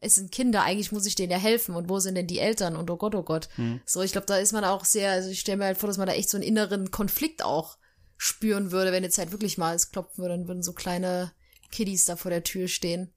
es 0.00 0.14
sind 0.14 0.30
Kinder, 0.32 0.62
eigentlich 0.62 0.92
muss 0.92 1.06
ich 1.06 1.14
denen 1.14 1.32
ja 1.32 1.38
helfen. 1.38 1.74
Und 1.74 1.88
wo 1.88 1.98
sind 1.98 2.14
denn 2.14 2.26
die 2.26 2.38
Eltern? 2.38 2.76
Und 2.76 2.90
oh 2.90 2.96
Gott, 2.96 3.14
oh 3.14 3.22
Gott. 3.22 3.48
Hm. 3.56 3.80
So, 3.84 4.02
ich 4.02 4.12
glaube, 4.12 4.26
da 4.26 4.36
ist 4.36 4.52
man 4.52 4.64
auch 4.64 4.84
sehr, 4.84 5.10
also 5.10 5.28
ich 5.30 5.40
stelle 5.40 5.58
mir 5.58 5.64
halt 5.64 5.78
vor, 5.78 5.88
dass 5.88 5.98
man 5.98 6.06
da 6.06 6.12
echt 6.12 6.30
so 6.30 6.36
einen 6.36 6.46
inneren 6.46 6.90
Konflikt 6.90 7.42
auch 7.42 7.78
spüren 8.16 8.70
würde, 8.72 8.92
wenn 8.92 9.02
jetzt 9.04 9.18
halt 9.18 9.32
wirklich 9.32 9.58
mal 9.58 9.74
es 9.74 9.90
klopfen 9.90 10.22
würde, 10.22 10.36
dann 10.36 10.48
würden 10.48 10.62
so 10.62 10.72
kleine 10.72 11.32
Kiddies 11.70 12.04
da 12.04 12.16
vor 12.16 12.30
der 12.30 12.42
Tür 12.42 12.68
stehen. 12.68 13.12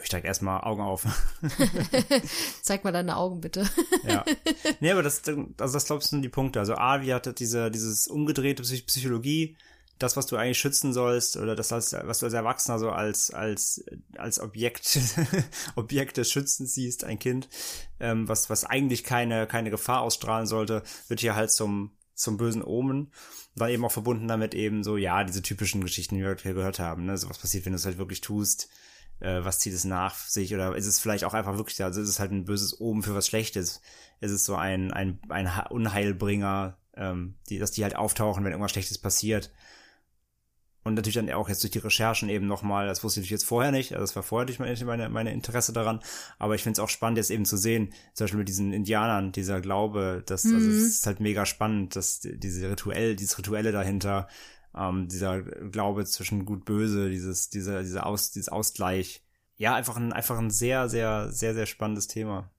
Ich 0.00 0.06
steig 0.06 0.24
erstmal 0.24 0.60
Augen 0.60 0.82
auf. 0.82 1.06
Zeig 2.62 2.84
mal 2.84 2.92
deine 2.92 3.16
Augen 3.16 3.40
bitte. 3.40 3.66
ja. 4.06 4.24
Nee, 4.80 4.90
aber 4.90 5.02
das, 5.02 5.22
also 5.26 5.72
das 5.72 5.86
glaubst 5.86 6.08
du 6.08 6.16
sind 6.16 6.22
die 6.22 6.28
Punkte. 6.28 6.58
Also 6.58 6.74
A, 6.74 7.00
wie 7.00 7.14
hat 7.14 7.38
diese, 7.38 7.70
dieses 7.70 8.06
umgedrehte 8.06 8.62
Psych- 8.62 8.84
Psychologie, 8.86 9.56
das, 9.98 10.16
was 10.16 10.26
du 10.26 10.36
eigentlich 10.36 10.58
schützen 10.58 10.92
sollst, 10.92 11.36
oder 11.36 11.56
das, 11.56 11.70
was 11.70 11.90
du 11.90 12.26
als 12.26 12.34
Erwachsener 12.34 12.78
so 12.78 12.90
als, 12.90 13.30
als, 13.30 13.84
als 14.16 14.40
Objekt, 14.40 14.98
Objekt 15.76 16.16
des 16.18 16.30
Schützens 16.30 16.74
siehst, 16.74 17.04
ein 17.04 17.18
Kind, 17.18 17.48
ähm, 17.98 18.28
was, 18.28 18.50
was 18.50 18.64
eigentlich 18.64 19.04
keine, 19.04 19.46
keine 19.46 19.70
Gefahr 19.70 20.02
ausstrahlen 20.02 20.46
sollte, 20.46 20.82
wird 21.08 21.20
hier 21.20 21.34
halt 21.34 21.50
zum, 21.50 21.92
zum 22.14 22.36
bösen 22.36 22.62
Omen. 22.62 23.12
Dann 23.54 23.70
eben 23.70 23.84
auch 23.86 23.92
verbunden 23.92 24.28
damit 24.28 24.54
eben 24.54 24.84
so, 24.84 24.98
ja, 24.98 25.24
diese 25.24 25.40
typischen 25.40 25.80
Geschichten, 25.80 26.16
die 26.16 26.22
wir 26.22 26.34
gehört 26.34 26.78
haben, 26.78 27.06
ne, 27.06 27.16
so 27.16 27.30
was 27.30 27.38
passiert, 27.38 27.64
wenn 27.64 27.72
du 27.72 27.76
es 27.76 27.86
halt 27.86 27.96
wirklich 27.96 28.20
tust, 28.20 28.68
äh, 29.20 29.42
was 29.44 29.60
zieht 29.60 29.72
es 29.72 29.84
nach 29.84 30.14
sich, 30.14 30.54
oder 30.54 30.76
ist 30.76 30.86
es 30.86 30.98
vielleicht 30.98 31.24
auch 31.24 31.32
einfach 31.32 31.56
wirklich, 31.56 31.82
also 31.82 32.02
ist 32.02 32.08
es 32.10 32.20
halt 32.20 32.32
ein 32.32 32.44
böses 32.44 32.78
Omen 32.80 33.02
für 33.02 33.14
was 33.14 33.26
Schlechtes, 33.26 33.80
ist 34.20 34.30
es 34.30 34.44
so 34.44 34.56
ein, 34.56 34.92
ein, 34.92 35.20
ein 35.30 35.50
Unheilbringer, 35.70 36.76
ähm, 36.96 37.36
die, 37.48 37.58
dass 37.58 37.70
die 37.70 37.82
halt 37.82 37.96
auftauchen, 37.96 38.44
wenn 38.44 38.52
irgendwas 38.52 38.72
Schlechtes 38.72 38.98
passiert. 38.98 39.52
Und 40.86 40.94
natürlich 40.94 41.16
dann 41.16 41.28
auch 41.30 41.48
jetzt 41.48 41.64
durch 41.64 41.72
die 41.72 41.80
Recherchen 41.80 42.28
eben 42.28 42.46
nochmal, 42.46 42.86
das 42.86 43.02
wusste 43.02 43.20
ich 43.20 43.28
jetzt 43.28 43.44
vorher 43.44 43.72
nicht, 43.72 43.92
also 43.92 44.04
das 44.04 44.14
war 44.14 44.22
vorher 44.22 44.46
nicht 44.46 44.60
meine, 44.60 44.84
meine, 44.84 45.08
meine 45.08 45.32
Interesse 45.32 45.72
daran, 45.72 45.98
aber 46.38 46.54
ich 46.54 46.62
finde 46.62 46.74
es 46.74 46.84
auch 46.84 46.88
spannend, 46.88 47.18
jetzt 47.18 47.32
eben 47.32 47.44
zu 47.44 47.56
sehen, 47.56 47.92
zum 48.14 48.24
Beispiel 48.24 48.38
mit 48.38 48.48
diesen 48.48 48.72
Indianern, 48.72 49.32
dieser 49.32 49.60
Glaube, 49.60 50.22
das, 50.26 50.44
also 50.44 50.56
es 50.56 50.84
ist 50.84 51.06
halt 51.06 51.18
mega 51.18 51.44
spannend, 51.44 51.96
dass 51.96 52.20
diese 52.20 52.70
Rituell, 52.70 53.16
dieses 53.16 53.36
Rituelle 53.36 53.72
dahinter, 53.72 54.28
ähm, 54.76 55.08
dieser 55.08 55.42
Glaube 55.42 56.04
zwischen 56.04 56.44
Gut 56.44 56.64
Böse, 56.64 57.10
dieses, 57.10 57.50
dieser, 57.50 57.82
dieser 57.82 58.06
Aus, 58.06 58.30
dieses 58.30 58.48
Ausgleich. 58.48 59.24
Ja, 59.56 59.74
einfach 59.74 59.96
ein, 59.96 60.12
einfach 60.12 60.38
ein 60.38 60.50
sehr, 60.50 60.88
sehr, 60.88 61.32
sehr, 61.32 61.54
sehr 61.54 61.66
spannendes 61.66 62.06
Thema. 62.06 62.50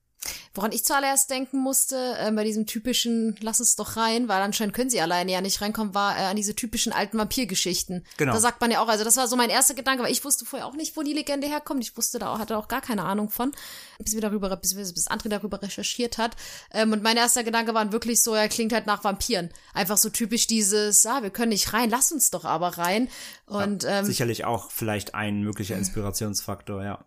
Woran 0.53 0.71
ich 0.71 0.83
zuallererst 0.83 1.29
denken 1.29 1.59
musste, 1.59 2.15
äh, 2.19 2.31
bei 2.31 2.43
diesem 2.43 2.65
typischen 2.65 3.35
Lass 3.41 3.59
es 3.59 3.75
doch 3.75 3.95
rein, 3.95 4.27
weil 4.27 4.41
anscheinend 4.41 4.75
können 4.75 4.89
sie 4.89 4.99
alleine 4.99 5.31
ja 5.31 5.41
nicht 5.41 5.61
reinkommen, 5.61 5.93
war 5.93 6.17
äh, 6.17 6.23
an 6.23 6.35
diese 6.35 6.55
typischen 6.55 6.91
alten 6.91 7.17
Vampirgeschichten. 7.17 8.05
Genau. 8.17 8.33
Da 8.33 8.39
sagt 8.39 8.59
man 8.59 8.71
ja 8.71 8.81
auch, 8.81 8.87
also 8.87 9.03
das 9.03 9.17
war 9.17 9.27
so 9.27 9.35
mein 9.35 9.49
erster 9.49 9.75
Gedanke, 9.75 10.03
weil 10.03 10.11
ich 10.11 10.25
wusste 10.25 10.45
vorher 10.45 10.67
auch 10.67 10.73
nicht, 10.73 10.97
wo 10.97 11.03
die 11.03 11.13
Legende 11.13 11.47
herkommt. 11.47 11.83
Ich 11.83 11.95
wusste 11.95 12.19
da 12.19 12.33
auch, 12.33 12.39
hatte 12.39 12.57
auch 12.57 12.67
gar 12.67 12.81
keine 12.81 13.03
Ahnung 13.03 13.29
von, 13.29 13.51
bis 13.99 14.13
wir 14.13 14.21
darüber, 14.21 14.55
bis, 14.55 14.73
bis 14.75 15.07
André 15.07 15.29
darüber 15.29 15.61
recherchiert 15.61 16.17
hat. 16.17 16.35
Ähm, 16.71 16.91
und 16.91 17.03
mein 17.03 17.17
erster 17.17 17.43
Gedanke 17.43 17.73
war 17.73 17.91
wirklich 17.91 18.23
so, 18.23 18.33
er 18.33 18.49
klingt 18.49 18.73
halt 18.73 18.87
nach 18.87 19.03
Vampiren. 19.03 19.49
Einfach 19.73 19.97
so 19.97 20.09
typisch 20.09 20.47
dieses, 20.47 21.05
ah, 21.05 21.21
wir 21.21 21.29
können 21.29 21.49
nicht 21.49 21.73
rein, 21.73 21.89
lass 21.89 22.11
uns 22.11 22.31
doch 22.31 22.45
aber 22.45 22.77
rein. 22.77 23.09
Und 23.45 23.85
ähm, 23.87 24.05
Sicherlich 24.05 24.45
auch 24.45 24.71
vielleicht 24.71 25.15
ein 25.15 25.41
möglicher 25.41 25.77
Inspirationsfaktor, 25.77 26.83
ja. 26.83 27.05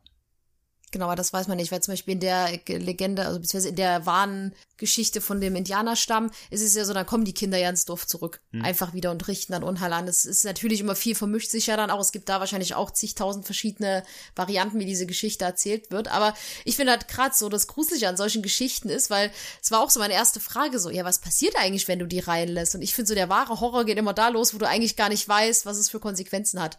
Genau, 0.93 1.05
aber 1.05 1.15
das 1.15 1.33
weiß 1.33 1.47
man 1.47 1.57
nicht, 1.57 1.71
weil 1.71 1.81
zum 1.83 1.93
Beispiel 1.93 2.15
in 2.15 2.21
der 2.21 2.59
Ge- 2.59 2.79
Legende, 2.79 3.25
also 3.25 3.39
beziehungsweise 3.39 3.69
in 3.69 3.77
der 3.77 4.07
wahren 4.07 4.53
Geschichte 4.77 5.21
von 5.21 5.41
dem 5.41 5.55
Indianerstamm 5.55 6.33
ist 6.51 6.63
es 6.63 6.75
ja 6.75 6.85
so, 6.85 6.93
dann 6.93 7.07
kommen 7.07 7.25
die 7.25 7.33
Kinder 7.33 7.59
ja 7.59 7.71
ins 7.71 7.85
Dorf 7.85 8.09
zurück. 8.09 8.41
Einfach 8.65 8.93
wieder 8.93 9.13
und 9.13 9.29
richten 9.29 9.53
dann 9.53 9.63
Unheil 9.63 9.93
an. 9.93 10.09
Es 10.09 10.25
ist 10.25 10.45
natürlich 10.45 10.81
immer 10.81 10.97
viel 10.97 11.15
vermischt 11.15 11.51
sich 11.51 11.69
ja 11.69 11.77
dann 11.77 11.91
auch. 11.91 12.01
Es 12.01 12.11
gibt 12.11 12.29
da 12.29 12.41
wahrscheinlich 12.41 12.75
auch 12.75 12.91
zigtausend 12.91 13.45
verschiedene 13.45 14.03
Varianten, 14.35 14.81
wie 14.81 14.85
diese 14.85 15.07
Geschichte 15.07 15.45
erzählt 15.45 15.93
wird. 15.93 16.09
Aber 16.09 16.35
ich 16.65 16.75
finde 16.75 16.91
halt 16.91 17.07
gerade 17.07 17.37
so, 17.37 17.49
das 17.49 17.69
Gruselige 17.69 18.09
an 18.09 18.17
solchen 18.17 18.43
Geschichten 18.43 18.89
ist, 18.89 19.11
weil 19.11 19.31
es 19.63 19.71
war 19.71 19.81
auch 19.83 19.91
so 19.91 20.01
meine 20.01 20.15
erste 20.15 20.41
Frage 20.41 20.81
so, 20.81 20.91
ja, 20.91 21.05
was 21.05 21.21
passiert 21.21 21.55
eigentlich, 21.57 21.87
wenn 21.87 22.01
du 22.01 22.07
die 22.07 22.19
reinlässt? 22.19 22.75
Und 22.75 22.83
ich 22.83 22.97
finde 22.97 23.11
so, 23.11 23.15
der 23.15 23.29
wahre 23.29 23.61
Horror 23.61 23.85
geht 23.85 23.99
immer 23.99 24.15
da 24.15 24.29
los, 24.29 24.55
wo 24.55 24.59
du 24.59 24.67
eigentlich 24.67 24.97
gar 24.97 25.09
nicht 25.09 25.29
weißt, 25.29 25.67
was 25.67 25.77
es 25.77 25.89
für 25.89 26.01
Konsequenzen 26.01 26.61
hat 26.61 26.79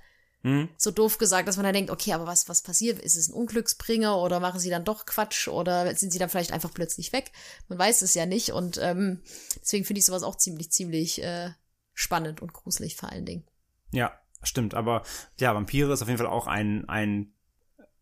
so 0.77 0.89
doof 0.89 1.19
gesagt, 1.19 1.47
dass 1.47 1.57
man 1.57 1.65
dann 1.65 1.73
denkt, 1.73 1.91
okay, 1.91 2.13
aber 2.13 2.25
was, 2.25 2.49
was 2.49 2.63
passiert? 2.63 2.99
Ist 2.99 3.15
es 3.15 3.29
ein 3.29 3.33
Unglücksbringer 3.33 4.17
oder 4.17 4.39
machen 4.39 4.59
sie 4.59 4.71
dann 4.71 4.83
doch 4.83 5.05
Quatsch 5.05 5.47
oder 5.47 5.93
sind 5.95 6.11
sie 6.11 6.17
dann 6.17 6.29
vielleicht 6.29 6.51
einfach 6.51 6.73
plötzlich 6.73 7.13
weg? 7.13 7.31
Man 7.67 7.77
weiß 7.77 8.01
es 8.01 8.15
ja 8.15 8.25
nicht 8.25 8.51
und 8.51 8.79
ähm, 8.81 9.21
deswegen 9.61 9.85
finde 9.85 9.99
ich 9.99 10.05
sowas 10.05 10.23
auch 10.23 10.35
ziemlich, 10.35 10.71
ziemlich 10.71 11.21
äh, 11.21 11.51
spannend 11.93 12.41
und 12.41 12.53
gruselig 12.53 12.95
vor 12.95 13.09
allen 13.09 13.25
Dingen. 13.25 13.43
Ja, 13.91 14.19
stimmt. 14.41 14.73
Aber 14.73 15.03
ja, 15.39 15.53
Vampire 15.53 15.93
ist 15.93 16.01
auf 16.01 16.07
jeden 16.07 16.17
Fall 16.17 16.27
auch 16.27 16.47
ein, 16.47 16.89
ein, 16.89 17.33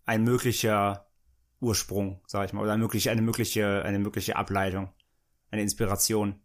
ein 0.06 0.24
möglicher 0.24 1.10
Ursprung, 1.60 2.22
sag 2.26 2.46
ich 2.46 2.54
mal, 2.54 2.62
oder 2.62 2.72
eine 2.72 2.82
mögliche, 2.82 3.12
eine 3.12 3.22
mögliche, 3.22 3.84
eine 3.84 4.00
mögliche 4.00 4.38
Ableitung, 4.38 4.94
eine 5.52 5.62
Inspiration. 5.62 6.40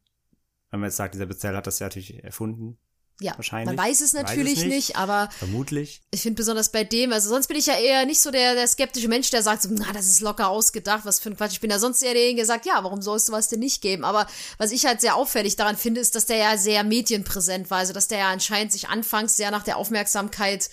Wenn 0.71 0.81
man 0.81 0.89
jetzt 0.89 0.97
sagt, 0.97 1.15
dieser 1.15 1.27
Bezell 1.27 1.55
hat 1.55 1.69
das 1.69 1.79
ja 1.79 1.87
natürlich 1.87 2.25
erfunden. 2.25 2.79
Ja, 3.21 3.37
Wahrscheinlich. 3.37 3.67
man 3.77 3.79
weiß 3.87 4.01
es 4.01 4.13
Weiß 4.13 4.23
es 4.23 4.29
natürlich 4.29 4.59
nicht. 4.65 4.67
nicht, 4.69 4.97
aber 4.97 5.29
Vermutlich. 5.39 6.03
ich 6.11 6.23
finde 6.23 6.37
besonders 6.37 6.73
bei 6.73 6.83
dem, 6.83 7.13
also 7.13 7.29
sonst 7.29 7.47
bin 7.47 7.57
ich 7.57 7.67
ja 7.67 7.75
eher 7.79 8.05
nicht 8.07 8.21
so 8.21 8.33
der, 8.33 8.55
der 8.55 8.67
skeptische 8.67 9.07
Mensch, 9.07 9.31
der 9.31 9.43
sagt 9.43 9.63
so, 9.63 9.69
na, 9.73 9.93
das 9.93 10.09
ist 10.09 10.21
locker 10.21 10.49
ausgedacht, 10.49 11.05
was 11.05 11.21
für 11.21 11.31
ein 11.31 11.37
Quatsch. 11.37 11.53
Ich 11.53 11.61
bin 11.61 11.71
ja 11.71 11.79
sonst 11.79 12.03
eher 12.03 12.13
derjenige, 12.15 12.39
der 12.39 12.47
sagt, 12.47 12.67
ja, 12.67 12.83
warum 12.83 13.03
soll 13.03 13.19
es 13.19 13.27
sowas 13.27 13.49
denn 13.49 13.61
nicht 13.61 13.83
geben? 13.83 14.05
Aber 14.05 14.27
was 14.59 14.73
ich 14.73 14.85
halt 14.85 15.01
sehr 15.01 15.15
auffällig 15.15 15.55
daran 15.55 15.77
finde, 15.77 16.01
ist, 16.01 16.17
dass 16.17 16.27
der 16.27 16.39
ja 16.39 16.57
sehr 16.57 16.83
medienpräsent 16.83 17.71
war, 17.71 17.79
also 17.79 17.93
dass 17.93 18.09
der 18.09 18.19
ja 18.19 18.31
anscheinend 18.33 18.73
sich 18.73 18.89
anfangs 18.89 19.37
sehr 19.37 19.53
nach 19.53 19.63
der 19.63 19.77
Aufmerksamkeit 19.77 20.69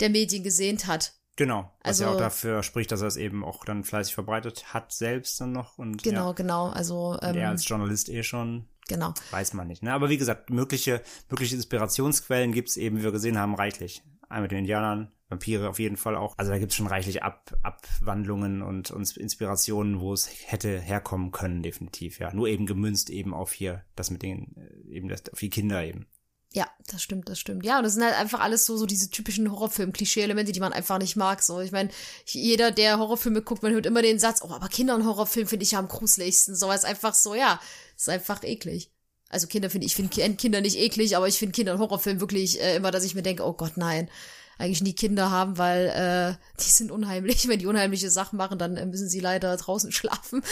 der 0.00 0.10
Medien 0.10 0.44
gesehnt 0.44 0.86
hat. 0.86 1.12
Genau. 1.36 1.72
Was 1.82 1.98
ja 1.98 2.06
Also- 2.06 2.16
auch 2.16 2.20
dafür 2.20 2.62
spricht, 2.62 2.92
dass 2.92 3.00
er 3.00 3.08
es 3.08 3.16
eben 3.16 3.44
auch 3.44 3.64
dann 3.64 3.82
fleißig 3.82 4.14
verbreitet 4.14 4.72
hat, 4.72 4.92
selbst 4.92 5.40
dann 5.40 5.50
noch. 5.50 5.78
Und 5.78 6.02
Genau, 6.04 6.28
ja, 6.28 6.32
genau, 6.32 6.68
also 6.68 7.18
und 7.20 7.24
ähm, 7.24 7.36
er 7.36 7.48
als 7.48 7.68
Journalist 7.68 8.08
eh 8.08 8.22
schon, 8.22 8.68
genau. 8.88 9.14
weiß 9.30 9.54
man 9.54 9.68
nicht. 9.68 9.82
Ne? 9.82 9.92
Aber 9.92 10.10
wie 10.10 10.18
gesagt, 10.18 10.50
mögliche, 10.50 11.02
mögliche 11.30 11.56
Inspirationsquellen 11.56 12.52
gibt's 12.52 12.76
eben, 12.76 12.98
wie 12.98 13.04
wir 13.04 13.12
gesehen 13.12 13.38
haben, 13.38 13.54
reichlich. 13.54 14.02
Einmal 14.28 14.42
mit 14.42 14.52
den 14.52 14.58
Indianern, 14.58 15.12
Vampire 15.28 15.68
auf 15.68 15.78
jeden 15.78 15.96
Fall 15.96 16.16
auch. 16.16 16.34
Also 16.36 16.50
da 16.50 16.58
gibt's 16.58 16.74
schon 16.74 16.86
reichlich 16.86 17.22
Ab 17.22 17.56
Abwandlungen 17.62 18.62
und, 18.62 18.90
und 18.90 19.16
Inspirationen, 19.16 20.00
wo 20.00 20.12
es 20.12 20.28
hätte 20.46 20.80
herkommen 20.80 21.30
können, 21.32 21.62
definitiv, 21.62 22.18
ja. 22.18 22.32
Nur 22.32 22.48
eben 22.48 22.66
gemünzt 22.66 23.10
eben 23.10 23.34
auf 23.34 23.52
hier, 23.52 23.84
das 23.96 24.10
mit 24.10 24.22
den, 24.22 24.56
äh, 24.56 24.96
eben 24.96 25.08
das, 25.08 25.22
auf 25.32 25.38
die 25.38 25.50
Kinder 25.50 25.84
eben. 25.84 26.06
Ja, 26.54 26.68
das 26.86 27.02
stimmt, 27.02 27.28
das 27.28 27.40
stimmt. 27.40 27.64
Ja, 27.64 27.78
und 27.78 27.82
das 27.82 27.94
sind 27.94 28.04
halt 28.04 28.16
einfach 28.16 28.38
alles 28.38 28.64
so, 28.64 28.76
so 28.76 28.86
diese 28.86 29.10
typischen 29.10 29.50
Horrorfilm-Klischee-Elemente, 29.50 30.52
die 30.52 30.60
man 30.60 30.72
einfach 30.72 30.98
nicht 30.98 31.16
mag. 31.16 31.42
So, 31.42 31.60
ich 31.60 31.72
meine, 31.72 31.88
jeder, 32.26 32.70
der 32.70 33.00
Horrorfilme 33.00 33.42
guckt, 33.42 33.64
man 33.64 33.72
hört 33.72 33.86
immer 33.86 34.02
den 34.02 34.20
Satz, 34.20 34.40
oh, 34.40 34.52
aber 34.52 34.68
Kinder 34.68 34.94
und 34.94 35.04
Horrorfilm 35.04 35.48
finde 35.48 35.64
ich 35.64 35.72
ja 35.72 35.80
am 35.80 35.88
gruseligsten. 35.88 36.54
So, 36.54 36.68
weil 36.68 36.78
es 36.78 36.84
einfach 36.84 37.12
so, 37.12 37.34
ja, 37.34 37.58
ist 37.96 38.08
einfach 38.08 38.42
eklig. 38.42 38.90
Also 39.28 39.46
Kinder 39.46 39.70
finde 39.70 39.86
ich, 39.86 39.94
finde 39.96 40.10
Ki- 40.14 40.34
Kinder 40.36 40.60
nicht 40.60 40.78
eklig, 40.78 41.16
aber 41.16 41.26
ich 41.28 41.38
finde 41.38 41.52
Kinder 41.52 41.72
und 41.74 41.80
Horrorfilm 41.80 42.20
wirklich 42.20 42.60
äh, 42.60 42.76
immer, 42.76 42.90
dass 42.90 43.04
ich 43.04 43.14
mir 43.14 43.22
denke, 43.22 43.44
oh 43.44 43.52
Gott, 43.52 43.76
nein. 43.76 44.08
Eigentlich 44.56 44.82
nie 44.82 44.92
Kinder 44.92 45.32
haben, 45.32 45.58
weil 45.58 45.88
äh, 45.88 46.62
die 46.62 46.70
sind 46.70 46.92
unheimlich. 46.92 47.48
Wenn 47.48 47.58
die 47.58 47.66
unheimliche 47.66 48.10
Sachen 48.10 48.36
machen, 48.36 48.58
dann 48.58 48.76
äh, 48.76 48.86
müssen 48.86 49.08
sie 49.08 49.18
leider 49.20 49.56
draußen 49.56 49.90
schlafen. 49.98 50.44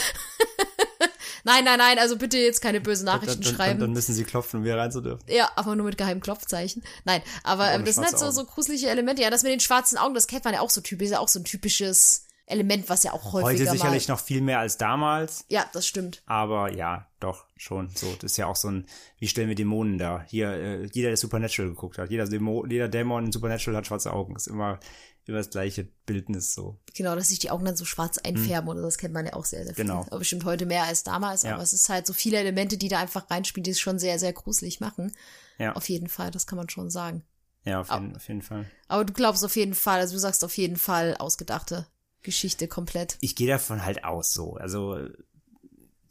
nein, 1.45 1.65
nein, 1.65 1.79
nein, 1.79 1.99
also 2.01 2.17
bitte 2.17 2.39
jetzt 2.39 2.61
keine 2.61 2.81
bösen 2.81 3.05
Nachrichten 3.05 3.41
dann, 3.43 3.43
dann, 3.43 3.55
schreiben. 3.55 3.81
dann 3.81 3.93
müssen 3.93 4.15
sie 4.15 4.25
klopfen, 4.25 4.59
um 4.61 4.65
wieder 4.65 4.79
rein 4.79 4.91
zu 4.91 5.01
dürfen. 5.01 5.23
Ja, 5.29 5.51
aber 5.55 5.77
nur 5.77 5.87
mit 5.87 5.99
geheimen 5.99 6.21
Klopfzeichen. 6.21 6.83
Nein, 7.05 7.23
aber 7.45 7.71
ähm, 7.73 7.85
das 7.85 7.95
sind 7.95 8.05
halt 8.05 8.19
so, 8.19 8.27
Augen. 8.27 8.35
so 8.35 8.45
gruselige 8.45 8.89
Elemente. 8.89 9.23
Ja, 9.23 9.31
das 9.31 9.45
mit 9.45 9.53
den 9.53 9.61
schwarzen 9.61 9.99
Augen, 9.99 10.15
das 10.15 10.27
kennt 10.27 10.45
man 10.45 10.55
ja 10.55 10.61
auch 10.61 10.71
so 10.71 10.81
typisch. 10.81 11.07
Ist 11.07 11.13
ja 11.13 11.19
auch 11.21 11.29
so 11.29 11.39
ein 11.39 11.45
typisches 11.45 12.25
Element, 12.53 12.89
was 12.89 13.03
ja 13.03 13.13
auch 13.13 13.33
häufiger 13.33 13.65
Heute 13.65 13.71
sicherlich 13.71 14.09
mal. 14.09 14.15
noch 14.15 14.21
viel 14.21 14.41
mehr 14.41 14.61
als 14.61 14.77
damals. 14.77 15.45
Ja, 15.49 15.65
das 15.73 15.87
stimmt. 15.87 16.23
Aber 16.27 16.73
ja, 16.73 17.09
doch, 17.21 17.47
schon. 17.57 17.91
So, 17.95 18.13
das 18.21 18.33
ist 18.33 18.37
ja 18.37 18.47
auch 18.47 18.57
so 18.57 18.69
ein, 18.69 18.87
wie 19.19 19.29
stellen 19.29 19.49
wir 19.49 19.55
Dämonen 19.55 19.99
da? 19.99 20.25
Hier, 20.29 20.51
äh, 20.51 20.89
jeder, 20.93 21.09
der 21.09 21.17
Supernatural 21.17 21.71
geguckt 21.71 21.99
hat, 21.99 22.11
jeder, 22.11 22.27
Dämo, 22.27 22.67
jeder 22.67 22.89
Dämon 22.89 23.27
in 23.27 23.33
Supernatural 23.33 23.79
hat 23.79 23.87
schwarze 23.87 24.13
Augen. 24.13 24.37
Ist 24.37 24.47
immer, 24.47 24.79
immer 25.27 25.39
das 25.39 25.51
gleiche 25.51 25.89
Bildnis 26.07 26.53
so. 26.53 26.79
Genau, 26.95 27.15
dass 27.15 27.29
sich 27.29 27.39
die 27.39 27.51
Augen 27.51 27.65
dann 27.65 27.77
so 27.77 27.85
schwarz 27.85 28.19
einfärben 28.19 28.69
oder 28.69 28.83
das 28.83 28.99
kennt 28.99 29.15
man 29.15 29.27
ja 29.27 29.35
auch 29.35 29.45
sehr, 29.45 29.65
sehr 29.65 29.75
viel. 29.75 29.85
Hm. 29.85 29.89
Genau. 29.91 30.01
Aber 30.03 30.19
bestimmt 30.19 30.45
heute 30.45 30.67
mehr 30.67 30.85
als 30.85 31.05
damals. 31.05 31.43
Ja. 31.43 31.55
Aber 31.55 31.63
es 31.63 31.73
ist 31.73 31.89
halt 31.89 32.07
so 32.07 32.13
viele 32.13 32.39
Elemente, 32.39 32.77
die 32.77 32.89
da 32.89 32.99
einfach 32.99 33.31
reinspielen, 33.31 33.65
die 33.65 33.71
es 33.71 33.81
schon 33.81 33.99
sehr, 33.99 34.19
sehr 34.19 34.33
gruselig 34.33 34.81
machen. 34.81 35.13
Ja, 35.59 35.75
Auf 35.75 35.89
jeden 35.89 36.09
Fall, 36.09 36.31
das 36.31 36.47
kann 36.47 36.57
man 36.57 36.69
schon 36.69 36.91
sagen. 36.91 37.23
ja 37.65 37.81
auf, 37.81 37.91
jeden, 37.91 38.17
auf 38.17 38.27
jeden 38.27 38.43
Fall. 38.43 38.67
Aber 38.89 39.05
du 39.05 39.13
glaubst 39.13 39.45
auf 39.45 39.55
jeden 39.55 39.75
Fall, 39.75 40.01
also 40.01 40.15
du 40.15 40.19
sagst 40.19 40.45
auf 40.45 40.57
jeden 40.57 40.77
Fall 40.77 41.17
ausgedachte 41.19 41.87
Geschichte 42.23 42.69
komplett. 42.69 43.19
Ich 43.21 43.35
gehe 43.37 43.49
davon 43.49 43.85
halt 43.85 44.05
aus 44.05 44.33
so. 44.33 44.55
Also, 44.55 45.09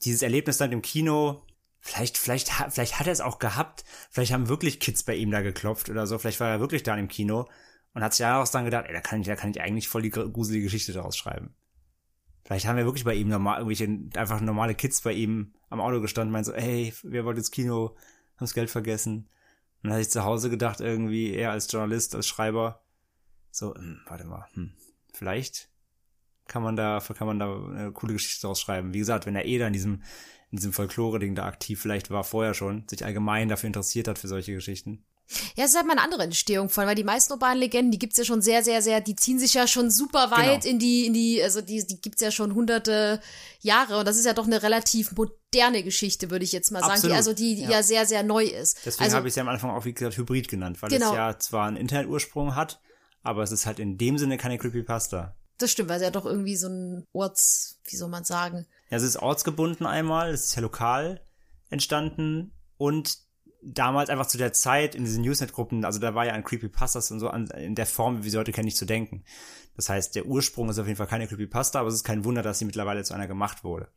dieses 0.03 0.21
Erlebnis 0.21 0.57
dann 0.57 0.71
im 0.71 0.81
Kino, 0.81 1.43
vielleicht, 1.79 2.17
vielleicht, 2.17 2.49
vielleicht 2.69 2.99
hat 2.99 3.07
er 3.07 3.13
es 3.13 3.21
auch 3.21 3.39
gehabt. 3.39 3.83
Vielleicht 4.09 4.33
haben 4.33 4.49
wirklich 4.49 4.79
Kids 4.79 5.03
bei 5.03 5.15
ihm 5.15 5.31
da 5.31 5.41
geklopft 5.41 5.89
oder 5.89 6.07
so. 6.07 6.17
Vielleicht 6.17 6.39
war 6.39 6.49
er 6.49 6.59
wirklich 6.59 6.83
da 6.83 6.95
im 6.95 7.07
Kino 7.07 7.47
und 7.93 8.03
hat 8.03 8.13
sich 8.13 8.25
daraus 8.25 8.51
dann 8.51 8.65
gedacht, 8.65 8.85
ey, 8.87 8.93
da 8.93 9.01
kann 9.01 9.21
ich, 9.21 9.27
da 9.27 9.35
kann 9.35 9.51
ich 9.51 9.61
eigentlich 9.61 9.87
voll 9.87 10.01
die 10.01 10.09
gr- 10.09 10.29
gruselige 10.29 10.65
Geschichte 10.65 10.93
daraus 10.93 11.17
schreiben. 11.17 11.55
Vielleicht 12.43 12.65
haben 12.65 12.77
wir 12.77 12.85
wirklich 12.85 13.05
bei 13.05 13.13
ihm 13.13 13.27
normal, 13.27 13.59
irgendwelche, 13.59 14.19
einfach 14.19 14.41
normale 14.41 14.75
Kids 14.75 15.01
bei 15.01 15.13
ihm 15.13 15.53
am 15.69 15.79
Auto 15.79 16.01
gestanden, 16.01 16.31
meinen 16.31 16.43
so, 16.43 16.53
ey, 16.53 16.93
wir 17.03 17.23
wollten 17.23 17.39
ins 17.39 17.51
Kino, 17.51 17.95
haben 18.35 18.39
das 18.39 18.53
Geld 18.53 18.69
vergessen. 18.69 19.29
Und 19.83 19.89
dann 19.89 19.93
hatte 19.93 20.01
ich 20.01 20.09
zu 20.09 20.23
Hause 20.23 20.49
gedacht, 20.49 20.79
irgendwie, 20.79 21.33
er 21.33 21.51
als 21.51 21.71
Journalist, 21.71 22.15
als 22.15 22.27
Schreiber, 22.27 22.83
so, 23.51 23.73
hm, 23.73 24.01
warte 24.07 24.25
mal, 24.25 24.47
hm, 24.53 24.73
vielleicht 25.13 25.70
kann 26.51 26.63
man 26.63 26.75
da, 26.75 27.01
kann 27.17 27.27
man 27.27 27.39
da 27.39 27.45
eine 27.55 27.91
coole 27.93 28.13
Geschichte 28.13 28.41
daraus 28.41 28.59
schreiben. 28.59 28.93
Wie 28.93 28.99
gesagt, 28.99 29.25
wenn 29.25 29.37
er 29.37 29.45
eh 29.45 29.57
da 29.57 29.67
in 29.67 29.73
diesem, 29.73 30.03
in 30.51 30.57
diesem 30.57 30.73
Folklore-Ding 30.73 31.33
da 31.33 31.45
aktiv 31.45 31.81
vielleicht 31.81 32.09
war, 32.09 32.25
vorher 32.25 32.53
schon, 32.53 32.83
sich 32.89 33.05
allgemein 33.05 33.47
dafür 33.47 33.67
interessiert 33.67 34.09
hat 34.09 34.19
für 34.19 34.27
solche 34.27 34.53
Geschichten. 34.53 35.05
Ja, 35.55 35.63
es 35.63 35.71
ist 35.71 35.77
halt 35.77 35.87
mal 35.87 35.93
eine 35.93 36.01
andere 36.01 36.23
Entstehung 36.23 36.67
von, 36.67 36.85
weil 36.85 36.95
die 36.95 37.05
meisten 37.05 37.31
urbanen 37.31 37.57
Legenden, 37.57 37.91
die 37.91 37.99
gibt's 37.99 38.17
ja 38.17 38.25
schon 38.25 38.41
sehr, 38.41 38.65
sehr, 38.65 38.81
sehr, 38.81 38.99
die 38.99 39.15
ziehen 39.15 39.39
sich 39.39 39.53
ja 39.53 39.65
schon 39.65 39.89
super 39.89 40.29
weit 40.29 40.63
Genau. 40.63 40.73
in 40.73 40.79
die, 40.79 41.05
in 41.05 41.13
die, 41.13 41.41
also 41.41 41.61
die, 41.61 41.87
die 41.87 42.01
gibt's 42.01 42.19
ja 42.19 42.31
schon 42.31 42.53
hunderte 42.53 43.21
Jahre 43.61 43.99
und 43.99 44.05
das 44.05 44.17
ist 44.17 44.25
ja 44.25 44.33
doch 44.33 44.45
eine 44.45 44.61
relativ 44.61 45.13
moderne 45.13 45.83
Geschichte, 45.83 46.31
würde 46.31 46.43
ich 46.43 46.51
jetzt 46.51 46.69
mal 46.71 46.81
sagen, 46.81 46.91
Absolut, 46.91 47.13
die 47.13 47.17
also 47.17 47.33
die, 47.33 47.55
die 47.55 47.61
ja. 47.61 47.69
ja. 47.69 47.83
sehr, 47.83 48.05
sehr 48.05 48.23
neu 48.23 48.43
ist. 48.43 48.79
Deswegen 48.85 49.05
also, 49.05 49.15
habe 49.15 49.29
ich 49.29 49.31
es 49.31 49.35
ja 49.37 49.43
am 49.43 49.47
Anfang 49.47 49.69
auch, 49.69 49.85
wie 49.85 49.93
gesagt, 49.93 50.17
Hybrid 50.17 50.49
genannt, 50.49 50.81
weil 50.81 50.89
Genau. 50.89 51.11
es 51.11 51.15
ja 51.15 51.39
zwar 51.39 51.67
einen 51.67 51.77
Internetursprung 51.77 52.55
hat, 52.57 52.81
aber 53.23 53.41
es 53.43 53.53
ist 53.53 53.65
halt 53.65 53.79
in 53.79 53.97
dem 53.97 54.17
Sinne 54.17 54.37
keine 54.37 54.57
Creepypasta. 54.57 55.37
Das 55.61 55.71
stimmt, 55.71 55.89
weil 55.89 55.97
es 55.97 56.03
ja 56.03 56.11
doch 56.11 56.25
irgendwie 56.25 56.55
so 56.55 56.67
ein 56.67 57.05
Orts, 57.13 57.79
wie 57.85 57.95
soll 57.95 58.09
man 58.09 58.23
sagen, 58.23 58.65
Ja, 58.89 58.97
es 58.97 59.03
ist 59.03 59.17
ortsgebunden 59.17 59.85
einmal, 59.85 60.31
es 60.31 60.45
ist 60.45 60.55
ja 60.55 60.61
lokal 60.61 61.21
entstanden 61.69 62.51
und 62.77 63.17
damals 63.63 64.09
einfach 64.09 64.25
zu 64.27 64.37
der 64.37 64.53
Zeit 64.53 64.95
in 64.95 65.05
diesen 65.05 65.21
Newsnet-Gruppen, 65.23 65.85
also 65.85 65.99
da 65.99 66.15
war 66.15 66.25
ja 66.25 66.33
an 66.33 66.43
Creepypastas 66.43 67.11
und 67.11 67.19
so 67.19 67.29
an, 67.29 67.47
in 67.51 67.75
der 67.75 67.85
Form, 67.85 68.23
wie 68.23 68.29
sie 68.29 68.37
heute 68.37 68.51
kennen, 68.51 68.65
nicht 68.65 68.77
zu 68.77 68.85
denken. 68.85 69.23
Das 69.75 69.87
heißt, 69.87 70.15
der 70.15 70.25
Ursprung 70.25 70.67
ist 70.69 70.79
auf 70.79 70.87
jeden 70.87 70.97
Fall 70.97 71.07
keine 71.07 71.27
Creepypasta, 71.27 71.79
aber 71.79 71.89
es 71.89 71.95
ist 71.95 72.03
kein 72.03 72.25
Wunder, 72.25 72.41
dass 72.41 72.59
sie 72.59 72.65
mittlerweile 72.65 73.03
zu 73.03 73.13
einer 73.13 73.27
gemacht 73.27 73.63
wurde. 73.63 73.89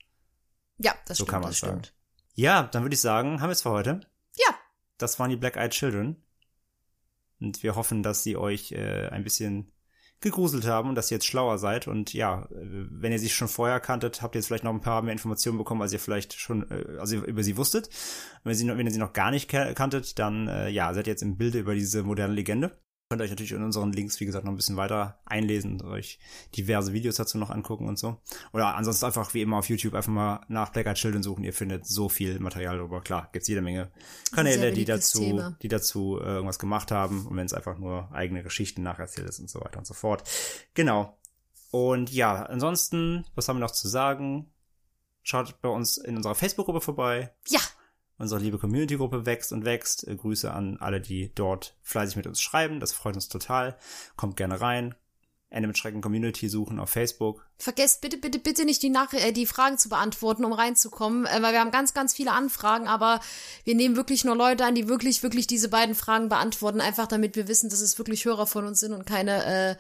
ja, 0.78 0.94
das 1.06 1.16
So 1.18 1.24
stimmt, 1.24 1.30
kann 1.30 1.40
man 1.42 1.50
das 1.50 1.60
sagen. 1.60 1.82
stimmt. 1.84 1.94
Ja, 2.34 2.64
dann 2.64 2.82
würde 2.82 2.94
ich 2.94 3.00
sagen, 3.00 3.40
haben 3.40 3.48
wir 3.48 3.52
es 3.52 3.62
für 3.62 3.70
heute. 3.70 4.00
Ja, 4.36 4.54
Das 4.98 5.18
waren 5.18 5.30
die 5.30 5.36
Black 5.36 5.56
Eyed 5.56 5.70
Children. 5.72 6.22
Und 7.40 7.62
wir 7.62 7.74
hoffen, 7.74 8.02
dass 8.02 8.22
sie 8.22 8.36
euch 8.36 8.72
äh, 8.72 9.08
ein 9.08 9.24
bisschen 9.24 9.72
gegruselt 10.24 10.66
haben 10.66 10.88
und 10.88 10.96
dass 10.96 11.10
ihr 11.10 11.16
jetzt 11.16 11.26
schlauer 11.26 11.58
seid. 11.58 11.86
Und 11.86 12.12
ja, 12.12 12.48
wenn 12.50 13.12
ihr 13.12 13.18
sie 13.18 13.28
schon 13.28 13.48
vorher 13.48 13.78
kanntet, 13.78 14.22
habt 14.22 14.34
ihr 14.34 14.40
jetzt 14.40 14.48
vielleicht 14.48 14.64
noch 14.64 14.72
ein 14.72 14.80
paar 14.80 15.02
mehr 15.02 15.12
Informationen 15.12 15.58
bekommen, 15.58 15.82
als 15.82 15.92
ihr 15.92 16.00
vielleicht 16.00 16.34
schon 16.34 16.66
also 16.98 17.16
über 17.16 17.44
sie 17.44 17.56
wusstet. 17.56 17.88
Wenn, 18.42 18.54
sie, 18.54 18.66
wenn 18.66 18.86
ihr 18.86 18.92
sie 18.92 18.98
noch 18.98 19.12
gar 19.12 19.30
nicht 19.30 19.48
kanntet, 19.48 20.18
dann 20.18 20.48
äh, 20.48 20.68
ja, 20.68 20.92
seid 20.92 21.06
ihr 21.06 21.12
jetzt 21.12 21.22
im 21.22 21.36
Bilde 21.36 21.60
über 21.60 21.74
diese 21.74 22.02
moderne 22.02 22.34
Legende. 22.34 22.72
Könnt 23.14 23.22
euch 23.22 23.30
natürlich 23.30 23.52
in 23.52 23.62
unseren 23.62 23.92
Links, 23.92 24.18
wie 24.18 24.26
gesagt, 24.26 24.44
noch 24.44 24.52
ein 24.52 24.56
bisschen 24.56 24.76
weiter 24.76 25.20
einlesen 25.24 25.80
und 25.80 25.84
euch 25.84 26.18
diverse 26.56 26.92
Videos 26.92 27.14
dazu 27.14 27.38
noch 27.38 27.50
angucken 27.50 27.86
und 27.86 27.96
so. 27.96 28.20
Oder 28.52 28.74
ansonsten 28.74 29.06
einfach 29.06 29.34
wie 29.34 29.42
immer 29.42 29.58
auf 29.58 29.68
YouTube 29.68 29.94
einfach 29.94 30.10
mal 30.10 30.40
nach 30.48 30.72
Black 30.72 30.86
Eyed 30.86 30.96
Children 30.96 31.22
suchen. 31.22 31.44
Ihr 31.44 31.52
findet 31.52 31.86
so 31.86 32.08
viel 32.08 32.40
Material 32.40 32.76
darüber. 32.76 33.00
Klar, 33.00 33.28
gibt's 33.30 33.46
jede 33.46 33.62
Menge 33.62 33.92
Kanäle, 34.32 34.72
die 34.72 34.84
dazu, 34.84 35.20
Thema. 35.20 35.56
die 35.62 35.68
dazu 35.68 36.18
äh, 36.20 36.24
irgendwas 36.24 36.58
gemacht 36.58 36.90
haben. 36.90 37.24
Und 37.24 37.36
wenn 37.36 37.46
es 37.46 37.54
einfach 37.54 37.78
nur 37.78 38.10
eigene 38.12 38.42
Geschichten 38.42 38.82
nacherzählt 38.82 39.28
ist 39.28 39.38
und 39.38 39.48
so 39.48 39.60
weiter 39.60 39.78
und 39.78 39.86
so 39.86 39.94
fort. 39.94 40.28
Genau. 40.74 41.16
Und 41.70 42.12
ja, 42.12 42.42
ansonsten, 42.46 43.26
was 43.36 43.46
haben 43.46 43.58
wir 43.58 43.64
noch 43.64 43.70
zu 43.70 43.86
sagen? 43.86 44.50
Schaut 45.22 45.62
bei 45.62 45.68
uns 45.68 45.98
in 45.98 46.16
unserer 46.16 46.34
Facebook-Gruppe 46.34 46.80
vorbei. 46.80 47.32
Ja, 47.46 47.60
Unsere 48.16 48.40
liebe 48.40 48.58
Community-Gruppe 48.58 49.26
wächst 49.26 49.52
und 49.52 49.64
wächst. 49.64 50.06
Äh, 50.06 50.16
Grüße 50.16 50.52
an 50.52 50.76
alle, 50.78 51.00
die 51.00 51.32
dort 51.34 51.76
fleißig 51.82 52.16
mit 52.16 52.26
uns 52.26 52.40
schreiben. 52.40 52.80
Das 52.80 52.92
freut 52.92 53.14
uns 53.16 53.28
total. 53.28 53.76
Kommt 54.16 54.36
gerne 54.36 54.60
rein. 54.60 54.94
Ende 55.54 55.68
mit 55.68 55.78
Schrecken 55.78 56.00
Community 56.00 56.48
suchen 56.48 56.80
auf 56.80 56.90
Facebook. 56.90 57.46
Vergesst 57.58 58.00
bitte, 58.00 58.16
bitte, 58.16 58.40
bitte 58.40 58.64
nicht 58.64 58.82
die, 58.82 58.90
Nach 58.90 59.12
äh, 59.12 59.30
die 59.30 59.46
Fragen 59.46 59.78
zu 59.78 59.88
beantworten, 59.88 60.44
um 60.44 60.52
reinzukommen, 60.52 61.26
äh, 61.26 61.42
weil 61.42 61.52
wir 61.52 61.60
haben 61.60 61.70
ganz, 61.70 61.94
ganz 61.94 62.12
viele 62.12 62.32
Anfragen, 62.32 62.88
aber 62.88 63.20
wir 63.62 63.76
nehmen 63.76 63.94
wirklich 63.94 64.24
nur 64.24 64.34
Leute 64.34 64.64
an, 64.64 64.74
die 64.74 64.88
wirklich, 64.88 65.22
wirklich 65.22 65.46
diese 65.46 65.68
beiden 65.68 65.94
Fragen 65.94 66.28
beantworten, 66.28 66.80
einfach 66.80 67.06
damit 67.06 67.36
wir 67.36 67.46
wissen, 67.46 67.70
dass 67.70 67.80
es 67.80 67.98
wirklich 67.98 68.24
Hörer 68.24 68.48
von 68.48 68.66
uns 68.66 68.80
sind 68.80 68.92
und 68.92 69.06
keine 69.06 69.44
äh, 69.44 69.76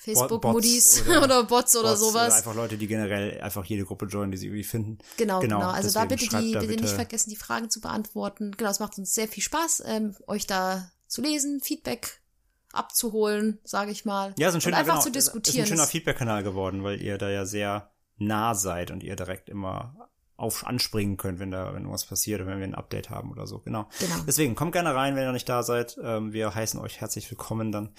Facebook-Modis 0.00 1.06
oder, 1.06 1.22
oder, 1.24 1.44
Bots 1.44 1.76
oder 1.76 1.90
Bots 1.90 2.00
sowas. 2.00 2.28
Oder 2.28 2.36
einfach 2.36 2.54
Leute, 2.54 2.78
die 2.78 2.86
generell 2.86 3.40
einfach 3.40 3.64
jede 3.66 3.84
Gruppe 3.84 4.06
joinen, 4.06 4.30
die 4.30 4.38
sie 4.38 4.46
irgendwie 4.46 4.64
finden. 4.64 4.98
Genau, 5.18 5.40
genau. 5.40 5.58
genau. 5.58 5.70
Also 5.70 5.92
da 5.92 6.06
bitte 6.06 6.26
die, 6.26 6.52
bitte, 6.52 6.66
bitte 6.66 6.82
nicht 6.84 6.94
vergessen, 6.94 7.30
die 7.30 7.36
Fragen 7.36 7.68
zu 7.68 7.80
beantworten. 7.80 8.52
Genau, 8.56 8.70
es 8.70 8.80
macht 8.80 8.96
uns 8.98 9.14
sehr 9.14 9.28
viel 9.28 9.42
Spaß, 9.42 9.82
ähm, 9.86 10.16
euch 10.26 10.46
da 10.46 10.90
zu 11.06 11.20
lesen, 11.20 11.60
Feedback 11.60 12.20
abzuholen, 12.72 13.58
sage 13.64 13.90
ich 13.90 14.04
mal. 14.04 14.34
Ja, 14.38 14.50
so 14.50 14.58
ein 14.58 14.60
schöner, 14.60 14.76
und 14.76 14.80
einfach 14.80 14.94
genau, 14.94 15.04
zu 15.04 15.12
diskutieren. 15.12 15.64
Ist 15.64 15.70
ein 15.70 15.76
schöner 15.76 15.88
Feedback-Kanal 15.88 16.42
geworden, 16.42 16.82
weil 16.82 17.02
ihr 17.02 17.18
da 17.18 17.28
ja 17.28 17.44
sehr 17.44 17.90
nah 18.16 18.54
seid 18.54 18.90
und 18.90 19.02
ihr 19.02 19.16
direkt 19.16 19.48
immer 19.48 20.09
auf 20.40 20.66
anspringen 20.66 21.16
könnt, 21.16 21.38
wenn 21.38 21.50
da 21.50 21.74
wenn 21.74 21.90
was 21.90 22.06
passiert 22.06 22.40
oder 22.40 22.50
wenn 22.50 22.58
wir 22.58 22.66
ein 22.66 22.74
Update 22.74 23.10
haben 23.10 23.30
oder 23.30 23.46
so. 23.46 23.58
Genau. 23.58 23.88
genau. 23.98 24.14
Deswegen 24.26 24.54
kommt 24.54 24.72
gerne 24.72 24.94
rein, 24.94 25.14
wenn 25.14 25.22
ihr 25.22 25.26
noch 25.26 25.34
nicht 25.34 25.48
da 25.48 25.62
seid. 25.62 25.98
Ähm, 26.02 26.32
wir 26.32 26.54
heißen 26.54 26.80
euch 26.80 27.00
herzlich 27.00 27.30
willkommen 27.30 27.72
dann. 27.72 27.90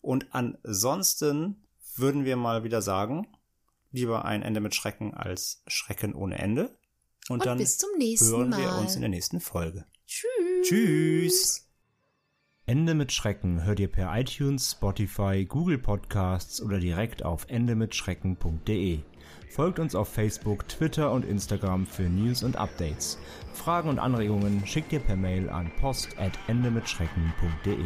Und 0.00 0.26
ansonsten 0.34 1.64
würden 1.96 2.24
wir 2.24 2.36
mal 2.36 2.64
wieder 2.64 2.82
sagen, 2.82 3.28
lieber 3.92 4.24
ein 4.24 4.42
Ende 4.42 4.60
mit 4.60 4.74
Schrecken 4.74 5.14
als 5.14 5.62
Schrecken 5.68 6.14
ohne 6.14 6.38
Ende. 6.38 6.76
Und, 7.28 7.40
Und 7.40 7.46
dann 7.46 7.58
bis 7.58 7.78
zum 7.78 7.90
nächsten 7.96 8.36
hören 8.36 8.50
Mal. 8.50 8.60
wir 8.60 8.74
uns 8.76 8.96
in 8.96 9.00
der 9.00 9.10
nächsten 9.10 9.40
Folge. 9.40 9.86
Tschüss. 10.06 10.68
Tschüss. 10.68 11.68
Ende 12.66 12.94
mit 12.94 13.12
Schrecken 13.12 13.62
hört 13.64 13.78
ihr 13.78 13.88
per 13.88 14.18
iTunes, 14.18 14.72
Spotify, 14.72 15.44
Google 15.44 15.78
Podcasts 15.78 16.60
oder 16.60 16.80
direkt 16.80 17.22
auf 17.22 17.46
endemitschrecken.de. 17.48 19.00
Folgt 19.48 19.78
uns 19.78 19.94
auf 19.94 20.08
Facebook, 20.08 20.66
Twitter 20.68 21.12
und 21.12 21.24
Instagram 21.24 21.86
für 21.86 22.02
News 22.02 22.42
und 22.42 22.56
Updates. 22.56 23.18
Fragen 23.52 23.88
und 23.88 23.98
Anregungen 23.98 24.66
schickt 24.66 24.92
ihr 24.92 25.00
per 25.00 25.16
Mail 25.16 25.48
an 25.48 25.70
post@endemitschrecken.de. 25.80 27.76